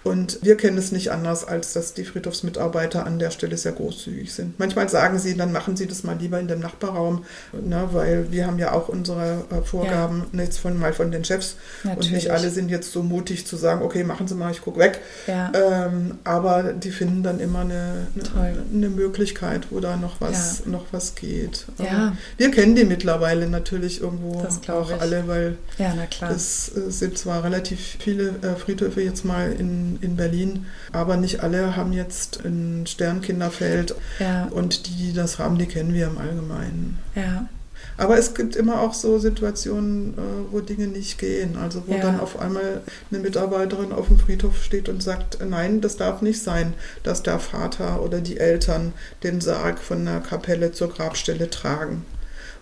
Und 0.04 0.38
wir 0.42 0.56
kennen 0.56 0.78
es 0.78 0.92
nicht 0.92 1.10
anders, 1.10 1.44
als 1.44 1.72
dass 1.72 1.94
die 1.94 2.04
Friedhofsmitarbeiter 2.04 3.04
an 3.04 3.18
der 3.18 3.32
Stelle 3.32 3.56
sehr 3.56 3.72
großzügig 3.72 4.32
sind. 4.32 4.56
Manchmal 4.60 4.88
sagen 4.88 5.18
sie, 5.18 5.36
dann 5.36 5.50
machen 5.50 5.76
sie 5.76 5.88
das 5.88 6.04
mal 6.04 6.16
lieber 6.16 6.38
in 6.38 6.46
dem 6.46 6.60
Nachbarraum, 6.60 7.24
ne, 7.52 7.88
weil 7.90 8.30
wir 8.30 8.46
haben 8.46 8.60
ja 8.60 8.70
auch 8.70 8.88
unsere 8.88 9.44
Vorgaben, 9.64 10.26
ja. 10.32 10.42
nichts 10.42 10.58
von 10.58 10.78
mal 10.78 10.92
von 10.92 11.10
den 11.10 11.24
Chefs. 11.24 11.56
Natürlich. 11.82 12.06
Und 12.06 12.14
nicht 12.14 12.30
alle 12.30 12.50
sind 12.50 12.68
jetzt 12.68 12.92
so 12.92 13.02
mutig 13.02 13.48
zu 13.48 13.56
sagen, 13.56 13.82
okay, 13.82 14.04
machen 14.04 14.28
Sie 14.28 14.36
mal, 14.36 14.52
ich 14.52 14.62
gucke 14.62 14.78
weg. 14.78 15.00
Ja. 15.26 15.50
Ähm, 15.54 16.18
aber 16.22 16.72
die 16.72 16.92
finden 16.92 17.24
dann 17.24 17.40
immer 17.40 17.60
eine, 17.60 18.06
eine, 18.36 18.75
eine 18.76 18.88
Möglichkeit, 18.88 19.68
wo 19.70 19.80
da 19.80 19.96
noch 19.96 20.20
was, 20.20 20.62
ja. 20.64 20.70
noch 20.70 20.86
was 20.92 21.14
geht. 21.14 21.66
Ja. 21.78 22.16
Wir 22.36 22.50
kennen 22.50 22.76
die 22.76 22.84
mittlerweile 22.84 23.48
natürlich 23.48 24.00
irgendwo 24.00 24.40
auch 24.68 24.90
ich. 24.90 25.00
alle, 25.00 25.26
weil 25.28 25.58
ja, 25.78 25.94
es 26.30 26.72
äh, 26.76 26.90
sind 26.90 27.18
zwar 27.18 27.44
relativ 27.44 27.96
viele 27.98 28.36
äh, 28.42 28.56
Friedhöfe 28.56 29.02
jetzt 29.02 29.24
mal 29.24 29.52
in, 29.52 29.98
in 30.00 30.16
Berlin, 30.16 30.66
aber 30.92 31.16
nicht 31.16 31.42
alle 31.42 31.76
haben 31.76 31.92
jetzt 31.92 32.44
ein 32.44 32.86
Sternkinderfeld 32.86 33.94
ja. 34.18 34.46
und 34.46 34.86
die, 34.86 35.06
die 35.06 35.12
das 35.12 35.38
haben, 35.38 35.58
die 35.58 35.66
kennen 35.66 35.94
wir 35.94 36.06
im 36.06 36.18
Allgemeinen. 36.18 36.98
Ja. 37.14 37.48
Aber 37.98 38.18
es 38.18 38.34
gibt 38.34 38.56
immer 38.56 38.80
auch 38.80 38.94
so 38.94 39.18
Situationen, 39.18 40.14
äh, 40.14 40.52
wo 40.52 40.60
Dinge 40.60 40.86
nicht 40.86 41.18
gehen. 41.18 41.56
Also 41.56 41.82
wo 41.86 41.94
ja. 41.94 42.00
dann 42.00 42.20
auf 42.20 42.38
einmal 42.38 42.82
eine 43.10 43.20
Mitarbeiterin 43.20 43.92
auf 43.92 44.08
dem 44.08 44.18
Friedhof 44.18 44.62
steht 44.62 44.88
und 44.88 45.02
sagt, 45.02 45.38
nein, 45.46 45.80
das 45.80 45.96
darf 45.96 46.22
nicht 46.22 46.42
sein, 46.42 46.74
dass 47.02 47.22
der 47.22 47.38
Vater 47.38 48.02
oder 48.02 48.20
die 48.20 48.38
Eltern 48.38 48.92
den 49.22 49.40
Sarg 49.40 49.78
von 49.78 50.04
der 50.04 50.20
Kapelle 50.20 50.72
zur 50.72 50.88
Grabstelle 50.88 51.48
tragen. 51.50 52.04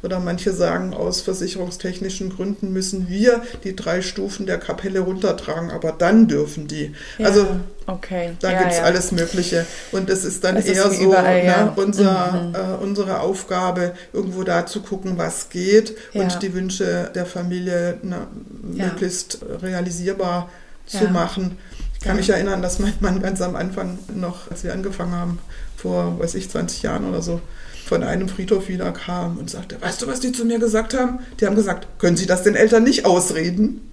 Oder 0.05 0.21
manche 0.21 0.53
sagen, 0.53 0.93
aus 0.93 1.23
versicherungstechnischen 1.23 2.29
Gründen 2.29 2.75
müssen 2.75 3.09
wir 3.09 3.43
die 3.65 3.75
drei 3.75 4.03
Stufen 4.03 4.45
der 4.45 4.59
Kapelle 4.59 5.01
runtertragen, 5.01 5.71
aber 5.71 5.93
dann 5.93 6.29
dürfen 6.29 6.69
die. 6.69 6.93
Ja, 7.17 7.29
also 7.29 7.47
okay. 7.87 8.33
da 8.41 8.53
ja, 8.53 8.59
gibt 8.59 8.73
es 8.73 8.79
ja. 8.79 8.85
alles 8.85 9.13
Mögliche. 9.13 9.65
Und 9.93 10.11
es 10.11 10.27
ist 10.27 10.45
dann 10.45 10.57
es 10.57 10.67
eher 10.67 10.85
ist 10.85 10.99
so 10.99 11.05
überall, 11.05 11.45
ne, 11.45 11.73
unser, 11.77 12.33
mhm. 12.33 12.55
äh, 12.55 12.85
unsere 12.85 13.21
Aufgabe, 13.21 13.95
irgendwo 14.13 14.43
da 14.43 14.67
zu 14.67 14.83
gucken, 14.83 15.17
was 15.17 15.49
geht 15.49 15.97
und 16.13 16.43
die 16.43 16.53
Wünsche 16.53 17.11
der 17.15 17.25
Familie 17.25 17.97
na, 18.03 18.27
möglichst 18.63 19.39
realisierbar 19.63 20.51
zu 20.87 21.05
machen. 21.05 21.57
Ich 21.95 22.01
kann 22.01 22.17
mich 22.17 22.29
erinnern, 22.29 22.61
dass 22.61 22.79
mein 22.79 22.93
Mann 23.01 23.23
ganz 23.23 23.41
am 23.41 23.57
Anfang 23.57 23.99
noch, 24.15 24.51
als 24.51 24.65
wir 24.65 24.75
angefangen 24.75 25.13
haben, 25.13 25.39
vor, 25.79 26.19
weiß 26.19 26.35
ich, 26.35 26.51
20 26.51 26.83
Jahren 26.83 27.09
oder 27.09 27.23
so, 27.23 27.41
von 27.85 28.03
einem 28.03 28.29
Friedhof 28.29 28.69
wieder 28.69 28.93
kam 28.93 29.39
und 29.39 29.51
sagte, 29.51 29.81
weißt 29.81 30.03
du, 30.03 30.07
was 30.07 30.21
die 30.21 30.33
zu 30.33 30.45
mir 30.45 30.59
gesagt 30.59 30.95
haben? 30.95 31.19
Die 31.41 31.47
haben 31.47 31.57
gesagt, 31.57 31.87
können 31.99 32.17
Sie 32.17 32.27
das 32.27 32.43
den 32.43 32.55
Eltern 32.55 32.83
nicht 32.85 33.05
ausreden? 33.05 33.91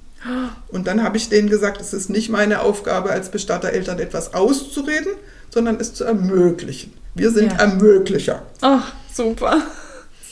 Und 0.70 0.88
dann 0.88 1.04
habe 1.04 1.18
ich 1.18 1.30
denen 1.30 1.50
gesagt, 1.50 1.82
es 1.82 1.94
ist 1.94 2.10
nicht 2.10 2.30
meine 2.30 2.62
Aufgabe 2.62 3.10
als 3.10 3.32
Bestatter 3.32 3.70
Eltern 3.70 4.00
etwas 4.00 4.34
auszureden, 4.34 5.14
sondern 5.50 5.80
es 5.80 5.94
zu 5.94 6.04
ermöglichen. 6.04 6.94
Wir 7.16 7.32
sind 7.32 7.52
ja. 7.54 7.60
Ermöglicher. 7.60 8.44
Ach, 8.62 8.94
super. 9.12 9.58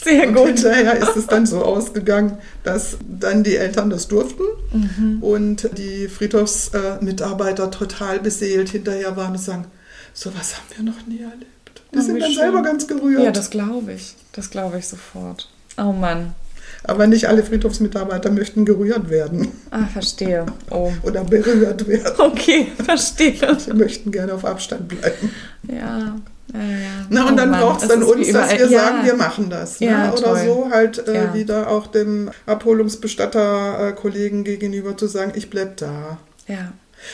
Sehr 0.01 0.27
und 0.29 0.35
gut. 0.35 0.47
Hinterher 0.47 0.95
ist 0.97 1.15
es 1.17 1.27
dann 1.27 1.45
so 1.47 1.63
ausgegangen, 1.63 2.37
dass 2.63 2.97
dann 3.07 3.43
die 3.43 3.57
Eltern 3.57 3.89
das 3.89 4.07
durften 4.07 4.43
mhm. 4.71 5.23
und 5.23 5.69
die 5.77 6.07
Friedhofsmitarbeiter 6.07 7.71
total 7.71 8.19
beseelt 8.19 8.69
hinterher 8.69 9.17
waren 9.17 9.31
und 9.31 9.41
sagen, 9.41 9.65
so 10.13 10.31
was 10.37 10.55
haben 10.55 10.65
wir 10.75 10.83
noch 10.83 11.05
nie 11.07 11.19
erlebt. 11.19 11.58
Die 11.93 12.01
sind 12.01 12.21
dann 12.21 12.31
schön. 12.31 12.39
selber 12.39 12.61
ganz 12.61 12.87
gerührt. 12.87 13.23
Ja, 13.23 13.31
das 13.31 13.49
glaube 13.49 13.93
ich. 13.93 14.15
Das 14.33 14.49
glaube 14.49 14.79
ich 14.79 14.87
sofort. 14.87 15.49
Oh 15.77 15.91
Mann. 15.91 16.35
Aber 16.83 17.07
nicht 17.07 17.27
alle 17.27 17.43
Friedhofsmitarbeiter 17.43 18.31
möchten 18.31 18.63
gerührt 18.65 19.09
werden. 19.09 19.49
Ah, 19.71 19.85
verstehe. 19.85 20.45
Oh. 20.69 20.91
Oder 21.03 21.23
berührt 21.23 21.87
werden. 21.87 22.15
Okay, 22.17 22.67
verstehe. 22.83 23.57
Sie 23.57 23.73
möchten 23.73 24.11
gerne 24.11 24.33
auf 24.33 24.45
Abstand 24.45 24.87
bleiben. 24.87 25.31
Ja. 25.67 26.15
Ja, 26.53 26.59
ja. 26.61 27.05
Na, 27.09 27.27
und 27.27 27.33
oh 27.33 27.35
dann 27.35 27.51
braucht 27.51 27.83
es 27.83 27.87
dann 27.87 28.01
uns, 28.01 28.31
dass 28.31 28.51
wir 28.51 28.69
ja. 28.71 28.79
sagen, 28.79 29.05
wir 29.05 29.15
machen 29.15 29.51
das. 29.51 29.79
Ne? 29.79 30.11
Oder 30.11 30.23
toll. 30.23 30.41
so 30.45 30.69
halt 30.71 31.07
äh, 31.07 31.33
wieder 31.33 31.69
auch 31.69 31.85
dem 31.87 32.31
Abholungsbestatter-Kollegen 32.47 34.43
gegenüber 34.43 34.97
zu 34.97 35.05
sagen, 35.05 35.33
ich 35.35 35.51
bleib 35.51 35.77
da. 35.77 36.17
Ja. 36.47 36.71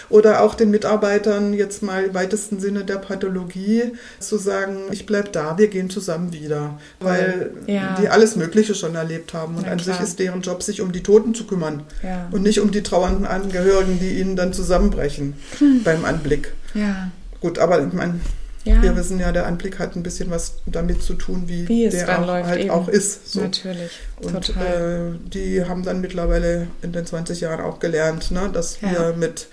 Oder 0.10 0.42
auch 0.42 0.56
den 0.56 0.72
Mitarbeitern 0.72 1.54
jetzt 1.54 1.84
mal 1.84 2.06
im 2.06 2.14
weitesten 2.14 2.60
Sinne 2.60 2.84
der 2.84 2.98
Pathologie 2.98 3.94
zu 4.20 4.38
sagen, 4.38 4.78
ich 4.92 5.06
bleibe 5.06 5.30
da, 5.30 5.58
wir 5.58 5.68
gehen 5.68 5.90
zusammen 5.90 6.34
wieder. 6.34 6.80
Weil 7.00 7.52
ja. 7.68 7.96
die 8.00 8.10
alles 8.10 8.36
Mögliche 8.36 8.76
schon 8.76 8.96
erlebt 8.96 9.34
haben. 9.34 9.56
Und 9.56 9.66
ja, 9.66 9.72
an 9.72 9.78
klar. 9.78 9.96
sich 9.98 10.08
ist 10.08 10.20
deren 10.20 10.42
Job, 10.42 10.64
sich 10.64 10.82
um 10.82 10.92
die 10.92 11.04
Toten 11.04 11.34
zu 11.34 11.46
kümmern. 11.46 11.84
Ja. 12.04 12.28
Und 12.32 12.44
nicht 12.44 12.60
um 12.60 12.72
die 12.72 12.84
trauernden 12.84 13.26
Angehörigen, 13.26 14.00
die 14.00 14.20
ihnen 14.20 14.36
dann 14.36 14.54
zusammenbrechen 14.54 15.34
hm. 15.60 15.84
beim 15.84 16.06
Anblick. 16.06 16.54
Ja. 16.74 17.12
Gut, 17.40 17.60
aber 17.60 17.86
ich 17.86 17.94
meine, 17.94 18.20
ja. 18.66 18.82
Wir 18.82 18.96
wissen 18.96 19.20
ja, 19.20 19.32
der 19.32 19.46
Anblick 19.46 19.78
hat 19.78 19.96
ein 19.96 20.02
bisschen 20.02 20.32
was 20.32 20.56
damit 20.66 21.04
zu 21.04 21.14
tun, 21.14 21.44
wie, 21.46 21.68
wie 21.70 21.88
der 21.88 22.20
auch, 22.20 22.28
halt 22.28 22.62
eben. 22.62 22.72
auch 22.72 22.88
ist. 22.88 23.32
So. 23.32 23.42
Natürlich. 23.42 23.92
Und 24.18 24.50
äh, 24.50 25.12
die 25.24 25.64
haben 25.64 25.84
dann 25.84 26.02
mittlerweile 26.02 26.68
in 26.82 26.92
den 26.92 27.06
20 27.06 27.42
Jahren 27.42 27.62
auch 27.62 27.80
gelernt, 27.80 28.32
ne, 28.32 28.50
dass 28.52 28.82
ja. 28.82 28.92
wir 28.92 29.14
mit, 29.16 29.48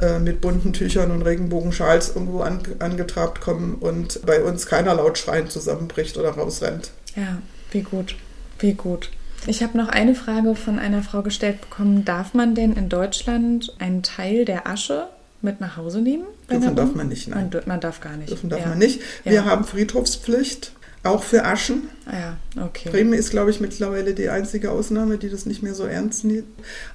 äh, 0.00 0.18
mit 0.18 0.40
bunten 0.40 0.72
Tüchern 0.72 1.12
und 1.12 1.22
Regenbogenschals 1.22 2.08
irgendwo 2.08 2.40
an, 2.40 2.60
angetrabt 2.80 3.40
kommen 3.40 3.76
und 3.76 4.26
bei 4.26 4.42
uns 4.42 4.66
keiner 4.66 4.92
laut 4.94 5.18
schreien 5.18 5.48
zusammenbricht 5.48 6.16
oder 6.18 6.30
rausrennt. 6.30 6.90
Ja, 7.14 7.38
wie 7.70 7.82
gut. 7.82 8.16
Wie 8.58 8.74
gut. 8.74 9.10
Ich 9.46 9.62
habe 9.62 9.78
noch 9.78 9.88
eine 9.88 10.16
Frage 10.16 10.56
von 10.56 10.80
einer 10.80 11.02
Frau 11.02 11.22
gestellt 11.22 11.60
bekommen. 11.60 12.04
Darf 12.04 12.34
man 12.34 12.56
denn 12.56 12.72
in 12.72 12.88
Deutschland 12.88 13.72
einen 13.78 14.02
Teil 14.02 14.44
der 14.44 14.66
Asche 14.66 15.06
mit 15.42 15.60
nach 15.60 15.76
Hause 15.76 16.00
nehmen? 16.00 16.24
Dürfen 16.50 16.76
darf 16.76 16.94
man 16.94 17.08
nicht, 17.08 17.28
nein. 17.28 17.50
Man, 17.52 17.62
man, 17.66 17.80
darf 17.80 18.00
gar 18.00 18.16
nicht. 18.16 18.30
Dürfen 18.30 18.48
darf 18.48 18.60
ja. 18.60 18.68
man 18.68 18.78
nicht. 18.78 19.00
Wir 19.24 19.32
ja. 19.32 19.44
haben 19.44 19.64
Friedhofspflicht, 19.64 20.72
auch 21.04 21.22
für 21.22 21.44
Aschen. 21.44 21.88
Ah 22.06 22.36
ja, 22.56 22.64
okay. 22.64 22.90
Bremen 22.90 23.12
ist, 23.12 23.30
glaube 23.30 23.50
ich, 23.50 23.60
mittlerweile 23.60 24.14
die 24.14 24.30
einzige 24.30 24.70
Ausnahme, 24.70 25.18
die 25.18 25.28
das 25.28 25.46
nicht 25.46 25.62
mehr 25.62 25.74
so 25.74 25.84
ernst 25.84 26.24
nimmt. 26.24 26.46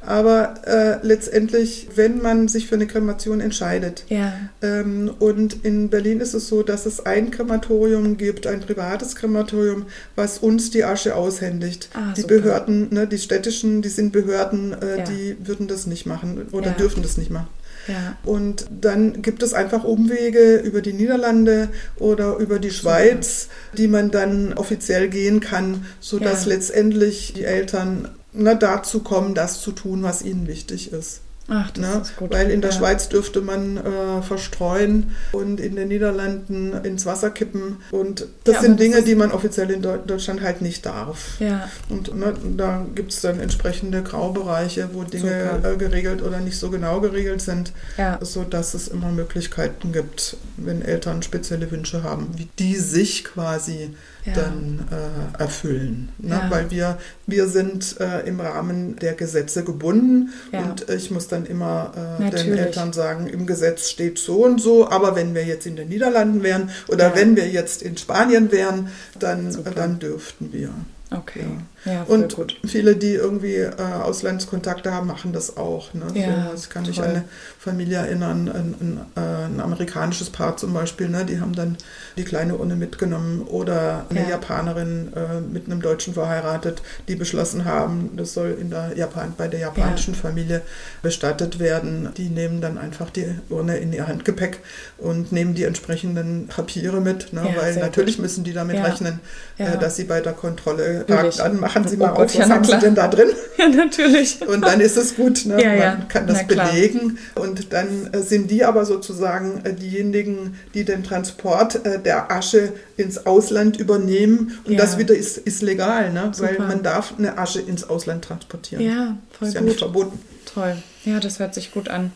Aber 0.01 0.55
äh, 0.65 1.05
letztendlich, 1.05 1.89
wenn 1.95 2.21
man 2.21 2.47
sich 2.47 2.67
für 2.67 2.75
eine 2.75 2.87
Kremation 2.87 3.39
entscheidet, 3.39 4.05
ja. 4.09 4.33
ähm, 4.61 5.11
und 5.19 5.63
in 5.63 5.89
Berlin 5.89 6.19
ist 6.19 6.33
es 6.33 6.47
so, 6.47 6.63
dass 6.63 6.85
es 6.85 7.05
ein 7.05 7.31
Krematorium 7.31 8.17
gibt, 8.17 8.47
ein 8.47 8.59
privates 8.61 9.15
Krematorium, 9.15 9.85
was 10.15 10.39
uns 10.39 10.71
die 10.71 10.83
Asche 10.83 11.15
aushändigt. 11.15 11.89
Ah, 11.93 12.13
die 12.15 12.21
super. 12.21 12.35
Behörden, 12.35 12.89
ne, 12.91 13.07
die 13.07 13.19
städtischen, 13.19 13.81
die 13.81 13.89
sind 13.89 14.11
Behörden, 14.11 14.73
äh, 14.73 14.97
ja. 14.97 15.03
die 15.03 15.37
würden 15.45 15.67
das 15.67 15.85
nicht 15.85 16.05
machen 16.05 16.47
oder 16.51 16.71
ja. 16.71 16.73
dürfen 16.73 17.03
das 17.03 17.17
nicht 17.17 17.29
machen. 17.29 17.47
Ja. 17.87 18.17
Und 18.23 18.65
dann 18.69 19.21
gibt 19.21 19.43
es 19.43 19.53
einfach 19.53 19.83
Umwege 19.83 20.57
über 20.57 20.81
die 20.81 20.93
Niederlande 20.93 21.69
oder 21.97 22.37
über 22.37 22.59
die 22.59 22.71
Schweiz, 22.71 23.43
Super. 23.43 23.77
die 23.77 23.87
man 23.87 24.11
dann 24.11 24.53
offiziell 24.53 25.09
gehen 25.09 25.39
kann, 25.39 25.85
sodass 25.99 26.45
ja. 26.45 26.49
letztendlich 26.49 27.33
die 27.33 27.43
Eltern 27.43 28.09
na, 28.31 28.55
dazu 28.55 28.99
kommen, 28.99 29.35
das 29.35 29.61
zu 29.61 29.71
tun, 29.71 30.03
was 30.03 30.21
ihnen 30.21 30.47
wichtig 30.47 30.91
ist. 30.91 31.21
Ach, 31.49 31.71
das 31.71 31.95
ne? 31.95 32.01
ist 32.01 32.15
gut. 32.15 32.31
Weil 32.31 32.49
in 32.49 32.61
der 32.61 32.71
ja. 32.71 32.77
Schweiz 32.77 33.09
dürfte 33.09 33.41
man 33.41 33.77
äh, 33.77 34.21
verstreuen 34.21 35.11
und 35.33 35.59
in 35.59 35.75
den 35.75 35.89
Niederlanden 35.89 36.73
ins 36.83 37.05
Wasser 37.05 37.29
kippen. 37.31 37.77
Und 37.91 38.27
das 38.45 38.55
ja, 38.55 38.61
sind 38.61 38.79
Dinge, 38.79 38.97
das 38.97 39.05
die 39.05 39.15
man 39.15 39.31
offiziell 39.31 39.69
in 39.69 39.81
Deutschland 39.81 40.41
halt 40.41 40.61
nicht 40.61 40.85
darf. 40.85 41.39
Ja. 41.39 41.69
Und 41.89 42.15
ne, 42.17 42.33
da 42.55 42.85
gibt 42.95 43.11
es 43.11 43.21
dann 43.21 43.39
entsprechende 43.39 44.03
Graubereiche, 44.03 44.89
wo 44.93 45.03
Dinge 45.03 45.61
äh, 45.63 45.75
geregelt 45.75 46.21
oder 46.21 46.39
nicht 46.39 46.57
so 46.57 46.69
genau 46.69 47.01
geregelt 47.01 47.41
sind, 47.41 47.73
ja. 47.97 48.19
sodass 48.21 48.73
es 48.73 48.87
immer 48.87 49.11
Möglichkeiten 49.11 49.91
gibt, 49.91 50.37
wenn 50.57 50.81
Eltern 50.81 51.23
spezielle 51.23 51.69
Wünsche 51.71 52.03
haben, 52.03 52.29
wie 52.37 52.47
die 52.57 52.75
sich 52.75 53.25
quasi 53.25 53.93
ja. 54.25 54.33
dann 54.33 54.87
äh, 54.91 55.41
erfüllen. 55.41 56.09
Ne? 56.19 56.29
Ja. 56.29 56.49
Weil 56.49 56.71
wir, 56.71 56.97
wir 57.27 57.47
sind 57.47 57.99
äh, 57.99 58.27
im 58.27 58.39
Rahmen 58.39 58.95
der 58.97 59.13
Gesetze 59.13 59.63
gebunden 59.63 60.33
ja. 60.51 60.61
und 60.61 60.89
ich 60.89 61.11
muss 61.11 61.27
dann 61.27 61.45
immer 61.45 62.19
äh, 62.19 62.29
den 62.29 62.57
Eltern 62.57 62.93
sagen, 62.93 63.27
im 63.27 63.45
Gesetz 63.45 63.89
steht 63.89 64.19
so 64.19 64.45
und 64.45 64.61
so, 64.61 64.89
aber 64.89 65.15
wenn 65.15 65.33
wir 65.35 65.45
jetzt 65.45 65.65
in 65.65 65.75
den 65.75 65.89
Niederlanden 65.89 66.43
wären 66.43 66.69
oder 66.87 67.15
wenn 67.15 67.35
wir 67.35 67.47
jetzt 67.47 67.81
in 67.81 67.97
Spanien 67.97 68.51
wären, 68.51 68.89
dann, 69.19 69.55
dann 69.75 69.99
dürften 69.99 70.51
wir. 70.51 70.69
Okay. 71.11 71.45
Ja. 71.85 71.91
ja 71.93 72.03
und 72.03 72.35
gut. 72.35 72.57
viele, 72.65 72.95
die 72.95 73.13
irgendwie 73.13 73.55
äh, 73.55 73.73
Auslandskontakte 74.03 74.93
haben, 74.93 75.07
machen 75.07 75.33
das 75.33 75.57
auch. 75.57 75.93
Ne? 75.93 76.05
Ja, 76.13 76.49
so, 76.49 76.55
ich 76.55 76.69
kann 76.69 76.83
mich 76.85 76.99
an 77.01 77.09
eine 77.09 77.23
Familie 77.59 77.97
erinnern, 77.97 78.49
ein, 78.49 78.75
ein, 78.79 78.99
äh, 79.15 79.45
ein 79.45 79.59
amerikanisches 79.59 80.29
Paar 80.29 80.57
zum 80.57 80.73
Beispiel, 80.73 81.09
ne, 81.09 81.25
die 81.25 81.39
haben 81.39 81.53
dann 81.55 81.77
die 82.17 82.23
kleine 82.23 82.55
Urne 82.57 82.75
mitgenommen 82.75 83.41
oder 83.41 84.05
eine 84.09 84.21
Ja. 84.23 84.29
Japanerin 84.31 85.11
äh, 85.15 85.39
mit 85.41 85.65
einem 85.67 85.81
Deutschen 85.81 86.13
verheiratet, 86.13 86.81
die 87.07 87.15
beschlossen 87.15 87.65
haben, 87.65 88.11
das 88.17 88.33
soll 88.33 88.57
in 88.59 88.69
der 88.69 88.95
Japan, 88.97 89.33
bei 89.37 89.47
der 89.47 89.59
japanischen 89.59 90.15
Familie 90.15 90.61
bestattet 91.01 91.59
werden. 91.59 92.09
Die 92.17 92.29
nehmen 92.29 92.61
dann 92.61 92.77
einfach 92.77 93.09
die 93.09 93.27
Urne 93.49 93.77
in 93.77 93.93
ihr 93.93 94.07
Handgepäck 94.07 94.59
und 94.97 95.31
nehmen 95.31 95.53
die 95.53 95.63
entsprechenden 95.63 96.47
Papiere 96.47 97.01
mit, 97.01 97.33
ne, 97.33 97.41
Ja, 97.55 97.61
weil 97.61 97.75
natürlich 97.77 98.19
müssen 98.19 98.43
die 98.43 98.53
damit 98.53 98.77
Ja. 98.77 98.83
rechnen, 98.85 99.19
Ja. 99.57 99.73
äh, 99.73 99.77
dass 99.79 99.95
sie 99.95 100.03
bei 100.05 100.21
der 100.21 100.33
Kontrolle 100.33 101.05
Natürlich. 101.07 101.37
dann 101.37 101.59
machen 101.75 101.87
sie 101.87 101.95
Oh 101.95 101.99
mal 101.99 102.09
Gott, 102.09 102.25
auf, 102.25 102.33
ja, 102.35 102.41
was 102.41 102.47
na 102.49 102.55
haben 102.55 102.63
sie 102.63 102.69
klar. 102.69 102.81
denn 102.81 102.95
da 102.95 103.07
drin? 103.07 103.29
Ja, 103.57 103.67
natürlich. 103.69 104.41
Und 104.45 104.61
dann 104.61 104.81
ist 104.81 104.97
es 104.97 105.15
gut, 105.15 105.45
ne? 105.45 105.61
Ja, 105.61 105.69
man 105.69 105.77
ja. 105.77 105.95
kann 106.09 106.27
das 106.27 106.45
belegen. 106.47 107.17
Und 107.35 107.71
dann 107.71 108.09
äh, 108.11 108.21
sind 108.21 108.49
die 108.51 108.65
aber 108.65 108.83
sozusagen 108.85 109.61
äh, 109.63 109.73
diejenigen, 109.73 110.55
die 110.73 110.83
den 110.83 111.03
Transport 111.03 111.85
äh, 111.85 111.99
der 111.99 112.31
Asche 112.31 112.73
ins 112.97 113.25
Ausland 113.25 113.77
übernehmen. 113.77 114.59
Und 114.65 114.73
Ja. 114.73 114.79
das 114.79 114.97
wieder 114.97 115.15
ist, 115.15 115.37
ist 115.37 115.61
legal, 115.61 116.11
ne? 116.11 116.31
weil 116.39 116.57
man 116.59 116.81
darf 116.83 117.13
eine 117.17 117.37
Asche 117.37 117.61
ins 117.61 117.87
Ausland 117.87 118.25
transportieren. 118.25 118.83
Ja, 118.83 119.17
voll 119.37 119.47
ist 119.47 119.53
ja 119.53 119.59
gut. 119.61 119.69
nicht 119.69 119.79
verboten. 119.79 120.19
Toll. 120.51 120.75
Ja, 121.05 121.19
das 121.19 121.39
hört 121.39 121.53
sich 121.53 121.71
gut 121.71 121.89
an. 121.89 122.11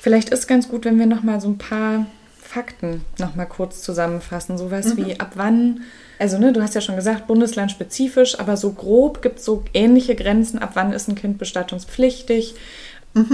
Vielleicht 0.00 0.28
ist 0.28 0.46
ganz 0.46 0.68
gut, 0.68 0.84
wenn 0.84 0.98
wir 0.98 1.06
noch 1.06 1.22
mal 1.22 1.40
so 1.40 1.48
ein 1.48 1.58
paar 1.58 2.06
Fakten 2.40 3.00
noch 3.18 3.34
mal 3.34 3.46
kurz 3.46 3.82
zusammenfassen. 3.82 4.56
Sowas 4.58 4.86
Mhm. 4.94 4.96
wie 5.06 5.18
ab 5.20 5.32
wann, 5.34 5.80
also 6.18 6.38
ne, 6.38 6.52
du 6.52 6.62
hast 6.62 6.74
ja 6.74 6.80
schon 6.80 6.96
gesagt, 6.96 7.26
bundeslandspezifisch, 7.26 8.38
aber 8.38 8.56
so 8.56 8.72
grob 8.72 9.22
gibt 9.22 9.38
es 9.38 9.44
so 9.44 9.64
ähnliche 9.74 10.14
Grenzen, 10.14 10.58
ab 10.58 10.70
wann 10.74 10.92
ist 10.92 11.08
ein 11.08 11.14
Kind 11.14 11.38
bestattungspflichtig. 11.38 12.54
Noch 13.14 13.24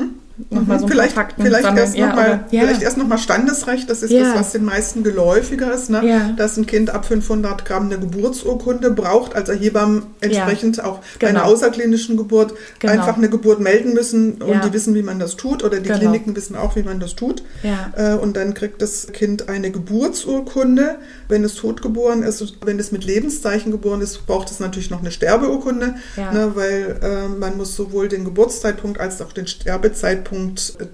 mal 0.51 0.79
so 0.79 0.87
ein 0.87 0.91
vielleicht, 0.91 1.15
paar 1.15 1.25
Fakten 1.25 1.43
vielleicht, 1.43 1.65
sammeln. 1.65 1.85
erst 1.85 1.97
Ja, 1.97 2.07
noch 2.09 2.17
mal, 2.17 2.45
ja. 2.51 2.61
vielleicht 2.63 2.83
erst 2.83 2.97
nochmal 2.97 3.19
Standesrecht, 3.19 3.89
das 3.91 4.03
ist 4.03 4.11
Ja. 4.11 4.23
das, 4.25 4.35
was 4.41 4.53
den 4.53 4.65
meisten 4.65 5.03
geläufiger 5.03 5.73
ist, 5.73 5.91
ne? 5.91 6.03
Ja. 6.07 6.31
dass 6.37 6.57
ein 6.57 6.67
Kind 6.67 6.91
ab 6.91 7.05
500 7.05 7.65
Gramm 7.65 7.87
eine 7.87 7.99
Geburtsurkunde 7.99 8.91
braucht, 8.91 9.35
also 9.35 9.53
Hebammen 9.53 10.05
entsprechend 10.21 10.83
auch 10.83 11.01
bei 11.21 11.29
einer 11.29 11.41
Genau. 11.41 11.53
außerklinischen 11.53 12.17
Geburt 12.17 12.55
Genau. 12.79 12.93
einfach 12.95 13.17
eine 13.17 13.29
Geburt 13.29 13.61
melden 13.61 13.95
müssen 13.95 14.41
und 14.43 14.65
die 14.65 14.73
wissen, 14.73 14.95
wie 14.95 15.03
man 15.03 15.19
das 15.19 15.37
tut 15.37 15.63
oder 15.65 15.79
die 15.79 15.89
Genau. 15.89 15.99
Kliniken 15.99 16.35
wissen 16.37 16.57
auch, 16.57 16.77
wie 16.77 16.83
man 16.83 16.99
das 17.01 17.15
tut. 17.15 17.43
Äh, 17.97 18.15
Und 18.15 18.37
dann 18.37 18.55
kriegt 18.55 18.81
das 18.83 19.09
Kind 19.13 19.49
eine 19.49 19.71
Geburtsurkunde, 19.71 20.97
wenn 21.29 21.45
es 21.45 21.55
totgeboren 21.57 22.23
ist. 22.23 22.43
Wenn 22.65 22.79
es 22.79 22.93
mit 22.93 23.05
Lebenszeichen 23.05 23.71
geboren 23.73 24.01
ist, 24.01 24.27
braucht 24.27 24.51
es 24.51 24.61
natürlich 24.61 24.91
noch 24.91 25.01
eine 25.01 25.11
Sterbeurkunde, 25.11 25.95
ne, 26.17 26.53
weil 26.55 26.99
äh, 27.03 27.29
man 27.29 27.57
muss 27.57 27.75
sowohl 27.77 28.09
den 28.09 28.25
Geburtszeitpunkt 28.25 29.01
als 29.01 29.21
auch 29.21 29.33
den 29.33 29.47
Sterbezeitpunkt 29.47 30.22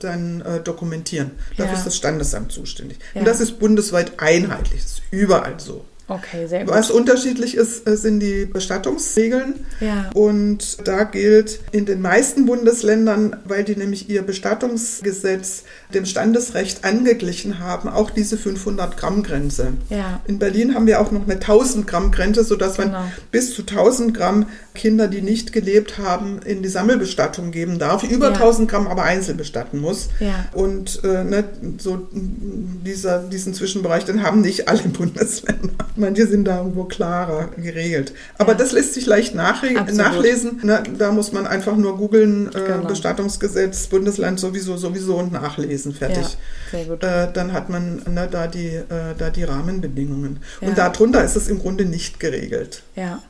dann 0.00 0.40
äh, 0.42 0.60
dokumentieren. 0.60 1.32
Dafür 1.56 1.66
Ja. 1.72 1.78
ist 1.78 1.84
das 1.86 1.96
Standesamt 1.96 2.52
zuständig. 2.52 2.98
Ja. 3.14 3.20
Und 3.20 3.26
das 3.28 3.40
ist 3.40 3.58
bundesweit 3.58 4.18
einheitlich, 4.20 4.82
das 4.82 4.92
ist 4.92 5.02
überall 5.10 5.58
so. 5.60 5.84
Okay, 6.08 6.46
sehr 6.46 6.64
gut. 6.64 6.72
Was 6.74 6.90
unterschiedlich 6.90 7.54
ist, 7.54 7.86
äh, 7.86 7.96
sind 7.96 8.20
die 8.20 8.46
Bestattungsregeln. 8.46 9.66
Ja. 9.80 10.10
Und 10.14 10.86
da 10.88 11.04
gilt 11.04 11.60
in 11.70 11.84
den 11.84 12.00
meisten 12.00 12.46
Bundesländern, 12.46 13.36
weil 13.44 13.62
die 13.64 13.76
nämlich 13.76 14.08
ihr 14.08 14.22
Bestattungsgesetz 14.22 15.64
dem 15.92 16.06
Standesrecht 16.06 16.84
angeglichen 16.84 17.58
haben, 17.58 17.88
auch 17.88 18.10
diese 18.10 18.36
500-Gramm-Grenze. 18.36 19.74
Ja. 19.90 20.20
In 20.26 20.38
Berlin 20.38 20.74
haben 20.74 20.86
wir 20.86 21.00
auch 21.00 21.10
noch 21.10 21.24
eine 21.28 21.36
1000-Gramm-Grenze, 21.40 22.44
sodass 22.44 22.76
Genau. 22.76 22.92
man 22.92 23.12
bis 23.30 23.54
zu 23.54 23.62
1000 23.62 24.14
Gramm 24.14 24.46
Kinder, 24.74 25.08
die 25.08 25.22
nicht 25.22 25.52
gelebt 25.52 25.98
haben, 25.98 26.40
in 26.44 26.62
die 26.62 26.68
Sammelbestattung 26.68 27.50
geben 27.50 27.78
darf. 27.78 28.02
Über 28.04 28.28
Ja. 28.28 28.34
1000 28.34 28.70
Gramm 28.70 28.86
aber 28.86 29.02
einzeln 29.02 29.36
bestatten 29.36 29.78
muss. 29.78 30.08
Ja. 30.20 30.46
Und 30.54 31.00
äh, 31.04 31.24
ne, 31.24 31.44
so 31.78 32.08
dieser, 32.12 33.18
diesen 33.24 33.54
Zwischenbereich, 33.54 34.04
den 34.04 34.22
haben 34.22 34.40
nicht 34.40 34.68
alle 34.68 34.82
Bundesländer. 34.82 35.70
Manche 35.98 36.26
sind 36.26 36.44
da 36.44 36.58
irgendwo 36.58 36.84
klarer 36.84 37.48
geregelt. 37.56 38.12
Aber 38.38 38.52
Ja. 38.52 38.58
das 38.58 38.72
lässt 38.72 38.94
sich 38.94 39.06
leicht 39.06 39.34
nachlesen. 39.34 40.60
Ne, 40.62 40.82
da 40.98 41.12
muss 41.12 41.32
man 41.32 41.46
einfach 41.46 41.76
nur 41.76 41.96
googeln, 41.96 42.48
äh, 42.54 42.60
Genau. 42.66 42.86
Bestattungsgesetz, 42.88 43.86
Bundesland 43.88 44.38
sowieso, 44.40 44.76
sowieso 44.76 45.16
und 45.16 45.32
nachlesen. 45.32 45.92
Fertig. 45.94 46.36
Ja. 46.72 47.24
Äh, 47.24 47.32
dann 47.32 47.52
hat 47.52 47.68
man 47.68 48.02
ne, 48.08 48.28
da, 48.30 48.46
die, 48.46 48.68
äh, 48.68 49.14
da 49.18 49.30
die 49.30 49.44
Rahmenbedingungen. 49.44 50.38
Ja. 50.60 50.68
Und 50.68 50.78
darunter 50.78 51.24
ist 51.24 51.36
es 51.36 51.48
im 51.48 51.58
Grunde 51.58 51.84
nicht 51.84 52.20
geregelt. 52.20 52.82
Ja. 52.96 53.22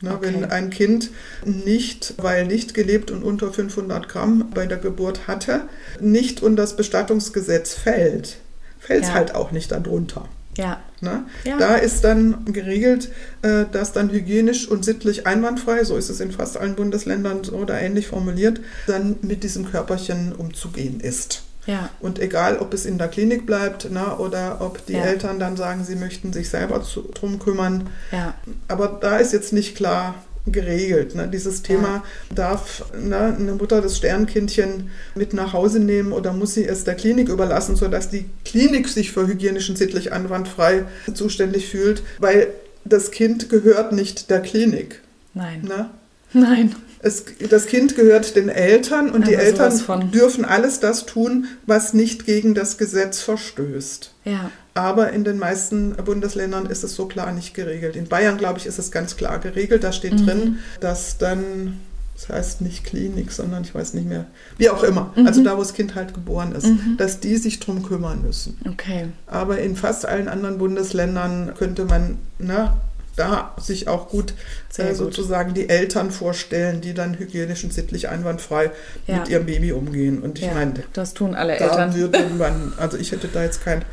Ne, 0.00 0.12
Okay. 0.14 0.26
Wenn 0.32 0.44
ein 0.44 0.70
Kind 0.70 1.10
nicht, 1.44 2.14
weil 2.18 2.46
nicht 2.46 2.72
gelebt 2.72 3.10
und 3.10 3.24
unter 3.24 3.52
500 3.52 4.08
Gramm 4.08 4.50
bei 4.54 4.64
der 4.66 4.78
Geburt 4.78 5.26
hatte, 5.26 5.62
nicht 6.00 6.40
unter 6.42 6.62
das 6.62 6.76
Bestattungsgesetz 6.76 7.74
fällt, 7.74 8.36
fällt 8.78 9.02
es 9.02 9.08
Ja. 9.08 9.14
halt 9.14 9.34
auch 9.34 9.50
nicht 9.50 9.72
darunter. 9.72 10.28
Ja. 10.58 10.80
Ne? 11.00 11.24
Ja. 11.44 11.56
Da 11.58 11.76
ist 11.76 12.02
dann 12.02 12.44
geregelt, 12.46 13.10
äh, 13.42 13.64
dass 13.70 13.92
dann 13.92 14.10
hygienisch 14.10 14.68
und 14.68 14.84
sittlich 14.84 15.26
einwandfrei, 15.26 15.84
so 15.84 15.96
ist 15.96 16.08
es 16.10 16.18
in 16.18 16.32
fast 16.32 16.56
allen 16.56 16.74
Bundesländern 16.74 17.42
oder 17.50 17.80
ähnlich 17.80 18.08
formuliert, 18.08 18.60
dann 18.88 19.16
mit 19.22 19.44
diesem 19.44 19.70
Körperchen 19.70 20.32
umzugehen 20.32 20.98
ist. 21.00 21.44
Ja. 21.66 21.90
Und 22.00 22.18
egal, 22.18 22.58
ob 22.58 22.74
es 22.74 22.86
in 22.86 22.98
der 22.98 23.08
Klinik 23.08 23.46
bleibt 23.46 23.90
ne, 23.92 24.16
oder 24.16 24.60
ob 24.60 24.84
die 24.86 24.94
Ja. 24.94 25.02
Eltern 25.04 25.38
dann 25.38 25.56
sagen, 25.56 25.84
sie 25.84 25.96
möchten 25.96 26.32
sich 26.32 26.48
selber 26.48 26.82
zu, 26.82 27.02
drum 27.14 27.38
kümmern, 27.38 27.88
Ja. 28.10 28.34
aber 28.66 28.98
da 29.00 29.18
ist 29.18 29.32
jetzt 29.32 29.52
nicht 29.52 29.76
klar 29.76 30.14
geregelt. 30.52 31.14
Ne? 31.14 31.28
Dieses 31.28 31.62
Thema, 31.62 32.02
darf 32.34 32.84
ne, 32.98 33.36
eine 33.38 33.52
Mutter 33.52 33.80
das 33.80 33.96
Sternkindchen 33.96 34.90
mit 35.14 35.32
nach 35.32 35.52
Hause 35.52 35.80
nehmen 35.80 36.12
oder 36.12 36.32
muss 36.32 36.54
sie 36.54 36.66
es 36.66 36.84
der 36.84 36.94
Klinik 36.94 37.28
überlassen, 37.28 37.76
sodass 37.76 38.10
die 38.10 38.26
Klinik 38.44 38.88
sich 38.88 39.12
für 39.12 39.26
hygienisch 39.26 39.68
und 39.68 39.78
sittlich 39.78 40.12
anwandfrei 40.12 40.84
zuständig 41.14 41.68
fühlt, 41.68 42.02
weil 42.18 42.48
das 42.84 43.10
Kind 43.10 43.48
gehört 43.48 43.92
nicht 43.92 44.30
der 44.30 44.40
Klinik. 44.40 45.02
Nein. 45.34 45.62
Ne? 45.62 45.90
Nein. 46.32 46.74
Es, 47.00 47.24
das 47.48 47.66
Kind 47.66 47.94
gehört 47.94 48.34
den 48.34 48.48
Eltern 48.48 49.10
und 49.10 49.28
die 49.28 49.36
Aber 49.36 49.44
Eltern 49.44 49.70
sowas 49.70 49.82
von. 49.82 50.10
dürfen 50.10 50.44
alles 50.44 50.80
das 50.80 51.06
tun, 51.06 51.46
was 51.64 51.94
nicht 51.94 52.26
gegen 52.26 52.54
das 52.54 52.76
Gesetz 52.76 53.20
verstößt. 53.20 54.14
Ja. 54.24 54.50
Aber 54.74 55.12
in 55.12 55.22
den 55.22 55.38
meisten 55.38 55.92
Bundesländern 55.92 56.66
ist 56.66 56.82
es 56.82 56.94
so 56.96 57.06
klar 57.06 57.32
nicht 57.32 57.54
geregelt. 57.54 57.94
In 57.94 58.08
Bayern, 58.08 58.36
glaube 58.36 58.58
ich, 58.58 58.66
ist 58.66 58.78
es 58.80 58.90
ganz 58.90 59.16
klar 59.16 59.38
geregelt. 59.38 59.84
Da 59.84 59.92
steht 59.92 60.14
Mhm. 60.14 60.26
drin, 60.26 60.58
dass 60.80 61.18
dann, 61.18 61.78
das 62.16 62.28
heißt 62.30 62.60
nicht 62.62 62.82
Klinik, 62.84 63.30
sondern 63.30 63.62
ich 63.62 63.72
weiß 63.74 63.94
nicht 63.94 64.08
mehr, 64.08 64.26
wie 64.56 64.68
auch 64.70 64.82
immer, 64.82 65.12
Mhm. 65.14 65.26
also 65.28 65.42
da, 65.44 65.56
wo 65.56 65.60
das 65.60 65.74
Kind 65.74 65.94
halt 65.94 66.14
geboren 66.14 66.52
ist, 66.52 66.66
dass 66.96 67.20
die 67.20 67.36
sich 67.36 67.60
drum 67.60 67.84
kümmern 67.84 68.22
müssen. 68.22 68.58
Okay. 68.68 69.06
Aber 69.28 69.58
in 69.60 69.76
fast 69.76 70.04
allen 70.04 70.26
anderen 70.26 70.58
Bundesländern 70.58 71.52
könnte 71.56 71.84
man 71.84 72.18
na, 72.40 72.76
da 73.18 73.54
sich 73.60 73.88
auch 73.88 74.08
gut, 74.08 74.34
äh, 74.76 74.86
gut. 74.88 74.96
sozusagen 74.96 75.54
die 75.54 75.68
Eltern 75.68 76.10
vorstellen, 76.10 76.80
die 76.80 76.94
dann 76.94 77.18
hygienisch 77.18 77.64
und 77.64 77.72
sittlich 77.72 78.08
einwandfrei 78.08 78.70
Ja. 79.06 79.18
mit 79.18 79.28
ihrem 79.28 79.46
Baby 79.46 79.72
umgehen. 79.72 80.22
Und 80.22 80.38
ich 80.38 80.46
ja. 80.46 80.54
meine, 80.54 80.74
das 80.92 81.14
tun 81.14 81.34
alle 81.34 81.56
da 81.58 81.64
Eltern. 81.64 81.94
würde 81.94 82.26
man, 82.38 82.72
also 82.76 82.96
ich 82.96 83.12
hätte 83.12 83.28
da 83.28 83.42
jetzt 83.42 83.64
kein 83.64 83.84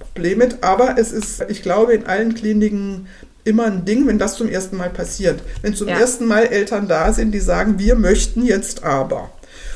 Problem 0.00 0.38
mit, 0.38 0.62
aber 0.62 0.96
es 0.98 1.12
ist, 1.12 1.44
ich 1.48 1.62
glaube, 1.62 1.92
in 1.94 2.06
allen 2.06 2.34
Kliniken 2.34 3.06
immer 3.44 3.64
ein 3.66 3.84
Ding, 3.84 4.06
wenn 4.06 4.18
das 4.18 4.36
zum 4.36 4.48
ersten 4.48 4.76
Mal 4.76 4.90
passiert. 4.90 5.42
Wenn 5.62 5.74
zum 5.74 5.88
Ja. 5.88 5.98
ersten 5.98 6.26
Mal 6.26 6.46
Eltern 6.46 6.86
da 6.88 7.12
sind, 7.12 7.32
die 7.32 7.40
sagen, 7.40 7.78
wir 7.78 7.94
möchten 7.96 8.44
jetzt 8.44 8.84
aber. 8.84 9.30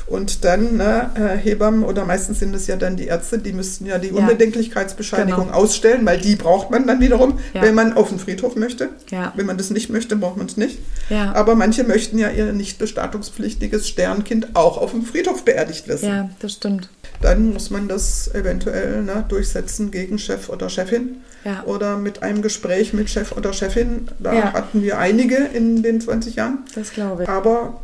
Und 0.07 0.45
dann 0.45 0.77
ne, 0.77 1.09
äh, 1.15 1.37
Hebammen 1.37 1.83
oder 1.83 2.05
meistens 2.05 2.39
sind 2.39 2.55
es 2.55 2.65
ja 2.67 2.77
dann 2.77 2.95
die 2.95 3.07
Ärzte, 3.07 3.39
die 3.39 3.51
müssten 3.51 3.85
ja 3.85 3.97
die 3.97 4.07
Ja. 4.07 4.13
Unbedenklichkeitsbescheinigung 4.15 5.47
Genau. 5.47 5.57
ausstellen, 5.57 6.05
weil 6.05 6.19
die 6.19 6.35
braucht 6.35 6.71
man 6.71 6.87
dann 6.87 6.99
wiederum, 7.01 7.39
Ja. 7.53 7.61
wenn 7.61 7.75
man 7.75 7.93
auf 7.93 8.09
den 8.09 8.17
Friedhof 8.19 8.55
möchte. 8.55 8.89
Ja. 9.09 9.33
Wenn 9.35 9.45
man 9.45 9.57
das 9.57 9.69
nicht 9.69 9.89
möchte, 9.89 10.15
braucht 10.15 10.37
man 10.37 10.45
es 10.47 10.55
nicht. 10.57 10.79
Aber 11.33 11.55
manche 11.55 11.83
möchten 11.83 12.17
ja 12.17 12.29
ihr 12.29 12.51
nicht 12.53 12.79
bestattungspflichtiges 12.79 13.87
Sternkind 13.87 14.55
auch 14.55 14.77
auf 14.77 14.91
dem 14.91 15.03
Friedhof 15.03 15.43
beerdigt 15.45 15.87
wissen 15.87 16.09
ja, 16.09 16.29
das 16.39 16.53
stimmt. 16.53 16.89
dann 17.21 17.53
muss 17.53 17.69
man 17.69 17.87
das 17.87 18.33
eventuell 18.33 19.03
ne, 19.03 19.23
durchsetzen 19.27 19.91
gegen 19.91 20.19
Chef 20.19 20.49
oder 20.49 20.69
Chefin 20.69 21.17
Ja. 21.45 21.63
oder 21.65 21.97
mit 21.97 22.23
einem 22.23 22.41
Gespräch 22.41 22.93
mit 22.93 23.09
Chef 23.09 23.31
oder 23.31 23.53
Chefin. 23.53 24.07
Da 24.19 24.53
hatten 24.53 24.81
wir 24.83 24.97
einige 24.99 25.35
in 25.37 25.81
den 25.83 26.01
20 26.01 26.35
Jahren. 26.35 26.59
Das 26.75 26.91
glaube 26.91 27.23
ich. 27.23 27.29
Aber 27.29 27.79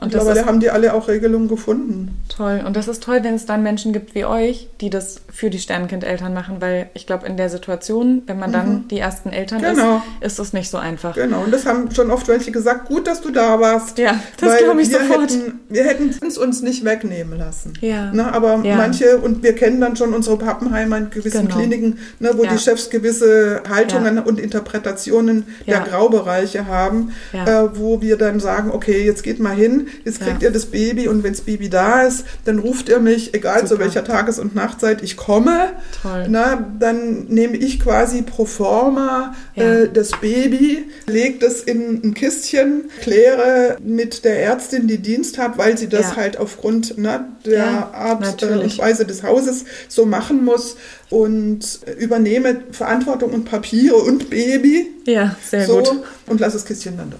Und 0.00 0.12
mittlerweile 0.14 0.46
haben 0.46 0.60
die 0.60 0.70
alle 0.70 0.94
auch 0.94 1.08
Regelungen 1.08 1.48
gefunden. 1.48 2.16
toll. 2.34 2.62
Und 2.66 2.74
das 2.76 2.88
ist 2.88 3.02
toll, 3.02 3.18
wenn 3.22 3.34
es 3.34 3.44
dann 3.44 3.62
Menschen 3.62 3.92
gibt 3.92 4.14
wie 4.14 4.24
euch, 4.24 4.68
die 4.80 4.88
das 4.88 5.20
für 5.30 5.50
die 5.50 5.58
Sternenkind-Eltern 5.58 6.32
machen, 6.32 6.56
weil 6.60 6.88
ich 6.94 7.06
glaube, 7.06 7.26
in 7.26 7.36
der 7.36 7.50
Situation, 7.50 8.22
wenn 8.26 8.38
man 8.38 8.50
dann 8.52 8.88
die 8.88 8.98
ersten 8.98 9.30
Eltern 9.30 9.60
Genau. 9.60 10.02
ist, 10.22 10.32
ist 10.32 10.38
es 10.38 10.52
nicht 10.54 10.70
so 10.70 10.78
einfach. 10.78 11.14
Genau, 11.14 11.42
und 11.42 11.52
das 11.52 11.66
haben 11.66 11.90
schon 11.94 12.10
oft 12.10 12.28
welche 12.28 12.50
gesagt, 12.50 12.86
gut, 12.88 13.06
dass 13.06 13.20
du 13.20 13.30
da 13.30 13.60
warst. 13.60 13.98
Ja, 13.98 14.18
das 14.38 14.56
glaube 14.58 14.80
ich 14.80 14.88
wir 14.90 15.00
sofort. 15.00 15.30
Hätten, 15.30 15.60
wir 15.68 15.84
hätten 15.84 16.14
es 16.26 16.38
uns 16.38 16.62
nicht 16.62 16.84
wegnehmen 16.84 17.38
lassen. 17.38 17.74
Ja. 17.82 18.10
Ne, 18.12 18.32
aber 18.32 18.60
Ja. 18.64 18.76
manche, 18.76 19.18
und 19.18 19.42
wir 19.42 19.54
kennen 19.54 19.80
dann 19.80 19.96
schon 19.96 20.14
unsere 20.14 20.38
Pappenheimer 20.38 20.96
in 20.98 21.10
gewissen 21.10 21.42
Genau. 21.48 21.56
Kliniken, 21.58 21.98
ne, 22.20 22.30
wo 22.36 22.44
Ja. 22.44 22.52
die 22.52 22.58
Chefs 22.58 22.88
gewisse 22.90 23.62
Haltungen 23.68 24.18
und 24.18 24.40
Interpretationen 24.40 25.46
Ja. 25.66 25.80
der 25.80 25.88
Graubereiche 25.90 26.66
haben, 26.66 27.12
Ja. 27.32 27.64
äh, 27.64 27.78
wo 27.78 28.00
wir 28.00 28.16
dann 28.16 28.40
sagen, 28.40 28.70
okay, 28.70 29.04
jetzt 29.04 29.22
geht 29.22 29.40
mal 29.40 29.54
hin, 29.54 29.88
jetzt 30.04 30.20
kriegt 30.20 30.42
ihr 30.42 30.50
das 30.50 30.66
Baby 30.66 31.08
und 31.08 31.22
wenn 31.22 31.32
das 31.32 31.42
Baby 31.42 31.68
da 31.68 32.02
ist, 32.02 32.24
dann 32.44 32.58
ruft 32.58 32.88
ihr 32.88 32.98
mich, 33.00 33.34
egal 33.34 33.66
zu 33.66 33.78
welcher 33.78 34.04
Tages- 34.04 34.38
und 34.38 34.54
Nachtzeit 34.54 35.02
ich 35.02 35.16
komme. 35.16 35.70
Toll. 36.02 36.26
Na, 36.28 36.66
dann 36.78 37.26
nehme 37.28 37.56
ich 37.56 37.80
quasi 37.80 38.22
pro 38.22 38.44
forma 38.44 39.34
äh, 39.54 39.88
das 39.92 40.10
Baby, 40.20 40.84
lege 41.06 41.38
das 41.38 41.60
in 41.62 42.00
ein 42.04 42.14
Kistchen, 42.14 42.84
kläre 43.00 43.76
mit 43.82 44.24
der 44.24 44.42
Ärztin, 44.42 44.86
die 44.86 44.98
Dienst 44.98 45.38
hat, 45.38 45.58
weil 45.58 45.76
sie 45.78 45.88
das 45.88 46.10
Ja. 46.10 46.16
halt 46.16 46.36
aufgrund 46.38 46.94
na, 46.96 47.28
der 47.44 47.58
Ja, 47.58 47.90
Art 47.92 48.42
äh, 48.42 48.46
und 48.46 48.78
Weise 48.78 49.04
des 49.04 49.22
Hauses 49.22 49.64
so 49.88 50.06
machen 50.06 50.44
muss 50.44 50.76
und 51.10 51.80
übernehme 51.98 52.60
Verantwortung 52.70 53.30
und 53.32 53.44
Papiere 53.44 53.96
und 53.96 54.30
Baby 54.30 54.88
Ja, 55.06 55.36
sehr 55.44 55.66
so 55.66 55.78
gut. 55.78 55.92
und 56.26 56.40
lasse 56.40 56.56
das 56.56 56.64
Kistchen 56.64 56.96
dann 56.96 57.10
da. 57.10 57.16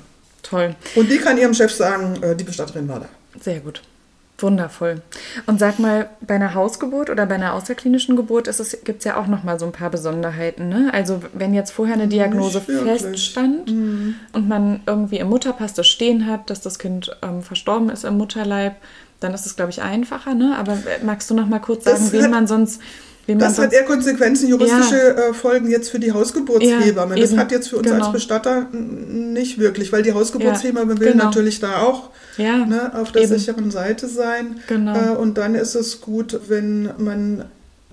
Toll. 0.50 0.74
Und 0.96 1.10
die 1.10 1.18
kann 1.18 1.38
ihrem 1.38 1.54
Chef 1.54 1.72
sagen, 1.72 2.20
äh, 2.22 2.34
die 2.34 2.44
Bestatterin 2.44 2.88
war 2.88 3.00
da. 3.00 3.08
Sehr 3.40 3.60
gut. 3.60 3.82
Wundervoll. 4.38 5.02
Und 5.46 5.60
sag 5.60 5.78
mal, 5.78 6.08
bei 6.20 6.34
einer 6.34 6.54
Hausgeburt 6.54 7.10
oder 7.10 7.26
bei 7.26 7.34
einer 7.34 7.54
außerklinischen 7.54 8.16
Geburt 8.16 8.50
gibt 8.84 8.98
es 8.98 9.04
ja 9.04 9.20
auch 9.20 9.26
noch 9.26 9.44
mal 9.44 9.60
so 9.60 9.66
ein 9.66 9.72
paar 9.72 9.90
Besonderheiten. 9.90 10.68
Ne? 10.68 10.90
Also 10.92 11.20
wenn 11.34 11.52
jetzt 11.52 11.70
vorher 11.72 11.94
eine 11.94 12.08
Diagnose 12.08 12.60
feststand 12.60 13.70
und 13.70 14.48
man 14.48 14.80
irgendwie 14.86 15.18
im 15.18 15.28
Mutterpass 15.28 15.74
das 15.74 15.86
stehen 15.86 16.26
hat, 16.26 16.48
dass 16.48 16.62
das 16.62 16.78
Kind 16.78 17.14
ähm, 17.22 17.42
verstorben 17.42 17.90
ist 17.90 18.04
im 18.04 18.16
Mutterleib, 18.16 18.76
dann 19.20 19.34
ist 19.34 19.44
es, 19.44 19.56
glaube 19.56 19.72
ich, 19.72 19.82
einfacher. 19.82 20.34
Ne? 20.34 20.56
Aber 20.58 20.72
äh, 20.72 21.04
magst 21.04 21.30
du 21.30 21.34
noch 21.34 21.46
mal 21.46 21.58
kurz 21.58 21.84
Das 21.84 21.98
sagen, 21.98 22.12
wen 22.12 22.30
man 22.30 22.46
sonst... 22.46 22.80
Das 23.38 23.58
hat 23.58 23.72
eher 23.72 23.84
Konsequenzen, 23.84 24.48
juristische 24.48 25.16
äh, 25.16 25.34
Folgen 25.34 25.70
jetzt 25.70 25.90
für 25.90 25.98
die 25.98 26.12
Hausgeburtshebamme. 26.12 27.14
Ja, 27.14 27.20
das 27.20 27.32
eben. 27.32 27.40
hat 27.40 27.52
jetzt 27.52 27.68
für 27.68 27.76
uns 27.76 27.86
Genau. 27.86 28.04
als 28.04 28.12
Bestatter 28.12 28.66
nicht 28.72 29.58
wirklich, 29.58 29.92
weil 29.92 30.02
die 30.02 30.12
Hausgeburtshebamme 30.12 30.98
will 31.00 31.12
genau. 31.12 31.24
natürlich 31.24 31.60
da 31.60 31.82
auch 31.82 32.10
ja, 32.36 32.64
ne, 32.64 32.92
auf 32.94 33.12
der 33.12 33.22
eben. 33.22 33.38
sicheren 33.38 33.70
Seite 33.70 34.08
sein. 34.08 34.60
Genau. 34.68 34.96
Äh, 34.96 35.16
und 35.16 35.38
dann 35.38 35.54
ist 35.54 35.74
es 35.74 36.00
gut, 36.00 36.40
wenn 36.48 36.90
man 36.98 37.44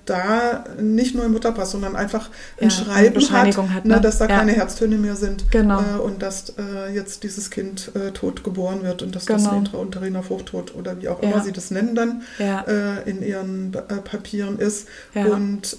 da 0.09 0.63
nicht 0.81 1.15
nur 1.15 1.25
im 1.25 1.33
Mutterpass, 1.33 1.71
sondern 1.71 1.95
einfach 1.95 2.29
ein 2.59 2.65
Ja, 2.65 2.69
Schreiben 2.69 3.21
hat, 3.31 3.57
hat, 3.57 3.85
ne, 3.85 3.95
ne? 3.95 4.01
dass 4.01 4.17
da 4.17 4.25
Ja. 4.27 4.37
keine 4.37 4.53
Herztöne 4.53 4.95
mehr 4.97 5.15
sind 5.15 5.49
Genau. 5.51 5.79
äh, 5.79 5.99
und 5.99 6.21
dass 6.21 6.53
äh, 6.57 6.93
jetzt 6.93 7.23
dieses 7.23 7.49
Kind 7.49 7.91
äh, 7.95 8.11
tot 8.11 8.43
geboren 8.43 8.83
wird 8.83 9.01
und 9.03 9.15
dass 9.15 9.25
das 9.25 9.43
Genau. 9.43 9.53
ein 9.55 9.59
intrauteriner 9.65 10.23
Fruchttod 10.23 10.75
oder 10.75 10.99
wie 11.01 11.09
auch 11.09 11.21
Ja. 11.21 11.29
immer 11.29 11.43
sie 11.43 11.51
das 11.51 11.71
nennen 11.71 11.95
dann 11.95 12.21
äh, 12.39 13.09
in 13.09 13.21
ihren 13.21 13.73
äh, 13.73 13.79
Papieren 14.03 14.59
ist. 14.59 14.87
Und 15.13 15.77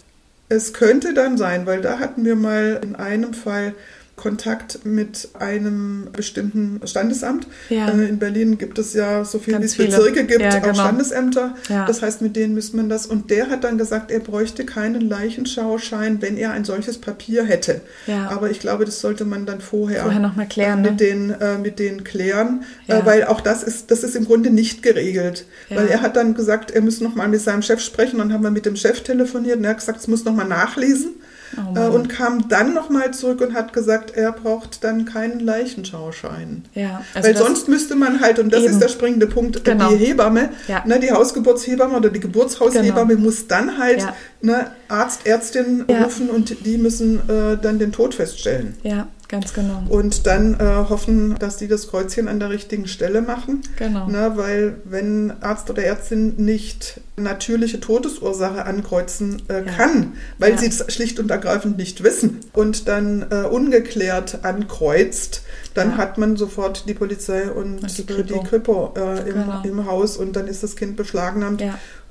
es 0.51 0.73
könnte 0.73 1.13
dann 1.15 1.37
sein, 1.37 1.67
weil 1.67 1.83
da 1.83 1.99
hatten 1.99 2.25
wir 2.25 2.35
mal 2.37 2.81
in 2.83 2.97
einem 2.97 3.35
Fall 3.35 3.75
Kontakt 4.19 4.85
mit 4.85 5.31
einem 5.39 6.09
bestimmten 6.13 6.81
Standesamt. 6.85 7.47
Ja. 7.71 7.89
Äh, 7.89 8.09
in 8.09 8.19
Berlin 8.19 8.59
gibt 8.59 8.79
es 8.79 8.93
ja 8.93 9.25
so 9.25 9.39
viel, 9.39 9.59
wie 9.59 9.65
es. 9.65 9.77
Bezirke 9.77 10.25
gibt, 10.27 10.43
Ja, 10.43 10.51
auch 10.51 10.63
genau. 10.63 10.75
Standesämter. 10.75 11.55
Ja. 11.71 11.87
Das 11.87 12.03
heißt, 12.03 12.21
mit 12.21 12.37
denen 12.37 12.53
müsste 12.53 12.77
man 12.77 12.91
das. 12.91 13.07
Und 13.07 13.31
der 13.31 13.49
hat 13.49 13.65
dann 13.65 13.79
gesagt, 13.79 14.11
er 14.11 14.21
bräuchte 14.21 14.67
keinen 14.67 15.09
Leichenschauschein, 15.09 16.21
wenn 16.21 16.37
er 16.37 16.53
ein 16.53 16.65
solches 16.65 16.99
Papier 16.99 17.45
hätte. 17.45 17.81
Aber 18.29 18.51
ich 18.51 18.61
glaube, 18.61 18.85
das 18.85 19.01
sollte 19.01 19.25
man 19.25 19.47
dann 19.47 19.61
vorher, 19.61 20.03
Vorher 20.03 20.21
mal 20.21 20.47
klären, 20.47 20.81
äh, 20.81 20.83
ne? 20.83 20.91
mit, 20.91 21.01
denen, 21.01 21.31
äh, 21.31 21.59
mit 21.59 21.79
denen 21.79 22.05
klären, 22.05 22.65
äh, 22.87 23.01
weil 23.05 23.25
auch 23.25 23.41
das 23.41 23.63
ist, 23.63 23.91
das 23.91 24.03
ist 24.03 24.17
im 24.17 24.25
Grunde 24.25 24.51
nicht 24.51 24.83
geregelt. 24.83 25.47
Weil 25.69 25.89
er 25.89 26.01
hat 26.03 26.17
dann 26.17 26.35
gesagt, 26.35 26.71
er 26.71 26.83
müsse 26.83 27.05
noch 27.05 27.15
mal 27.15 27.29
mit 27.29 27.41
seinem 27.41 27.63
Chef 27.63 27.81
sprechen 27.81 28.21
und 28.21 28.33
haben 28.33 28.43
wir 28.43 28.51
mit 28.51 28.67
dem 28.67 28.77
Chef 28.77 29.03
telefoniert 29.03 29.59
und 29.59 29.65
er 29.65 29.71
hat 29.71 29.79
gesagt, 29.79 30.01
es 30.01 30.09
muss 30.09 30.25
noch 30.25 30.35
mal 30.35 30.45
nachlesen. 30.45 31.15
Oh 31.57 31.75
äh, 31.79 31.89
und 31.89 32.09
kam 32.09 32.49
dann 32.49 32.75
noch 32.75 32.91
mal 32.91 33.13
zurück 33.13 33.41
und 33.41 33.55
hat 33.55 33.73
gesagt, 33.73 34.11
er 34.15 34.33
braucht 34.33 34.85
dann 34.85 35.05
keinen 35.07 35.41
Leichenschauschein. 35.41 36.65
ja, 36.75 37.03
also 37.15 37.27
Weil 37.29 37.37
sonst 37.37 37.69
müsste 37.69 37.95
man 37.97 38.21
halt, 38.21 38.39
und 38.39 38.53
das 38.53 38.63
Eben. 38.65 38.73
ist 38.73 38.83
der 38.83 38.89
springende 38.89 39.27
Punkt, 39.27 39.65
Genau. 39.65 39.91
die 39.91 39.97
Hebamme, 39.97 40.51
Ja. 40.69 40.85
ne, 40.87 41.01
die 41.01 41.11
Hausgeburtshebamme 41.13 41.97
oder 41.97 42.11
die 42.11 42.21
Geburtshaushebamme 42.21 43.15
Genau. 43.15 43.25
muss 43.27 43.47
dann 43.47 43.79
halt 43.79 44.01
Ja. 44.01 44.15
ne, 44.43 44.71
Arzt, 44.89 45.27
Ärztin 45.27 45.83
rufen 45.89 46.31
und 46.31 46.67
die 46.67 46.79
müssen 46.79 47.19
äh, 47.29 47.57
dann 47.61 47.79
den 47.79 47.93
Tod 47.93 48.15
feststellen. 48.15 48.75
Ja, 48.83 49.07
ganz 49.29 49.53
genau. 49.53 49.83
Und 49.89 50.27
dann 50.27 50.55
äh, 50.59 50.65
hoffen, 50.89 51.37
dass 51.39 51.57
die 51.59 51.69
das 51.69 51.89
Kreuzchen 51.89 52.29
an 52.29 52.41
der 52.41 52.51
richtigen 52.51 52.89
Stelle 52.89 53.21
machen. 53.23 53.61
Genau. 53.79 54.07
Ne, 54.09 54.33
weil 54.37 54.77
wenn 54.85 55.33
Arzt 55.43 55.69
oder 55.71 55.85
Ärztin 55.85 56.35
nicht 56.37 57.01
natürliche 57.17 57.81
Todesursache 57.81 58.65
ankreuzen 58.65 59.43
äh, 59.49 59.65
Ja. 59.67 59.73
kann, 59.73 60.13
weil 60.39 60.53
Ja. 60.53 60.59
sie 60.59 60.67
es 60.69 60.85
schlicht 60.93 61.19
und 61.21 61.31
ergreifend 61.31 61.77
nicht 61.77 62.03
wissen 62.05 62.41
und 62.53 62.89
dann 62.89 63.27
äh, 63.31 63.43
ungeklärt 63.47 64.45
ankreuzt, 64.45 65.43
dann 65.75 65.91
Ja. 65.93 65.97
hat 65.99 66.19
man 66.19 66.37
sofort 66.37 66.89
die 66.89 66.95
Polizei 66.95 67.51
und, 67.51 67.83
Und 67.83 67.99
die 67.99 68.07
Kripo. 68.07 68.23
die 68.35 68.49
Kripo 68.49 68.95
äh, 68.97 69.21
im, 69.29 69.35
Genau. 69.35 69.63
im 69.65 69.87
Haus 69.87 70.17
und 70.17 70.35
dann 70.37 70.47
ist 70.47 70.63
das 70.63 70.77
Kind 70.77 70.97
beschlagnahmt. 70.97 71.63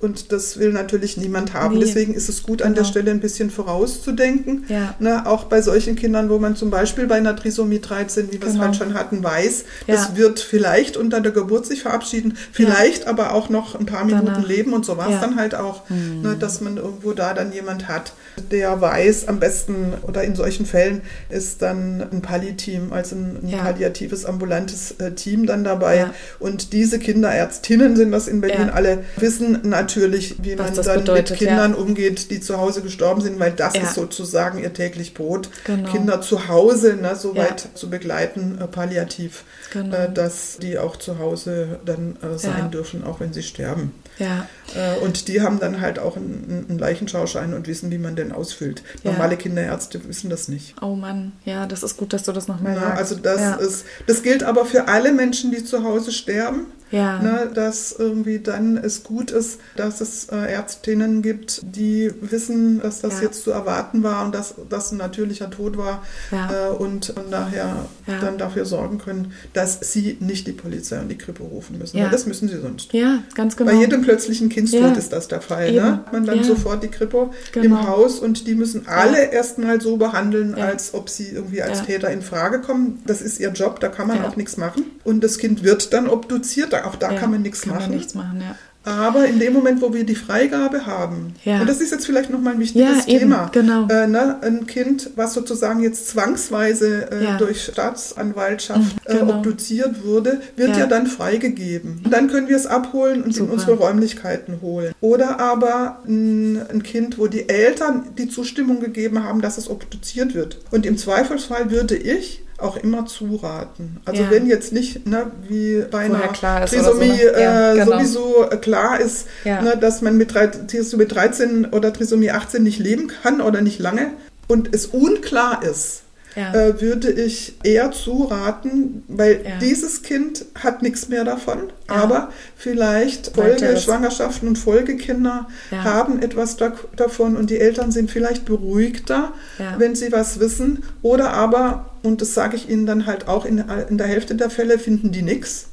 Ja. 0.01 0.07
Und 0.07 0.31
das 0.31 0.59
will 0.59 0.71
natürlich 0.73 1.17
niemand 1.17 1.53
haben. 1.53 1.75
Nee. 1.75 1.85
Deswegen 1.85 2.13
ist 2.13 2.29
es 2.29 2.43
gut, 2.43 2.61
an 2.61 2.73
der 2.75 2.83
Genau. 2.83 2.91
Stelle 2.91 3.11
ein 3.11 3.19
bisschen 3.19 3.49
vorauszudenken. 3.49 4.65
Ja. 4.69 4.93
Ne, 4.99 5.25
auch 5.25 5.45
bei 5.45 5.61
solchen 5.61 5.95
Kindern, 5.95 6.29
wo 6.29 6.37
man 6.39 6.55
zum 6.55 6.69
Beispiel 6.69 7.07
bei 7.07 7.15
einer 7.15 7.35
Trisomie 7.35 7.79
13, 7.79 8.31
wie 8.31 8.41
wir 8.41 8.47
es 8.47 8.57
halt 8.59 8.75
schon 8.75 8.93
hatten, 8.93 9.23
weiß, 9.23 9.65
Ja. 9.87 9.95
das 9.95 10.15
wird 10.15 10.39
vielleicht 10.39 10.97
unter 10.97 11.19
der 11.21 11.31
Geburt 11.31 11.65
sich 11.65 11.81
verabschieden, 11.81 12.37
vielleicht 12.51 13.07
aber 13.07 13.33
auch 13.33 13.49
noch 13.49 13.73
ein 13.79 13.85
paar 13.85 14.05
Minuten 14.05 14.25
Danach. 14.27 14.47
leben 14.47 14.73
und 14.73 14.85
so 14.85 14.97
war 14.97 15.07
es 15.07 15.13
Ja. 15.15 15.21
dann 15.21 15.35
halt 15.35 15.55
auch, 15.55 15.89
ne, 15.89 16.35
dass 16.39 16.61
man 16.61 16.77
irgendwo 16.77 17.13
da 17.13 17.33
dann 17.33 17.51
jemand 17.51 17.87
hat, 17.87 18.13
der 18.51 18.79
weiß, 18.79 19.27
am 19.27 19.39
besten 19.39 19.93
oder 20.03 20.23
in 20.23 20.35
solchen 20.35 20.65
Fällen 20.67 21.01
ist 21.29 21.61
dann 21.63 22.01
ein 22.11 22.21
Palli-Team, 22.21 22.93
also 22.93 23.15
ein, 23.15 23.39
ein 23.43 23.49
Ja. 23.49 23.57
palliatives 23.59 24.25
ambulantes 24.25 24.91
äh, 24.99 25.11
Team 25.13 25.45
dann 25.47 25.63
dabei. 25.63 25.97
Ja. 25.97 26.13
Und 26.39 26.71
diese 26.73 26.99
Kinderärztinnen 26.99 27.95
sind 27.95 28.11
das 28.11 28.27
in 28.27 28.41
Berlin 28.41 28.67
Ja. 28.67 28.73
alle, 28.73 29.03
wissen 29.17 29.59
natürlich, 29.87 30.35
wie 30.43 30.57
Was 30.59 30.75
man 30.75 30.85
dann 30.85 30.99
bedeutet, 30.99 31.29
mit 31.31 31.39
Kindern 31.39 31.73
umgeht, 31.73 32.29
die 32.29 32.41
zu 32.41 32.57
Hause 32.57 32.81
gestorben 32.81 33.21
sind, 33.21 33.39
weil 33.39 33.51
das 33.51 33.75
Ja. 33.75 33.83
ist 33.83 33.93
sozusagen 33.95 34.59
ihr 34.61 34.73
täglich 34.73 35.13
Brot. 35.13 35.49
Genau. 35.63 35.89
Kinder 35.91 36.21
zu 36.21 36.47
Hause 36.47 36.95
ne, 37.01 37.15
so 37.15 37.33
Ja. 37.33 37.43
weit 37.43 37.69
zu 37.73 37.89
begleiten, 37.89 38.59
äh, 38.61 38.67
palliativ, 38.67 39.43
Genau. 39.71 39.95
äh, 39.95 40.11
dass 40.13 40.57
die 40.61 40.77
auch 40.77 40.97
zu 40.97 41.19
Hause 41.19 41.79
dann 41.85 42.17
äh, 42.21 42.37
sein 42.37 42.53
Ja. 42.57 42.67
dürfen, 42.67 43.03
auch 43.03 43.19
wenn 43.19 43.31
sie 43.33 43.43
sterben. 43.43 43.93
Ja, 44.19 44.47
Äh, 44.75 44.97
und 45.05 45.27
die 45.29 45.41
haben 45.41 45.59
dann 45.59 45.79
halt 45.79 45.99
auch 45.99 46.17
einen, 46.17 46.65
einen 46.69 46.79
Leichenschauschein 46.79 47.53
und 47.53 47.67
wissen, 47.67 47.89
wie 47.91 47.97
man 47.99 48.15
den 48.15 48.31
ausfüllt. 48.33 48.81
Ja. 49.03 49.11
Normale 49.11 49.37
Kinderärzte 49.37 50.05
wissen 50.07 50.29
das 50.29 50.47
nicht. 50.49 50.75
oh 50.81 50.95
Mann, 50.95 51.31
ja, 51.45 51.65
das 51.67 51.83
ist 51.83 51.95
gut, 51.97 52.11
dass 52.13 52.23
du 52.23 52.33
das 52.33 52.47
nochmal 52.49 52.75
sagst. 52.75 52.97
also 52.97 53.15
das 53.15 53.39
ja. 53.39 53.53
ist, 53.55 53.85
das 54.07 54.23
gilt 54.23 54.43
aber 54.43 54.65
für 54.65 54.87
alle 54.89 55.13
Menschen, 55.13 55.51
die 55.51 55.63
zu 55.63 55.83
Hause 55.83 56.11
sterben. 56.11 56.65
Ja. 56.91 57.21
Ne, 57.21 57.49
dass 57.53 57.91
irgendwie 57.97 58.39
dann 58.39 58.77
es 58.77 59.03
gut 59.03 59.31
ist, 59.31 59.59
dass 59.75 60.01
es 60.01 60.25
äh, 60.29 60.35
Ärztinnen 60.53 61.21
gibt, 61.21 61.61
die 61.75 62.11
wissen, 62.21 62.81
dass 62.81 63.01
das 63.01 63.15
Ja. 63.15 63.23
jetzt 63.27 63.43
zu 63.43 63.51
erwarten 63.51 64.03
war 64.03 64.25
und 64.25 64.35
dass 64.35 64.55
das 64.69 64.91
ein 64.91 64.97
natürlicher 64.97 65.49
Tod 65.49 65.77
war 65.77 66.03
Ja. 66.31 66.67
äh, 66.67 66.69
und 66.69 67.07
von 67.15 67.31
daher 67.31 67.85
dann 68.21 68.37
dafür 68.37 68.65
sorgen 68.65 68.97
können, 68.99 69.31
dass 69.53 69.79
sie 69.81 70.17
nicht 70.19 70.45
die 70.47 70.51
Polizei 70.51 70.99
und 70.99 71.09
die 71.09 71.17
Kripo 71.17 71.43
rufen 71.45 71.77
müssen. 71.77 71.97
Das 72.11 72.25
müssen 72.25 72.47
sie 72.47 72.59
sonst. 72.59 72.93
Ja, 72.93 73.19
ganz 73.35 73.57
genau. 73.57 73.71
Bei 73.71 73.77
jedem 73.77 74.01
plötzlichen 74.01 74.49
Kindstod 74.49 74.95
ist 74.97 75.11
das 75.13 75.27
der 75.27 75.41
Fall. 75.41 75.67
Eben. 75.69 75.75
Ne? 75.77 75.91
Hat 75.93 76.13
man 76.13 76.25
dann 76.25 76.43
sofort 76.43 76.83
die 76.83 76.87
Kripo 76.89 77.33
Genau. 77.53 77.65
im 77.65 77.87
Haus 77.87 78.19
und 78.19 78.45
die 78.47 78.55
müssen 78.55 78.87
alle 78.87 79.31
erstmal 79.31 79.81
so 79.81 79.97
behandeln, 79.97 80.53
als 80.55 80.93
ob 80.93 81.09
sie 81.09 81.29
irgendwie 81.29 81.61
als. 81.61 81.77
Täter 81.87 82.09
in 82.11 82.21
Frage 82.21 82.59
kommen. 82.59 83.01
Das 83.05 83.21
ist 83.21 83.39
ihr 83.39 83.49
Job, 83.51 83.79
da 83.79 83.87
kann 83.87 84.07
man 84.07 84.23
auch 84.25 84.35
nichts 84.35 84.57
machen. 84.57 84.83
Und 85.07 85.23
das 85.23 85.37
Kind 85.37 85.63
wird 85.63 85.93
dann 85.93 86.09
obduziert, 86.09 86.73
auch 86.75 86.95
da 86.95 87.13
ja, 87.13 87.17
kann 87.19 87.31
man 87.31 87.41
nichts 87.41 87.61
kann 87.61 87.75
machen. 87.75 87.89
Man 87.89 87.97
nichts 87.97 88.13
machen, 88.13 88.41
ja. 88.41 88.55
Aber 88.83 89.25
in 89.25 89.37
dem 89.39 89.51
Moment, 89.53 89.81
wo 89.81 89.93
wir 89.93 90.05
die 90.05 90.15
Freigabe 90.15 90.85
haben, 90.85 91.33
Ja. 91.43 91.59
und 91.61 91.67
das 91.69 91.79
ist 91.81 91.91
jetzt 91.91 92.05
vielleicht 92.05 92.29
nochmal 92.29 92.53
ein 92.53 92.59
wichtiges 92.59 93.05
Ja, 93.05 93.07
eben, 93.07 93.19
Thema, 93.19 93.49
genau. 93.53 93.87
äh, 93.89 94.07
ne, 94.07 94.37
ein 94.41 94.65
Kind, 94.67 95.09
was 95.15 95.33
sozusagen 95.33 95.81
jetzt 95.81 96.07
zwangsweise 96.09 97.09
äh, 97.11 97.23
Ja. 97.23 97.37
durch 97.37 97.63
Staatsanwaltschaft 97.63 98.79
Mhm, 98.79 98.99
äh, 99.13 99.17
genau. 99.19 99.35
obduziert 99.37 100.03
wurde, 100.05 100.41
wird 100.55 100.69
Ja. 100.71 100.79
ja, 100.79 100.85
dann 100.87 101.07
freigegeben. 101.07 102.01
Und 102.03 102.11
dann 102.13 102.27
können 102.29 102.47
wir 102.47 102.55
es 102.55 102.65
abholen 102.65 103.23
und 103.23 103.33
Super. 103.33 103.45
in 103.47 103.53
unsere 103.53 103.73
Räumlichkeiten 103.73 104.61
holen. 104.61 104.93
Oder 105.01 105.39
aber 105.39 106.01
ein, 106.07 106.61
ein 106.69 106.83
Kind, 106.83 107.17
wo 107.17 107.27
die 107.27 107.47
Eltern 107.49 108.09
die 108.17 108.29
Zustimmung 108.29 108.79
gegeben 108.79 109.23
haben, 109.23 109.41
dass 109.41 109.57
es 109.57 109.69
obduziert 109.69 110.33
wird. 110.33 110.59
Und 110.71 110.85
im 110.85 110.97
Zweifelsfall 110.97 111.71
würde 111.71 111.95
ich 111.95 112.41
auch 112.59 112.77
immer 112.77 113.05
zuraten. 113.05 113.97
Also 114.05 114.23
Ja. 114.23 114.31
wenn 114.31 114.47
jetzt 114.47 114.73
nicht, 114.73 115.05
ne, 115.07 115.31
wie 115.47 115.83
bei 115.91 115.99
einer 115.99 116.23
oder 116.31 116.67
so, 116.67 116.75
Trisomie 116.75 117.07
ne? 117.09 117.39
Ja, 117.39 117.73
äh, 117.73 117.77
genau. 117.79 117.91
sowieso 117.97 118.49
äh, 118.49 118.57
klar 118.57 118.99
ist, 118.99 119.27
Ja. 119.43 119.61
ne, 119.61 119.77
dass 119.77 120.01
man 120.01 120.17
mit 120.17 120.33
drei- 120.33 120.47
Trisomie 120.47 121.05
13 121.05 121.65
oder 121.67 121.93
Trisomie 121.93 122.31
18 122.31 122.63
nicht 122.63 122.79
leben 122.79 123.07
kann 123.21 123.41
oder 123.41 123.61
nicht 123.61 123.79
lange 123.79 124.07
und 124.47 124.73
es 124.73 124.87
unklar 124.87 125.63
ist, 125.63 126.01
Ja. 126.37 126.53
äh, 126.53 126.79
würde 126.79 127.11
ich 127.11 127.55
eher 127.63 127.91
zuraten, 127.91 129.03
weil 129.07 129.41
Ja. 129.43 129.57
dieses 129.59 130.03
Kind 130.03 130.45
hat 130.55 130.83
nichts 130.83 131.09
mehr 131.09 131.23
davon, 131.23 131.71
Ja. 131.89 131.95
aber 131.95 132.29
vielleicht. 132.55 133.31
Folgeschwangerschaften 133.35 134.47
und 134.47 134.55
Folgekinder 134.57 135.47
haben 135.71 136.21
etwas 136.21 136.55
da, 136.57 136.73
davon 136.95 137.35
und 137.35 137.49
die 137.49 137.57
Eltern 137.59 137.91
sind 137.91 138.11
vielleicht 138.11 138.45
beruhigter, 138.45 139.33
wenn 139.79 139.95
sie 139.95 140.11
was 140.11 140.39
wissen 140.39 140.83
oder 141.01 141.31
aber, 141.33 141.89
und 142.03 142.21
das 142.21 142.33
sage 142.33 142.55
ich 142.55 142.69
Ihnen 142.69 142.85
dann 142.85 143.07
halt 143.07 143.27
auch 143.27 143.43
in, 143.45 143.63
in 143.89 143.97
der 143.97 144.07
Hälfte 144.07 144.35
der 144.35 144.49
Fälle, 144.51 144.77
finden 144.79 145.11
die 145.11 145.23
nichts. 145.23 145.67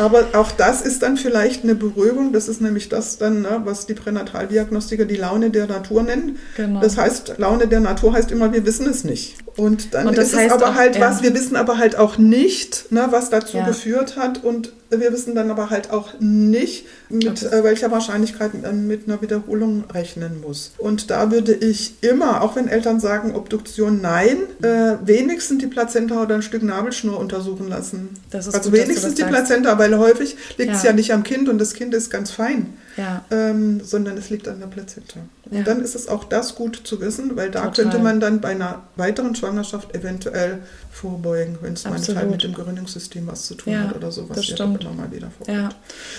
Aber 0.00 0.24
auch 0.32 0.50
das 0.50 0.80
ist 0.82 1.02
dann 1.02 1.16
vielleicht 1.16 1.62
eine 1.62 1.74
Beruhigung. 1.74 2.32
Das 2.32 2.48
ist 2.48 2.60
nämlich 2.60 2.88
das 2.88 3.18
dann, 3.18 3.42
ne, 3.42 3.60
was 3.64 3.86
die 3.86 3.94
Pränataldiagnostiker 3.94 5.04
die 5.04 5.16
Laune 5.16 5.50
der 5.50 5.66
Natur 5.66 6.02
nennen. 6.02 6.38
Genau. 6.56 6.80
Das 6.80 6.96
heißt, 6.96 7.34
Laune 7.38 7.68
der 7.68 7.80
Natur 7.80 8.12
heißt 8.14 8.30
immer, 8.30 8.52
wir 8.52 8.64
wissen 8.64 8.88
es 8.88 9.04
nicht. 9.04 9.36
Und 9.56 9.94
dann 9.94 10.06
Und 10.08 10.16
das 10.18 10.28
ist 10.28 10.36
heißt 10.36 10.46
es 10.46 10.52
aber 10.62 10.70
auch, 10.70 10.74
halt 10.74 10.96
ja. 10.96 11.02
was, 11.02 11.22
wir 11.22 11.34
wissen 11.34 11.56
aber 11.56 11.78
halt 11.78 11.96
auch 11.96 12.18
nicht, 12.18 12.90
ne, 12.90 13.08
was 13.10 13.30
dazu 13.30 13.58
Ja. 13.58 13.66
geführt 13.66 14.16
hat. 14.16 14.42
Und 14.42 14.72
wir 14.90 15.12
wissen 15.12 15.34
dann 15.34 15.50
aber 15.50 15.70
halt 15.70 15.90
auch 15.90 16.14
nicht, 16.18 16.86
mit 17.10 17.42
äh, 17.42 17.64
welcher 17.64 17.90
Wahrscheinlichkeit 17.90 18.60
man 18.62 18.86
mit 18.86 19.06
einer 19.08 19.20
Wiederholung 19.22 19.84
rechnen 19.92 20.40
muss. 20.40 20.72
Und 20.78 21.10
da 21.10 21.30
würde 21.30 21.52
ich 21.54 21.94
immer, 22.02 22.42
auch 22.42 22.56
wenn 22.56 22.68
Eltern 22.68 23.00
sagen, 23.00 23.34
Obduktion 23.34 24.00
nein, 24.00 24.36
äh, 24.62 24.96
wenigstens 25.04 25.58
die 25.58 25.66
Plazenta 25.66 26.22
oder 26.22 26.34
ein 26.36 26.42
Stück 26.42 26.62
Nabelschnur 26.62 27.18
untersuchen 27.18 27.68
lassen. 27.68 28.10
Das 28.30 28.46
ist 28.46 28.54
also 28.54 28.70
gut, 28.70 28.78
wenigstens 28.78 29.14
die. 29.14 29.24
Plazenta, 29.24 29.78
weil 29.78 29.96
häufig 29.96 30.36
liegt 30.58 30.72
es 30.74 30.82
Ja. 30.82 30.90
ja 30.90 30.92
nicht 30.94 31.12
am 31.12 31.22
Kind 31.22 31.48
und 31.48 31.58
das 31.58 31.74
Kind 31.74 31.94
ist 31.94 32.10
ganz 32.10 32.30
fein, 32.30 32.74
Ja, 32.96 33.24
ähm, 33.30 33.80
sondern 33.82 34.16
es 34.16 34.30
liegt 34.30 34.48
an 34.48 34.60
der 34.60 34.66
Plazenta. 34.66 35.20
Und 35.50 35.56
Ja. 35.58 35.62
dann 35.64 35.80
ist 35.82 35.96
es 35.96 36.06
auch 36.06 36.22
das 36.24 36.54
gut 36.54 36.80
zu 36.84 37.00
wissen, 37.00 37.34
weil 37.36 37.50
da 37.50 37.66
Total. 37.66 37.84
könnte 37.84 37.98
man 37.98 38.20
dann 38.20 38.40
bei 38.40 38.50
einer 38.50 38.82
weiteren 38.96 39.34
Schwangerschaft 39.34 39.94
eventuell 39.96 40.58
vorbeugen, 40.92 41.58
wenn 41.60 41.72
es 41.72 41.84
manchmal 41.84 42.26
mit 42.26 42.42
dem 42.44 42.54
Gerinnungssystem 42.54 43.26
was 43.26 43.46
zu 43.46 43.54
tun 43.56 43.72
Ja, 43.72 43.88
hat 43.88 43.96
oder 43.96 44.12
sowas. 44.12 44.36
das 44.36 44.48
Ja, 44.48 44.54
stimmt. 44.56 44.84
immer 44.84 44.92
mal 44.94 45.10
wieder 45.12 45.30
vor. 45.30 45.52
ja. 45.52 45.70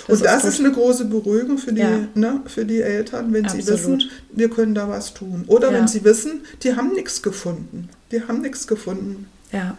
Und 0.10 0.22
das 0.24 0.42
gut. 0.42 0.52
ist 0.52 0.60
eine 0.60 0.72
große 0.74 1.06
Beruhigung 1.06 1.58
für 1.58 1.72
die, 1.72 1.84
ne, 2.14 2.42
für 2.48 2.66
die 2.66 2.82
Eltern, 2.82 3.32
wenn 3.32 3.48
sie 3.48 3.60
Absolut. 3.60 3.80
wissen, 4.00 4.12
wir 4.34 4.50
können 4.50 4.76
da 4.76 4.90
was 4.90 5.14
tun. 5.14 5.46
Oder 5.48 5.72
wenn 5.72 5.88
sie 5.88 6.04
wissen, 6.04 6.42
die 6.64 6.76
haben 6.76 6.94
nichts 6.94 7.22
gefunden. 7.22 7.88
Die 8.12 8.22
haben 8.28 8.42
nichts 8.42 8.68
gefunden. 8.68 9.28
Ja, 9.54 9.78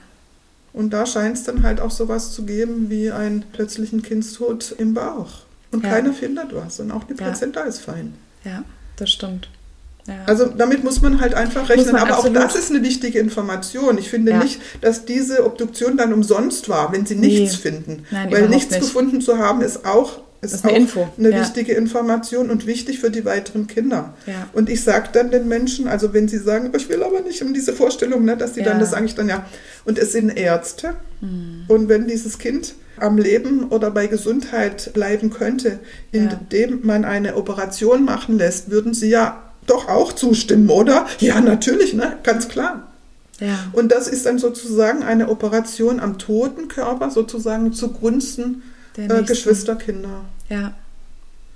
Und 0.72 0.94
da 0.94 1.04
scheint 1.04 1.36
es 1.36 1.44
dann 1.44 1.62
halt 1.62 1.80
auch 1.80 1.90
sowas 1.90 2.32
zu 2.32 2.44
geben 2.44 2.88
wie 2.88 3.10
einen 3.10 3.42
plötzlichen 3.52 4.00
Kindstod 4.02 4.74
im 4.78 4.94
Bauch. 4.94 5.42
Und 5.70 5.82
keiner 5.82 6.14
findet 6.14 6.54
was. 6.54 6.80
Und 6.80 6.90
auch 6.90 7.04
die. 7.04 7.12
Plazenta 7.14 7.60
ist 7.62 7.80
fein. 7.80 8.14
ja, 8.44 8.64
das 9.02 9.10
stimmt. 9.10 9.48
Ja. 10.06 10.14
Also 10.26 10.46
damit 10.46 10.82
muss 10.82 11.00
man 11.00 11.20
halt 11.20 11.34
einfach 11.34 11.68
rechnen. 11.68 11.94
Aber 11.96 12.16
absolut. 12.18 12.38
auch 12.38 12.42
das 12.42 12.56
ist 12.56 12.70
eine 12.70 12.82
wichtige 12.82 13.18
Information. 13.20 13.98
Ich 13.98 14.08
finde 14.10 14.32
Ja. 14.32 14.42
nicht, 14.42 14.60
dass 14.80 15.04
diese 15.04 15.44
Obduktion 15.44 15.96
dann 15.96 16.12
umsonst 16.12 16.68
war, 16.68 16.92
wenn 16.92 17.06
sie 17.06 17.14
nichts 17.14 17.52
Nee. 17.52 17.58
finden. 17.70 18.06
Nein, 18.10 18.32
Weil 18.32 18.48
nichts 18.48 18.70
nicht. 18.72 18.80
gefunden 18.82 19.20
zu 19.20 19.38
haben, 19.38 19.60
ist 19.60 19.84
auch, 19.84 20.20
ist 20.40 20.54
ist 20.54 20.64
eine 20.64 20.72
auch 20.72 20.76
Info. 20.76 21.08
eine 21.16 21.30
Ja. 21.30 21.40
wichtige 21.40 21.72
Information 21.74 22.50
und 22.50 22.66
wichtig 22.66 22.98
für 22.98 23.10
die 23.12 23.24
weiteren 23.24 23.68
Kinder. 23.68 24.14
Ja. 24.26 24.48
Und 24.52 24.68
ich 24.70 24.82
sage 24.82 25.08
dann 25.12 25.30
den 25.30 25.46
Menschen, 25.46 25.86
also 25.86 26.12
wenn 26.12 26.26
sie 26.26 26.38
sagen, 26.38 26.70
"Oh, 26.72 26.76
ich 26.76 26.88
will 26.88 27.02
aber 27.04 27.20
nicht 27.20 27.40
um 27.42 27.54
diese 27.54 27.72
Vorstellung, 27.72 28.24
ne, 28.24 28.36
dass 28.36 28.54
die 28.54 28.60
Ja. 28.60 28.66
dann, 28.66 28.80
das 28.80 28.90
sage 28.90 29.06
ich 29.06 29.14
dann 29.14 29.28
ja. 29.28 29.46
Und 29.84 29.98
es 30.00 30.10
sind 30.12 30.30
Ärzte. 30.36 30.94
Hm. 31.20 31.64
Und 31.68 31.88
wenn 31.88 32.08
dieses 32.08 32.38
Kind 32.38 32.74
am 33.02 33.18
Leben 33.18 33.68
oder 33.68 33.90
bei 33.90 34.06
Gesundheit 34.06 34.92
bleiben 34.94 35.30
könnte, 35.30 35.80
indem 36.12 36.86
man 36.86 37.04
eine 37.04 37.36
Operation 37.36 38.04
machen 38.04 38.38
lässt, 38.38 38.70
würden 38.70 38.94
sie 38.94 39.10
ja 39.10 39.42
doch 39.66 39.88
auch 39.88 40.12
zustimmen, 40.12 40.70
oder? 40.70 41.06
Ja, 41.18 41.40
natürlich, 41.40 41.94
ne? 41.94 42.16
ganz 42.22 42.48
klar. 42.48 42.88
ja. 43.40 43.58
Und 43.72 43.92
das 43.92 44.08
ist 44.08 44.26
dann 44.26 44.38
sozusagen 44.38 45.02
eine 45.02 45.28
Operation 45.28 46.00
am 46.00 46.18
toten 46.18 46.68
Körper, 46.68 47.10
sozusagen 47.10 47.72
zugunsten 47.72 48.62
Der 48.96 49.10
äh. 49.10 49.22
Geschwisterkinder. 49.22 50.24
Ja. 50.48 50.74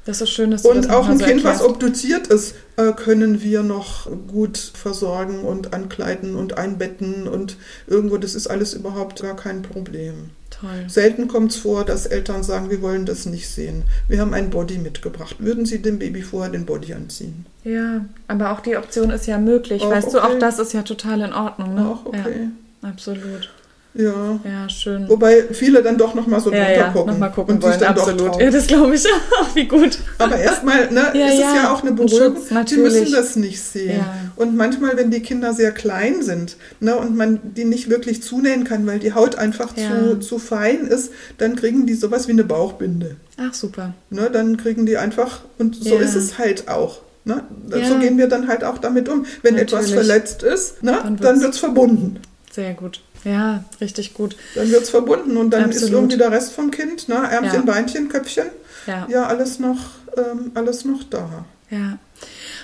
Das 0.07 0.21
ist 0.21 0.31
schön, 0.31 0.53
dass 0.53 0.63
du 0.63 0.71
Und 0.71 0.89
auch 0.89 1.09
ein 1.09 1.19
so 1.19 1.25
Kind, 1.25 1.43
was 1.43 1.61
erklärst. 1.61 1.69
obduziert 1.69 2.27
ist, 2.29 2.55
äh, 2.77 2.93
können 2.93 3.43
wir 3.43 3.65
noch 3.65 4.09
gut 4.29 4.57
versorgen 4.57 5.41
und 5.41 5.75
ankleiden 5.75 6.37
und 6.37 6.57
einbetten 6.57 7.27
und 7.27 7.57
irgendwo, 7.89 8.17
das 8.17 8.37
ist 8.37 8.47
alles 8.47 8.73
überhaupt 8.73 9.21
gar 9.21 9.35
kein 9.35 9.63
Problem. 9.63 10.31
Toll. 10.51 10.85
Selten 10.87 11.27
kommt 11.27 11.51
es 11.51 11.59
vor, 11.59 11.85
dass 11.85 12.07
Eltern 12.07 12.45
sagen, 12.45 12.71
wir 12.71 12.81
wollen 12.83 13.05
das 13.05 13.27
nicht 13.27 13.49
sehen. 13.49 13.83
Wir 14.07 14.21
haben 14.21 14.33
ein 14.33 14.49
Body 14.49 14.79
mitgebracht. 14.79 15.37
Würden 15.41 15.67
Sie 15.67 15.83
dem 15.83 15.99
Baby 15.99 16.23
vorher 16.23 16.53
den 16.53 16.67
Body 16.67 16.95
anziehen? 16.95 17.45
Ja, 17.65 18.05
aber 18.29 18.53
auch 18.53 18.61
die 18.61 18.77
Option 18.77 19.11
ist 19.11 19.27
ja 19.27 19.39
möglich. 19.39 19.83
Auch 19.83 19.91
weißt 19.91 20.15
du, 20.15 20.21
auch 20.21 20.31
okay. 20.31 20.39
das 20.39 20.61
ist 20.61 20.73
ja 20.73 20.83
total 20.83 21.21
in 21.21 21.33
Ordnung. 21.33 21.75
Ne? 21.75 21.85
Auch 21.85 22.07
okay. 22.07 22.49
Ja, 22.83 22.89
absolut. 22.89 23.51
Ja. 23.97 24.39
Ja, 24.45 24.69
schön. 24.69 25.09
Wobei 25.09 25.45
viele 25.53 25.83
dann 25.83 25.97
doch 25.97 26.15
nochmal 26.15 26.41
so 26.41 26.53
ja, 26.53 26.59
drunter 26.65 26.77
ja, 26.77 26.91
gucken. 26.91 27.13
nochmal 27.13 27.33
gucken 27.33 27.55
und 27.57 27.63
wollen, 27.63 27.81
dann 27.81 27.95
doch 27.95 28.03
absolut. 28.09 28.33
trauen. 28.33 28.41
Ja, 28.41 28.51
das 28.51 28.67
glaube 28.67 28.95
ich. 28.95 29.05
Wie 29.55 29.67
gut. 29.67 29.99
Aber 30.19 30.37
erstmal 30.37 30.91
ne, 30.91 31.07
Ja, 31.15 31.27
ist 31.29 31.35
es 31.35 31.41
ja, 31.41 31.55
ja 31.57 31.73
auch 31.73 31.83
eine 31.83 31.93
Beruhigung. 31.93 32.37
Schutz, 32.37 32.69
Die 32.69 32.77
müssen 32.77 33.11
das 33.13 33.37
nicht 33.37 33.61
sehen. 33.61 33.99
Ja. 33.99 34.15
Und 34.37 34.57
manchmal, 34.57 34.97
wenn 34.97 35.11
die 35.11 35.21
Kinder 35.21 35.53
sehr 35.55 35.73
klein 35.73 36.23
sind 36.23 36.57
ne, 36.81 36.97
und 36.97 37.17
man 37.17 37.41
die 37.57 37.65
nicht 37.65 37.89
wirklich 37.89 38.23
zunähen 38.23 38.65
kann, 38.65 38.87
weil 38.87 38.99
die 38.99 39.15
Haut 39.15 39.37
einfach 39.37 39.77
Ja. 39.77 39.89
zu, 39.89 40.19
zu 40.21 40.39
fein 40.39 40.87
ist, 40.87 41.11
dann 41.39 41.57
kriegen 41.57 41.87
die 41.87 41.95
sowas 41.95 42.29
wie 42.29 42.33
eine 42.33 42.45
Bauchbinde. 42.45 43.17
Ach, 43.39 43.55
super. 43.55 43.95
Ne, 44.11 44.31
dann 44.33 44.57
kriegen 44.57 44.87
die 44.87 44.97
einfach, 44.99 45.41
und 45.59 45.75
so 45.75 45.95
Ja. 45.97 46.01
ist 46.03 46.15
es 46.15 46.39
halt 46.39 46.69
auch. 46.69 47.01
Ne? 47.25 47.43
Ja. 47.71 47.89
So 47.89 47.99
gehen 47.99 48.19
wir 48.19 48.29
dann 48.29 48.47
halt 48.47 48.63
auch 48.63 48.79
damit 48.79 49.09
um. 49.09 49.27
Wenn 49.43 49.57
etwas 49.57 49.87
Natürlich. 49.91 50.07
verletzt 50.07 50.43
ist, 50.45 50.83
ne, 50.83 50.99
Dann 51.21 51.41
wird 51.41 51.55
es 51.55 51.59
verbunden. 51.59 52.21
Sehr 52.53 52.73
gut. 52.75 53.03
Ja, 53.27 53.65
richtig 53.81 54.15
gut. 54.15 54.37
Dann 54.55 54.71
wird 54.71 54.85
es 54.85 54.91
verbunden 54.91 55.37
und 55.37 55.51
dann 55.51 55.69
ist 55.71 55.79
Absolut. 55.79 55.95
irgendwie 55.95 56.17
der 56.17 56.31
Rest 56.31 56.53
vom 56.53 56.71
Kind, 56.71 57.09
ne, 57.09 57.17
Ärmchen, 57.29 57.67
Ja. 57.67 57.73
Beinchen, 57.73 58.09
Köpfchen, 58.09 58.47
Ja. 58.87 59.07
ja, 59.11 59.27
alles 59.27 59.59
noch, 59.59 59.79
ähm, 60.17 60.53
alles 60.55 60.85
noch 60.85 61.03
da. 61.03 61.45
Ja. 61.69 61.99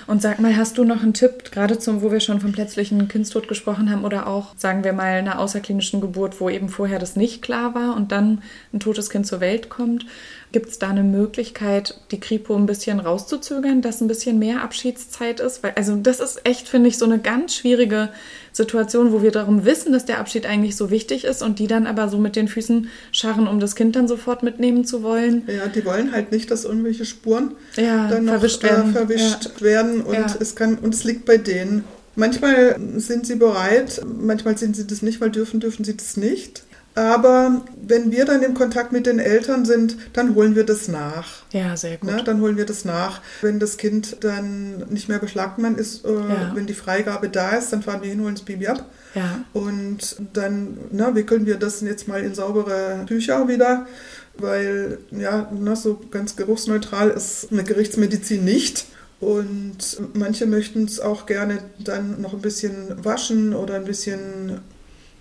Und 0.07 0.21
sag 0.21 0.39
mal, 0.39 0.55
hast 0.55 0.77
du 0.77 0.85
noch 0.85 1.03
einen 1.03 1.13
Tipp, 1.13 1.51
gerade 1.51 1.77
zum, 1.79 2.01
wo 2.01 2.11
wir 2.13 2.21
schon 2.21 2.39
vom 2.39 2.53
plötzlichen 2.53 3.09
Kindstod 3.09 3.49
gesprochen 3.49 3.91
haben 3.91 4.05
oder 4.05 4.25
auch, 4.27 4.55
sagen 4.57 4.85
wir 4.85 4.93
mal, 4.93 5.03
einer 5.17 5.39
außerklinischen 5.39 5.99
Geburt, 5.99 6.39
wo 6.39 6.49
eben 6.49 6.69
vorher 6.69 6.99
das 6.99 7.17
nicht 7.17 7.41
klar 7.41 7.75
war 7.75 7.95
und 7.97 8.13
dann 8.13 8.41
ein 8.73 8.79
totes 8.79 9.09
Kind 9.09 9.27
zur 9.27 9.41
Welt 9.41 9.69
kommt? 9.69 10.05
Gibt 10.53 10.69
es 10.69 10.77
da 10.77 10.89
eine 10.89 11.01
Möglichkeit, 11.03 11.99
die 12.11 12.19
Kripo 12.19 12.55
ein 12.55 12.67
bisschen 12.67 12.99
rauszuzögern, 12.99 13.81
dass 13.81 14.01
ein 14.01 14.07
bisschen 14.07 14.37
mehr 14.37 14.61
Abschiedszeit 14.61 15.39
ist? 15.39 15.63
Weil, 15.63 15.73
also 15.75 15.95
das 15.95 16.19
ist 16.19 16.41
echt, 16.45 16.69
finde 16.69 16.89
ich, 16.89 16.99
so 16.99 17.05
eine 17.05 17.17
ganz 17.17 17.55
schwierige 17.55 18.09
Situation, 18.51 19.11
wo 19.11 19.23
wir 19.23 19.31
darum 19.31 19.65
wissen, 19.65 19.91
dass 19.91 20.05
der 20.05 20.19
Abschied 20.19 20.45
eigentlich 20.45 20.75
so 20.75 20.91
wichtig 20.91 21.23
ist 21.25 21.41
und 21.41 21.57
die 21.57 21.65
dann 21.65 21.87
aber 21.87 22.07
so 22.07 22.19
mit 22.19 22.35
den 22.35 22.47
Füßen 22.47 22.87
scharren, 23.11 23.47
um 23.47 23.59
das 23.59 23.75
Kind 23.75 23.95
dann 23.95 24.07
sofort 24.07 24.43
mitnehmen 24.43 24.85
zu 24.85 25.01
wollen. 25.01 25.41
Ja, 25.47 25.65
die 25.67 25.83
wollen 25.85 26.11
halt 26.11 26.31
nicht, 26.31 26.51
dass 26.51 26.65
irgendwelche 26.65 27.05
Spuren 27.05 27.53
Ja, 27.75 28.07
dann 28.07 28.25
noch 28.25 28.33
verwischt 28.33 28.63
äh, 28.63 28.67
werden. 28.67 28.93
verwischt 28.93 29.61
werden 29.61 30.01
und 30.01 30.13
Ja. 30.13 30.27
es 30.39 30.55
kann 30.55 30.77
und 30.77 30.93
es 30.93 31.03
liegt 31.03 31.25
bei 31.25 31.37
denen. 31.37 31.83
Manchmal 32.15 32.79
sind 32.97 33.25
sie 33.25 33.37
bereit, 33.37 34.01
manchmal 34.05 34.55
sind 34.55 34.75
sie 34.75 34.85
das 34.85 35.01
nicht, 35.01 35.19
weil 35.19 35.31
dürfen 35.31 35.59
dürfen 35.59 35.83
sie 35.83 35.97
das 35.97 36.15
nicht. 36.15 36.61
Aber 36.95 37.61
wenn 37.87 38.11
wir 38.11 38.25
dann 38.25 38.43
im 38.43 38.53
Kontakt 38.53 38.91
mit 38.91 39.07
den 39.07 39.17
Eltern 39.17 39.65
sind, 39.65 39.97
dann 40.13 40.35
holen 40.35 40.55
wir 40.55 40.63
das 40.63 40.87
nach. 40.87 41.41
Ja, 41.51 41.75
sehr 41.75 41.97
gut. 41.97 42.11
Ne, 42.11 42.21
dann 42.23 42.39
holen 42.39 42.55
wir 42.55 42.65
das 42.67 42.85
nach. 42.85 43.19
Wenn 43.41 43.59
das 43.59 43.77
Kind 43.77 44.17
dann 44.23 44.77
nicht 44.89 45.09
mehr 45.09 45.17
beschlagnahmt 45.19 45.79
ist, 45.79 46.05
äh, 46.05 46.09
Ja. 46.13 46.51
wenn 46.53 46.67
die 46.67 46.75
Freigabe 46.75 47.29
da 47.29 47.51
ist, 47.51 47.73
dann 47.73 47.81
fahren 47.81 48.01
wir 48.03 48.09
hin, 48.09 48.21
holen 48.21 48.35
das 48.35 48.43
Baby 48.43 48.67
ab. 48.67 48.85
Ja, 49.15 49.43
Und 49.53 50.17
dann 50.33 50.77
ne, 50.91 51.15
wickeln 51.15 51.45
wir 51.47 51.57
das 51.57 51.81
jetzt 51.81 52.07
mal 52.07 52.21
in 52.23 52.35
saubere 52.35 53.03
Tücher 53.07 53.47
wieder, 53.47 53.87
weil 54.37 54.99
ja, 55.11 55.49
ne, 55.51 55.75
so 55.75 55.99
ganz 56.11 56.35
geruchsneutral 56.35 57.09
ist 57.09 57.47
eine 57.51 57.63
Gerichtsmedizin 57.63 58.43
nicht. 58.43 58.85
Und 59.19 59.77
manche 60.13 60.45
möchten 60.45 60.83
es 60.85 60.99
auch 60.99 61.25
gerne 61.25 61.59
dann 61.79 62.19
noch 62.21 62.33
ein 62.33 62.41
bisschen 62.41 63.03
waschen 63.05 63.53
oder 63.55 63.75
ein 63.75 63.85
bisschen 63.85 64.59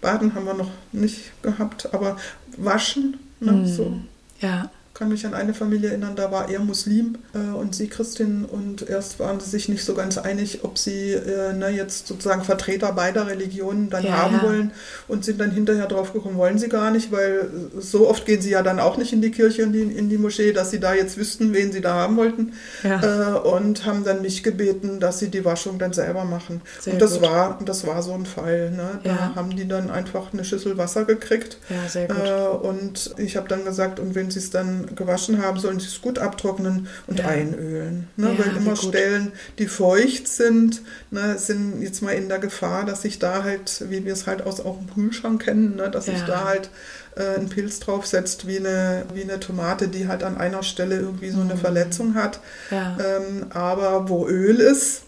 baden 0.02 0.34
haben 0.34 0.44
wir 0.44 0.54
noch 0.54 0.70
nicht 0.92 1.40
gehabt, 1.42 1.94
aber 1.94 2.18
waschen, 2.58 3.18
ne, 3.40 3.52
Hm. 3.52 3.66
so 3.66 3.96
ja, 4.40 4.70
kann 4.94 5.08
mich 5.08 5.24
an 5.26 5.32
eine 5.32 5.54
Familie 5.54 5.88
erinnern, 5.88 6.16
da 6.16 6.30
war 6.30 6.50
er 6.50 6.60
Muslim 6.60 7.16
äh, 7.34 7.54
und 7.56 7.74
sie 7.74 7.88
Christin 7.88 8.44
und 8.44 8.88
erst 8.88 9.18
waren 9.20 9.40
sie 9.40 9.48
sich 9.48 9.68
nicht 9.68 9.84
so 9.84 9.94
ganz 9.94 10.18
einig, 10.18 10.64
ob 10.64 10.76
sie 10.76 11.12
äh, 11.12 11.54
ne, 11.54 11.70
jetzt 11.70 12.06
sozusagen 12.06 12.44
Vertreter 12.44 12.92
beider 12.92 13.26
Religionen 13.26 13.88
dann 13.88 14.04
Ja, 14.04 14.18
haben 14.18 14.36
ja. 14.36 14.42
wollen 14.42 14.70
und 15.08 15.24
sind 15.24 15.40
dann 15.40 15.50
hinterher 15.50 15.86
drauf 15.86 16.12
gekommen, 16.12 16.36
wollen 16.36 16.58
sie 16.58 16.68
gar 16.68 16.90
nicht, 16.90 17.10
weil 17.10 17.48
so 17.78 18.08
oft 18.08 18.26
gehen 18.26 18.42
sie 18.42 18.50
ja 18.50 18.62
dann 18.62 18.78
auch 18.78 18.98
nicht 18.98 19.14
in 19.14 19.22
die 19.22 19.30
Kirche 19.30 19.64
und 19.64 19.74
in, 19.74 19.96
in 19.96 20.10
die 20.10 20.18
Moschee, 20.18 20.52
dass 20.52 20.70
sie 20.70 20.80
da 20.80 20.92
jetzt 20.94 21.16
wüssten, 21.16 21.54
wen 21.54 21.72
sie 21.72 21.80
da 21.80 21.94
haben 21.94 22.16
wollten 22.18 22.52
ja. 22.82 23.36
äh, 23.36 23.38
und 23.38 23.86
haben 23.86 24.04
dann 24.04 24.20
mich 24.20 24.42
gebeten, 24.42 25.00
dass 25.00 25.18
sie 25.18 25.30
die 25.30 25.44
Waschung 25.44 25.78
dann 25.78 25.94
selber 25.94 26.24
machen. 26.24 26.60
Sehr 26.80 26.92
und 26.92 27.02
das 27.02 27.14
gut. 27.14 27.22
war 27.22 27.58
das 27.64 27.86
war 27.86 28.02
so 28.02 28.12
ein 28.12 28.26
Fall. 28.26 28.70
Ne? 28.70 29.00
Da 29.04 29.34
haben 29.34 29.56
die 29.56 29.66
dann 29.66 29.90
einfach 29.90 30.32
eine 30.32 30.44
Schüssel 30.44 30.76
Wasser 30.76 31.04
gekriegt 31.04 31.56
ja, 31.70 31.88
sehr 31.88 32.08
gut. 32.08 32.16
äh, 32.18 32.66
und 32.68 33.14
ich 33.16 33.36
habe 33.36 33.48
dann 33.48 33.64
gesagt, 33.64 33.98
und 33.98 34.14
wenn 34.14 34.30
sie 34.30 34.38
es 34.38 34.50
dann 34.50 34.91
gewaschen 34.96 35.42
haben, 35.42 35.58
sollen 35.58 35.80
sie 35.80 35.86
es 35.86 36.00
gut 36.00 36.18
abtrocknen 36.18 36.86
und 37.06 37.18
Ja. 37.20 37.26
einölen. 37.26 38.08
Ne? 38.16 38.28
Ja, 38.32 38.38
Weil 38.38 38.56
immer. 38.56 38.76
Stellen, 38.76 39.32
die 39.58 39.66
feucht 39.66 40.28
sind, 40.28 40.82
ne, 41.10 41.36
sind 41.38 41.82
jetzt 41.82 42.02
mal 42.02 42.12
in 42.12 42.28
der 42.28 42.38
Gefahr, 42.38 42.84
dass 42.84 43.02
sich 43.02 43.18
da 43.18 43.42
halt, 43.44 43.84
wie 43.88 44.04
wir 44.04 44.12
es 44.12 44.26
halt 44.26 44.42
aus 44.42 44.60
auch 44.60 44.78
dem 44.78 44.92
Kühlschrank 44.92 45.42
kennen, 45.44 45.76
ne, 45.76 45.90
dass 45.90 46.06
sich 46.06 46.20
Ja. 46.20 46.26
da 46.26 46.44
halt 46.46 46.70
äh, 47.14 47.38
ein 47.38 47.48
Pilz 47.50 47.78
draufsetzt, 47.80 48.46
wie 48.46 48.56
eine, 48.56 49.04
wie 49.12 49.22
eine 49.22 49.38
Tomate, 49.38 49.88
die 49.88 50.08
halt 50.08 50.22
an 50.22 50.38
einer 50.38 50.62
Stelle 50.62 50.96
irgendwie 50.96 51.28
so 51.28 51.42
eine 51.42 51.54
Mhm. 51.56 51.58
Verletzung 51.58 52.14
hat. 52.14 52.40
Ähm, 52.70 53.46
aber 53.50 54.08
wo 54.08 54.26
Öl 54.26 54.60
ist, 54.60 55.02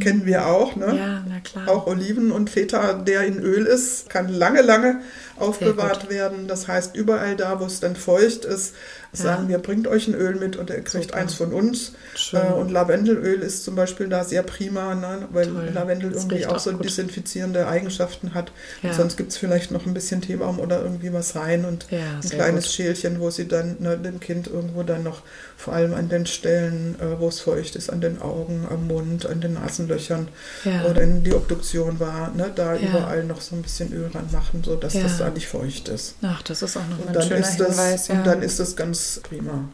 Kennen 0.00 0.26
wir 0.26 0.48
auch, 0.48 0.74
ne? 0.74 0.96
Ja, 0.96 1.24
na 1.28 1.38
klar. 1.44 1.68
Auch 1.68 1.86
Oliven 1.86 2.32
und 2.32 2.50
Feta, 2.50 2.92
der 2.92 3.22
in 3.22 3.38
Öl 3.38 3.66
ist, 3.66 4.10
kann 4.10 4.26
lange, 4.28 4.62
lange 4.62 4.96
aufbewahrt 5.40 6.10
werden. 6.10 6.46
Das 6.46 6.68
heißt, 6.68 6.94
überall 6.96 7.36
da, 7.36 7.60
wo 7.60 7.64
es 7.64 7.80
dann 7.80 7.96
feucht 7.96 8.44
ist, 8.44 8.74
sagen 9.12 9.48
wir, 9.48 9.58
bringt 9.58 9.88
euch 9.88 10.06
ein 10.06 10.14
Öl 10.14 10.36
mit 10.36 10.56
und 10.56 10.70
ihr 10.70 10.82
kriegt 10.82 11.06
Super. 11.08 11.16
eins 11.16 11.34
von 11.34 11.52
uns. 11.52 11.92
Schön. 12.14 12.40
Äh, 12.40 12.52
Und 12.52 12.70
Lavendelöl 12.70 13.40
ist 13.40 13.64
zum 13.64 13.74
Beispiel 13.74 14.08
da 14.08 14.22
sehr 14.22 14.42
prima, 14.44 14.94
ne? 14.94 15.26
weil 15.32 15.46
Toll. 15.46 15.70
Lavendel 15.74 16.10
Das 16.12 16.22
irgendwie 16.24 16.46
auch 16.46 16.54
auch 16.54 16.58
so 16.60 16.72
gut. 16.72 16.84
desinfizierende 16.84 17.66
Eigenschaften 17.66 18.34
hat. 18.34 18.52
Ja. 18.82 18.92
Sonst 18.92 19.16
gibt 19.16 19.32
es 19.32 19.38
vielleicht 19.38 19.72
noch 19.72 19.84
ein 19.86 19.94
bisschen 19.94 20.20
Teebaum 20.20 20.60
oder 20.60 20.80
irgendwie 20.82 21.12
was 21.12 21.34
rein 21.34 21.64
und 21.64 21.86
Ja, 21.90 21.98
ein 22.22 22.28
kleines 22.28 22.66
gut. 22.66 22.72
Schälchen, 22.74 23.18
wo 23.20 23.30
sie 23.30 23.48
dann 23.48 23.76
ne, 23.80 23.98
dem 23.98 24.20
Kind 24.20 24.46
irgendwo 24.46 24.82
dann 24.84 25.02
noch, 25.02 25.22
vor 25.56 25.74
allem 25.74 25.92
an 25.94 26.08
den 26.08 26.24
Stellen, 26.26 26.94
äh, 27.00 27.18
wo 27.18 27.28
es 27.28 27.40
feucht 27.40 27.74
ist, 27.76 27.90
an 27.90 28.00
den 28.00 28.22
Augen, 28.22 28.66
am 28.70 28.86
Mund, 28.86 29.26
an 29.26 29.40
den 29.40 29.54
Nasenlöchern 29.54 30.28
Ja. 30.64 30.84
oder 30.84 31.02
in 31.02 31.24
die 31.24 31.34
Obduktion 31.34 31.98
war, 32.00 32.30
ne, 32.34 32.50
da 32.54 32.74
Ja. 32.74 32.80
überall 32.88 33.24
noch 33.24 33.40
so 33.40 33.56
ein 33.56 33.62
bisschen 33.62 33.92
Öl 33.92 34.08
ranmachen, 34.14 34.62
sodass 34.64 34.94
Ja. 34.94 35.02
das 35.02 35.18
da 35.30 35.34
nicht 35.34 35.48
feucht 35.48 35.88
ist. 35.88 36.14
Ach, 36.22 36.42
das 36.42 36.62
ist 36.62 36.76
auch 36.76 36.80
nochmal 36.82 37.00
Und 37.00 37.08
ein 37.08 37.14
dann, 37.14 37.22
schöner 37.28 37.40
ist 37.40 37.56
das, 37.60 37.68
Hinweis. 37.68 38.08
Ja. 38.08 38.14
und 38.16 38.26
dann 38.26 38.42
ist 38.42 38.60
das 38.60 38.76
ganz 38.76 39.20
prima. 39.22 39.68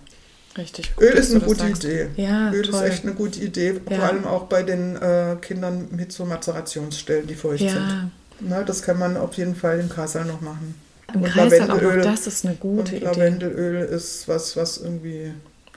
Richtig 0.56 0.96
gut, 0.96 1.04
Öl 1.04 1.12
ist 1.14 1.30
eine 1.32 1.40
gute 1.40 1.60
sagst. 1.60 1.84
Idee. 1.84 2.08
Ja, 2.16 2.50
Öl 2.50 2.62
toll. 2.62 2.74
ist 2.74 2.90
echt 2.90 3.02
eine 3.04 3.12
gute 3.14 3.40
Idee, 3.40 3.80
Ja. 3.90 3.96
vor 3.96 4.04
allem 4.06 4.24
auch 4.26 4.44
bei 4.44 4.62
den 4.62 4.96
äh, 4.96 5.36
Kindern 5.42 5.88
mit 5.90 6.12
so 6.12 6.24
Mazerationsstellen, 6.24 7.26
die 7.26 7.34
feucht 7.34 7.60
Ja, 7.60 7.72
sind. 7.72 8.10
Na, 8.40 8.62
das 8.62 8.82
kann 8.82 8.98
man 8.98 9.16
auf 9.16 9.34
jeden 9.34 9.54
Fall 9.54 9.80
im 9.80 9.88
Kasal 9.90 10.24
noch 10.24 10.40
machen. 10.40 10.74
im 11.14 11.22
Und 11.22 11.28
Kreis 11.30 11.52
dann 11.58 11.70
auch 11.70 11.76
Lavendelöl- 11.80 12.02
das 12.02 12.26
ist 12.26 12.46
eine 12.46 12.54
gute 12.56 12.80
und 12.80 12.92
Idee. 12.92 13.04
Lavendelöl 13.04 13.84
ist 13.84 14.28
was, 14.28 14.56
was 14.56 14.78
irgendwie, 14.78 15.32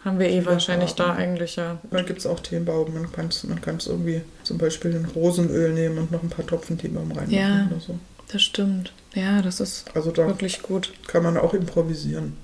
Haben 0.05 0.17
wir 0.19 0.29
eh 0.29 0.45
wahrscheinlich 0.45 0.93
da 0.95 1.13
eigentlich, 1.13 1.57
ja. 1.57 1.77
da 1.91 2.01
gibt 2.01 2.19
es 2.19 2.25
auch 2.25 2.39
Teebaum, 2.39 2.93
man 2.93 3.11
kann 3.11 3.27
es 3.27 3.43
man 3.43 3.59
kann's 3.61 3.85
irgendwie 3.87 4.21
zum 4.43 4.57
Beispiel 4.57 4.91
in 4.91 5.03
Rosenöl 5.05 5.73
nehmen 5.73 5.97
und 5.97 6.11
noch 6.11 6.23
ein 6.23 6.29
paar 6.29 6.47
Tropfen 6.47 6.77
Teebaum 6.77 7.11
reinmachen 7.11 7.31
Ja. 7.33 7.67
oder 7.69 7.81
so. 7.81 7.99
Das 8.31 8.41
stimmt. 8.41 8.93
Ja, 9.13 9.41
das 9.41 9.59
ist 9.59 9.85
Also 9.95 10.11
da 10.11 10.27
wirklich 10.27 10.61
gut. 10.61 10.93
kann 11.07 11.23
man 11.23 11.37
auch 11.37 11.53
improvisieren. 11.53 12.37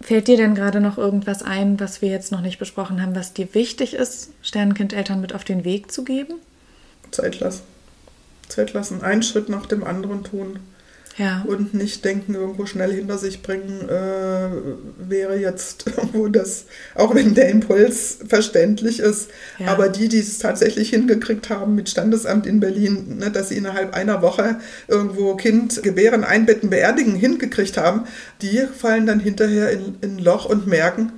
Fällt 0.00 0.28
dir 0.28 0.36
denn 0.36 0.54
gerade 0.54 0.80
noch 0.80 0.98
irgendwas 0.98 1.42
ein, 1.42 1.80
was 1.80 2.02
wir 2.02 2.10
jetzt 2.10 2.30
noch 2.30 2.42
nicht 2.42 2.58
besprochen 2.58 3.00
haben, 3.00 3.14
was 3.14 3.32
dir 3.32 3.54
wichtig 3.54 3.94
ist, 3.94 4.30
Sternenkindeltern 4.42 5.20
mit 5.20 5.34
auf 5.34 5.42
den 5.44 5.64
Weg 5.64 5.90
zu 5.90 6.04
geben? 6.04 6.34
Zeit 7.10 7.40
lassen. 7.40 7.62
Zeit 8.48 8.74
lassen, 8.74 9.02
einen 9.02 9.22
Schritt 9.22 9.48
nach 9.48 9.66
dem 9.66 9.84
anderen 9.84 10.22
tun. 10.22 10.60
Ja. 11.18 11.44
und 11.46 11.72
nicht 11.72 12.04
denken, 12.04 12.34
irgendwo 12.34 12.66
schnell 12.66 12.92
hinter 12.92 13.16
sich 13.16 13.40
bringen, 13.42 13.88
äh, 13.88 15.08
wäre 15.08 15.38
jetzt 15.38 15.86
irgendwo 15.96 16.28
das, 16.28 16.66
auch 16.94 17.14
wenn 17.14 17.34
der 17.34 17.48
Impuls 17.48 18.18
verständlich 18.28 19.00
ist, 19.00 19.30
Ja. 19.58 19.68
aber 19.68 19.88
die, 19.88 20.08
die 20.08 20.18
es 20.18 20.38
tatsächlich 20.38 20.90
hingekriegt 20.90 21.48
haben 21.48 21.74
mit 21.74 21.88
Standesamt 21.88 22.46
in 22.46 22.60
Berlin, 22.60 23.16
ne, 23.18 23.30
dass 23.30 23.48
sie 23.48 23.56
innerhalb 23.56 23.94
einer 23.94 24.20
Woche 24.20 24.56
irgendwo 24.88 25.34
Kind 25.36 25.82
gebären, 25.82 26.22
einbetten, 26.22 26.68
beerdigen 26.68 27.14
hingekriegt 27.14 27.78
haben, 27.78 28.04
die 28.42 28.60
fallen 28.78 29.06
dann 29.06 29.20
hinterher 29.20 29.70
in, 29.70 29.96
in 30.02 30.16
ein 30.16 30.18
Loch 30.18 30.44
und 30.44 30.66
merken, 30.66 31.12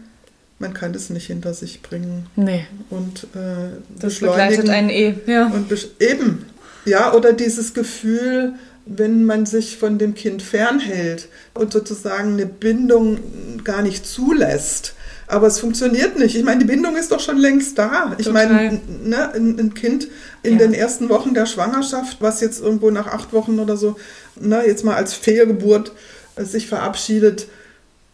man 0.60 0.74
kann 0.74 0.92
das 0.92 1.10
nicht 1.10 1.26
hinter 1.26 1.54
sich 1.54 1.82
bringen 1.82 2.26
Nee, 2.36 2.66
und 2.90 3.24
äh, 3.34 3.78
das 3.98 4.20
begleitet 4.20 4.68
einen 4.68 4.90
eh. 4.90 5.14
Ja. 5.26 5.46
Und 5.46 5.72
eben, 6.00 6.46
ja, 6.84 7.12
oder 7.14 7.32
dieses 7.32 7.74
Gefühl, 7.74 8.54
wenn 8.90 9.24
man 9.24 9.46
sich 9.46 9.76
von 9.76 9.98
dem 9.98 10.14
Kind 10.14 10.42
fernhält 10.42 11.28
und 11.54 11.72
sozusagen 11.72 12.32
eine 12.34 12.46
Bindung 12.46 13.18
gar 13.64 13.82
nicht 13.82 14.06
zulässt. 14.06 14.94
Aber 15.26 15.46
es 15.46 15.60
funktioniert 15.60 16.18
nicht. 16.18 16.36
Ich 16.36 16.42
meine, 16.44 16.60
die 16.60 16.64
Bindung 16.64 16.96
ist 16.96 17.12
doch 17.12 17.20
schon 17.20 17.36
längst 17.36 17.76
da. 17.76 18.14
Ich 18.16 18.24
Total. 18.26 18.46
meine, 18.46 18.80
ne, 19.04 19.32
ein, 19.34 19.74
Kind 19.74 20.08
in 20.42 20.52
Ja. 20.52 20.58
den 20.60 20.72
ersten 20.72 21.10
Wochen 21.10 21.34
der 21.34 21.44
Schwangerschaft, 21.44 22.16
was 22.20 22.40
jetzt 22.40 22.62
irgendwo 22.62 22.90
nach 22.90 23.06
acht 23.08 23.32
Wochen 23.34 23.58
oder 23.58 23.76
so, 23.76 23.96
ne, 24.40 24.62
jetzt 24.66 24.84
mal 24.86 24.94
als 24.96 25.12
Fehlgeburt 25.12 25.92
äh, 26.36 26.44
sich 26.44 26.66
verabschiedet, 26.66 27.46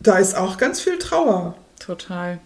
da 0.00 0.18
ist 0.18 0.36
auch 0.36 0.58
ganz 0.58 0.80
viel 0.80 0.98
Trauer. 0.98 1.56
Total. 1.78 2.40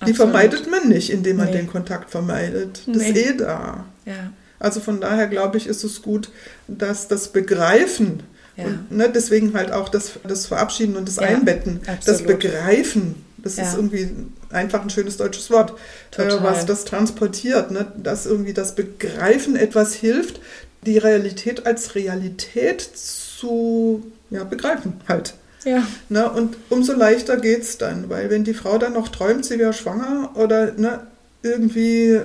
Die 0.00 0.10
Absolut. 0.10 0.16
vermeidet 0.16 0.68
man 0.68 0.88
nicht, 0.88 1.10
indem 1.10 1.36
man 1.36 1.46
Nee. 1.46 1.52
den 1.58 1.66
Kontakt 1.68 2.10
vermeidet. 2.10 2.82
Das 2.88 2.96
Nee. 2.96 3.10
ist 3.10 3.16
eh 3.16 3.36
da. 3.36 3.84
Ja. 4.06 4.32
Also 4.64 4.80
von 4.80 5.00
daher 5.00 5.26
glaube 5.28 5.58
ich, 5.58 5.66
ist 5.66 5.84
es 5.84 6.02
gut, 6.02 6.30
dass 6.68 7.06
das 7.08 7.28
Begreifen 7.28 8.22
Ja. 8.56 8.64
und 8.64 8.90
ne, 8.92 9.10
deswegen 9.14 9.52
halt 9.54 9.70
auch 9.72 9.88
das, 9.88 10.12
das 10.26 10.46
Verabschieden 10.46 10.96
und 10.96 11.06
das 11.08 11.16
Ja, 11.16 11.22
Einbetten, 11.22 11.80
das 11.86 12.08
absolut. 12.20 12.40
Begreifen, 12.40 13.14
das 13.38 13.56
Ja. 13.56 13.64
ist 13.64 13.74
irgendwie 13.74 14.08
einfach 14.50 14.82
ein 14.82 14.90
schönes 14.90 15.16
deutsches 15.16 15.50
Wort, 15.50 15.74
äh, 16.16 16.28
was 16.40 16.64
das 16.66 16.84
transportiert, 16.84 17.70
ne? 17.70 17.86
dass 17.96 18.26
irgendwie 18.26 18.52
das 18.52 18.74
Begreifen 18.74 19.56
etwas 19.56 19.94
hilft, 19.94 20.40
die 20.86 20.98
Realität 20.98 21.66
als 21.66 21.94
Realität 21.94 22.80
zu 22.94 24.02
ja, 24.30 24.44
begreifen 24.44 24.94
halt. 25.08 25.34
Ja. 25.64 25.82
Ne? 26.08 26.30
Und 26.30 26.56
umso 26.70 26.92
leichter 26.92 27.36
geht 27.38 27.62
es 27.62 27.78
dann, 27.78 28.08
weil 28.10 28.30
wenn 28.30 28.44
die 28.44 28.54
Frau 28.54 28.78
dann 28.78 28.92
noch 28.92 29.08
träumt, 29.08 29.44
sie 29.44 29.58
wäre 29.58 29.72
schwanger 29.72 30.30
oder 30.34 30.72
ne, 30.72 31.00
irgendwie 31.42 32.20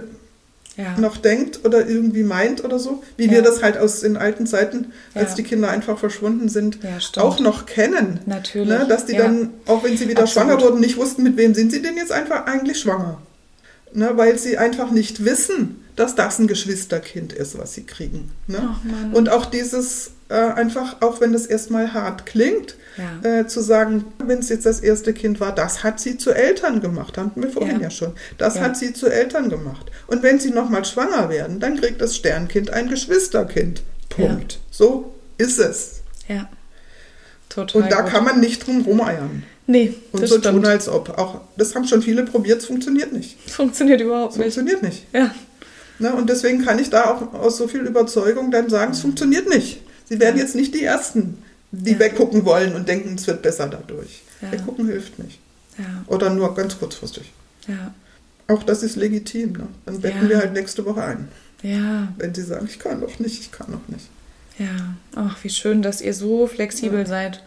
Ja. 0.80 0.98
noch 0.98 1.18
denkt 1.18 1.66
oder 1.66 1.86
irgendwie 1.88 2.24
meint 2.24 2.64
oder 2.64 2.80
so, 2.80 3.04
wie 3.18 3.26
Ja. 3.26 3.32
wir 3.32 3.42
das 3.42 3.62
halt 3.62 3.78
aus 3.78 4.00
den 4.00 4.16
alten 4.16 4.48
Zeiten, 4.48 4.94
als 5.14 5.32
Ja. 5.32 5.36
die 5.36 5.44
Kinder 5.44 5.70
einfach 5.70 5.98
verschwunden 6.00 6.48
sind, 6.48 6.80
auch 7.18 7.40
noch 7.42 7.66
kennen. 7.66 8.22
Natürlich. 8.26 8.70
Ne? 8.70 8.86
Dass 8.88 9.06
die 9.06 9.18
dann, 9.18 9.50
auch 9.66 9.84
wenn 9.84 9.98
sie 9.98 10.08
wieder 10.08 10.24
Absolut. 10.24 10.50
schwanger 10.50 10.62
wurden, 10.62 10.80
nicht 10.80 10.96
wussten, 10.96 11.24
mit 11.24 11.36
wem 11.36 11.54
sind 11.54 11.72
sie 11.74 11.82
denn 11.82 11.98
jetzt 11.98 12.14
einfach 12.14 12.46
eigentlich 12.46 12.80
schwanger. 12.80 13.22
Ne? 13.94 14.12
Weil 14.16 14.38
sie 14.40 14.58
einfach 14.58 14.92
nicht 14.92 15.26
wissen, 15.26 15.79
dass 16.00 16.16
das 16.16 16.40
ein 16.40 16.48
Geschwisterkind 16.48 17.34
ist, 17.34 17.58
was 17.60 17.74
sie 17.74 17.84
kriegen. 17.84 18.32
Ne? 18.48 18.76
Und 19.14 19.30
auch 19.30 19.46
dieses 19.46 20.12
äh, 20.30 20.34
einfach, 20.36 21.02
auch 21.02 21.22
wenn 21.22 21.34
das 21.34 21.46
erstmal 21.48 21.92
hart 21.94 22.26
klingt, 22.28 22.76
Ja. 23.24 23.40
äh, 23.40 23.48
zu 23.48 23.62
sagen, 23.62 24.06
wenn 24.24 24.40
es 24.40 24.50
jetzt 24.50 24.66
das 24.66 24.80
erste 24.80 25.12
Kind 25.14 25.40
war, 25.40 25.54
das 25.56 25.84
hat 25.84 26.00
sie 26.00 26.18
zu 26.18 26.32
Eltern 26.32 26.82
gemacht, 26.82 27.18
hatten 27.18 27.42
wir 27.42 27.50
vorhin 27.50 27.78
Ja. 27.78 27.84
ja, 27.84 27.90
schon. 27.90 28.14
Das 28.38 28.56
Ja. 28.56 28.62
hat 28.62 28.78
sie 28.78 28.94
zu 28.94 29.08
Eltern 29.08 29.50
gemacht. 29.50 29.90
Und 30.08 30.22
wenn 30.24 30.40
sie 30.40 30.52
nochmal 30.52 30.86
schwanger 30.86 31.30
werden, 31.30 31.60
dann 31.60 31.78
kriegt 31.80 32.00
das 32.00 32.16
Sternkind 32.16 32.70
ein 32.72 32.90
Geschwisterkind. 32.90 33.82
Punkt. 34.10 34.60
So 34.72 35.14
ist 35.38 35.60
es. 35.60 36.02
ja. 36.28 36.48
Total. 37.50 37.82
Und 37.82 37.92
da 37.92 38.02
gut. 38.02 38.12
kann 38.12 38.24
man 38.24 38.40
nicht 38.40 38.66
drum 38.68 38.82
rumeiern. 38.84 39.42
Nee, 39.66 39.96
Und 40.12 40.28
so 40.28 40.38
stimmt. 40.38 40.56
tun, 40.56 40.66
als 40.68 40.88
ob. 40.88 41.18
Auch 41.18 41.42
das 41.58 41.74
haben 41.74 41.86
schon 41.88 42.02
viele 42.04 42.24
probiert, 42.24 42.60
es 42.62 42.66
funktioniert 42.68 43.12
nicht. 43.12 43.38
Funktioniert 43.50 44.02
überhaupt 44.02 44.34
nicht. 44.38 44.42
funktioniert 44.54 44.84
nicht. 44.84 45.06
Ja. 45.14 45.34
Ne? 46.00 46.14
Und 46.14 46.30
deswegen 46.30 46.64
kann 46.64 46.80
ich 46.80 46.90
da 46.90 47.06
auch 47.12 47.34
aus 47.34 47.58
so 47.58 47.68
viel 47.68 47.82
Überzeugung 47.82 48.52
dann 48.52 48.70
sagen, 48.70 48.92
es 48.94 49.02
funktioniert 49.02 49.48
nicht. 49.50 49.82
Sie 50.08 50.20
werden 50.20 50.38
jetzt 50.38 50.56
nicht 50.56 50.74
die 50.74 50.84
Ersten, 50.84 51.38
die 51.72 51.92
Ja. 51.92 52.00
weggucken 52.00 52.46
wollen 52.46 52.74
und 52.76 52.88
denken, 52.88 53.16
es 53.16 53.28
wird 53.28 53.42
besser 53.42 53.68
dadurch. 53.68 54.22
Ja. 54.42 54.52
Weggucken 54.52 54.88
hilft 54.88 55.20
nicht. 55.20 55.40
Ja. 55.78 55.86
Oder 56.08 56.30
nur 56.30 56.56
ganz 56.56 56.78
kurzfristig. 56.80 57.32
Ja. 57.68 57.94
Auch 58.48 58.64
das 58.64 58.82
ist 58.84 58.96
legitim. 58.96 59.54
Ne? 59.54 59.68
Dann 59.86 60.02
betten 60.02 60.28
wir 60.30 60.40
halt 60.40 60.54
nächste 60.54 60.86
Woche 60.86 61.04
ein. 61.04 61.28
Ja. 61.62 62.08
Wenn 62.18 62.34
sie 62.34 62.42
sagen, 62.44 62.68
ich 62.70 62.80
kann 62.80 63.00
noch 63.02 63.20
nicht, 63.20 63.40
ich 63.42 63.52
kann 63.52 63.70
noch 63.72 63.88
nicht. 63.88 64.08
Ja. 64.58 64.96
Ach, 65.16 65.38
wie 65.44 65.50
schön, 65.50 65.82
dass 65.82 66.02
ihr 66.02 66.14
so 66.14 66.48
flexibel 66.48 67.06
seid. 67.06 67.44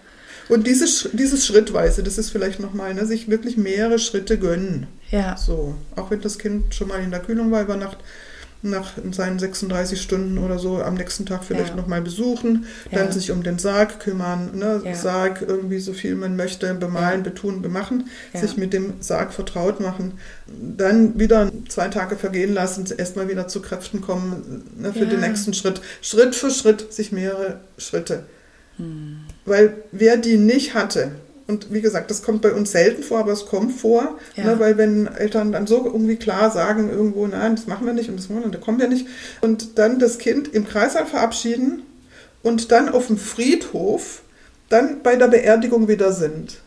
Und 0.48 0.66
dieses, 0.66 1.08
dieses 1.12 1.46
Schrittweise, 1.46 2.02
das 2.02 2.18
ist 2.18 2.30
vielleicht 2.30 2.60
nochmal, 2.60 2.94
ne, 2.94 3.06
sich 3.06 3.28
wirklich 3.28 3.56
mehrere 3.56 3.98
Schritte 3.98 4.38
gönnen. 4.38 4.86
Ja. 5.10 5.36
So, 5.36 5.74
auch 5.96 6.10
wenn 6.10 6.20
das 6.20 6.38
Kind 6.38 6.74
schon 6.74 6.88
mal 6.88 7.02
in 7.02 7.10
der 7.10 7.20
Kühlung 7.20 7.50
war 7.50 7.62
über 7.62 7.76
Nacht, 7.76 7.98
nach 8.62 8.93
seinen 9.10 9.39
36 9.39 10.01
Stunden 10.01 10.39
oder 10.39 10.59
so 10.59 10.80
am 10.82 10.94
nächsten 10.94 11.26
Tag 11.26 11.44
vielleicht 11.44 11.70
Ja. 11.70 11.76
nochmal 11.76 12.01
besuchen, 12.01 12.66
dann 12.90 13.06
Ja. 13.06 13.12
sich 13.12 13.30
um 13.32 13.43
den 13.43 13.59
Sarg 13.59 13.98
kümmern, 14.01 14.51
ne? 14.56 14.80
Ja. 14.84 14.94
Sarg 14.94 15.43
irgendwie 15.47 15.80
so 15.80 15.93
viel 15.93 16.14
man 16.14 16.36
möchte, 16.36 16.72
bemalen, 16.74 17.20
Ja. 17.20 17.30
betun, 17.30 17.60
bemachen, 17.60 18.09
sich 18.34 18.56
mit 18.56 18.72
dem 18.72 18.94
Sarg 19.01 19.32
vertraut 19.32 19.80
machen, 19.80 20.12
dann 20.47 21.18
wieder 21.18 21.51
zwei 21.68 21.89
Tage 21.89 22.16
vergehen 22.16 22.55
lassen, 22.55 22.86
erstmal 22.97 23.28
wieder 23.28 23.48
zu 23.48 23.60
Kräften 23.60 24.01
kommen 24.01 24.62
ne, 24.78 24.93
für 24.93 25.06
den 25.06 25.20
nächsten 25.20 25.55
Schritt. 25.55 25.80
Schritt 26.01 26.34
für 26.34 26.51
Schritt, 26.51 26.93
sich 26.93 27.10
mehrere 27.12 27.60
Schritte. 27.78 28.24
Hm. 28.76 29.18
Weil 29.44 29.74
wer 29.93 30.16
die 30.16 30.36
nicht 30.39 30.74
hatte, 30.74 31.10
und 31.47 31.73
wie 31.73 31.81
gesagt, 31.81 32.10
das 32.10 32.23
kommt 32.23 32.43
bei 32.43 32.52
uns 32.52 32.73
selten 32.73 33.02
vor, 33.02 33.19
aber 33.20 33.32
es 33.32 33.47
kommt 33.47 33.73
vor, 33.73 34.19
Ja. 34.36 34.44
ne, 34.44 34.59
weil 34.60 34.78
wenn 34.78 35.06
Eltern 35.06 35.52
dann 35.52 35.66
so 35.66 35.85
irgendwie 35.85 36.16
klar 36.16 36.51
sagen, 36.51 36.90
irgendwo, 36.90 37.27
nein, 37.27 37.56
das 37.56 37.66
machen 37.66 37.86
wir 37.86 37.93
nicht 37.94 38.09
und 38.09 38.16
das 38.16 38.28
wollen 38.31 38.44
wir, 38.44 38.51
da 38.51 38.59
kommen 38.59 38.78
wir 38.81 38.89
nicht, 38.89 39.06
und 39.40 39.78
dann 39.78 39.98
das 39.98 40.19
Kind 40.19 40.48
im 40.55 40.66
Kreißsaal 40.66 41.06
verabschieden 41.06 41.82
und 42.43 42.70
dann 42.73 42.89
auf 42.89 43.06
dem 43.09 43.19
Friedhof 43.19 44.23
dann 44.69 45.02
bei 45.02 45.16
der 45.16 45.28
Beerdigung 45.28 45.89
wieder 45.89 46.12
sind. 46.12 46.59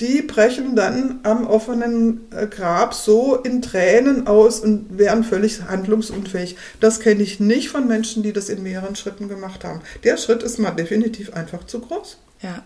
Die 0.00 0.22
brechen 0.22 0.76
dann 0.76 1.20
am 1.24 1.46
offenen 1.46 2.22
äh, 2.34 2.46
Grab 2.46 2.94
so 2.94 3.36
in 3.36 3.60
Tränen 3.60 4.26
aus 4.26 4.60
und 4.60 4.96
wären 4.96 5.24
völlig 5.24 5.62
handlungsunfähig. 5.62 6.56
Das 6.80 7.00
kenne 7.00 7.22
ich 7.22 7.38
nicht 7.38 7.68
von 7.68 7.86
Menschen, 7.86 8.22
die 8.22 8.32
das 8.32 8.48
in 8.48 8.62
mehreren 8.62 8.96
Schritten 8.96 9.28
gemacht 9.28 9.62
haben. 9.62 9.82
Der 10.04 10.16
Schritt 10.16 10.42
ist 10.42 10.58
mal 10.58 10.70
definitiv 10.70 11.34
einfach 11.34 11.64
zu 11.66 11.80
groß. 11.80 12.16
Ja. 12.40 12.62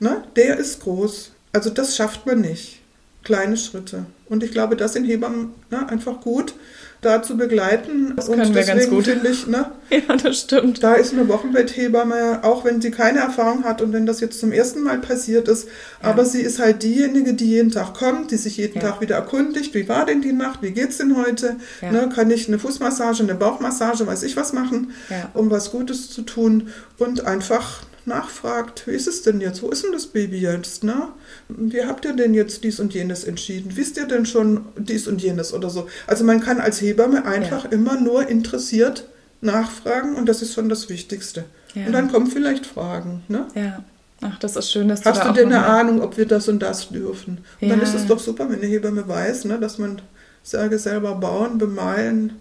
Ne? 0.00 0.22
Der 0.36 0.58
ist 0.58 0.80
groß. 0.80 1.30
Also 1.52 1.70
das 1.70 1.96
schafft 1.96 2.26
man 2.26 2.40
nicht. 2.40 2.80
Kleine 3.22 3.56
Schritte. 3.56 4.06
Und 4.28 4.42
ich 4.42 4.52
glaube, 4.52 4.76
das 4.76 4.92
sind 4.94 5.04
Hebammen 5.04 5.54
ne, 5.70 5.88
einfach 5.88 6.20
gut, 6.20 6.54
da 7.00 7.22
zu 7.22 7.36
begleiten. 7.36 8.14
Das 8.16 8.26
können 8.26 8.54
wir 8.54 8.64
ganz 8.64 8.88
gut. 8.88 9.06
ich, 9.06 9.46
ne? 9.46 9.70
Ja, 9.90 10.16
das 10.16 10.40
stimmt. 10.40 10.82
Da 10.82 10.94
ist 10.94 11.12
eine 11.12 11.28
Wochenbetthebamme, 11.28 12.40
auch 12.42 12.64
wenn 12.64 12.80
sie 12.80 12.90
keine 12.90 13.20
Erfahrung 13.20 13.64
hat 13.64 13.82
und 13.82 13.92
wenn 13.92 14.06
das 14.06 14.20
jetzt 14.20 14.40
zum 14.40 14.52
ersten 14.52 14.82
Mal 14.82 14.98
passiert 14.98 15.48
ist, 15.48 15.68
ja. 16.02 16.10
aber 16.10 16.24
sie 16.24 16.40
ist 16.40 16.58
halt 16.58 16.82
diejenige, 16.82 17.34
die 17.34 17.46
jeden 17.46 17.70
Tag 17.70 17.94
kommt, 17.94 18.30
die 18.30 18.36
sich 18.36 18.56
jeden 18.56 18.80
ja. 18.80 18.90
Tag 18.90 19.00
wieder 19.00 19.16
erkundigt, 19.16 19.74
wie 19.74 19.88
war 19.88 20.06
denn 20.06 20.22
die 20.22 20.32
Nacht, 20.32 20.62
wie 20.62 20.72
geht's 20.72 20.98
denn 20.98 21.16
heute? 21.16 21.56
Ja. 21.80 21.92
Ne, 21.92 22.08
kann 22.14 22.30
ich 22.30 22.48
eine 22.48 22.58
Fußmassage, 22.58 23.22
eine 23.22 23.34
Bauchmassage, 23.34 24.06
weiß 24.06 24.22
ich 24.22 24.36
was 24.36 24.52
machen, 24.52 24.92
um 25.34 25.50
was 25.50 25.70
Gutes 25.70 26.10
zu 26.10 26.22
tun 26.22 26.68
und 26.98 27.26
einfach 27.26 27.82
nachfragt, 28.06 28.86
wie 28.86 28.92
ist 28.92 29.06
es 29.06 29.22
denn 29.22 29.40
jetzt? 29.40 29.62
Wo 29.62 29.70
ist 29.70 29.84
denn 29.84 29.92
das 29.92 30.06
Baby 30.06 30.38
jetzt? 30.38 30.84
Ne? 30.84 31.08
Wie 31.48 31.84
habt 31.84 32.04
ihr 32.04 32.14
denn 32.14 32.34
jetzt 32.34 32.64
dies 32.64 32.80
und 32.80 32.94
jenes 32.94 33.24
entschieden? 33.24 33.76
Wisst 33.76 33.96
ihr 33.96 34.06
denn 34.06 34.26
schon 34.26 34.66
dies 34.76 35.06
und 35.06 35.22
jenes 35.22 35.52
oder 35.52 35.70
so? 35.70 35.88
Also 36.06 36.24
man 36.24 36.40
kann 36.40 36.60
als 36.60 36.80
Hebamme 36.80 37.24
einfach 37.24 37.64
ja. 37.64 37.70
immer 37.70 37.98
nur 38.00 38.28
interessiert 38.28 39.08
nachfragen 39.40 40.16
und 40.16 40.26
das 40.26 40.42
ist 40.42 40.54
schon 40.54 40.68
das 40.68 40.88
Wichtigste. 40.88 41.44
Ja. 41.74 41.86
Und 41.86 41.92
dann 41.92 42.10
kommen 42.10 42.26
vielleicht 42.26 42.66
Fragen. 42.66 43.22
Ne? 43.28 43.46
Ja. 43.54 43.84
Ach, 44.20 44.38
das 44.38 44.56
ist 44.56 44.70
schön, 44.70 44.88
dass 44.88 45.02
du 45.02 45.10
Hast 45.10 45.20
da 45.20 45.28
du 45.28 45.34
denn 45.34 45.52
eine 45.52 45.66
Ahnung, 45.66 46.00
ob 46.00 46.16
wir 46.16 46.26
das 46.26 46.48
und 46.48 46.60
das 46.60 46.88
dürfen? 46.88 47.38
Und 47.60 47.68
ja. 47.68 47.74
dann 47.74 47.82
ist 47.82 47.94
es 47.94 48.06
doch 48.06 48.18
super, 48.18 48.48
wenn 48.48 48.58
eine 48.58 48.66
Hebamme 48.66 49.06
weiß, 49.06 49.44
ne, 49.44 49.58
dass 49.58 49.78
man 49.78 50.00
Särge 50.42 50.78
selber 50.78 51.14
bauen, 51.16 51.58
bemalen 51.58 52.34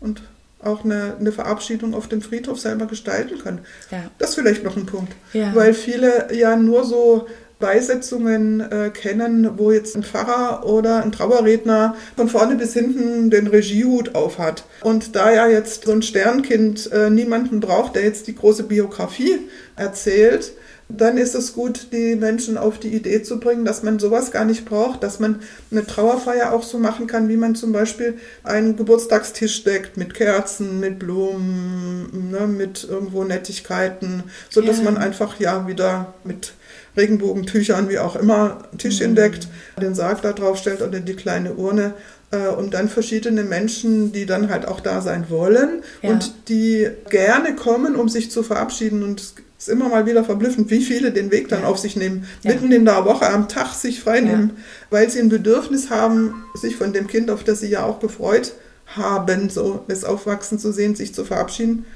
und 0.00 0.22
auch 0.66 0.84
eine, 0.84 1.16
eine 1.18 1.32
Verabschiedung 1.32 1.94
auf 1.94 2.08
dem 2.08 2.22
Friedhof 2.22 2.58
selber 2.58 2.86
gestalten 2.86 3.38
kann. 3.42 3.60
Ja. 3.90 4.10
Das 4.18 4.30
ist 4.30 4.36
vielleicht 4.36 4.64
noch 4.64 4.76
ein 4.76 4.86
Punkt. 4.86 5.12
Ja. 5.32 5.54
Weil 5.54 5.74
viele 5.74 6.34
ja 6.34 6.56
nur 6.56 6.84
so 6.84 7.26
Beisetzungen 7.58 8.60
äh, 8.60 8.90
kennen, 8.90 9.56
wo 9.56 9.70
jetzt 9.70 9.96
ein 9.96 10.02
Pfarrer 10.02 10.66
oder 10.66 11.02
ein 11.02 11.12
Trauerredner 11.12 11.96
von 12.16 12.28
vorne 12.28 12.56
bis 12.56 12.74
hinten 12.74 13.30
den 13.30 13.46
Regiehut 13.46 14.14
aufhat. 14.14 14.64
Und 14.82 15.16
da 15.16 15.32
ja 15.32 15.48
jetzt 15.48 15.84
so 15.84 15.92
ein 15.92 16.02
Sternkind 16.02 16.90
äh, 16.92 17.10
niemanden 17.10 17.60
braucht, 17.60 17.94
der 17.94 18.02
jetzt 18.02 18.26
die 18.26 18.34
große 18.34 18.64
Biografie 18.64 19.38
erzählt, 19.76 20.52
dann 20.88 21.16
ist 21.16 21.34
es 21.34 21.54
gut, 21.54 21.88
die 21.92 22.14
Menschen 22.14 22.58
auf 22.58 22.78
die 22.78 22.94
Idee 22.94 23.22
zu 23.22 23.40
bringen, 23.40 23.64
dass 23.64 23.82
man 23.82 23.98
sowas 23.98 24.30
gar 24.30 24.44
nicht 24.44 24.66
braucht, 24.66 25.02
dass 25.02 25.18
man 25.18 25.40
eine 25.70 25.86
Trauerfeier 25.86 26.52
auch 26.52 26.62
so 26.62 26.78
machen 26.78 27.06
kann, 27.06 27.28
wie 27.28 27.36
man 27.36 27.54
zum 27.54 27.72
Beispiel 27.72 28.18
einen 28.42 28.76
Geburtstagstisch 28.76 29.64
deckt 29.64 29.96
mit 29.96 30.14
Kerzen, 30.14 30.80
mit 30.80 30.98
Blumen, 30.98 32.30
ne, 32.30 32.46
mit 32.46 32.86
irgendwo 32.88 33.24
Nettigkeiten, 33.24 34.24
so 34.50 34.60
dass 34.60 34.78
ja. 34.78 34.84
man 34.84 34.98
einfach 34.98 35.40
ja 35.40 35.66
wieder 35.66 36.14
mit 36.22 36.52
Regenbogentüchern, 36.96 37.88
wie 37.88 37.98
auch 37.98 38.14
immer, 38.14 38.68
Tischchen 38.78 39.12
mhm. 39.12 39.16
deckt, 39.16 39.48
den 39.80 39.94
Sarg 39.94 40.22
da 40.22 40.32
drauf 40.32 40.58
stellt 40.58 40.82
oder 40.82 41.00
die 41.00 41.16
kleine 41.16 41.54
Urne 41.54 41.94
äh, 42.30 42.48
und 42.48 42.74
dann 42.74 42.88
verschiedene 42.88 43.42
Menschen, 43.42 44.12
die 44.12 44.26
dann 44.26 44.50
halt 44.50 44.66
auch 44.66 44.80
da 44.80 45.00
sein 45.00 45.26
wollen 45.28 45.82
ja. 46.02 46.10
und 46.10 46.48
die 46.48 46.88
gerne 47.08 47.56
kommen, 47.56 47.96
um 47.96 48.08
sich 48.08 48.30
zu 48.30 48.42
verabschieden 48.42 49.02
und 49.02 49.43
ist 49.64 49.72
immer 49.72 49.88
mal 49.88 50.06
wieder 50.06 50.24
verblüffend, 50.24 50.70
wie 50.70 50.82
viele 50.82 51.10
den 51.10 51.30
Weg 51.30 51.48
dann 51.48 51.62
ja. 51.62 51.68
auf 51.68 51.78
sich 51.78 51.96
nehmen, 51.96 52.26
ja. 52.42 52.52
mitten 52.52 52.70
in 52.70 52.84
der 52.84 53.04
Woche 53.04 53.28
am 53.28 53.48
Tag 53.48 53.74
sich 53.74 54.00
freinehmen, 54.00 54.50
ja. 54.50 54.62
weil 54.90 55.10
sie 55.10 55.20
ein 55.20 55.28
Bedürfnis 55.28 55.90
haben, 55.90 56.44
sich 56.54 56.76
von 56.76 56.92
dem 56.92 57.06
Kind, 57.06 57.30
auf 57.30 57.44
das 57.44 57.60
sie 57.60 57.68
ja 57.68 57.84
auch 57.84 57.98
gefreut 58.00 58.52
haben, 58.86 59.48
so 59.48 59.84
es 59.88 60.04
aufwachsen 60.04 60.58
zu 60.58 60.72
sehen, 60.72 60.94
sich 60.94 61.14
zu 61.14 61.24
verabschieden. 61.24 61.86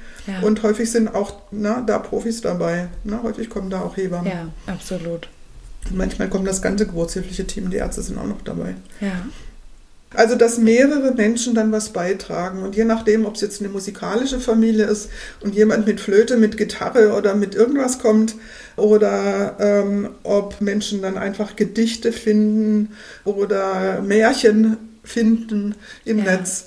Und 0.42 0.62
häufig 0.62 0.90
sind 0.90 1.14
auch 1.14 1.40
na, 1.50 1.80
da 1.80 1.98
Profis 1.98 2.42
dabei. 2.42 2.88
Na, 3.02 3.22
häufig 3.22 3.48
kommen 3.48 3.70
da 3.70 3.80
auch 3.80 3.96
Hebammen. 3.96 4.30
Ja, 4.30 4.48
absolut. 4.66 5.28
Und 5.88 5.96
manchmal 5.96 6.28
kommt 6.28 6.46
das 6.46 6.60
ganze 6.60 6.86
geburtshilfliche 6.86 7.46
Team, 7.46 7.70
die 7.70 7.78
Ärzte 7.78 8.02
sind 8.02 8.18
auch 8.18 8.26
noch 8.26 8.42
dabei. 8.42 8.74
Ja. 9.00 9.24
Also, 10.14 10.36
dass 10.36 10.58
mehrere 10.58 11.12
Menschen 11.12 11.54
dann 11.54 11.70
was 11.70 11.90
beitragen. 11.90 12.62
Und 12.62 12.76
je 12.76 12.84
nachdem, 12.84 13.26
ob 13.26 13.34
es 13.34 13.42
jetzt 13.42 13.60
eine 13.60 13.68
musikalische 13.68 14.40
Familie 14.40 14.86
ist 14.86 15.10
und 15.40 15.54
jemand 15.54 15.86
mit 15.86 16.00
Flöte, 16.00 16.38
mit 16.38 16.56
Gitarre 16.56 17.12
oder 17.12 17.34
mit 17.34 17.54
irgendwas 17.54 17.98
kommt, 17.98 18.34
oder 18.78 19.56
ähm, 19.58 20.10
ob 20.22 20.60
Menschen 20.60 21.02
dann 21.02 21.18
einfach 21.18 21.56
Gedichte 21.56 22.12
finden 22.12 22.92
oder 23.24 24.00
Märchen 24.00 24.76
finden 25.02 25.74
im 26.04 26.18
ja. 26.18 26.24
Netz 26.24 26.66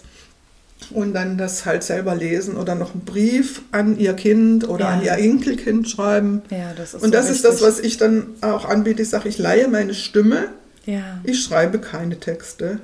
und 0.89 1.13
dann 1.13 1.37
das 1.37 1.65
halt 1.65 1.83
selber 1.83 2.15
lesen 2.15 2.57
oder 2.57 2.75
noch 2.75 2.93
einen 2.93 3.05
Brief 3.05 3.61
an 3.71 3.97
ihr 3.97 4.13
Kind 4.13 4.67
oder 4.67 4.85
ja. 4.85 4.91
an 4.91 5.03
ihr 5.03 5.13
Enkelkind 5.13 5.89
schreiben. 5.89 6.41
Ja, 6.49 6.73
das 6.75 6.93
ist 6.93 7.03
und 7.03 7.13
das 7.13 7.27
so 7.27 7.33
ist 7.33 7.45
das, 7.45 7.61
was 7.61 7.79
ich 7.79 7.97
dann 7.97 8.27
auch 8.41 8.65
anbiete. 8.65 9.01
Ich 9.01 9.09
sage, 9.09 9.29
ich 9.29 9.37
leihe 9.37 9.67
meine 9.67 9.93
Stimme. 9.93 10.49
Ja. 10.85 11.21
Ich 11.23 11.41
schreibe 11.43 11.79
keine 11.79 12.19
Texte. 12.19 12.79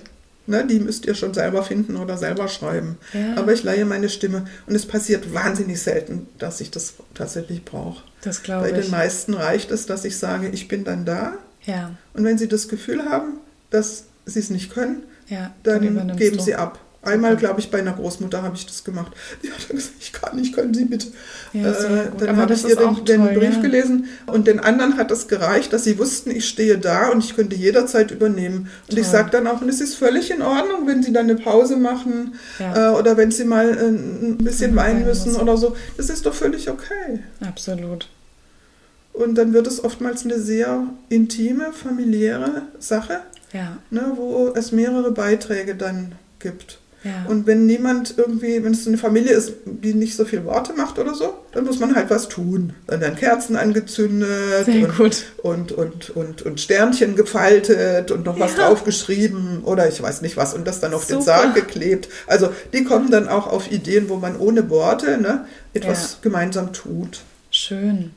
Ne, 0.50 0.66
die 0.66 0.80
müsst 0.80 1.06
ihr 1.06 1.14
schon 1.14 1.34
selber 1.34 1.62
finden 1.62 1.98
oder 1.98 2.18
selber 2.18 2.48
schreiben. 2.48 2.98
Ja. 3.14 3.36
Aber 3.36 3.52
ich 3.52 3.64
leihe 3.64 3.84
meine 3.84 4.08
Stimme. 4.08 4.46
Und 4.66 4.76
es 4.76 4.86
passiert 4.86 5.34
wahnsinnig 5.34 5.82
selten, 5.82 6.28
dass 6.40 6.62
ich 6.62 6.72
das 6.72 6.94
tatsächlich 7.14 7.66
brauche. 7.66 8.02
Das 8.22 8.44
glaube 8.44 8.68
ich. 8.68 8.74
Bei 8.74 8.82
den 8.82 8.90
meisten 8.90 9.34
reicht 9.34 9.72
es, 9.72 9.86
dass 9.86 10.06
ich 10.06 10.18
sage, 10.18 10.48
ich 10.48 10.70
bin 10.70 10.86
dann 10.86 11.04
da. 11.04 11.34
Ja. 11.66 11.92
Und 12.14 12.24
wenn 12.24 12.38
sie 12.38 12.48
das 12.48 12.70
Gefühl 12.70 13.04
haben, 13.04 13.40
dass 13.72 14.06
sie 14.26 14.40
es 14.40 14.50
nicht 14.50 14.74
können, 14.74 15.04
ja, 15.28 15.54
dann, 15.64 15.96
dann 15.96 16.16
geben 16.16 16.38
du. 16.38 16.44
sie 16.44 16.56
ab. 16.56 16.80
Einmal, 17.08 17.36
glaube 17.38 17.60
ich, 17.60 17.72
bei 17.72 17.80
einer 17.80 17.94
Großmutter 17.94 18.44
habe 18.44 18.56
ich 18.56 18.66
das 18.66 18.84
gemacht. 18.84 19.12
Die 19.44 19.52
hat 19.52 19.68
gesagt, 19.70 19.96
ich 20.00 20.14
kann 20.14 20.36
nicht, 20.36 20.54
können 20.54 20.74
Sie 20.74 20.86
bitte. 20.86 21.08
Ja, 21.54 21.72
äh, 21.72 22.12
dann 22.18 22.38
habe 22.38 22.54
ich 22.54 22.68
ihr 22.68 22.76
den, 22.76 23.06
den 23.06 23.24
Brief 23.34 23.56
ja. 23.56 23.62
gelesen 23.62 24.06
und 24.26 24.48
den 24.48 24.60
anderen 24.60 24.98
hat 24.98 25.12
das 25.12 25.28
gereicht, 25.28 25.74
dass 25.74 25.84
sie 25.84 25.98
wussten, 25.98 26.32
ich 26.32 26.48
stehe 26.48 26.78
da 26.78 27.10
und 27.10 27.24
ich 27.24 27.36
könnte 27.36 27.56
jederzeit 27.56 28.12
übernehmen. 28.12 28.70
Und 28.88 28.90
toll. 28.90 29.00
ich 29.00 29.08
sage 29.08 29.30
dann 29.32 29.48
auch, 29.48 29.62
und 29.62 29.70
es 29.70 29.82
ist 29.82 29.96
völlig 29.96 30.32
in 30.32 30.42
Ordnung, 30.42 30.88
wenn 30.88 31.02
Sie 31.04 31.14
dann 31.14 31.30
eine 31.30 31.40
Pause 31.40 31.78
machen 31.78 32.36
ja. 32.60 32.92
äh, 32.92 33.00
oder 33.00 33.18
wenn 33.18 33.32
Sie 33.32 33.46
mal 33.46 33.70
äh, 33.70 33.88
ein 33.88 34.38
bisschen 34.38 34.76
weinen 34.76 35.06
müssen 35.06 35.36
oder 35.36 35.58
so. 35.58 35.76
Das 35.96 36.10
ist 36.10 36.26
doch 36.26 36.34
völlig 36.34 36.70
okay. 36.70 37.24
Absolut. 37.42 38.08
Und 39.14 39.36
dann 39.36 39.54
wird 39.54 39.66
es 39.66 39.84
oftmals 39.84 40.26
eine 40.26 40.40
sehr 40.40 40.84
intime, 41.10 41.74
familiäre 41.74 42.64
Sache, 42.78 43.22
ne, 43.90 44.12
wo 44.16 44.54
es 44.56 44.72
mehrere 44.72 45.12
Beiträge 45.12 45.74
dann 45.74 46.14
gibt. 46.40 46.80
Ja. 47.04 47.26
Und 47.28 47.46
wenn 47.46 47.66
niemand 47.66 48.16
irgendwie, 48.18 48.64
wenn 48.64 48.74
es 48.74 48.88
eine 48.88 48.98
Familie 48.98 49.34
ist, 49.34 49.54
die 49.66 49.94
nicht 49.94 50.16
so 50.16 50.26
viel 50.26 50.44
Worte 50.46 50.74
macht 50.74 50.98
oder 50.98 51.14
so, 51.14 51.36
dann 51.52 51.66
muss 51.66 51.80
man 51.80 51.96
halt 51.96 52.10
was 52.10 52.28
tun. 52.28 52.74
Dann 52.88 53.02
werden 53.02 53.16
Kerzen 53.16 53.56
angezündet 53.56 54.68
und, 54.68 55.32
und, 55.44 55.72
und, 55.72 56.10
und, 56.10 56.42
und, 56.42 56.60
Sternchen 56.60 57.16
gefaltet 57.16 58.12
und 58.12 58.26
noch 58.26 58.40
was 58.40 58.58
ja. 58.58 58.68
draufgeschrieben 58.68 59.64
oder 59.64 59.88
ich 59.88 60.02
weiß 60.02 60.22
nicht 60.22 60.38
was 60.38 60.54
und 60.54 60.68
das 60.68 60.80
dann 60.80 60.94
auf 60.94 61.04
Super. 61.04 61.20
den 61.20 61.24
Sarg 61.24 61.56
geklebt. 61.56 62.10
Also 62.26 62.50
die 62.74 62.84
kommen 62.84 63.12
dann 63.12 63.28
auch 63.28 63.48
auf 63.48 63.72
Ideen, 63.72 64.10
wo 64.10 64.18
man 64.18 64.36
ohne 64.36 64.70
Worte 64.70 65.18
ne, 65.20 65.46
etwas 65.74 66.14
ja. 66.14 66.18
gemeinsam 66.24 66.74
tut. 66.74 67.22
Schön. 67.52 68.12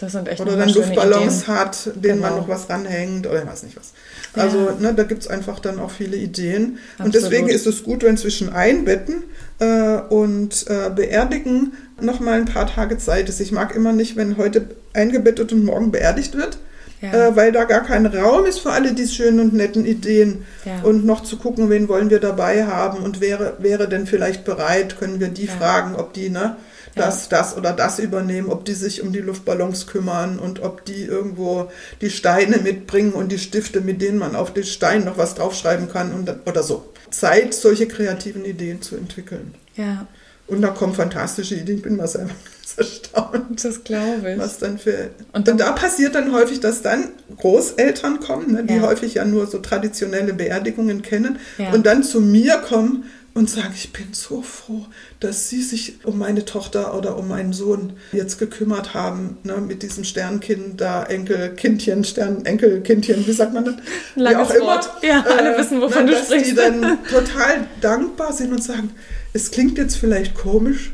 Das 0.00 0.12
sind 0.12 0.28
echt 0.28 0.40
Oder 0.40 0.56
dann 0.56 0.70
Luftballons 0.70 1.42
Ideen. 1.42 1.54
hat, 1.54 1.86
denen 1.94 2.02
genau. 2.02 2.20
man 2.20 2.36
noch 2.36 2.48
was 2.48 2.70
ranhängt 2.70 3.26
oder 3.26 3.42
ich 3.42 3.46
weiß 3.46 3.64
nicht 3.64 3.76
was. 3.76 3.92
Also 4.32 4.58
ja. 4.58 4.76
ne, 4.78 4.94
da 4.94 5.02
gibt 5.02 5.22
es 5.22 5.28
einfach 5.28 5.58
dann 5.58 5.78
auch 5.78 5.90
viele 5.90 6.16
Ideen. 6.16 6.78
Absolut. 6.92 7.06
Und 7.06 7.14
deswegen 7.14 7.48
ist 7.48 7.66
es 7.66 7.82
gut, 7.82 8.02
wenn 8.02 8.16
zwischen 8.16 8.50
Einbetten 8.50 9.24
äh, 9.58 9.98
und 10.08 10.66
äh, 10.68 10.88
Beerdigen 10.88 11.74
noch 12.00 12.18
mal 12.18 12.38
ein 12.38 12.46
paar 12.46 12.66
Tage 12.66 12.96
Zeit 12.96 13.28
ist. 13.28 13.40
Ich 13.40 13.52
mag 13.52 13.74
immer 13.76 13.92
nicht, 13.92 14.16
wenn 14.16 14.38
heute 14.38 14.70
eingebettet 14.94 15.52
und 15.52 15.66
morgen 15.66 15.90
beerdigt 15.92 16.34
wird. 16.34 16.56
Ja. 17.02 17.28
Äh, 17.28 17.36
weil 17.36 17.52
da 17.52 17.64
gar 17.64 17.82
kein 17.82 18.06
Raum 18.06 18.46
ist 18.46 18.60
für 18.60 18.72
alle 18.72 18.94
diese 18.94 19.12
schönen 19.12 19.40
und 19.40 19.54
netten 19.54 19.84
Ideen. 19.84 20.46
Ja. 20.64 20.80
Und 20.82 21.04
noch 21.04 21.22
zu 21.22 21.36
gucken, 21.36 21.68
wen 21.68 21.88
wollen 21.88 22.08
wir 22.08 22.20
dabei 22.20 22.66
haben 22.66 23.02
und 23.02 23.20
wäre, 23.20 23.56
wäre 23.58 23.86
denn 23.86 24.06
vielleicht 24.06 24.44
bereit, 24.44 24.98
können 24.98 25.20
wir 25.20 25.28
die 25.28 25.46
fragen, 25.46 25.94
ob 25.96 26.14
die, 26.14 26.30
ne? 26.30 26.56
Das, 26.94 27.28
das 27.28 27.56
oder 27.56 27.72
das 27.72 27.98
übernehmen, 27.98 28.50
ob 28.50 28.64
die 28.64 28.74
sich 28.74 29.02
um 29.02 29.12
die 29.12 29.20
Luftballons 29.20 29.86
kümmern 29.86 30.38
und 30.38 30.60
ob 30.60 30.84
die 30.84 31.04
irgendwo 31.04 31.70
die 32.00 32.10
Steine 32.10 32.58
mitbringen 32.58 33.12
und 33.12 33.30
die 33.30 33.38
Stifte, 33.38 33.80
mit 33.80 34.02
denen 34.02 34.18
man 34.18 34.36
auf 34.36 34.52
den 34.52 34.64
Stein 34.64 35.04
noch 35.04 35.18
was 35.18 35.34
draufschreiben 35.34 35.88
kann 35.88 36.12
und, 36.12 36.30
oder 36.46 36.62
so. 36.62 36.92
Zeit, 37.10 37.54
solche 37.54 37.88
kreativen 37.88 38.44
Ideen 38.44 38.82
zu 38.82 38.96
entwickeln. 38.96 39.54
Ja. 39.76 40.06
Und 40.46 40.62
da 40.62 40.68
kommen 40.68 40.94
fantastische 40.94 41.54
Ideen. 41.54 41.78
Ich 41.78 41.82
bin 41.82 41.96
mal 41.96 42.08
selber 42.08 42.30
erstaunt. 42.76 43.64
Das 43.64 43.84
glaube 43.84 44.32
ich. 44.32 44.38
Was 44.38 44.58
dann 44.58 44.78
für. 44.78 45.10
Und, 45.32 45.48
und, 45.48 45.60
da 45.60 45.72
passiert 45.72 46.14
dann 46.14 46.32
häufig, 46.32 46.60
dass 46.60 46.82
dann 46.82 47.10
Großeltern 47.36 48.20
kommen, 48.20 48.52
ne, 48.52 48.64
die 48.64 48.74
ja. 48.74 48.82
häufig 48.82 49.14
ja 49.14 49.24
nur 49.24 49.46
so 49.46 49.58
traditionelle 49.58 50.34
Beerdigungen 50.34 51.02
kennen 51.02 51.38
ja. 51.58 51.70
und 51.72 51.86
dann 51.86 52.02
zu 52.02 52.20
mir 52.20 52.58
kommen 52.58 53.04
und 53.34 53.48
sage, 53.48 53.72
ich 53.74 53.92
bin 53.92 54.12
so 54.12 54.42
froh, 54.42 54.86
dass 55.20 55.48
Sie 55.48 55.62
sich 55.62 56.04
um 56.04 56.18
meine 56.18 56.44
Tochter 56.44 56.94
oder 56.96 57.16
um 57.16 57.28
meinen 57.28 57.52
Sohn 57.52 57.94
jetzt 58.12 58.38
gekümmert 58.38 58.92
haben, 58.94 59.38
ne, 59.44 59.58
mit 59.58 59.82
diesem 59.82 60.04
Sternkind 60.04 60.80
da, 60.80 61.04
Enkelkindchen, 61.04 62.04
Stern, 62.04 62.44
Enkelkindchen, 62.44 63.26
wie 63.26 63.32
sagt 63.32 63.54
man 63.54 63.64
das? 63.64 63.74
Langes 64.16 64.50
wie 64.50 64.58
auch 64.60 64.66
Wort. 64.66 64.90
immer. 65.02 65.12
Ja, 65.12 65.22
alle 65.22 65.54
äh, 65.54 65.58
wissen, 65.58 65.80
wovon 65.80 66.04
ne, 66.04 66.10
du 66.10 66.16
dass 66.16 66.26
sprichst. 66.26 66.50
die 66.50 66.54
dann 66.54 66.98
total 67.10 67.66
dankbar 67.80 68.32
sind 68.32 68.52
und 68.52 68.62
sagen, 68.62 68.90
es 69.32 69.50
klingt 69.50 69.78
jetzt 69.78 69.96
vielleicht 69.96 70.34
komisch, 70.34 70.92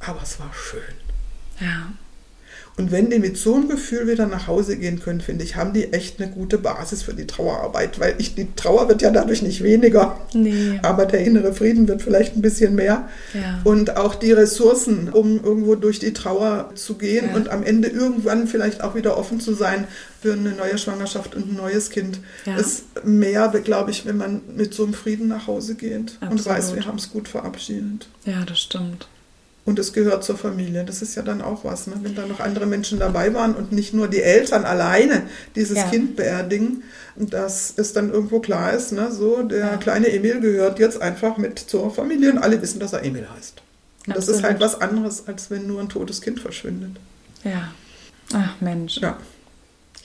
aber 0.00 0.20
es 0.22 0.40
war 0.40 0.50
schön. 0.54 0.80
Ja. 1.60 1.92
Und 2.78 2.90
wenn 2.90 3.10
die 3.10 3.18
mit 3.18 3.36
so 3.36 3.54
einem 3.54 3.68
Gefühl 3.68 4.08
wieder 4.08 4.26
nach 4.26 4.46
Hause 4.46 4.78
gehen 4.78 4.98
können, 4.98 5.20
finde 5.20 5.44
ich, 5.44 5.56
haben 5.56 5.74
die 5.74 5.92
echt 5.92 6.20
eine 6.20 6.30
gute 6.30 6.56
Basis 6.56 7.02
für 7.02 7.12
die 7.12 7.26
Trauerarbeit, 7.26 8.00
weil 8.00 8.14
ich, 8.16 8.34
die 8.34 8.48
Trauer 8.56 8.88
wird 8.88 9.02
ja 9.02 9.10
dadurch 9.10 9.42
nicht 9.42 9.62
weniger, 9.62 10.18
Nee. 10.32 10.80
aber 10.82 11.04
der 11.04 11.20
innere 11.20 11.52
Frieden 11.52 11.86
wird 11.86 12.00
vielleicht 12.00 12.34
ein 12.34 12.40
bisschen 12.40 12.74
mehr. 12.74 13.08
Ja. 13.34 13.60
Und 13.64 13.98
auch 13.98 14.14
die 14.14 14.32
Ressourcen, 14.32 15.10
um 15.10 15.44
irgendwo 15.44 15.74
durch 15.74 15.98
die 15.98 16.14
Trauer 16.14 16.70
zu 16.74 16.94
gehen 16.94 17.26
Ja. 17.28 17.36
und 17.36 17.50
am 17.50 17.62
Ende 17.62 17.88
irgendwann 17.88 18.46
vielleicht 18.46 18.80
auch 18.82 18.94
wieder 18.94 19.18
offen 19.18 19.38
zu 19.38 19.52
sein 19.52 19.86
für 20.22 20.32
eine 20.32 20.52
neue 20.52 20.78
Schwangerschaft 20.78 21.34
und 21.34 21.52
ein 21.52 21.56
neues 21.56 21.90
Kind, 21.90 22.20
Ja. 22.46 22.56
ist 22.56 22.84
mehr, 23.04 23.48
glaube 23.62 23.90
ich, 23.90 24.06
wenn 24.06 24.16
man 24.16 24.40
mit 24.56 24.72
so 24.72 24.84
einem 24.84 24.94
Frieden 24.94 25.28
nach 25.28 25.46
Hause 25.46 25.74
geht 25.74 26.16
und 26.22 26.32
Absolut. 26.32 26.46
weiß, 26.46 26.74
wir 26.74 26.86
haben 26.86 26.96
es 26.98 27.10
gut 27.10 27.28
verabschiedet. 27.28 28.08
Ja, 28.24 28.44
das 28.46 28.60
stimmt. 28.60 29.08
Und 29.64 29.78
es 29.78 29.92
gehört 29.92 30.24
zur 30.24 30.36
Familie. 30.36 30.84
Das 30.84 31.02
ist 31.02 31.14
ja 31.14 31.22
dann 31.22 31.40
auch 31.40 31.64
was, 31.64 31.86
ne? 31.86 31.94
wenn 32.02 32.16
da 32.16 32.26
noch 32.26 32.40
andere 32.40 32.66
Menschen 32.66 32.98
dabei 32.98 33.32
waren 33.32 33.54
und 33.54 33.70
nicht 33.70 33.94
nur 33.94 34.08
die 34.08 34.20
Eltern 34.20 34.64
alleine 34.64 35.22
dieses 35.54 35.76
Ja. 35.78 35.84
Kind 35.88 36.16
beerdigen, 36.16 36.82
dass 37.14 37.72
es 37.76 37.92
dann 37.92 38.10
irgendwo 38.10 38.40
klar 38.40 38.72
ist, 38.72 38.90
ne? 38.90 39.12
so 39.12 39.42
der 39.44 39.58
Ja. 39.58 39.76
kleine 39.76 40.08
Emil 40.12 40.40
gehört 40.40 40.80
jetzt 40.80 41.00
einfach 41.00 41.36
mit 41.36 41.60
zur 41.60 41.92
Familie 41.94 42.32
und 42.32 42.38
alle 42.38 42.60
wissen, 42.60 42.80
dass 42.80 42.92
er 42.92 43.04
Emil 43.04 43.26
heißt. 43.36 43.62
Und 44.08 44.16
das 44.16 44.24
ist 44.26 44.38
Absolut. 44.38 44.50
halt 44.50 44.60
was 44.60 44.80
anderes, 44.80 45.28
als 45.28 45.48
wenn 45.50 45.68
nur 45.68 45.80
ein 45.80 45.88
totes 45.88 46.20
Kind 46.20 46.40
verschwindet. 46.40 46.96
Ja. 47.44 47.70
Ach 48.34 48.60
Mensch. 48.60 48.96
Ja. 48.98 49.16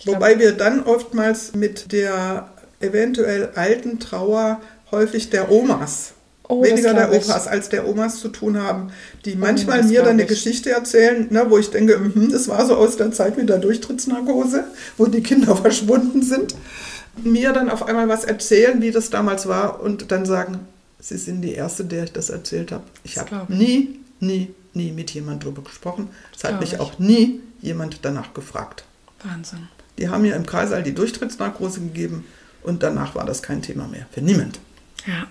Wobei 0.05 0.37
wir 0.37 0.51
dann 0.51 0.83
oftmals 0.83 1.55
mit 1.55 1.91
der 1.91 2.51
eventuell 2.79 3.49
alten 3.55 3.99
Trauer 3.99 4.61
häufig 4.91 5.31
der 5.31 5.49
Omas 5.51 6.13
Oh, 6.49 6.63
weniger 6.63 6.93
der 6.93 7.07
glaub 7.07 7.21
ich. 7.21 7.27
Opas 7.27 7.47
als 7.47 7.69
der 7.69 7.87
Omas 7.87 8.19
zu 8.19 8.29
tun 8.29 8.57
haben, 8.57 8.91
die 9.25 9.35
manchmal 9.35 9.79
das 9.79 9.87
mir 9.87 10.01
dann 10.01 10.11
eine 10.11 10.23
ich. 10.23 10.29
Geschichte 10.29 10.71
erzählen, 10.71 11.27
ne, 11.29 11.45
wo 11.49 11.57
ich 11.57 11.69
denke, 11.69 11.97
mhm, 11.97 12.31
das 12.31 12.47
war 12.47 12.65
so 12.65 12.75
aus 12.75 12.95
der 12.95 13.11
Zeit 13.11 13.37
mit 13.37 13.49
der 13.49 13.57
Durchtrittsnarkose, 13.57 14.63
wo 14.97 15.07
die 15.07 15.21
Kinder 15.21 15.55
verschwunden 15.57 16.21
sind, 16.23 16.55
mir 17.23 17.51
dann 17.51 17.69
auf 17.69 17.83
einmal 17.83 18.07
was 18.07 18.23
erzählen, 18.23 18.81
wie 18.81 18.91
das 18.91 19.09
damals 19.09 19.47
war 19.47 19.81
und 19.81 20.11
dann 20.11 20.25
sagen, 20.25 20.59
Sie 20.99 21.17
sind 21.17 21.41
die 21.41 21.53
Erste, 21.53 21.85
der 21.85 22.05
ich 22.05 22.11
das 22.11 22.29
erzählt 22.29 22.71
habe. 22.71 22.83
Ich 23.03 23.17
habe 23.17 23.45
nie, 23.53 23.99
nie, 24.19 24.53
nie 24.73 24.91
mit 24.91 25.11
jemandem 25.11 25.41
drüber 25.41 25.63
gesprochen. 25.63 26.09
Es 26.35 26.43
hat 26.43 26.59
mich 26.59 26.73
ich. 26.73 26.79
auch 26.79 26.97
nie 26.97 27.39
jemand 27.61 27.99
danach 28.01 28.33
gefragt. 28.33 28.83
Wahnsinn. 29.23 29.67
Die 29.97 30.09
haben 30.09 30.23
mir 30.23 30.35
im 30.35 30.45
Kreissaal 30.45 30.83
die 30.83 30.93
Durchtrittsnarkose 30.93 31.81
gegeben 31.81 32.25
und 32.63 32.83
danach 32.83 33.15
war 33.15 33.25
das 33.25 33.43
kein 33.43 33.61
Thema 33.61 33.87
mehr. 33.87 34.07
Für 34.11 34.21
niemand. 34.21 34.59
Ja, 35.05 35.27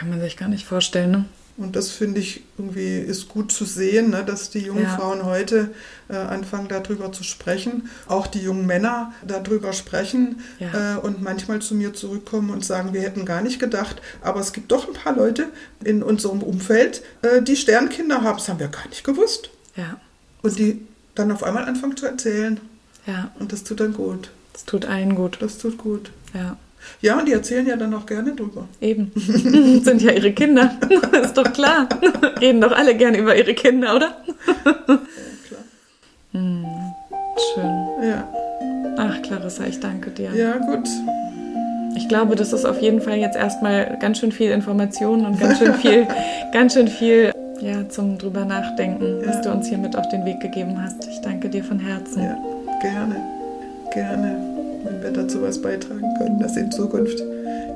kann 0.00 0.08
man 0.08 0.20
sich 0.22 0.36
gar 0.38 0.48
nicht 0.48 0.64
vorstellen, 0.66 1.10
ne? 1.10 1.24
Und 1.58 1.76
das 1.76 1.90
finde 1.90 2.20
ich 2.20 2.42
irgendwie 2.56 2.96
ist 3.00 3.28
gut 3.28 3.52
zu 3.52 3.66
sehen, 3.66 4.08
ne, 4.08 4.24
dass 4.24 4.48
die 4.48 4.60
jungen 4.60 4.84
Ja. 4.84 4.96
Frauen 4.96 5.26
heute 5.26 5.72
äh, 6.08 6.16
anfangen 6.16 6.68
darüber 6.68 7.12
zu 7.12 7.22
sprechen, 7.22 7.90
auch 8.06 8.26
die 8.28 8.38
jungen 8.38 8.64
Männer 8.64 9.12
darüber 9.26 9.74
sprechen 9.74 10.40
Ja. 10.58 10.94
äh, 10.94 10.98
und 10.98 11.20
manchmal 11.20 11.58
zu 11.60 11.74
mir 11.74 11.92
zurückkommen 11.92 12.48
und 12.48 12.64
sagen, 12.64 12.94
wir 12.94 13.02
hätten 13.02 13.26
gar 13.26 13.42
nicht 13.42 13.58
gedacht, 13.60 14.00
aber 14.22 14.40
es 14.40 14.54
gibt 14.54 14.72
doch 14.72 14.88
ein 14.88 14.94
paar 14.94 15.14
Leute 15.14 15.48
in 15.84 16.02
unserem 16.02 16.42
Umfeld, 16.42 17.02
äh, 17.20 17.42
die 17.42 17.56
Sternkinder 17.56 18.22
haben, 18.22 18.38
das 18.38 18.48
haben 18.48 18.58
wir 18.60 18.68
gar 18.68 18.88
nicht 18.88 19.04
gewusst. 19.04 19.50
Ja, 19.76 20.00
Und 20.40 20.58
die 20.58 20.80
dann 21.14 21.30
auf 21.30 21.42
einmal 21.42 21.66
anfangen 21.66 21.94
zu 21.98 22.06
erzählen 22.06 22.58
ja, 23.06 23.32
und 23.38 23.52
das 23.52 23.64
tut 23.64 23.80
dann 23.80 23.92
gut. 23.92 24.30
es 24.54 24.64
tut 24.64 24.86
allen 24.86 25.14
gut. 25.14 25.36
Das 25.40 25.58
tut 25.58 25.76
gut. 25.76 26.10
Ja, 26.32 26.56
Ja, 27.02 27.18
und 27.18 27.26
die 27.28 27.32
erzählen 27.32 27.66
ja 27.66 27.76
dann 27.76 27.92
auch 27.94 28.06
gerne 28.06 28.32
drüber. 28.34 28.66
eben. 28.80 29.12
Sind 29.16 30.02
ja 30.02 30.12
ihre 30.12 30.32
Kinder. 30.32 30.72
Ist 31.22 31.34
doch 31.36 31.52
klar. 31.52 31.88
Reden 32.40 32.60
doch 32.60 32.72
alle 32.72 32.94
gerne 32.96 33.18
über 33.18 33.34
ihre 33.36 33.54
Kinder, 33.54 33.96
oder? 33.96 34.08
klar. 35.48 35.60
Schön. 37.54 37.86
Ja, 38.08 38.28
Ach, 38.96 39.22
Clarissa, 39.22 39.64
ich 39.66 39.80
danke 39.80 40.10
dir. 40.10 40.30
ja 40.34 40.58
gut. 40.58 40.88
Ich 41.96 42.08
glaube, 42.08 42.36
das 42.36 42.52
ist 42.52 42.64
auf 42.64 42.80
jeden 42.80 43.00
Fall 43.00 43.16
jetzt 43.16 43.36
erstmal 43.36 43.96
ganz 44.00 44.18
schön 44.18 44.30
viel 44.30 44.50
Information 44.52 45.26
und 45.26 45.40
ganz 45.40 45.58
schön 45.58 45.74
viel, 45.74 46.06
ganz 46.52 46.74
schön 46.74 46.86
viel 46.88 47.32
ja, 47.60 47.88
zum 47.88 48.16
drüber 48.16 48.44
nachdenken, 48.44 49.22
was 49.24 49.36
Ja. 49.36 49.42
du 49.42 49.50
uns 49.52 49.66
hier 49.68 49.78
mit 49.78 49.96
auf 49.96 50.08
den 50.08 50.24
Weg 50.24 50.40
gegeben 50.40 50.80
hast. 50.82 51.06
Ich 51.08 51.20
danke 51.20 51.48
dir 51.48 51.64
von 51.64 51.78
Herzen. 51.80 52.22
Ja, 52.22 52.38
gerne, 52.80 53.16
gerne, 53.92 54.49
wenn 55.02 55.14
wir 55.14 55.22
dazu 55.22 55.42
was 55.42 55.60
beitragen 55.60 56.14
können, 56.18 56.38
dass 56.40 56.56
in 56.56 56.70
Zukunft 56.70 57.22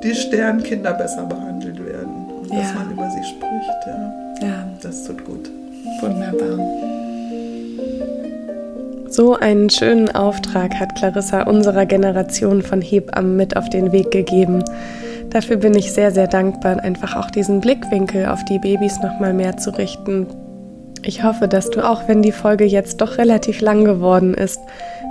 die 0.03 0.15
Sternkinder 0.15 0.93
besser 0.95 1.25
behandelt 1.25 1.79
werden 1.85 2.27
und 2.41 2.51
dass 2.51 2.73
Ja. 2.73 2.79
man 2.79 2.91
über 2.93 3.09
sie 3.11 3.25
spricht. 3.25 3.87
Ja, 3.87 4.47
Ja, 4.47 4.65
das 4.83 5.05
tut 5.05 5.25
gut. 5.25 5.51
wunderbar. 6.01 6.59
So 9.09 9.35
einen 9.37 9.71
schönen 9.71 10.13
Auftrag 10.15 10.75
hat 10.81 10.97
Clarissa 10.97 11.43
unserer 11.43 11.87
Generation 11.87 12.63
von 12.63 12.81
Hebammen 12.83 13.37
mit 13.37 13.57
auf 13.57 13.71
den 13.71 13.93
Weg 13.93 14.11
gegeben. 14.11 14.65
Dafür 15.31 15.57
bin 15.57 15.75
ich 15.75 15.93
sehr, 15.93 16.11
sehr 16.11 16.27
dankbar, 16.27 16.81
einfach 16.83 17.17
auch 17.17 17.31
diesen 17.31 17.61
Blickwinkel 17.61 18.27
auf 18.27 18.45
die 18.45 18.59
Babys 18.59 18.99
nochmal 19.01 19.33
mehr 19.33 19.57
zu 19.57 19.71
richten. 19.71 20.27
Ich 21.03 21.23
hoffe, 21.23 21.49
dass 21.49 21.71
du 21.71 21.89
auch 21.89 22.09
wenn 22.09 22.23
die 22.23 22.33
Folge 22.33 22.65
jetzt 22.65 23.01
doch 23.01 23.19
relativ 23.19 23.61
lang 23.61 23.85
geworden 23.85 24.35
ist, 24.35 24.59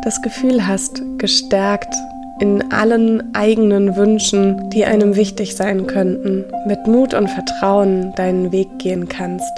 das 0.04 0.22
Gefühl 0.22 0.68
hast, 0.68 1.02
gestärkt 1.18 1.94
in 2.40 2.72
allen 2.74 3.34
eigenen 3.34 3.96
Wünschen, 3.96 4.70
die 4.70 4.86
einem 4.86 5.16
wichtig 5.16 5.56
sein 5.56 5.88
könnten, 5.88 6.46
mit 6.68 6.88
Mut 6.88 7.14
und 7.14 7.30
Vertrauen 7.30 8.14
deinen 8.16 8.52
Weg 8.52 8.68
gehen 8.80 9.08
kannst. 9.08 9.52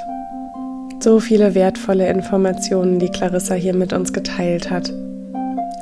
So 1.00 1.20
viele 1.20 1.56
wertvolle 1.56 2.08
Informationen, 2.10 3.00
die 3.00 3.10
Clarissa 3.10 3.56
hier 3.56 3.74
mit 3.74 3.92
uns 3.92 4.14
geteilt 4.14 4.70
hat. 4.70 4.94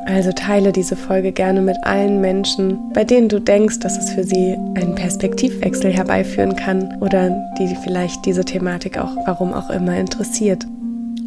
Also 0.05 0.31
teile 0.31 0.71
diese 0.71 0.95
Folge 0.95 1.31
gerne 1.31 1.61
mit 1.61 1.77
allen 1.83 2.19
Menschen, 2.19 2.77
bei 2.93 3.03
denen 3.03 3.29
du 3.29 3.39
denkst, 3.39 3.79
dass 3.79 3.97
es 3.97 4.11
für 4.11 4.23
sie 4.23 4.57
einen 4.75 4.95
Perspektivwechsel 4.95 5.91
herbeiführen 5.91 6.55
kann 6.55 6.97
oder 6.99 7.29
die 7.57 7.73
vielleicht 7.83 8.25
diese 8.25 8.43
Thematik 8.43 8.97
auch 8.97 9.15
warum 9.25 9.53
auch 9.53 9.69
immer 9.69 9.97
interessiert. 9.97 10.65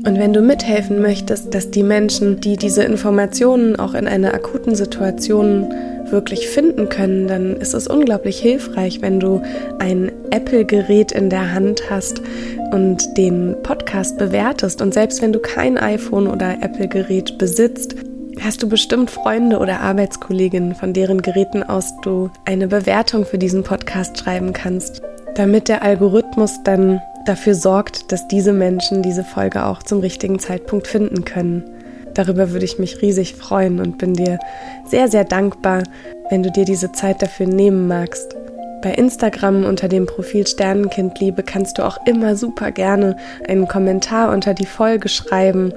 Und 0.07 0.21
wenn 0.21 0.33
du 0.33 0.41
mithelfen 0.41 1.03
möchtest, 1.03 1.53
dass 1.53 1.73
die 1.73 1.83
Menschen, 1.83 2.41
die 2.41 2.57
diese 2.57 2.85
Informationen 2.85 3.75
auch 3.75 3.95
in 3.95 4.07
einer 4.07 4.35
akuten 4.35 4.77
Situation 4.77 5.67
wirklich 6.11 6.47
finden 6.49 6.89
können, 6.89 7.27
dann 7.27 7.57
ist 7.57 7.75
es 7.75 7.89
unglaublich 7.89 8.39
hilfreich, 8.39 9.03
wenn 9.03 9.19
du 9.19 9.43
ein 9.81 10.13
Apple-Gerät 10.31 11.11
in 11.11 11.29
der 11.29 11.53
Hand 11.53 11.91
hast 11.91 12.23
und 12.71 13.17
den 13.17 13.57
Podcast 13.65 14.17
bewertest. 14.17 14.81
Und 14.81 14.95
selbst 14.95 15.23
wenn 15.23 15.33
du 15.33 15.41
kein 15.41 15.77
iPhone 15.77 16.29
oder 16.29 16.63
Apple-Gerät 16.63 17.37
besitzt, 17.37 17.97
hast 18.41 18.63
du 18.63 18.69
bestimmt 18.69 19.11
Freunde 19.11 19.59
oder 19.59 19.81
Arbeitskolleginnen, 19.81 20.77
von 20.77 20.93
deren 20.93 21.21
Geräten 21.21 21.65
aus 21.65 21.93
du 22.03 22.31
eine 22.45 22.69
Bewertung 22.69 23.25
für 23.25 23.39
diesen 23.39 23.65
Podcast 23.65 24.19
schreiben 24.19 24.53
kannst, 24.53 25.03
damit 25.35 25.69
der 25.69 25.83
Algorithmus 25.83 26.63
dann 26.63 27.01
dafür 27.29 27.55
sorgt, 27.55 28.13
dass 28.13 28.29
diese 28.29 28.53
Menschen 28.53 29.03
diese 29.03 29.25
Folge 29.25 29.65
auch 29.65 29.83
zum 29.83 30.01
richtigen 30.01 30.39
Zeitpunkt 30.39 30.87
finden 30.87 31.25
können. 31.25 31.65
Darüber 32.15 32.51
würde 32.51 32.65
ich 32.65 32.79
mich 32.79 33.03
riesig 33.03 33.35
freuen 33.35 33.79
und 33.79 33.99
bin 33.99 34.15
dir 34.15 34.39
sehr, 34.87 35.09
sehr 35.09 35.25
dankbar, 35.25 35.83
wenn 36.31 36.43
du 36.43 36.51
dir 36.51 36.65
diese 36.65 36.93
Zeit 36.93 37.21
dafür 37.21 37.47
nehmen 37.47 37.89
magst. 37.89 38.35
Bei 38.83 38.93
Instagram 38.93 39.65
unter 39.65 39.89
dem 39.89 40.07
Profil 40.07 40.47
Sternenkindliebe 40.47 41.43
kannst 41.43 41.79
du 41.79 41.85
auch 41.85 41.99
immer 42.07 42.37
super 42.37 42.71
gerne 42.71 43.17
einen 43.47 43.69
Kommentar 43.69 44.33
unter 44.33 44.55
die 44.55 44.67
Folge 44.67 45.09
schreiben. 45.09 45.73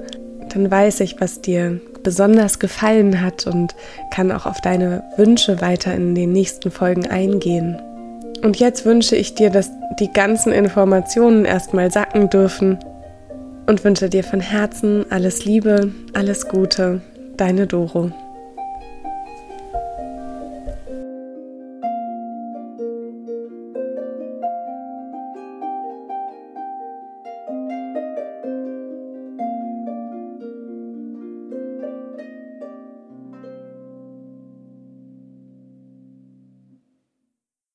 Dann 0.48 0.70
weiß 0.70 1.00
ich, 1.00 1.20
was 1.20 1.40
dir 1.40 1.80
besonders 2.02 2.58
gefallen 2.58 3.20
hat 3.20 3.46
und 3.46 3.74
kann 4.10 4.32
auch 4.32 4.46
auf 4.46 4.60
deine 4.60 5.02
Wünsche 5.16 5.60
weiter 5.60 5.94
in 5.94 6.14
den 6.14 6.32
nächsten 6.32 6.70
Folgen 6.70 7.06
eingehen. 7.06 7.80
Und 8.42 8.58
jetzt 8.58 8.86
wünsche 8.86 9.16
ich 9.16 9.34
dir, 9.34 9.50
dass 9.50 9.70
die 9.98 10.10
ganzen 10.12 10.52
Informationen 10.52 11.44
erstmal 11.44 11.90
sacken 11.90 12.30
dürfen 12.30 12.78
und 13.66 13.84
wünsche 13.84 14.08
dir 14.08 14.24
von 14.24 14.40
Herzen 14.40 15.04
alles 15.10 15.44
Liebe, 15.44 15.92
alles 16.14 16.48
Gute, 16.48 17.02
deine 17.36 17.66
Doro. 17.66 18.12